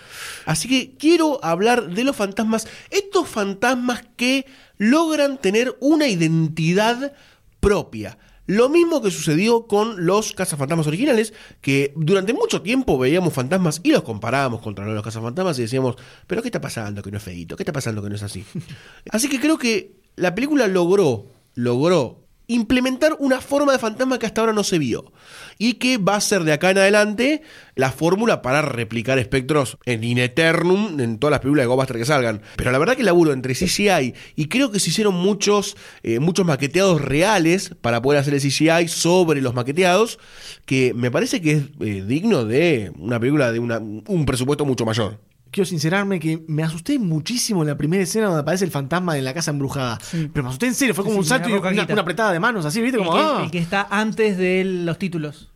Así 0.44 0.68
que 0.68 0.96
quiero 0.96 1.44
hablar 1.44 1.88
de 1.88 2.04
los 2.04 2.14
fantasmas, 2.14 2.68
estos 2.90 3.28
fantasmas 3.28 4.04
que 4.16 4.46
logran 4.78 5.38
tener 5.38 5.76
una 5.80 6.06
identidad 6.06 7.12
propia. 7.58 8.16
Lo 8.46 8.68
mismo 8.68 9.02
que 9.02 9.10
sucedió 9.10 9.66
con 9.66 10.06
los 10.06 10.32
cazafantasmas 10.32 10.86
originales, 10.86 11.34
que 11.60 11.92
durante 11.96 12.32
mucho 12.32 12.62
tiempo 12.62 12.98
veíamos 12.98 13.32
fantasmas 13.32 13.80
y 13.82 13.90
los 13.90 14.02
comparábamos 14.02 14.60
contra 14.60 14.86
los 14.86 15.02
cazafantasmas 15.02 15.58
y 15.58 15.62
decíamos, 15.62 15.96
pero 16.26 16.42
¿qué 16.42 16.48
está 16.48 16.60
pasando 16.60 17.02
que 17.02 17.10
no 17.10 17.18
es 17.18 17.24
feito? 17.24 17.56
¿Qué 17.56 17.62
está 17.62 17.72
pasando 17.72 18.02
que 18.02 18.08
no 18.08 18.14
es 18.14 18.22
así? 18.22 18.44
Así 19.10 19.28
que 19.28 19.40
creo 19.40 19.58
que 19.58 19.96
la 20.16 20.34
película 20.34 20.68
logró, 20.68 21.26
logró 21.54 22.26
implementar 22.46 23.16
una 23.18 23.40
forma 23.40 23.72
de 23.72 23.78
fantasma 23.78 24.18
que 24.18 24.26
hasta 24.26 24.40
ahora 24.40 24.52
no 24.52 24.64
se 24.64 24.78
vio. 24.78 25.12
Y 25.58 25.74
que 25.74 25.98
va 25.98 26.16
a 26.16 26.20
ser 26.20 26.44
de 26.44 26.52
acá 26.52 26.70
en 26.70 26.78
adelante 26.78 27.42
la 27.74 27.92
fórmula 27.92 28.42
para 28.42 28.62
replicar 28.62 29.18
espectros 29.18 29.78
en 29.84 30.04
In 30.04 30.18
Eternum, 30.18 31.00
en 31.00 31.18
todas 31.18 31.32
las 31.32 31.40
películas 31.40 31.64
de 31.64 31.68
Ghostbusters 31.68 31.98
que 31.98 32.04
salgan. 32.04 32.42
Pero 32.56 32.72
la 32.72 32.78
verdad 32.78 32.94
que 32.94 33.00
el 33.00 33.06
laburo 33.06 33.32
entre 33.32 33.54
CGI 33.54 34.14
y 34.34 34.48
creo 34.48 34.70
que 34.70 34.80
se 34.80 34.90
hicieron 34.90 35.14
muchos, 35.14 35.76
eh, 36.02 36.18
muchos 36.18 36.46
maqueteados 36.46 37.00
reales 37.00 37.72
para 37.80 38.02
poder 38.02 38.20
hacer 38.20 38.34
el 38.34 38.40
CGI 38.40 38.88
sobre 38.88 39.40
los 39.40 39.54
maqueteados, 39.54 40.18
que 40.64 40.94
me 40.94 41.10
parece 41.10 41.40
que 41.40 41.52
es 41.52 41.62
eh, 41.80 42.04
digno 42.06 42.44
de 42.44 42.92
una 42.98 43.20
película 43.20 43.52
de 43.52 43.58
un 43.58 44.26
presupuesto 44.26 44.64
mucho 44.64 44.84
mayor. 44.84 45.18
Quiero 45.50 45.66
sincerarme 45.66 46.20
que 46.20 46.44
me 46.48 46.62
asusté 46.62 46.98
muchísimo 46.98 47.62
en 47.62 47.68
la 47.68 47.76
primera 47.76 48.02
escena 48.02 48.26
donde 48.26 48.42
aparece 48.42 48.64
el 48.64 48.70
fantasma 48.70 49.16
en 49.16 49.24
la 49.24 49.32
casa 49.32 49.50
embrujada. 49.50 49.98
Pero 50.10 50.42
me 50.42 50.48
asusté 50.48 50.66
en 50.66 50.74
serio, 50.74 50.94
fue 50.94 51.04
como 51.04 51.14
Sí, 51.14 51.20
un 51.20 51.24
salto 51.24 51.48
y 51.48 51.52
una, 51.52 52.00
apretada 52.00 52.32
de 52.32 52.40
manos, 52.40 52.64
así, 52.66 52.82
¿viste? 52.82 52.98
El 52.98 53.04
Como, 53.04 53.16
que, 53.16 53.22
ah. 53.22 53.40
el 53.44 53.50
que 53.50 53.58
está 53.58 53.86
antes 53.90 54.36
de 54.36 54.64
los 54.64 54.98
títulos. 54.98 55.48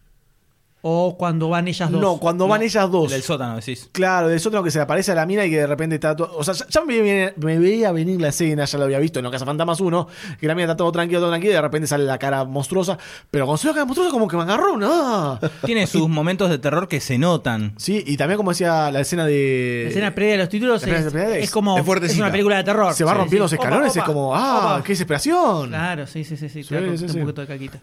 O 0.83 1.17
cuando 1.19 1.51
van 1.51 1.69
ellas 1.69 1.91
dos. 1.91 2.01
No, 2.01 2.17
cuando 2.19 2.49
van 2.49 2.63
ellas 2.63 2.91
dos. 2.91 3.11
Del 3.11 3.23
sótano, 3.23 3.57
decís. 3.57 3.89
Claro, 3.93 4.29
del 4.29 4.41
sótano 4.41 4.63
que 4.63 4.71
se 4.71 4.79
le 4.79 4.85
aparece 4.85 5.13
a 5.13 5.15
la 5.15 5.27
mina 5.27 5.45
y 5.45 5.51
que 5.51 5.59
de 5.59 5.67
repente 5.67 5.97
está 5.97 6.17
todo. 6.17 6.33
O 6.37 6.43
sea, 6.43 6.55
ya, 6.55 6.67
ya 6.69 6.85
me, 6.85 7.01
veía, 7.03 7.35
me 7.37 7.59
veía 7.59 7.93
venir 7.93 8.19
la 8.21 8.29
escena, 8.29 8.65
ya 8.65 8.79
lo 8.79 8.85
había 8.85 8.99
visto 8.99 9.19
en 9.19 9.27
Los 9.27 9.45
Fantasmas 9.45 9.81
1, 9.81 10.09
que 10.41 10.47
la 10.47 10.55
mina 10.55 10.65
está 10.65 10.77
todo 10.77 10.91
tranquila, 10.91 11.21
todo 11.21 11.29
tranquila, 11.29 11.53
y 11.53 11.55
de 11.57 11.61
repente 11.63 11.87
sale 11.87 12.05
la 12.05 12.19
cara 12.19 12.45
monstruosa. 12.45 12.97
Pero 13.31 13.45
cuando 13.45 13.59
sale 13.59 13.73
la 13.73 13.75
cara 13.75 13.85
monstruosa, 13.85 14.11
como 14.11 14.27
que 14.27 14.37
me 14.37 14.43
agarró, 14.45 14.79
¿no? 14.79 15.39
Tiene 15.67 15.87
sus 15.87 16.09
momentos 16.09 16.49
de 16.49 16.59
terror 16.59 16.89
que 16.89 17.01
se 17.01 17.19
notan. 17.19 17.75
Sí, 17.77 18.03
y 18.07 18.17
también 18.17 18.39
como 18.39 18.51
decía 18.53 18.91
la 18.91 19.01
escena 19.01 19.27
de. 19.27 19.83
La 19.85 19.91
escena 19.91 20.15
previa 20.15 20.33
de 20.33 20.39
los 20.39 20.49
títulos 20.49 20.83
es, 20.83 20.89
previa 21.13 21.39
es 21.39 21.51
como 21.51 21.77
es 21.79 21.87
es, 22.11 22.19
una 22.19 22.31
película 22.31 22.57
de 22.57 22.65
terror. 22.65 22.95
Se 22.95 23.05
va 23.05 23.13
Sí, 23.13 23.19
rompiendo 23.19 23.49
sí. 23.49 23.55
los 23.57 23.61
escalones, 23.65 23.93
Opa, 23.93 24.01
es 24.01 24.05
como, 24.07 24.35
ah, 24.35 24.77
opa. 24.77 24.83
qué 24.83 24.93
desesperación. 24.93 25.69
Claro, 25.69 26.07
sí, 26.07 26.25
sí, 26.25 26.37
sí, 26.37 26.49
sí. 26.49 26.63
Sí, 26.63 26.75
un 26.75 27.21
poquito 27.21 27.43
de 27.43 27.47
caquita. 27.47 27.81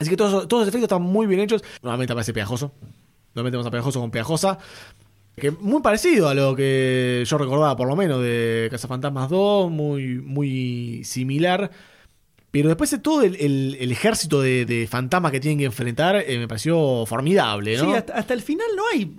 Así 0.00 0.10
que 0.10 0.16
todos, 0.16 0.48
todos 0.48 0.62
los 0.62 0.68
efectos 0.68 0.84
están 0.84 1.02
muy 1.02 1.26
bien 1.26 1.40
hechos. 1.40 1.62
Nuevamente 1.82 2.12
aparece 2.12 2.32
Pegajoso. 2.32 2.72
Nuevamente 3.34 3.56
vamos 3.58 3.66
a 3.68 3.70
Pegajoso 3.70 4.00
con 4.00 4.10
Pegajosa. 4.10 4.58
Que 5.36 5.50
muy 5.52 5.80
parecido 5.80 6.28
a 6.28 6.34
lo 6.34 6.56
que 6.56 7.22
yo 7.26 7.38
recordaba, 7.38 7.76
por 7.76 7.86
lo 7.86 7.94
menos, 7.96 8.20
de 8.20 8.68
Cazafantasmas 8.70 9.28
2. 9.28 9.70
Muy, 9.70 10.16
muy 10.18 11.04
similar. 11.04 11.70
Pero 12.50 12.68
después 12.68 12.90
de 12.90 12.98
todo 12.98 13.22
el, 13.22 13.36
el- 13.36 13.92
ejército 13.92 14.40
de, 14.40 14.88
fantasmas 14.90 15.30
que 15.30 15.38
tienen 15.38 15.58
que 15.58 15.66
enfrentar, 15.66 16.16
eh, 16.16 16.38
me 16.38 16.48
pareció 16.48 17.06
formidable, 17.06 17.76
¿no? 17.76 17.84
Sí, 17.84 17.92
hasta, 17.92 18.34
el 18.34 18.42
final 18.42 18.66
no 18.76 18.82
hay 18.92 19.14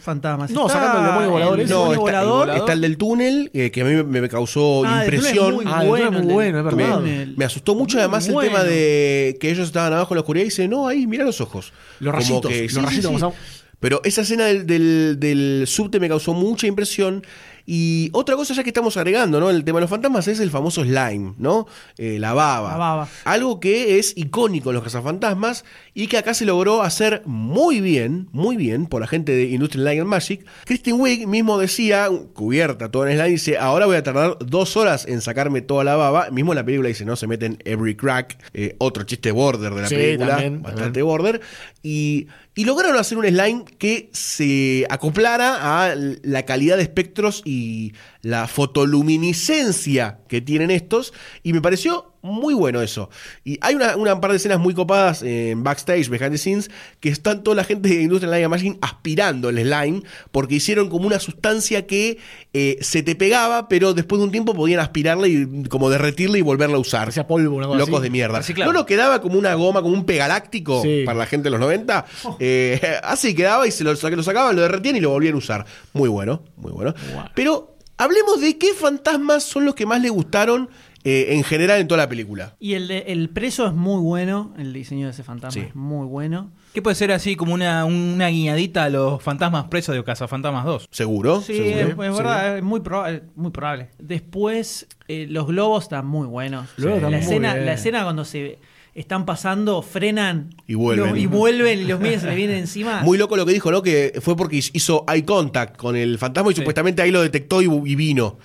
fantasmas. 0.00 0.50
No, 0.50 0.66
Está 0.66 0.78
sacando 0.80 1.00
el 1.00 1.06
demonio 1.06 1.30
volador 1.30 1.60
el. 1.60 1.68
No, 1.68 1.90
demonio 1.90 2.06
está, 2.08 2.24
volador. 2.24 2.50
está 2.56 2.72
el 2.72 2.80
del 2.80 2.96
túnel, 2.96 3.50
eh, 3.54 3.70
que 3.70 3.80
a 3.80 3.84
mí 3.84 3.92
me, 4.02 4.20
me 4.20 4.28
causó 4.28 4.82
Ah, 4.84 5.04
el 5.04 5.14
impresión. 5.14 5.54
muy 5.54 5.64
Ah, 5.68 5.82
el 5.82 5.88
bueno, 5.88 6.06
túnel 6.06 6.14
es 6.14 6.20
el 6.20 6.24
muy 6.26 6.34
bueno, 6.34 6.58
es 6.58 6.64
verdad. 6.76 6.96
túnel. 6.98 7.34
Me 7.36 7.44
asustó 7.44 7.74
mucho 7.74 7.98
además 7.98 8.26
el 8.26 8.34
bueno. 8.34 8.50
tema 8.50 8.64
de 8.64 9.36
que 9.40 9.50
ellos 9.50 9.66
estaban 9.66 9.92
abajo 9.92 10.14
en 10.14 10.16
la 10.16 10.20
oscuridad 10.20 10.42
y 10.42 10.48
dice, 10.48 10.68
no, 10.68 10.88
ahí, 10.88 11.06
mira 11.06 11.24
los 11.24 11.40
ojos. 11.40 11.72
Los 12.00 12.12
Como 12.14 12.22
rayitos, 12.22 12.50
que- 12.50 12.62
los 12.62 12.70
sí, 12.72 12.78
sí, 12.80 12.84
rayitos 12.86 13.10
sí. 13.12 13.18
son- 13.18 13.32
Pero 13.80 14.00
esa 14.04 14.22
escena 14.22 14.44
del, 14.46 14.66
del, 14.66 15.16
del 15.20 15.64
subte 15.66 16.00
me 16.00 16.08
causó 16.08 16.32
mucha 16.32 16.66
impresión. 16.66 17.22
Y 17.66 18.10
otra 18.12 18.36
cosa 18.36 18.54
ya 18.54 18.62
que 18.62 18.70
estamos 18.70 18.96
agregando, 18.96 19.40
¿no? 19.40 19.50
El 19.50 19.64
tema 19.64 19.78
de 19.78 19.82
los 19.82 19.90
fantasmas 19.90 20.28
es 20.28 20.40
el 20.40 20.50
famoso 20.50 20.82
slime, 20.82 21.34
¿no? 21.38 21.66
Eh, 21.96 22.18
la 22.18 22.34
baba. 22.34 22.72
La 22.72 22.76
baba. 22.76 23.08
Algo 23.24 23.60
que 23.60 23.98
es 23.98 24.12
icónico 24.16 24.70
en 24.70 24.74
los 24.74 24.84
cazafantasmas 24.84 25.64
y 25.94 26.08
que 26.08 26.18
acá 26.18 26.34
se 26.34 26.44
logró 26.44 26.82
hacer 26.82 27.22
muy 27.24 27.80
bien, 27.80 28.28
muy 28.32 28.56
bien, 28.56 28.86
por 28.86 29.00
la 29.00 29.06
gente 29.06 29.32
de 29.32 29.44
Industrial 29.44 29.84
Light 29.84 30.00
and 30.00 30.08
Magic. 30.08 30.46
Kristen 30.64 31.00
Wiig 31.00 31.26
mismo 31.26 31.58
decía, 31.58 32.08
cubierta 32.34 32.90
todo 32.90 33.06
en 33.06 33.14
slime, 33.14 33.30
dice, 33.30 33.58
ahora 33.58 33.86
voy 33.86 33.96
a 33.96 34.02
tardar 34.02 34.36
dos 34.40 34.76
horas 34.76 35.06
en 35.06 35.20
sacarme 35.20 35.62
toda 35.62 35.84
la 35.84 35.96
baba. 35.96 36.30
Mismo 36.30 36.52
en 36.52 36.56
la 36.56 36.64
película 36.64 36.88
dice, 36.88 37.04
no, 37.04 37.16
se 37.16 37.26
meten 37.26 37.58
every 37.64 37.94
crack. 37.94 38.38
Eh, 38.52 38.76
otro 38.78 39.04
chiste 39.04 39.32
border 39.32 39.72
de 39.74 39.82
la 39.82 39.88
Sí, 39.88 39.94
película, 39.94 40.28
también, 40.28 40.62
bastante 40.62 41.02
border. 41.02 41.40
Y, 41.82 42.28
y 42.54 42.64
lograron 42.64 42.96
hacer 42.96 43.18
un 43.18 43.26
slime 43.26 43.64
que 43.78 44.10
se 44.12 44.86
acoplara 44.88 45.86
a 45.90 45.94
la 45.96 46.44
calidad 46.44 46.76
de 46.76 46.84
espectros 46.84 47.42
y 47.44 47.94
la 48.24 48.48
fotoluminiscencia 48.48 50.18
que 50.28 50.40
tienen 50.40 50.70
estos. 50.70 51.12
Y 51.42 51.52
me 51.52 51.60
pareció 51.60 52.12
muy 52.22 52.54
bueno 52.54 52.80
eso. 52.80 53.10
Y 53.44 53.58
hay 53.60 53.74
una, 53.74 53.96
una 53.96 54.18
par 54.18 54.30
de 54.30 54.38
escenas 54.38 54.58
muy 54.58 54.72
copadas 54.72 55.22
en 55.22 55.62
backstage, 55.62 56.08
behind 56.08 56.32
the 56.32 56.38
scenes, 56.38 56.70
que 57.00 57.10
están 57.10 57.42
toda 57.42 57.54
la 57.56 57.64
gente 57.64 57.88
de 57.90 58.00
Industrial 58.02 58.30
Light 58.30 58.48
Machine 58.48 58.78
aspirando 58.80 59.50
el 59.50 59.58
slime, 59.60 60.02
porque 60.32 60.54
hicieron 60.54 60.88
como 60.88 61.06
una 61.06 61.18
sustancia 61.20 61.86
que 61.86 62.16
eh, 62.54 62.78
se 62.80 63.02
te 63.02 63.14
pegaba, 63.14 63.68
pero 63.68 63.92
después 63.92 64.18
de 64.20 64.24
un 64.24 64.30
tiempo 64.32 64.54
podían 64.54 64.80
aspirarla 64.80 65.28
y 65.28 65.64
como 65.68 65.90
derretirla 65.90 66.38
y 66.38 66.42
volverla 66.42 66.76
a 66.76 66.80
usar. 66.80 67.08
Hacía 67.08 67.26
polvo, 67.26 67.56
una 67.56 67.66
cosa 67.66 67.78
Locos 67.80 67.96
así. 67.96 68.04
de 68.04 68.10
mierda. 68.10 68.38
Reciclado. 68.38 68.72
No 68.72 68.78
nos 68.78 68.86
quedaba 68.86 69.20
como 69.20 69.38
una 69.38 69.52
goma, 69.54 69.82
como 69.82 69.92
un 69.94 70.06
pegaláctico 70.06 70.80
Sí. 70.82 71.02
para 71.04 71.18
la 71.18 71.26
gente 71.26 71.44
de 71.44 71.50
los 71.50 71.60
90. 71.60 72.06
Eh, 72.40 72.80
así 73.02 73.34
quedaba 73.34 73.66
y 73.66 73.70
se 73.70 73.84
lo, 73.84 73.92
lo 73.92 74.22
sacaban, 74.22 74.56
lo 74.56 74.62
derretían 74.62 74.96
y 74.96 75.00
lo 75.00 75.10
volvían 75.10 75.34
a 75.34 75.38
usar. 75.38 75.66
Muy 75.92 76.08
bueno, 76.08 76.42
muy 76.56 76.72
bueno. 76.72 76.94
Pero 77.34 77.73
hablemos 77.96 78.40
de 78.40 78.58
qué 78.58 78.74
fantasmas 78.74 79.44
son 79.44 79.64
los 79.64 79.74
que 79.74 79.86
más 79.86 80.00
le 80.00 80.10
gustaron 80.10 80.68
eh, 81.04 81.34
en 81.34 81.44
general 81.44 81.80
en 81.80 81.86
toda 81.88 81.98
la 81.98 82.08
película. 82.08 82.56
Y 82.58 82.74
el, 82.74 82.88
de- 82.88 83.04
el 83.08 83.28
preso 83.28 83.66
es 83.66 83.74
muy 83.74 84.00
bueno. 84.00 84.54
El 84.58 84.72
diseño 84.72 85.06
de 85.06 85.12
ese 85.12 85.22
fantasma 85.22 85.60
Sí. 85.62 85.68
es 85.68 85.74
muy 85.74 86.06
bueno. 86.06 86.50
¿Qué 86.72 86.80
puede 86.82 86.96
ser 86.96 87.12
así 87.12 87.36
como 87.36 87.54
una, 87.54 87.84
una 87.84 88.28
guiñadita 88.28 88.84
a 88.84 88.88
los 88.88 89.22
fantasmas 89.22 89.64
presos 89.66 89.94
de 89.94 90.02
Cazafantasmas 90.02 90.64
2? 90.64 90.88
¿Seguro? 90.90 91.40
Sí, 91.40 91.54
¿Seguro? 91.56 92.02
es, 92.02 92.10
es 92.10 92.16
verdad, 92.16 92.56
es 92.58 92.62
muy, 92.64 92.80
proba- 92.80 93.22
muy 93.36 93.50
probable. 93.50 93.90
Después, 93.98 94.86
eh, 95.08 95.26
los 95.28 95.46
globos 95.46 95.84
están 95.84 96.06
muy 96.06 96.26
buenos. 96.26 96.68
Los 96.76 96.86
globos 96.86 97.02
la, 97.02 97.08
están 97.08 97.10
muy 97.12 97.20
escena, 97.46 97.54
la 97.64 97.72
escena 97.74 98.02
cuando 98.04 98.24
se 98.24 98.58
están 98.94 99.26
pasando, 99.26 99.82
frenan 99.82 100.50
Y 100.66 100.74
vuelven. 100.74 101.10
los- 101.10 101.18
y 101.18 101.26
vuelven 101.26 101.80
y 101.80 101.84
los 101.84 102.00
miren 102.00 102.20
se 102.20 102.28
le 102.28 102.34
vienen 102.36 102.58
encima. 102.58 103.00
Muy 103.04 103.18
loco 103.18 103.36
lo 103.36 103.44
que 103.44 103.52
dijo, 103.52 103.70
¿no? 103.72 103.82
Que 103.82 104.18
fue 104.22 104.36
porque 104.36 104.56
hizo 104.56 105.04
eye 105.12 105.24
contact 105.24 105.76
con 105.76 105.96
el 105.96 106.16
fantasma 106.16 106.52
y 106.52 106.54
supuestamente 106.54 107.02
ahí 107.02 107.10
lo 107.10 107.20
detectó 107.20 107.60
y, 107.60 107.66
y 107.66 107.94
vino. 107.96 108.38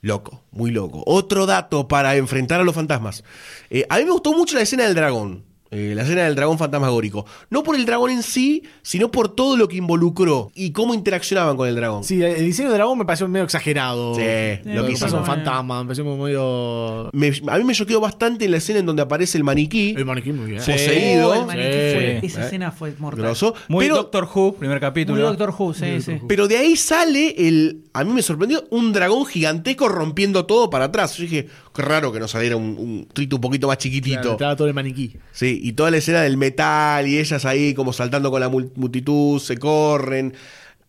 Loco, 0.00 0.44
muy 0.50 0.70
loco. 0.70 1.02
Otro 1.06 1.46
dato 1.46 1.88
para 1.88 2.16
enfrentar 2.16 2.60
a 2.60 2.64
los 2.64 2.74
fantasmas. 2.74 3.24
Eh, 3.70 3.84
a 3.88 3.98
mí 3.98 4.04
me 4.04 4.12
gustó 4.12 4.32
mucho 4.32 4.56
la 4.56 4.62
escena 4.62 4.84
del 4.84 4.94
dragón. 4.94 5.44
Eh, 5.70 5.92
la 5.94 6.02
escena 6.02 6.24
del 6.24 6.34
dragón 6.34 6.58
fantasmagórico. 6.58 7.26
No 7.50 7.62
por 7.62 7.76
el 7.76 7.84
dragón 7.86 8.10
en 8.10 8.22
sí, 8.22 8.62
sino 8.82 9.10
por 9.10 9.28
todo 9.34 9.56
lo 9.56 9.68
que 9.68 9.76
involucró 9.76 10.50
y 10.54 10.72
cómo 10.72 10.94
interaccionaban 10.94 11.56
con 11.56 11.68
el 11.68 11.74
dragón. 11.76 12.04
Sí, 12.04 12.22
el 12.22 12.44
diseño 12.44 12.68
del 12.68 12.78
dragón 12.78 12.98
me 12.98 13.04
pareció 13.04 13.28
medio 13.28 13.44
exagerado. 13.44 14.14
Sí, 14.14 14.22
lo 14.64 14.74
lo 14.74 14.86
que 14.86 14.92
hizo 14.92 15.04
un 15.16 15.24
fantasma, 15.26 15.82
me 15.82 15.88
pareció 15.88 16.04
medio. 16.16 17.10
Me- 17.12 17.32
a 17.48 17.58
mí 17.58 17.64
me 17.64 17.74
choqueó 17.74 18.00
bastante 18.00 18.44
en 18.46 18.50
la 18.52 18.56
escena 18.58 18.78
en 18.80 18.86
donde 18.86 19.02
aparece 19.02 19.36
el 19.38 19.44
maniquí. 19.44 19.94
El 19.96 20.04
maniquí 20.04 20.32
muy 20.32 20.46
bien. 20.50 20.58
Poseído. 20.58 21.34
El 21.34 21.46
maniquí 21.46 21.68
fue- 21.68 22.20
esa 22.22 22.40
Eh, 22.42 22.44
escena 22.44 22.72
fue 22.72 22.94
mortal. 22.98 23.24
Grosso. 23.24 23.54
Muy 23.68 23.84
Pero- 23.84 23.96
Doctor 23.96 24.28
Who, 24.34 24.54
primer 24.54 24.80
capítulo. 24.80 25.18
Muy 25.18 25.26
Doctor 25.36 25.54
Who, 25.58 25.74
sí, 25.74 26.00
sí. 26.00 26.18
Pero 26.26 26.48
de 26.48 26.56
ahí 26.58 26.76
sale 26.76 27.34
el. 27.48 27.84
A 27.92 28.04
mí 28.04 28.12
me 28.12 28.22
sorprendió 28.22 28.64
un 28.70 28.92
dragón 28.92 29.26
gigantesco 29.26 29.88
rompiendo 29.88 30.46
todo 30.46 30.70
para 30.70 30.86
atrás. 30.86 31.16
Yo 31.16 31.22
dije, 31.24 31.48
raro 31.84 32.12
que 32.12 32.20
no 32.20 32.28
saliera 32.28 32.56
un, 32.56 32.76
un 32.78 33.08
trito 33.12 33.36
un 33.36 33.42
poquito 33.42 33.68
más 33.68 33.78
chiquitito. 33.78 34.14
Claro, 34.20 34.32
estaba 34.32 34.56
todo 34.56 34.68
el 34.68 34.74
maniquí. 34.74 35.14
Sí, 35.32 35.60
y 35.62 35.72
toda 35.72 35.90
la 35.90 35.98
escena 35.98 36.22
del 36.22 36.36
metal 36.36 37.06
y 37.06 37.18
ellas 37.18 37.44
ahí 37.44 37.74
como 37.74 37.92
saltando 37.92 38.30
con 38.30 38.40
la 38.40 38.50
mul- 38.50 38.70
multitud, 38.74 39.40
se 39.40 39.56
corren. 39.58 40.34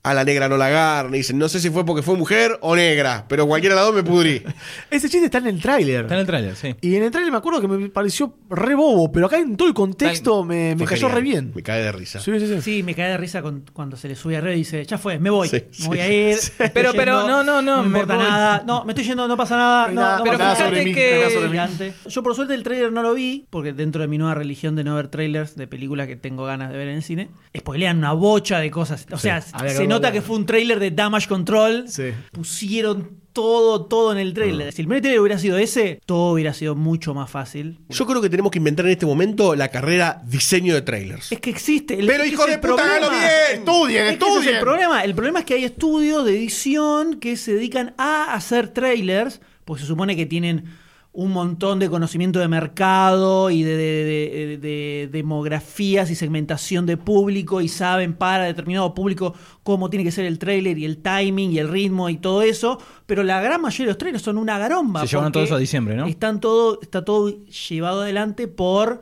A 0.01 0.13
la 0.13 0.23
negra 0.23 0.47
no 0.47 0.55
la 0.55 0.67
agarran. 0.67 1.13
Y 1.13 1.17
dicen, 1.17 1.37
no 1.37 1.49
sé 1.49 1.59
si 1.59 1.69
fue 1.69 1.85
porque 1.85 2.01
fue 2.01 2.15
mujer 2.15 2.57
o 2.61 2.73
negra, 2.75 3.25
pero 3.27 3.45
cualquiera 3.45 3.75
de 3.75 3.81
las 3.81 3.87
dos 3.87 3.95
me 3.95 4.03
pudrí. 4.09 4.41
Ese 4.89 5.09
chiste 5.09 5.25
está 5.25 5.39
en 5.39 5.47
el 5.47 5.61
tráiler. 5.61 6.03
Está 6.03 6.13
en 6.13 6.21
el 6.21 6.25
tráiler, 6.25 6.55
sí. 6.55 6.73
Y 6.79 6.95
en 6.95 7.03
el 7.03 7.11
tráiler 7.11 7.31
me 7.33 7.37
acuerdo 7.37 7.59
que 7.59 7.67
me 7.67 7.89
pareció 7.89 8.33
re 8.49 8.75
bobo, 8.75 9.11
pero 9.11 9.25
acá 9.25 9.37
en 9.37 9.57
todo 9.57 9.67
el 9.67 9.73
contexto 9.73 10.45
me, 10.45 10.73
me 10.75 10.85
cayó 10.85 11.07
genial. 11.07 11.15
re 11.15 11.21
bien. 11.21 11.51
Me 11.53 11.61
cae 11.63 11.81
de 11.83 11.91
risa. 11.91 12.19
Sí, 12.21 12.31
sí, 12.39 12.47
sí. 12.47 12.61
Sí, 12.61 12.83
me 12.83 12.95
cae 12.95 13.09
de 13.11 13.17
risa 13.17 13.41
con- 13.41 13.65
cuando 13.73 13.97
se 13.97 14.07
le 14.07 14.15
sube 14.15 14.37
arriba 14.37 14.53
y 14.55 14.59
dice, 14.59 14.85
ya 14.85 14.97
fue, 14.97 15.19
me 15.19 15.29
voy. 15.29 15.49
Sí, 15.49 15.57
me 15.67 15.73
sí, 15.73 15.87
voy 15.87 15.99
a 15.99 16.07
ir. 16.31 16.37
Pero- 16.73 16.93
pero, 16.93 17.27
no, 17.27 17.43
no, 17.43 17.61
no, 17.61 17.83
me 17.83 17.89
me 17.89 17.99
importa 17.99 18.15
voy. 18.15 18.23
nada. 18.23 18.63
No, 18.65 18.85
me 18.85 18.93
estoy 18.93 19.03
yendo, 19.05 19.27
no 19.27 19.35
pasa 19.35 19.57
nada. 19.57 19.87
No 19.89 19.93
No, 19.95 20.01
nada, 20.01 20.17
no 20.19 20.23
pero 20.23 20.37
nada 20.37 20.53
mí, 20.53 20.59
fíjate 20.77 20.85
no 20.89 21.77
que-. 21.77 21.93
Yo 22.09 22.23
por 22.23 22.35
suerte 22.35 22.53
el 22.53 22.63
trailer 22.63 22.91
no 22.93 23.01
lo 23.03 23.13
vi, 23.13 23.47
porque 23.49 23.73
dentro 23.73 24.01
de 24.01 24.07
mi 24.07 24.17
nueva 24.17 24.33
religión 24.33 24.75
de 24.77 24.83
no 24.85 24.95
ver 24.95 25.09
trailers 25.09 25.55
de 25.57 25.67
películas 25.67 26.07
que 26.07 26.15
tengo 26.15 26.45
ganas 26.45 26.71
de 26.71 26.77
ver 26.77 26.87
en 26.87 26.95
el 26.95 27.03
cine, 27.03 27.29
spoilean 27.57 27.97
una 27.97 28.13
bocha 28.13 28.59
de 28.59 28.71
cosas. 28.71 29.05
O 29.11 29.17
sea, 29.17 29.41
se 29.41 29.88
nota 29.89 30.11
que 30.11 30.21
fue 30.21 30.35
un 30.37 30.45
trailer 30.45 30.79
de 30.79 30.91
Damage 30.91 31.27
Control. 31.27 31.85
Sí. 31.87 32.11
Pusieron 32.31 33.19
todo, 33.33 33.85
todo 33.85 34.11
en 34.11 34.17
el 34.17 34.33
trailer. 34.33 34.73
Si 34.73 34.81
el 34.81 34.87
primer 34.87 35.01
trailer 35.01 35.21
hubiera 35.21 35.37
sido 35.37 35.57
ese, 35.57 36.01
todo 36.05 36.33
hubiera 36.33 36.53
sido 36.53 36.75
mucho 36.75 37.13
más 37.13 37.29
fácil. 37.29 37.79
Yo 37.89 38.05
creo 38.05 38.21
que 38.21 38.29
tenemos 38.29 38.51
que 38.51 38.57
inventar 38.57 38.85
en 38.85 38.91
este 38.93 39.05
momento 39.05 39.55
la 39.55 39.67
carrera 39.69 40.21
diseño 40.25 40.73
de 40.73 40.81
trailers. 40.81 41.31
Es 41.31 41.39
que 41.39 41.49
existe. 41.49 41.99
El, 41.99 42.07
Pero 42.07 42.25
hijo 42.25 42.45
de 42.45 42.57
puta, 42.57 42.61
problema. 42.75 42.95
hágalo 42.95 43.09
bien. 43.11 43.23
Estudien, 43.53 44.05
Es 44.07 44.17
que 44.17 44.17
ese 44.17 44.25
es 44.25 44.31
estudien. 44.35 44.55
el 44.55 44.61
problema. 44.61 45.03
El 45.03 45.15
problema 45.15 45.39
es 45.39 45.45
que 45.45 45.53
hay 45.53 45.63
estudios 45.63 46.25
de 46.25 46.31
edición 46.37 47.19
que 47.19 47.37
se 47.37 47.53
dedican 47.53 47.93
a 47.97 48.33
hacer 48.33 48.69
trailers, 48.69 49.41
porque 49.63 49.81
se 49.81 49.87
supone 49.87 50.15
que 50.15 50.25
tienen 50.25 50.65
un 51.11 51.31
montón 51.31 51.79
de 51.79 51.89
conocimiento 51.89 52.39
de 52.39 52.47
mercado 52.47 53.49
y 53.49 53.63
de, 53.63 53.75
de- 53.75 54.05
de- 54.05 54.57
de 54.59 55.09
demografías 55.11 56.11
y 56.11 56.15
segmentación 56.15 56.85
de 56.85 56.97
público 56.97 57.61
y 57.61 57.67
saben 57.67 58.13
para 58.13 58.43
determinado 58.45 58.93
público 58.93 59.33
cómo 59.63 59.89
tiene 59.89 60.03
que 60.03 60.11
ser 60.11 60.25
el 60.25 60.37
trailer 60.37 60.77
y 60.77 60.85
el 60.85 60.99
timing 60.99 61.51
y 61.51 61.57
el 61.57 61.67
ritmo 61.67 62.09
y 62.09 62.17
todo 62.17 62.43
eso, 62.43 62.79
pero 63.07 63.23
la 63.23 63.41
gran 63.41 63.59
mayoría 63.61 63.87
de 63.87 63.91
los 63.91 63.97
trailers 63.97 64.23
son 64.23 64.37
una 64.37 64.59
garomba. 64.59 65.01
Se 65.01 65.07
llevaron 65.07 65.31
todo 65.31 65.43
eso 65.43 65.55
a 65.55 65.59
diciembre, 65.59 65.95
¿no? 65.95 66.05
Están 66.05 66.39
todo, 66.39 66.79
está 66.81 67.03
todo 67.03 67.43
llevado 67.45 68.01
adelante 68.01 68.47
por 68.47 69.01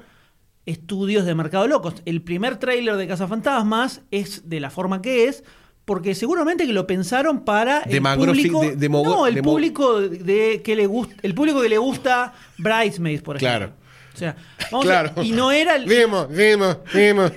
estudios 0.66 1.26
de 1.26 1.36
mercado 1.36 1.68
locos. 1.68 1.96
El 2.06 2.22
primer 2.22 2.58
tráiler 2.58 2.96
de 2.96 3.08
Cazafantasmas 3.08 4.02
es 4.12 4.50
de 4.50 4.60
la 4.60 4.70
forma 4.70 5.02
que 5.02 5.26
es, 5.26 5.44
porque 5.88 6.16
seguramente 6.16 6.68
que 6.68 6.74
lo 6.74 6.86
pensaron 6.86 7.46
para 7.46 7.80
el 7.84 8.02
público, 8.02 8.60
de- 8.76 8.90
no, 8.90 9.26
el 9.26 9.42
público 9.42 10.02
de 10.02 10.62
que 10.62 10.76
le 10.76 10.86
gusta, 10.86 11.16
el 11.22 11.34
público 11.34 11.62
que 11.62 11.70
le 11.70 11.78
gusta 11.78 12.34
Bridesmaids, 12.58 13.22
por 13.22 13.38
ejemplo. 13.38 13.70
Claro. 13.70 13.74
O 14.14 14.18
sea, 14.18 14.36
vamos 14.70 14.86
Claro. 14.86 15.14
a- 15.16 15.24
y 15.24 15.32
no 15.32 15.50
era 15.50 15.78
el, 15.78 15.86
Vimos, 15.86 16.28
vimos, 16.30 16.78
vimos. 16.94 17.32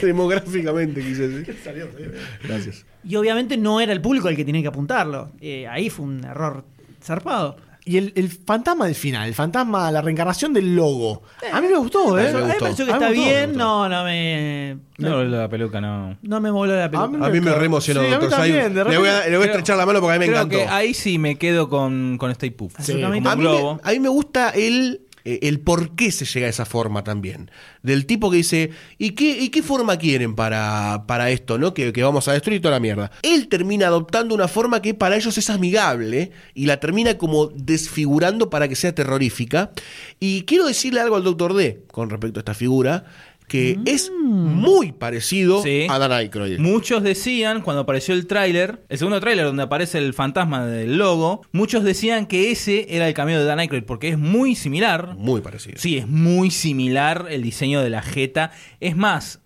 Demográficamente 0.00 1.02
quise 1.02 1.28
decir. 1.28 1.56
Gracias. 2.42 2.86
y 3.04 3.16
obviamente 3.16 3.58
no 3.58 3.80
era 3.82 3.92
el 3.92 4.00
público 4.00 4.28
al 4.28 4.36
que 4.36 4.44
tenía 4.46 4.62
que 4.62 4.68
apuntarlo. 4.68 5.30
Eh, 5.40 5.66
ahí 5.68 5.90
fue 5.90 6.06
un 6.06 6.24
error 6.24 6.64
zarpado. 7.02 7.58
Y 7.88 7.98
el, 7.98 8.12
el 8.16 8.28
fantasma 8.28 8.86
del 8.86 8.96
final, 8.96 9.28
el 9.28 9.34
fantasma, 9.34 9.92
la 9.92 10.02
reencarnación 10.02 10.52
del 10.52 10.74
logo. 10.74 11.22
A 11.52 11.60
mí 11.60 11.68
me 11.68 11.76
gustó, 11.76 12.18
¿eh? 12.18 12.30
A 12.30 12.38
mí 12.38 12.42
me 12.48 12.54
pareció 12.54 12.84
que 12.84 12.90
A 12.92 12.98
mí 12.98 13.04
está 13.04 13.08
me 13.10 13.14
bien, 13.24 13.50
me 13.52 13.56
no, 13.56 13.88
no 13.88 14.02
me, 14.02 14.76
No, 14.98 15.22
la 15.22 15.48
peluca 15.48 15.80
no. 15.80 16.16
no 16.20 16.40
me 16.40 16.50
moló 16.50 16.74
la 16.74 16.90
película. 16.90 17.26
A 17.26 17.30
mí 17.30 17.40
me 17.40 17.52
re 17.54 17.66
emocionó, 17.66 18.00
Sí, 18.00 18.06
a 18.06 18.08
mí 18.10 18.14
doctor 18.16 18.30
también, 18.40 18.74
de 18.74 18.84
Le 18.84 18.98
voy 18.98 19.08
a, 19.08 19.12
repente- 19.12 19.30
le 19.30 19.36
voy 19.36 19.44
a 19.44 19.46
Creo- 19.50 19.58
estrechar 19.60 19.76
la 19.76 19.86
mano 19.86 20.00
porque 20.00 20.16
a 20.16 20.18
mí 20.18 20.26
me 20.26 20.32
Creo 20.32 20.42
encantó. 20.42 20.56
que 20.58 20.66
ahí 20.68 20.94
sí 20.94 21.18
me 21.20 21.38
quedo 21.38 21.68
con, 21.68 22.18
con 22.18 22.32
Stay 22.32 22.50
Puft. 22.50 22.80
Sí, 22.80 22.94
como 22.94 23.06
a 23.06 23.10
mí 23.10 23.18
un 23.18 23.26
A 23.28 23.36
mí, 23.36 23.42
globo. 23.42 23.74
me, 23.76 23.80
a 23.88 23.92
mí 23.92 24.00
me 24.00 24.08
gusta 24.08 24.50
el, 24.50 25.02
eh, 25.26 25.40
el 25.42 25.58
por 25.58 25.96
qué 25.96 26.12
se 26.12 26.24
llega 26.24 26.46
a 26.46 26.50
esa 26.50 26.64
forma 26.64 27.02
también. 27.02 27.50
Del 27.82 28.06
tipo 28.06 28.30
que 28.30 28.36
dice, 28.36 28.70
¿y 28.96 29.10
qué, 29.10 29.36
y 29.40 29.48
qué 29.48 29.60
forma 29.60 29.98
quieren 29.98 30.36
para, 30.36 31.02
para 31.08 31.30
esto? 31.30 31.58
¿no? 31.58 31.74
Que, 31.74 31.92
que 31.92 32.04
vamos 32.04 32.28
a 32.28 32.32
destruir 32.32 32.62
toda 32.62 32.74
la 32.74 32.80
mierda. 32.80 33.10
Él 33.22 33.48
termina 33.48 33.88
adoptando 33.88 34.36
una 34.36 34.46
forma 34.46 34.80
que 34.80 34.94
para 34.94 35.16
ellos 35.16 35.36
es 35.36 35.50
amigable 35.50 36.30
y 36.54 36.66
la 36.66 36.78
termina 36.78 37.18
como 37.18 37.48
desfigurando 37.48 38.50
para 38.50 38.68
que 38.68 38.76
sea 38.76 38.94
terrorífica. 38.94 39.72
Y 40.20 40.42
quiero 40.42 40.64
decirle 40.64 41.00
algo 41.00 41.16
al 41.16 41.24
Doctor 41.24 41.54
D 41.54 41.82
con 41.90 42.08
respecto 42.08 42.38
a 42.38 42.42
esta 42.42 42.54
figura, 42.54 43.04
que 43.48 43.78
es 43.86 44.10
muy 44.20 44.92
parecido 44.92 45.62
Sí. 45.62 45.86
a 45.88 45.98
Dan 45.98 46.12
Aykroyd. 46.12 46.58
Muchos 46.58 47.02
decían, 47.02 47.62
cuando 47.62 47.82
apareció 47.82 48.14
el 48.14 48.26
tráiler, 48.26 48.82
el 48.88 48.98
segundo 48.98 49.20
tráiler 49.20 49.44
donde 49.46 49.62
aparece 49.62 49.98
el 49.98 50.14
fantasma 50.14 50.66
del 50.66 50.98
logo, 50.98 51.42
muchos 51.52 51.84
decían 51.84 52.26
que 52.26 52.50
ese 52.50 52.86
era 52.96 53.06
el 53.06 53.14
cameo 53.14 53.38
de 53.38 53.44
Dan 53.44 53.60
Aykroyd 53.60 53.84
porque 53.84 54.08
es 54.08 54.18
muy 54.18 54.54
similar. 54.56 55.14
Muy 55.16 55.40
parecido. 55.42 55.78
Sí, 55.78 55.96
es 55.96 56.08
muy 56.08 56.50
similar 56.50 57.26
el 57.30 57.42
diseño 57.42 57.80
de 57.82 57.90
la 57.90 58.02
jeta. 58.02 58.50
Es 58.80 58.96
más, 58.96 59.40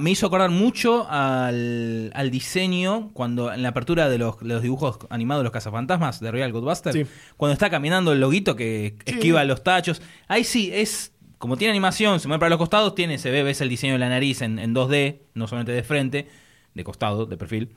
me 0.00 0.10
hizo 0.10 0.26
acordar 0.26 0.50
mucho 0.50 1.06
al, 1.08 2.10
al 2.14 2.30
diseño 2.30 3.10
cuando 3.12 3.52
en 3.52 3.62
la 3.62 3.68
apertura 3.70 4.08
de 4.08 4.18
los, 4.18 4.42
los 4.42 4.60
dibujos 4.60 4.98
animados 5.10 5.40
de 5.40 5.44
los 5.44 5.52
cazafantasmas 5.52 6.20
de 6.20 6.30
Royal 6.32 6.52
Godbuster, 6.52 6.92
Sí. 6.92 7.06
cuando 7.36 7.52
está 7.54 7.70
caminando 7.70 8.12
el 8.12 8.20
loguito 8.20 8.56
que 8.56 8.96
esquiva 9.06 9.44
los 9.44 9.62
tachos. 9.62 10.02
Ahí 10.28 10.44
sí, 10.44 10.70
es 10.74 11.12
como 11.38 11.56
tiene 11.56 11.70
animación, 11.70 12.20
se 12.20 12.28
mueve 12.28 12.40
para 12.40 12.50
los 12.50 12.58
costados, 12.58 12.94
tiene, 12.94 13.18
se 13.18 13.30
ve, 13.30 13.42
ves 13.42 13.60
el 13.60 13.68
diseño 13.68 13.94
de 13.94 13.98
la 13.98 14.08
nariz 14.08 14.42
en, 14.42 14.58
en 14.58 14.74
2D, 14.74 15.18
no 15.34 15.46
solamente 15.46 15.72
de 15.72 15.82
frente, 15.82 16.28
de 16.74 16.84
costado, 16.84 17.26
de 17.26 17.36
perfil. 17.36 17.70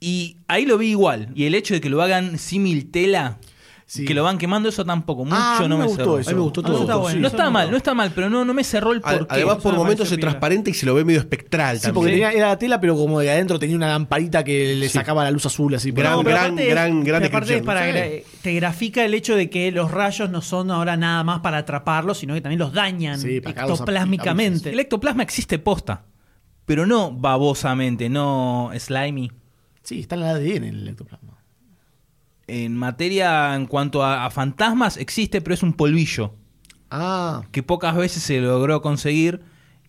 Y 0.00 0.38
ahí 0.48 0.64
lo 0.64 0.78
vi 0.78 0.88
igual. 0.88 1.28
Y 1.34 1.44
el 1.44 1.54
hecho 1.54 1.74
de 1.74 1.80
que 1.80 1.90
lo 1.90 2.02
hagan 2.02 2.38
símil 2.38 2.90
tela, 2.90 3.38
Sí. 3.92 4.04
que 4.04 4.14
lo 4.14 4.22
van 4.22 4.38
quemando, 4.38 4.68
eso 4.68 4.84
tampoco 4.84 5.24
mucho 5.24 5.36
Ah, 5.36 5.56
no 5.62 5.70
me 5.76 5.78
me, 5.78 5.88
gustó 5.88 6.04
cerró. 6.04 6.18
eso. 6.20 6.30
A 6.30 6.32
mí 6.32 6.36
me 6.36 6.42
gustó 6.44 6.60
A 6.60 6.62
mí 6.62 6.68
todo. 6.70 6.80
está 6.82 6.94
bueno. 6.94 7.20
No 7.20 7.26
Eso 7.26 7.36
está 7.36 7.50
mal, 7.50 7.70
no 7.72 7.76
está 7.76 7.92
mal, 7.92 8.12
pero 8.14 8.30
no, 8.30 8.44
no 8.44 8.54
me 8.54 8.62
cerró 8.62 8.92
el 8.92 9.00
porqué. 9.00 9.26
Además, 9.28 9.56
por 9.56 9.72
me 9.72 9.78
momentos 9.78 10.06
piola. 10.06 10.20
transparente 10.20 10.70
y 10.70 10.74
se 10.74 10.86
lo 10.86 10.94
ve 10.94 11.04
medio 11.04 11.18
espectral 11.18 11.76
Sí, 11.78 11.82
también. 11.82 11.94
porque 11.96 12.10
tenía, 12.12 12.30
era 12.30 12.48
la 12.50 12.56
tela, 12.56 12.80
pero 12.80 12.94
como 12.94 13.18
de 13.18 13.28
adentro 13.32 13.58
tenía 13.58 13.74
una 13.74 13.88
lamparita 13.88 14.44
que 14.44 14.76
le 14.76 14.86
Sí. 14.88 14.92
sacaba 14.92 15.24
la 15.24 15.32
luz 15.32 15.44
azul 15.46 15.74
así. 15.74 15.90
por 15.90 16.04
Gran, 16.04 16.18
pero 16.22 16.30
gran, 16.30 16.44
aparte 16.52 16.62
es- 16.68 16.70
gran, 16.70 17.02
gran 17.02 17.24
aparte 17.24 17.56
es 17.56 17.62
para 17.64 17.88
gra- 17.92 18.22
te 18.42 18.54
grafica 18.54 19.04
el 19.04 19.12
hecho 19.12 19.34
de 19.34 19.50
que 19.50 19.72
los 19.72 19.90
rayos 19.90 20.30
no 20.30 20.40
son 20.40 20.70
ahora 20.70 20.96
nada 20.96 21.24
más 21.24 21.40
para 21.40 21.58
atraparlos, 21.58 22.18
sino 22.18 22.34
que 22.34 22.40
también 22.42 22.60
los 22.60 22.72
dañan 22.72 23.18
a- 23.18 23.28
ectoplásmicamente. 23.28 24.70
El 24.70 24.78
ectoplasma 24.78 25.24
existe 25.24 25.58
posta, 25.58 26.04
pero 26.64 26.86
no 26.86 27.10
babosamente, 27.12 28.08
no 28.08 28.70
slimy. 28.78 29.32
Sí, 29.82 29.98
está 29.98 30.14
en 30.14 30.20
la 30.20 30.30
ADN 30.30 30.68
el 30.68 30.86
ectoplasma. 30.88 31.29
En 32.50 32.76
materia, 32.76 33.54
en 33.54 33.66
cuanto 33.66 34.02
a, 34.02 34.24
a 34.26 34.30
fantasmas, 34.30 34.96
existe, 34.96 35.40
pero 35.40 35.54
es 35.54 35.62
un 35.62 35.72
polvillo 35.72 36.34
Ah, 36.90 37.42
que 37.52 37.62
pocas 37.62 37.94
veces 37.96 38.22
se 38.22 38.40
logró 38.40 38.82
conseguir. 38.82 39.40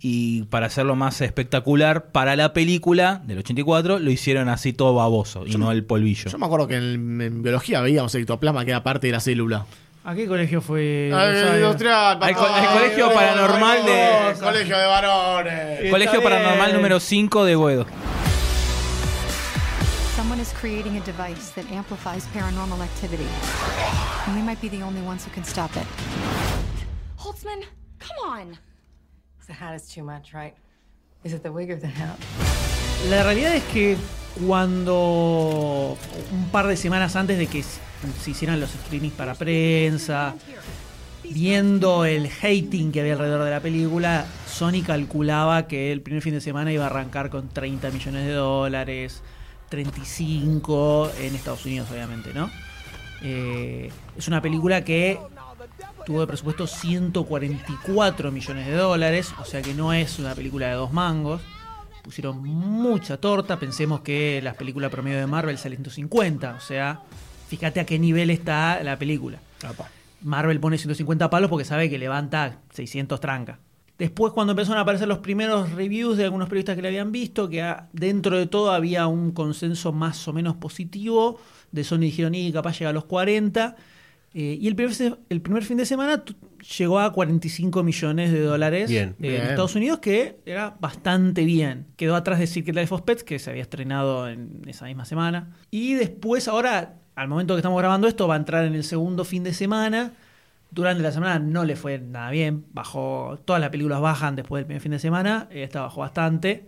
Y 0.03 0.43
para 0.45 0.65
hacerlo 0.65 0.95
más 0.95 1.21
espectacular, 1.21 2.11
para 2.11 2.35
la 2.35 2.53
película 2.53 3.21
del 3.25 3.37
84 3.39 3.99
lo 3.99 4.09
hicieron 4.09 4.49
así 4.49 4.73
todo 4.73 4.95
baboso 4.95 5.43
y 5.45 5.55
no 5.57 5.71
el 5.71 5.83
polvillo. 5.85 6.29
yo 6.31 6.37
me 6.39 6.45
acuerdo 6.47 6.67
que 6.67 6.77
en, 6.77 7.21
en 7.21 7.43
biología 7.43 7.81
veíamos 7.81 8.13
el 8.15 8.21
ectoplasma 8.21 8.65
que 8.65 8.71
era 8.71 8.81
parte 8.83 9.05
de 9.07 9.13
la 9.13 9.19
célula. 9.19 9.65
¿A 10.03 10.15
qué 10.15 10.25
colegio 10.27 10.59
fue? 10.61 11.09
Rosario? 11.11 11.55
industrial, 11.65 12.17
Al 12.19 12.35
co- 12.35 12.47
al 12.47 12.67
colegio 12.79 13.09
Ay, 13.09 13.15
paranormal 13.15 13.77
ay, 13.77 14.33
de- 14.33 14.39
Colegio 14.39 14.77
de 14.79 14.85
varones. 14.87 15.91
Colegio 15.91 16.23
Paranormal 16.23 16.73
número 16.73 16.99
5 16.99 17.45
de 17.45 17.55
Boedo. 17.55 17.85
Creating 20.61 20.97
a 20.97 21.01
device 21.01 21.49
that 21.55 21.65
amplifies 21.71 22.27
paranormal 22.27 22.81
activity. 22.81 23.25
And 24.27 24.35
we 24.35 24.43
might 24.43 24.61
be 24.61 24.69
the 24.69 24.83
only 24.83 25.01
ones 25.01 25.25
who 25.25 25.31
can 25.31 25.43
stop 25.43 25.75
it. 25.75 25.87
Holtzman, 27.17 27.63
come 27.97 28.29
on. 28.29 28.57
The 29.47 29.53
hat 29.53 29.73
is 29.73 29.87
too 29.87 30.03
much, 30.03 30.35
right? 30.35 30.53
Is 31.23 31.33
it 31.33 31.41
the 31.41 31.51
wig 31.51 31.71
or 31.71 31.77
the 31.77 31.87
hat? 31.87 32.15
La 33.09 33.23
realidad 33.23 33.55
es 33.55 33.63
que 33.73 33.97
cuando 34.47 35.97
un 36.31 36.49
par 36.51 36.67
de 36.67 36.77
semanas 36.77 37.15
antes 37.15 37.39
de 37.39 37.47
que 37.47 37.63
se 37.63 38.29
hicieran 38.29 38.59
los 38.59 38.69
screenings 38.69 39.15
para 39.15 39.33
prensa, 39.33 40.35
viendo 41.23 42.05
el 42.05 42.29
hating 42.29 42.91
que 42.91 43.01
había 43.01 43.13
alrededor 43.13 43.45
de 43.45 43.49
la 43.49 43.61
película, 43.61 44.27
Sony 44.45 44.83
calculaba 44.85 45.67
que 45.67 45.91
el 45.91 46.01
primer 46.01 46.21
fin 46.21 46.33
de 46.35 46.41
semana 46.41 46.71
iba 46.71 46.83
a 46.83 46.87
arrancar 46.87 47.31
con 47.31 47.49
30 47.49 47.89
millones 47.89 48.27
de 48.27 48.33
dólares, 48.33 49.23
35 49.71 51.11
en 51.21 51.33
Estados 51.33 51.65
Unidos, 51.65 51.89
obviamente, 51.89 52.33
¿no? 52.33 52.51
Eh, 53.23 53.89
es 54.17 54.27
una 54.27 54.41
película 54.41 54.83
que 54.83 55.17
tuvo 56.05 56.19
de 56.19 56.27
presupuesto 56.27 56.67
144 56.67 58.31
millones 58.31 58.67
de 58.67 58.73
dólares, 58.73 59.33
o 59.39 59.45
sea 59.45 59.61
que 59.61 59.73
no 59.73 59.93
es 59.93 60.19
una 60.19 60.35
película 60.35 60.67
de 60.67 60.73
dos 60.73 60.91
mangos. 60.91 61.41
Pusieron 62.03 62.43
mucha 62.43 63.17
torta, 63.17 63.59
pensemos 63.59 64.01
que 64.01 64.41
las 64.43 64.55
películas 64.55 64.91
promedio 64.91 65.19
de 65.19 65.27
Marvel 65.27 65.57
salen 65.57 65.77
150, 65.77 66.55
o 66.55 66.59
sea, 66.59 67.01
fíjate 67.47 67.79
a 67.79 67.85
qué 67.85 67.97
nivel 67.97 68.29
está 68.29 68.83
la 68.83 68.99
película. 68.99 69.39
Marvel 70.21 70.59
pone 70.59 70.77
150 70.77 71.29
palos 71.29 71.49
porque 71.49 71.65
sabe 71.65 71.89
que 71.89 71.97
levanta 71.97 72.57
600 72.73 73.19
trancas. 73.19 73.57
Después, 74.01 74.33
cuando 74.33 74.53
empezaron 74.53 74.79
a 74.79 74.81
aparecer 74.81 75.07
los 75.07 75.19
primeros 75.19 75.73
reviews 75.73 76.17
de 76.17 76.23
algunos 76.23 76.49
periodistas 76.49 76.75
que 76.75 76.81
le 76.81 76.87
habían 76.87 77.11
visto, 77.11 77.47
que 77.47 77.63
dentro 77.93 78.35
de 78.35 78.47
todo 78.47 78.71
había 78.71 79.05
un 79.05 79.31
consenso 79.31 79.91
más 79.93 80.27
o 80.27 80.33
menos 80.33 80.55
positivo, 80.55 81.39
de 81.71 81.83
Sony 81.83 81.99
dijeron, 81.99 82.33
y 82.33 82.51
capaz 82.51 82.79
llega 82.79 82.89
a 82.89 82.93
los 82.93 83.05
40. 83.05 83.75
eh, 84.33 84.57
y 84.59 84.67
el 84.67 84.75
primer, 84.75 85.19
el 85.29 85.41
primer 85.41 85.63
fin 85.63 85.77
de 85.77 85.85
semana 85.85 86.23
llegó 86.79 86.99
a 86.99 87.13
45 87.13 87.83
millones 87.83 88.31
de 88.31 88.41
dólares 88.41 88.89
Bien. 88.89 89.09
eh, 89.09 89.15
Bien. 89.19 89.35
en 89.35 89.41
Estados 89.49 89.75
Unidos, 89.75 89.99
que 89.99 90.39
era 90.47 90.75
bastante 90.79 91.45
bien. 91.45 91.85
Quedó 91.95 92.15
atrás 92.15 92.39
de 92.39 92.47
Secret 92.47 92.75
Life 92.75 92.95
of 92.95 93.03
Pets, 93.03 93.23
que 93.23 93.37
se 93.37 93.51
había 93.51 93.61
estrenado 93.61 94.27
en 94.27 94.61
esa 94.65 94.85
misma 94.85 95.05
semana. 95.05 95.51
Y 95.69 95.93
después, 95.93 96.47
ahora, 96.47 96.95
al 97.13 97.27
momento 97.27 97.53
que 97.53 97.59
estamos 97.59 97.77
grabando 97.77 98.07
esto, 98.07 98.27
va 98.27 98.33
a 98.33 98.37
entrar 98.37 98.65
en 98.65 98.73
el 98.73 98.83
segundo 98.83 99.25
fin 99.25 99.43
de 99.43 99.53
semana. 99.53 100.13
Durante 100.71 101.03
la 101.03 101.11
semana 101.11 101.37
no 101.37 101.65
le 101.65 101.75
fue 101.75 101.99
nada 101.99 102.31
bien. 102.31 102.65
Bajó, 102.71 103.37
todas 103.45 103.61
las 103.61 103.69
películas 103.69 104.01
bajan 104.01 104.35
después 104.35 104.61
del 104.61 104.65
primer 104.65 104.81
fin 104.81 104.93
de 104.93 104.99
semana. 104.99 105.47
Esta 105.51 105.81
bajó 105.81 106.01
bastante. 106.01 106.67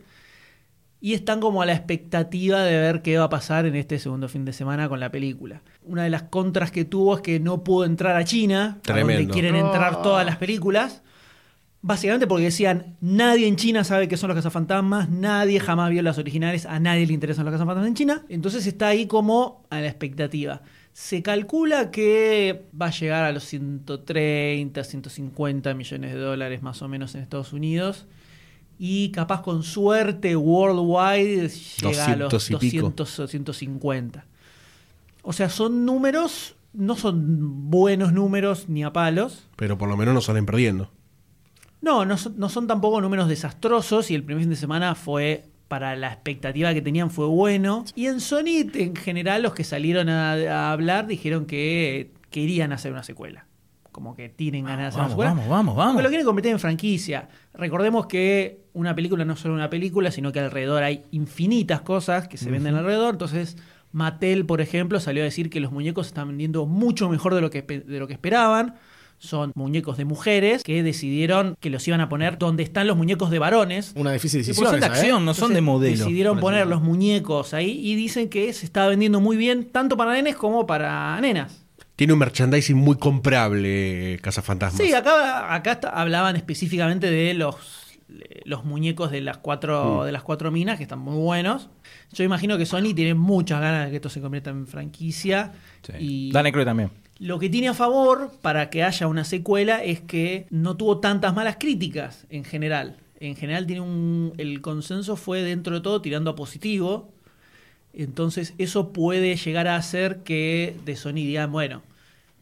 Y 0.99 1.13
están 1.13 1.41
como 1.41 1.61
a 1.61 1.65
la 1.65 1.73
expectativa 1.73 2.63
de 2.63 2.77
ver 2.77 3.01
qué 3.01 3.17
va 3.17 3.25
a 3.25 3.30
pasar 3.30 3.65
en 3.65 3.75
este 3.75 3.99
segundo 3.99 4.30
fin 4.30 4.45
de 4.45 4.53
semana 4.53 4.88
con 4.88 4.99
la 5.01 5.09
película. 5.11 5.61
Una 5.84 6.03
de 6.03 6.09
las 6.09 6.23
contras 6.23 6.71
que 6.71 6.85
tuvo 6.85 7.15
es 7.15 7.21
que 7.21 7.41
no 7.41 7.63
pudo 7.63 7.85
entrar 7.85 8.15
a 8.15 8.23
China, 8.23 8.80
a 8.88 8.93
donde 8.93 9.27
quieren 9.27 9.55
entrar 9.55 10.01
todas 10.01 10.25
las 10.25 10.38
películas. 10.38 11.01
Básicamente 11.81 12.25
porque 12.25 12.45
decían, 12.45 12.95
nadie 13.01 13.47
en 13.47 13.57
China 13.57 13.84
sabe 13.84 14.07
qué 14.07 14.15
son 14.15 14.30
los 14.30 14.38
cazafantasmas, 14.38 15.09
nadie 15.09 15.59
jamás 15.59 15.89
vio 15.89 16.01
las 16.01 16.17
originales, 16.17 16.65
a 16.65 16.80
nadie 16.80 17.05
le 17.05 17.11
interesan 17.11 17.43
los 17.43 17.51
cazafantasmas 17.51 17.89
en 17.89 17.95
China. 17.95 18.23
Entonces 18.30 18.65
está 18.65 18.88
ahí 18.88 19.05
como 19.05 19.65
a 19.69 19.81
la 19.81 19.88
expectativa. 19.88 20.61
Se 20.94 21.24
calcula 21.24 21.91
que 21.91 22.65
va 22.80 22.88
a 22.88 22.91
llegar 22.91 23.24
a 23.24 23.32
los 23.32 23.44
130, 23.45 24.84
150 24.84 25.74
millones 25.74 26.14
de 26.14 26.20
dólares 26.20 26.61
más 26.61 26.82
o 26.82 26.88
menos 26.88 27.15
en 27.15 27.22
Estados 27.22 27.52
Unidos. 27.52 28.06
Y 28.78 29.10
capaz 29.11 29.41
con 29.41 29.64
suerte, 29.64 30.36
worldwide, 30.36 31.49
llega 31.49 32.06
a 32.06 32.15
los 32.15 32.32
200 32.32 32.64
y 32.64 32.70
pico. 32.70 32.94
200 32.95 33.20
o 33.20 33.28
150. 33.28 34.26
O 35.24 35.34
sea, 35.34 35.49
son 35.49 35.86
números 35.86 36.56
no 36.74 36.95
son 36.95 37.70
buenos 37.70 38.14
números 38.14 38.68
ni 38.68 38.84
a 38.84 38.91
palos. 38.91 39.48
Pero 39.56 39.78
por 39.78 39.88
lo 39.88 39.95
menos 39.95 40.14
no 40.14 40.22
salen 40.22 40.45
perdiendo. 40.45 40.90
No, 41.82 42.06
no 42.06 42.15
no 42.36 42.49
son 42.49 42.68
tampoco 42.68 43.02
números 43.02 43.28
desastrosos 43.28 44.10
y 44.10 44.15
el 44.15 44.24
primer 44.24 44.44
fin 44.44 44.49
de 44.49 44.56
semana 44.56 44.95
fue 44.95 45.45
para 45.74 45.95
la 45.95 46.10
expectativa 46.10 46.72
que 46.72 46.84
tenían 46.84 47.10
fue 47.10 47.26
bueno. 47.26 47.84
Y 47.95 48.06
en 48.06 48.20
Sony, 48.20 48.70
en 48.76 48.95
general, 48.95 49.41
los 49.41 49.56
que 49.56 49.64
salieron 49.64 50.08
a, 50.08 50.34
a 50.34 50.72
hablar 50.72 51.08
dijeron 51.08 51.48
que 51.48 52.12
querían 52.30 52.72
hacer 52.74 52.91
una 52.91 53.02
secuela. 53.02 53.48
Como 53.91 54.14
que 54.16 54.30
tienen 54.30 54.66
ganas 54.66 54.80
de 54.80 54.86
hacer 54.90 55.00
Vamos, 55.02 55.16
una 55.16 55.30
secuela. 55.30 55.30
vamos, 55.32 55.50
vamos, 55.50 55.76
vamos. 55.76 55.94
Porque 55.94 56.04
lo 56.04 56.10
quieren 56.10 56.28
convertir 56.28 56.52
en 56.52 56.60
franquicia. 56.60 57.28
Recordemos 57.56 58.06
que 58.06 58.60
una 58.74 58.94
película 58.94 59.26
no 59.26 59.34
es 59.34 59.40
solo 59.40 59.56
una 59.56 59.72
película, 59.72 60.12
sino 60.12 60.32
que 60.32 60.41
alrededor 60.41 60.84
hay 60.84 61.06
infinitas 61.10 61.82
cosas 61.82 62.28
que 62.28 62.38
se 62.38 62.52
venden 62.52 62.76
alrededor. 62.76 63.16
Entonces, 63.16 63.58
Mattel, 63.91 64.45
por 64.45 64.62
ejemplo, 64.62 65.00
salió 65.00 65.24
a 65.24 65.26
decir 65.26 65.50
que 65.50 65.60
los 65.60 65.72
muñecos 65.72 66.06
están 66.06 66.28
vendiendo 66.28 66.68
mucho 66.68 67.10
mejor 67.10 67.34
de 67.34 67.41
lo 67.41 67.50
que, 67.50 67.64
de 67.64 67.98
lo 68.00 68.06
que 68.06 68.14
esperaban. 68.14 68.76
Son 69.24 69.54
muñecos 69.56 69.95
de 69.95 70.04
mujeres 70.04 70.64
que 70.64 70.84
decidieron 70.84 71.56
que 71.62 71.70
los 71.70 71.88
iban 71.88 72.02
a 72.02 72.10
poner 72.10 72.38
donde 72.38 72.62
están 72.62 72.88
los 72.88 72.98
muñecos 72.98 73.30
de 73.32 73.40
varones. 73.40 73.94
Una 73.95 74.12
difícil 74.12 74.41
decisión. 74.41 74.66
porque 74.66 74.72
son 74.72 74.80
de 74.82 74.86
esa, 74.88 74.95
¿eh? 74.95 75.00
acción, 75.00 75.24
no 75.26 75.34
son 75.34 75.54
de 75.54 75.62
modelo. 75.62 75.98
Decidieron 75.98 76.40
poner 76.41 76.68
los 76.68 76.82
muñecos 76.82 77.54
ahí 77.54 77.72
y 77.84 77.95
dicen 77.95 78.28
que 78.28 78.52
se 78.52 78.66
está 78.66 78.86
vendiendo 78.88 79.22
muy 79.22 79.38
bien, 79.38 79.70
tanto 79.72 79.95
para 79.95 80.12
nenes 80.12 80.36
como 80.36 80.66
para 80.68 81.20
nenas. 81.22 81.64
Tiene 81.95 82.12
un 82.14 82.20
merchandising 82.20 82.76
muy 82.76 82.98
comprable, 82.98 84.20
Casa 84.22 84.41
Fantasmas. 84.41 84.86
Sí, 84.86 84.94
acá, 84.94 85.54
acá 85.54 85.72
está- 85.74 85.90
hablaban 85.90 86.36
específicamente 86.36 87.10
de 87.10 87.34
los, 87.34 87.56
los 88.45 88.66
muñecos 88.66 89.10
de 89.10 89.22
las 89.22 89.38
cuatro 89.38 90.02
Mm. 90.02 90.06
de 90.06 90.12
las 90.12 90.24
cuatro 90.24 90.52
minas, 90.52 90.78
que 90.78 90.84
están 90.84 91.00
muy 91.00 91.16
buenos. 91.16 91.70
Yo 92.12 92.24
imagino 92.26 92.58
que 92.58 92.66
Sony 92.66 92.94
tiene 92.95 93.14
muchas 93.14 93.62
ganas 93.62 93.86
de 93.86 93.91
que 93.91 93.95
esto 93.98 94.10
se 94.10 94.20
convierta 94.22 94.50
en 94.50 94.68
franquicia. 94.68 95.54
Y 95.98 96.32
Dan 96.32 96.45
Aykroyd 96.45 96.66
también. 96.66 96.90
Lo 97.19 97.40
que 97.40 97.49
tiene 97.49 97.69
a 97.69 97.73
favor 97.73 98.31
para 98.41 98.69
que 98.69 98.84
haya 98.84 99.07
una 99.07 99.23
secuela 99.23 99.84
es 99.84 100.02
que 100.02 100.48
no 100.49 100.76
tuvo 100.76 100.99
tantas 100.99 101.34
malas 101.34 101.57
críticas 101.60 102.26
en 102.30 102.44
general. 102.44 102.98
En 103.19 103.35
general 103.35 103.65
tiene 103.65 103.81
un, 103.81 104.34
el 104.38 104.61
consenso 104.61 105.15
fue 105.15 105.41
dentro 105.41 105.76
de 105.76 105.81
todo 105.81 106.02
tirando 106.02 106.31
a 106.31 106.35
positivo. 106.35 107.14
Entonces 107.94 108.53
eso 108.57 108.91
puede 108.91 109.35
llegar 109.35 109.68
a 109.68 109.76
hacer 109.76 110.23
que 110.23 110.76
de 110.84 110.95
Sony 110.95 111.14
digan, 111.14 111.52
bueno, 111.52 111.84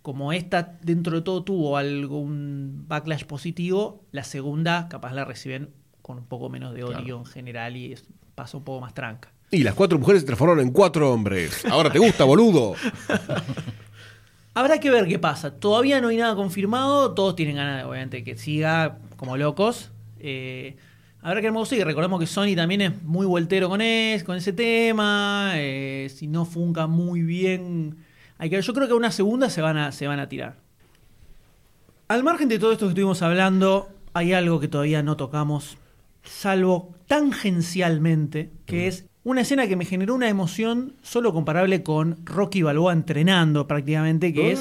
como 0.01 0.33
esta 0.33 0.79
dentro 0.81 1.17
de 1.17 1.21
todo 1.21 1.43
tuvo 1.43 1.77
algún 1.77 2.85
backlash 2.87 3.25
positivo, 3.25 4.01
la 4.11 4.23
segunda 4.23 4.87
capaz 4.89 5.13
la 5.13 5.25
reciben 5.25 5.69
con 6.01 6.17
un 6.17 6.25
poco 6.25 6.49
menos 6.49 6.73
de 6.73 6.83
odio 6.83 7.19
en 7.19 7.25
general 7.25 7.75
y 7.75 7.93
es, 7.93 8.05
pasa 8.33 8.57
un 8.57 8.63
poco 8.63 8.81
más 8.81 8.93
tranca. 8.93 9.31
Y 9.51 9.63
las 9.63 9.75
cuatro 9.75 9.99
mujeres 9.99 10.21
se 10.21 10.25
transformaron 10.25 10.65
en 10.65 10.71
cuatro 10.71 11.11
hombres. 11.11 11.65
Ahora 11.65 11.91
te 11.91 11.99
gusta, 11.99 12.23
boludo. 12.23 12.73
Habrá 14.53 14.79
que 14.79 14.91
ver 14.91 15.07
qué 15.07 15.17
pasa. 15.17 15.51
Todavía 15.51 16.01
no 16.01 16.09
hay 16.09 16.17
nada 16.17 16.35
confirmado. 16.35 17.13
Todos 17.13 17.35
tienen 17.35 17.55
ganas, 17.55 17.85
obviamente, 17.85 18.23
que 18.23 18.37
siga 18.37 18.97
como 19.15 19.37
locos. 19.37 19.91
Eh, 20.19 20.75
habrá 21.21 21.39
que 21.39 21.47
ver 21.47 21.53
cómo 21.53 21.65
sigue. 21.65 21.85
Recordemos 21.85 22.19
que 22.19 22.27
Sony 22.27 22.55
también 22.55 22.81
es 22.81 23.03
muy 23.03 23.25
voltero 23.25 23.69
con, 23.69 23.81
es, 23.81 24.23
con 24.23 24.35
ese 24.35 24.51
tema. 24.51 25.53
Eh, 25.55 26.11
si 26.13 26.27
no 26.27 26.45
funca 26.45 26.87
muy 26.87 27.21
bien. 27.21 27.97
Hay 28.37 28.49
que 28.49 28.57
ver. 28.57 28.65
Yo 28.65 28.73
creo 28.73 28.87
que 28.87 28.93
una 28.93 29.11
segunda 29.11 29.49
se 29.49 29.61
van 29.61 29.77
a, 29.77 29.91
se 29.93 30.07
van 30.07 30.19
a 30.19 30.27
tirar. 30.27 30.57
Al 32.09 32.23
margen 32.23 32.49
de 32.49 32.59
todo 32.59 32.73
esto 32.73 32.87
que 32.87 32.89
estuvimos 32.89 33.21
hablando, 33.21 33.87
hay 34.13 34.33
algo 34.33 34.59
que 34.59 34.67
todavía 34.67 35.01
no 35.01 35.15
tocamos, 35.15 35.77
salvo 36.23 36.93
tangencialmente, 37.07 38.51
que 38.65 38.87
es 38.87 39.05
una 39.23 39.41
escena 39.41 39.67
que 39.67 39.75
me 39.75 39.85
generó 39.85 40.15
una 40.15 40.29
emoción 40.29 40.93
solo 41.01 41.33
comparable 41.33 41.83
con 41.83 42.25
Rocky 42.25 42.63
Balboa 42.63 42.93
entrenando 42.93 43.67
prácticamente, 43.67 44.33
que 44.33 44.51
es 44.51 44.59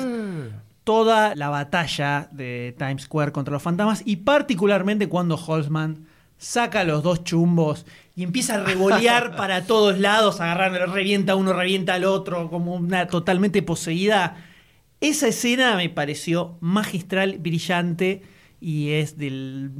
toda 0.84 1.34
la 1.34 1.48
batalla 1.48 2.28
de 2.32 2.74
Times 2.78 3.02
Square 3.02 3.32
contra 3.32 3.52
los 3.52 3.62
fantasmas 3.62 4.02
y 4.04 4.16
particularmente 4.16 5.08
cuando 5.08 5.36
Holzman 5.36 6.06
saca 6.36 6.84
los 6.84 7.02
dos 7.02 7.22
chumbos 7.22 7.86
y 8.16 8.22
empieza 8.22 8.56
a 8.56 8.64
revolear 8.64 9.36
para 9.36 9.64
todos 9.64 9.98
lados, 9.98 10.40
agarrándolo, 10.40 10.86
revienta 10.86 11.36
uno, 11.36 11.52
revienta 11.52 11.94
al 11.94 12.04
otro, 12.04 12.50
como 12.50 12.74
una 12.74 13.06
totalmente 13.06 13.62
poseída. 13.62 14.44
Esa 15.00 15.28
escena 15.28 15.76
me 15.76 15.88
pareció 15.88 16.56
magistral, 16.60 17.38
brillante 17.38 18.22
y 18.60 18.90
es 18.90 19.16
de 19.16 19.70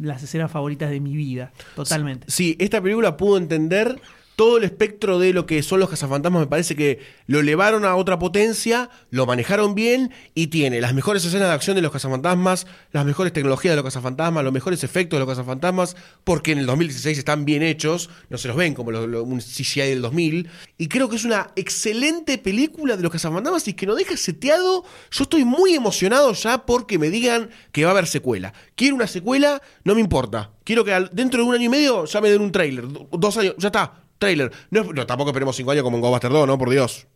las 0.00 0.22
escenas 0.22 0.50
favoritas 0.50 0.90
de 0.90 1.00
mi 1.00 1.16
vida, 1.16 1.52
totalmente. 1.74 2.26
Sí, 2.30 2.56
esta 2.58 2.80
película 2.80 3.16
pudo 3.16 3.36
entender 3.36 4.00
todo 4.42 4.56
el 4.58 4.64
espectro 4.64 5.20
de 5.20 5.32
lo 5.32 5.46
que 5.46 5.62
son 5.62 5.78
los 5.78 5.88
cazafantasmas. 5.88 6.40
Me 6.40 6.46
parece 6.48 6.74
que 6.74 6.98
lo 7.28 7.38
elevaron 7.38 7.84
a 7.84 7.94
otra 7.94 8.18
potencia, 8.18 8.90
lo 9.10 9.24
manejaron 9.24 9.76
bien 9.76 10.10
y 10.34 10.48
tiene 10.48 10.80
las 10.80 10.94
mejores 10.94 11.24
escenas 11.24 11.46
de 11.46 11.54
acción 11.54 11.76
de 11.76 11.80
los 11.82 11.92
cazafantasmas, 11.92 12.66
las 12.90 13.04
mejores 13.06 13.32
tecnologías 13.32 13.70
de 13.70 13.76
los 13.76 13.84
cazafantasmas, 13.84 14.42
los 14.42 14.52
mejores 14.52 14.82
efectos 14.82 15.16
de 15.16 15.24
los 15.24 15.28
cazafantasmas, 15.32 15.94
porque 16.24 16.50
en 16.50 16.58
el 16.58 16.66
2016 16.66 17.18
están 17.18 17.44
bien 17.44 17.62
hechos, 17.62 18.10
no 18.30 18.36
se 18.38 18.48
los 18.48 18.56
ven 18.56 18.74
como 18.74 18.90
lo- 18.90 19.06
lo- 19.06 19.22
un 19.22 19.40
CGI 19.40 19.90
del 19.90 20.02
2000. 20.02 20.50
Y 20.76 20.88
creo 20.88 21.08
que 21.08 21.14
es 21.14 21.24
una 21.24 21.52
excelente 21.54 22.36
película 22.36 22.96
de 22.96 23.02
los 23.04 23.12
cazafantasmas 23.12 23.68
y 23.68 23.74
que 23.74 23.86
nos 23.86 23.96
deja 23.96 24.16
seteado. 24.16 24.82
Yo 25.12 25.22
estoy 25.22 25.44
muy 25.44 25.74
emocionado 25.74 26.32
ya 26.32 26.66
porque 26.66 26.98
me 26.98 27.10
digan 27.10 27.48
que 27.70 27.84
va 27.84 27.90
a 27.90 27.92
haber 27.92 28.08
secuela. 28.08 28.52
Quiero 28.74 28.96
una 28.96 29.06
secuela, 29.06 29.62
no 29.84 29.94
me 29.94 30.00
importa. 30.00 30.50
Quiero 30.64 30.84
que 30.84 30.92
dentro 31.12 31.42
de 31.42 31.48
un 31.48 31.54
año 31.54 31.66
y 31.66 31.68
medio 31.68 32.04
ya 32.06 32.20
me 32.20 32.28
den 32.30 32.40
un 32.42 32.50
tráiler. 32.50 32.88
Do- 32.88 33.08
Dos 33.12 33.36
años, 33.36 33.54
ya 33.58 33.68
está, 33.68 34.01
tráiler. 34.22 34.50
No, 34.70 34.84
tampoco 35.06 35.30
esperemos 35.30 35.54
cinco 35.56 35.70
años 35.72 35.82
como 35.84 35.96
en 35.96 36.00
Ghostbusters 36.02 36.32
2, 36.32 36.46
¿no? 36.46 36.56
Por 36.58 36.70
Dios. 36.70 37.06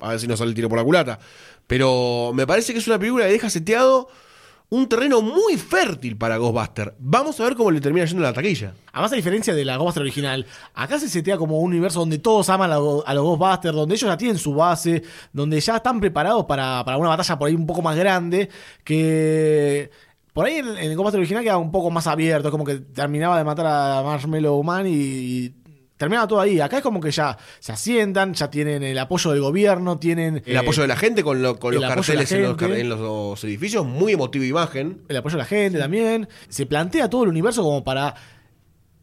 A 0.00 0.10
ver 0.10 0.20
si 0.20 0.26
nos 0.28 0.38
sale 0.38 0.50
el 0.50 0.54
tiro 0.54 0.68
por 0.68 0.78
la 0.78 0.84
culata. 0.84 1.18
Pero 1.66 2.32
me 2.34 2.46
parece 2.46 2.72
que 2.72 2.78
es 2.78 2.86
una 2.86 2.98
película 2.98 3.26
que 3.26 3.32
deja 3.32 3.50
seteado 3.50 4.08
un 4.70 4.86
terreno 4.86 5.22
muy 5.22 5.56
fértil 5.56 6.16
para 6.18 6.36
Ghostbuster. 6.36 6.94
Vamos 6.98 7.40
a 7.40 7.44
ver 7.44 7.54
cómo 7.56 7.70
le 7.70 7.80
termina 7.80 8.04
yendo 8.04 8.22
la 8.22 8.34
taquilla. 8.34 8.74
Además, 8.92 9.12
a 9.12 9.16
diferencia 9.16 9.54
de 9.54 9.64
la 9.64 9.76
Ghostbuster 9.76 10.02
original, 10.02 10.44
acá 10.74 10.98
se 11.00 11.08
setea 11.08 11.38
como 11.38 11.58
un 11.58 11.70
universo 11.70 12.00
donde 12.00 12.18
todos 12.18 12.48
aman 12.50 12.70
a, 12.72 12.76
lo- 12.76 13.02
a 13.06 13.14
los 13.14 13.24
Ghostbusters, 13.24 13.74
donde 13.74 13.94
ellos 13.94 14.08
ya 14.10 14.16
tienen 14.18 14.36
su 14.36 14.54
base, 14.54 15.02
donde 15.32 15.58
ya 15.58 15.76
están 15.76 15.98
preparados 16.00 16.44
para, 16.44 16.84
para 16.84 16.98
una 16.98 17.08
batalla 17.08 17.38
por 17.38 17.48
ahí 17.48 17.54
un 17.54 17.66
poco 17.66 17.80
más 17.80 17.96
grande, 17.96 18.50
que 18.84 19.90
por 20.34 20.44
ahí 20.46 20.56
en, 20.56 20.68
en 20.68 20.76
el 20.90 20.94
Ghostbuster 20.96 21.18
original 21.20 21.42
quedaba 21.42 21.58
un 21.58 21.72
poco 21.72 21.90
más 21.90 22.06
abierto, 22.06 22.50
como 22.50 22.64
que 22.64 22.76
terminaba 22.76 23.38
de 23.38 23.44
matar 23.44 23.66
a 23.66 24.02
Marshmallow 24.04 24.62
Man 24.62 24.86
y 24.86 25.48
terminaba 25.98 26.26
todo 26.26 26.40
ahí. 26.40 26.58
Acá 26.60 26.78
es 26.78 26.82
como 26.82 27.00
que 27.00 27.10
ya 27.10 27.36
se 27.60 27.72
asientan, 27.72 28.32
ya 28.32 28.50
tienen 28.50 28.82
el 28.82 28.98
apoyo 28.98 29.32
del 29.32 29.42
gobierno, 29.42 29.98
tienen... 29.98 30.42
El 30.46 30.54
eh, 30.56 30.58
apoyo 30.58 30.80
de 30.82 30.88
la 30.88 30.96
gente 30.96 31.22
con, 31.22 31.42
lo- 31.42 31.58
con 31.58 31.74
el 31.74 31.80
los 31.80 31.90
carteles 31.90 32.32
en 32.32 32.88
los, 32.88 33.42
en 33.44 33.48
edificios, 33.50 33.84
muy 33.84 34.12
emotiva 34.12 34.46
imagen. 34.46 35.02
el 35.08 35.16
apoyo 35.18 35.34
de 35.34 35.42
la 35.42 35.44
gente 35.44 35.78
también. 35.78 36.26
Se 36.48 36.64
plantea 36.64 37.10
todo 37.10 37.24
el 37.24 37.28
universo 37.28 37.62
como 37.62 37.84
para 37.84 38.14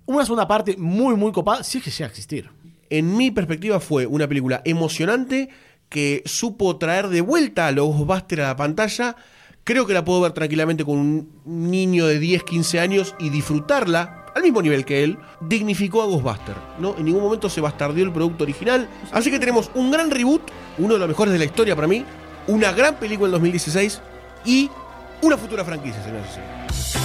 una 0.07 0.23
segunda 0.23 0.47
parte 0.47 0.75
muy, 0.77 1.15
muy 1.15 1.31
copada, 1.31 1.63
si 1.63 1.77
es 1.77 1.83
que 1.83 1.91
llega 1.91 2.05
a 2.05 2.09
existir. 2.09 2.49
En 2.89 3.17
mi 3.17 3.29
perspectiva 3.31 3.79
fue 3.79 4.05
una 4.05 4.27
película 4.27 4.61
emocionante 4.63 5.49
que 5.89 6.23
supo 6.25 6.77
traer 6.77 7.09
de 7.09 7.21
vuelta 7.21 7.67
a 7.67 7.71
los 7.71 7.87
Ghostbusters 7.87 8.41
a 8.43 8.47
la 8.47 8.55
pantalla. 8.55 9.15
Creo 9.63 9.87
que 9.87 9.93
la 9.93 10.05
puedo 10.05 10.21
ver 10.21 10.31
tranquilamente 10.33 10.85
con 10.85 10.97
un 10.99 11.41
niño 11.45 12.05
de 12.05 12.19
10, 12.19 12.43
15 12.43 12.79
años 12.79 13.15
y 13.19 13.29
disfrutarla 13.29 14.24
al 14.35 14.43
mismo 14.43 14.61
nivel 14.61 14.85
que 14.85 15.03
él. 15.03 15.17
Dignificó 15.39 16.03
a 16.03 16.05
Ghostbusters, 16.05 16.59
¿no? 16.79 16.95
En 16.97 17.05
ningún 17.05 17.23
momento 17.23 17.49
se 17.49 17.61
bastardió 17.61 18.03
el 18.03 18.11
producto 18.11 18.43
original. 18.43 18.87
Así 19.11 19.31
que 19.31 19.39
tenemos 19.39 19.71
un 19.73 19.89
gran 19.89 20.11
reboot, 20.11 20.41
uno 20.77 20.93
de 20.93 20.99
los 20.99 21.07
mejores 21.07 21.33
de 21.33 21.39
la 21.39 21.45
historia 21.45 21.75
para 21.75 21.87
mí, 21.87 22.05
una 22.47 22.71
gran 22.71 22.95
película 22.95 23.27
en 23.27 23.31
2016 23.31 24.01
y 24.45 24.69
una 25.21 25.37
futura 25.37 25.65
franquicia, 25.65 26.03
señores 26.03 26.27
y 26.29 26.33
señores. 26.35 27.04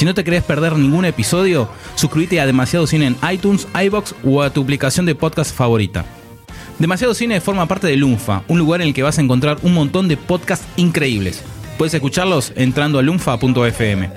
Si 0.00 0.06
no 0.06 0.14
te 0.14 0.24
querés 0.24 0.42
perder 0.42 0.78
ningún 0.78 1.04
episodio, 1.04 1.68
suscríbete 1.94 2.40
a 2.40 2.46
Demasiado 2.46 2.86
Cine 2.86 3.08
en 3.08 3.16
iTunes, 3.30 3.68
iBox 3.84 4.14
o 4.24 4.40
a 4.40 4.48
tu 4.48 4.62
aplicación 4.62 5.04
de 5.04 5.14
podcast 5.14 5.54
favorita. 5.54 6.06
Demasiado 6.78 7.12
Cine 7.12 7.38
forma 7.42 7.68
parte 7.68 7.86
de 7.86 7.98
Lunfa, 7.98 8.42
un 8.48 8.58
lugar 8.58 8.80
en 8.80 8.86
el 8.88 8.94
que 8.94 9.02
vas 9.02 9.18
a 9.18 9.20
encontrar 9.20 9.58
un 9.60 9.74
montón 9.74 10.08
de 10.08 10.16
podcasts 10.16 10.66
increíbles. 10.78 11.42
Puedes 11.76 11.92
escucharlos 11.92 12.54
entrando 12.56 12.98
a 12.98 13.02
lunfa.fm. 13.02 14.10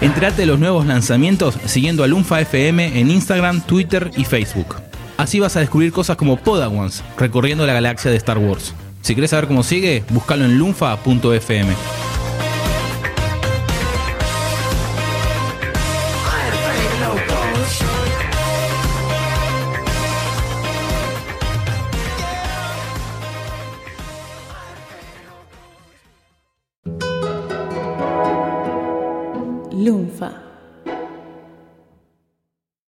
Entrate 0.00 0.40
de 0.40 0.46
los 0.46 0.58
nuevos 0.58 0.86
lanzamientos 0.86 1.58
siguiendo 1.66 2.02
a 2.02 2.06
Lunfa 2.06 2.40
FM 2.40 2.98
en 2.98 3.10
Instagram, 3.10 3.60
Twitter 3.60 4.10
y 4.16 4.24
Facebook. 4.24 4.76
Así 5.18 5.38
vas 5.38 5.54
a 5.56 5.60
descubrir 5.60 5.92
cosas 5.92 6.16
como 6.16 6.38
Podawans, 6.38 7.04
recorriendo 7.18 7.66
la 7.66 7.74
galaxia 7.74 8.10
de 8.10 8.16
Star 8.16 8.38
Wars. 8.38 8.72
Si 9.02 9.14
querés 9.14 9.32
saber 9.32 9.48
cómo 9.48 9.62
sigue, 9.62 10.02
búscalo 10.08 10.46
en 10.46 10.56
lunfa.fm. 10.56 12.07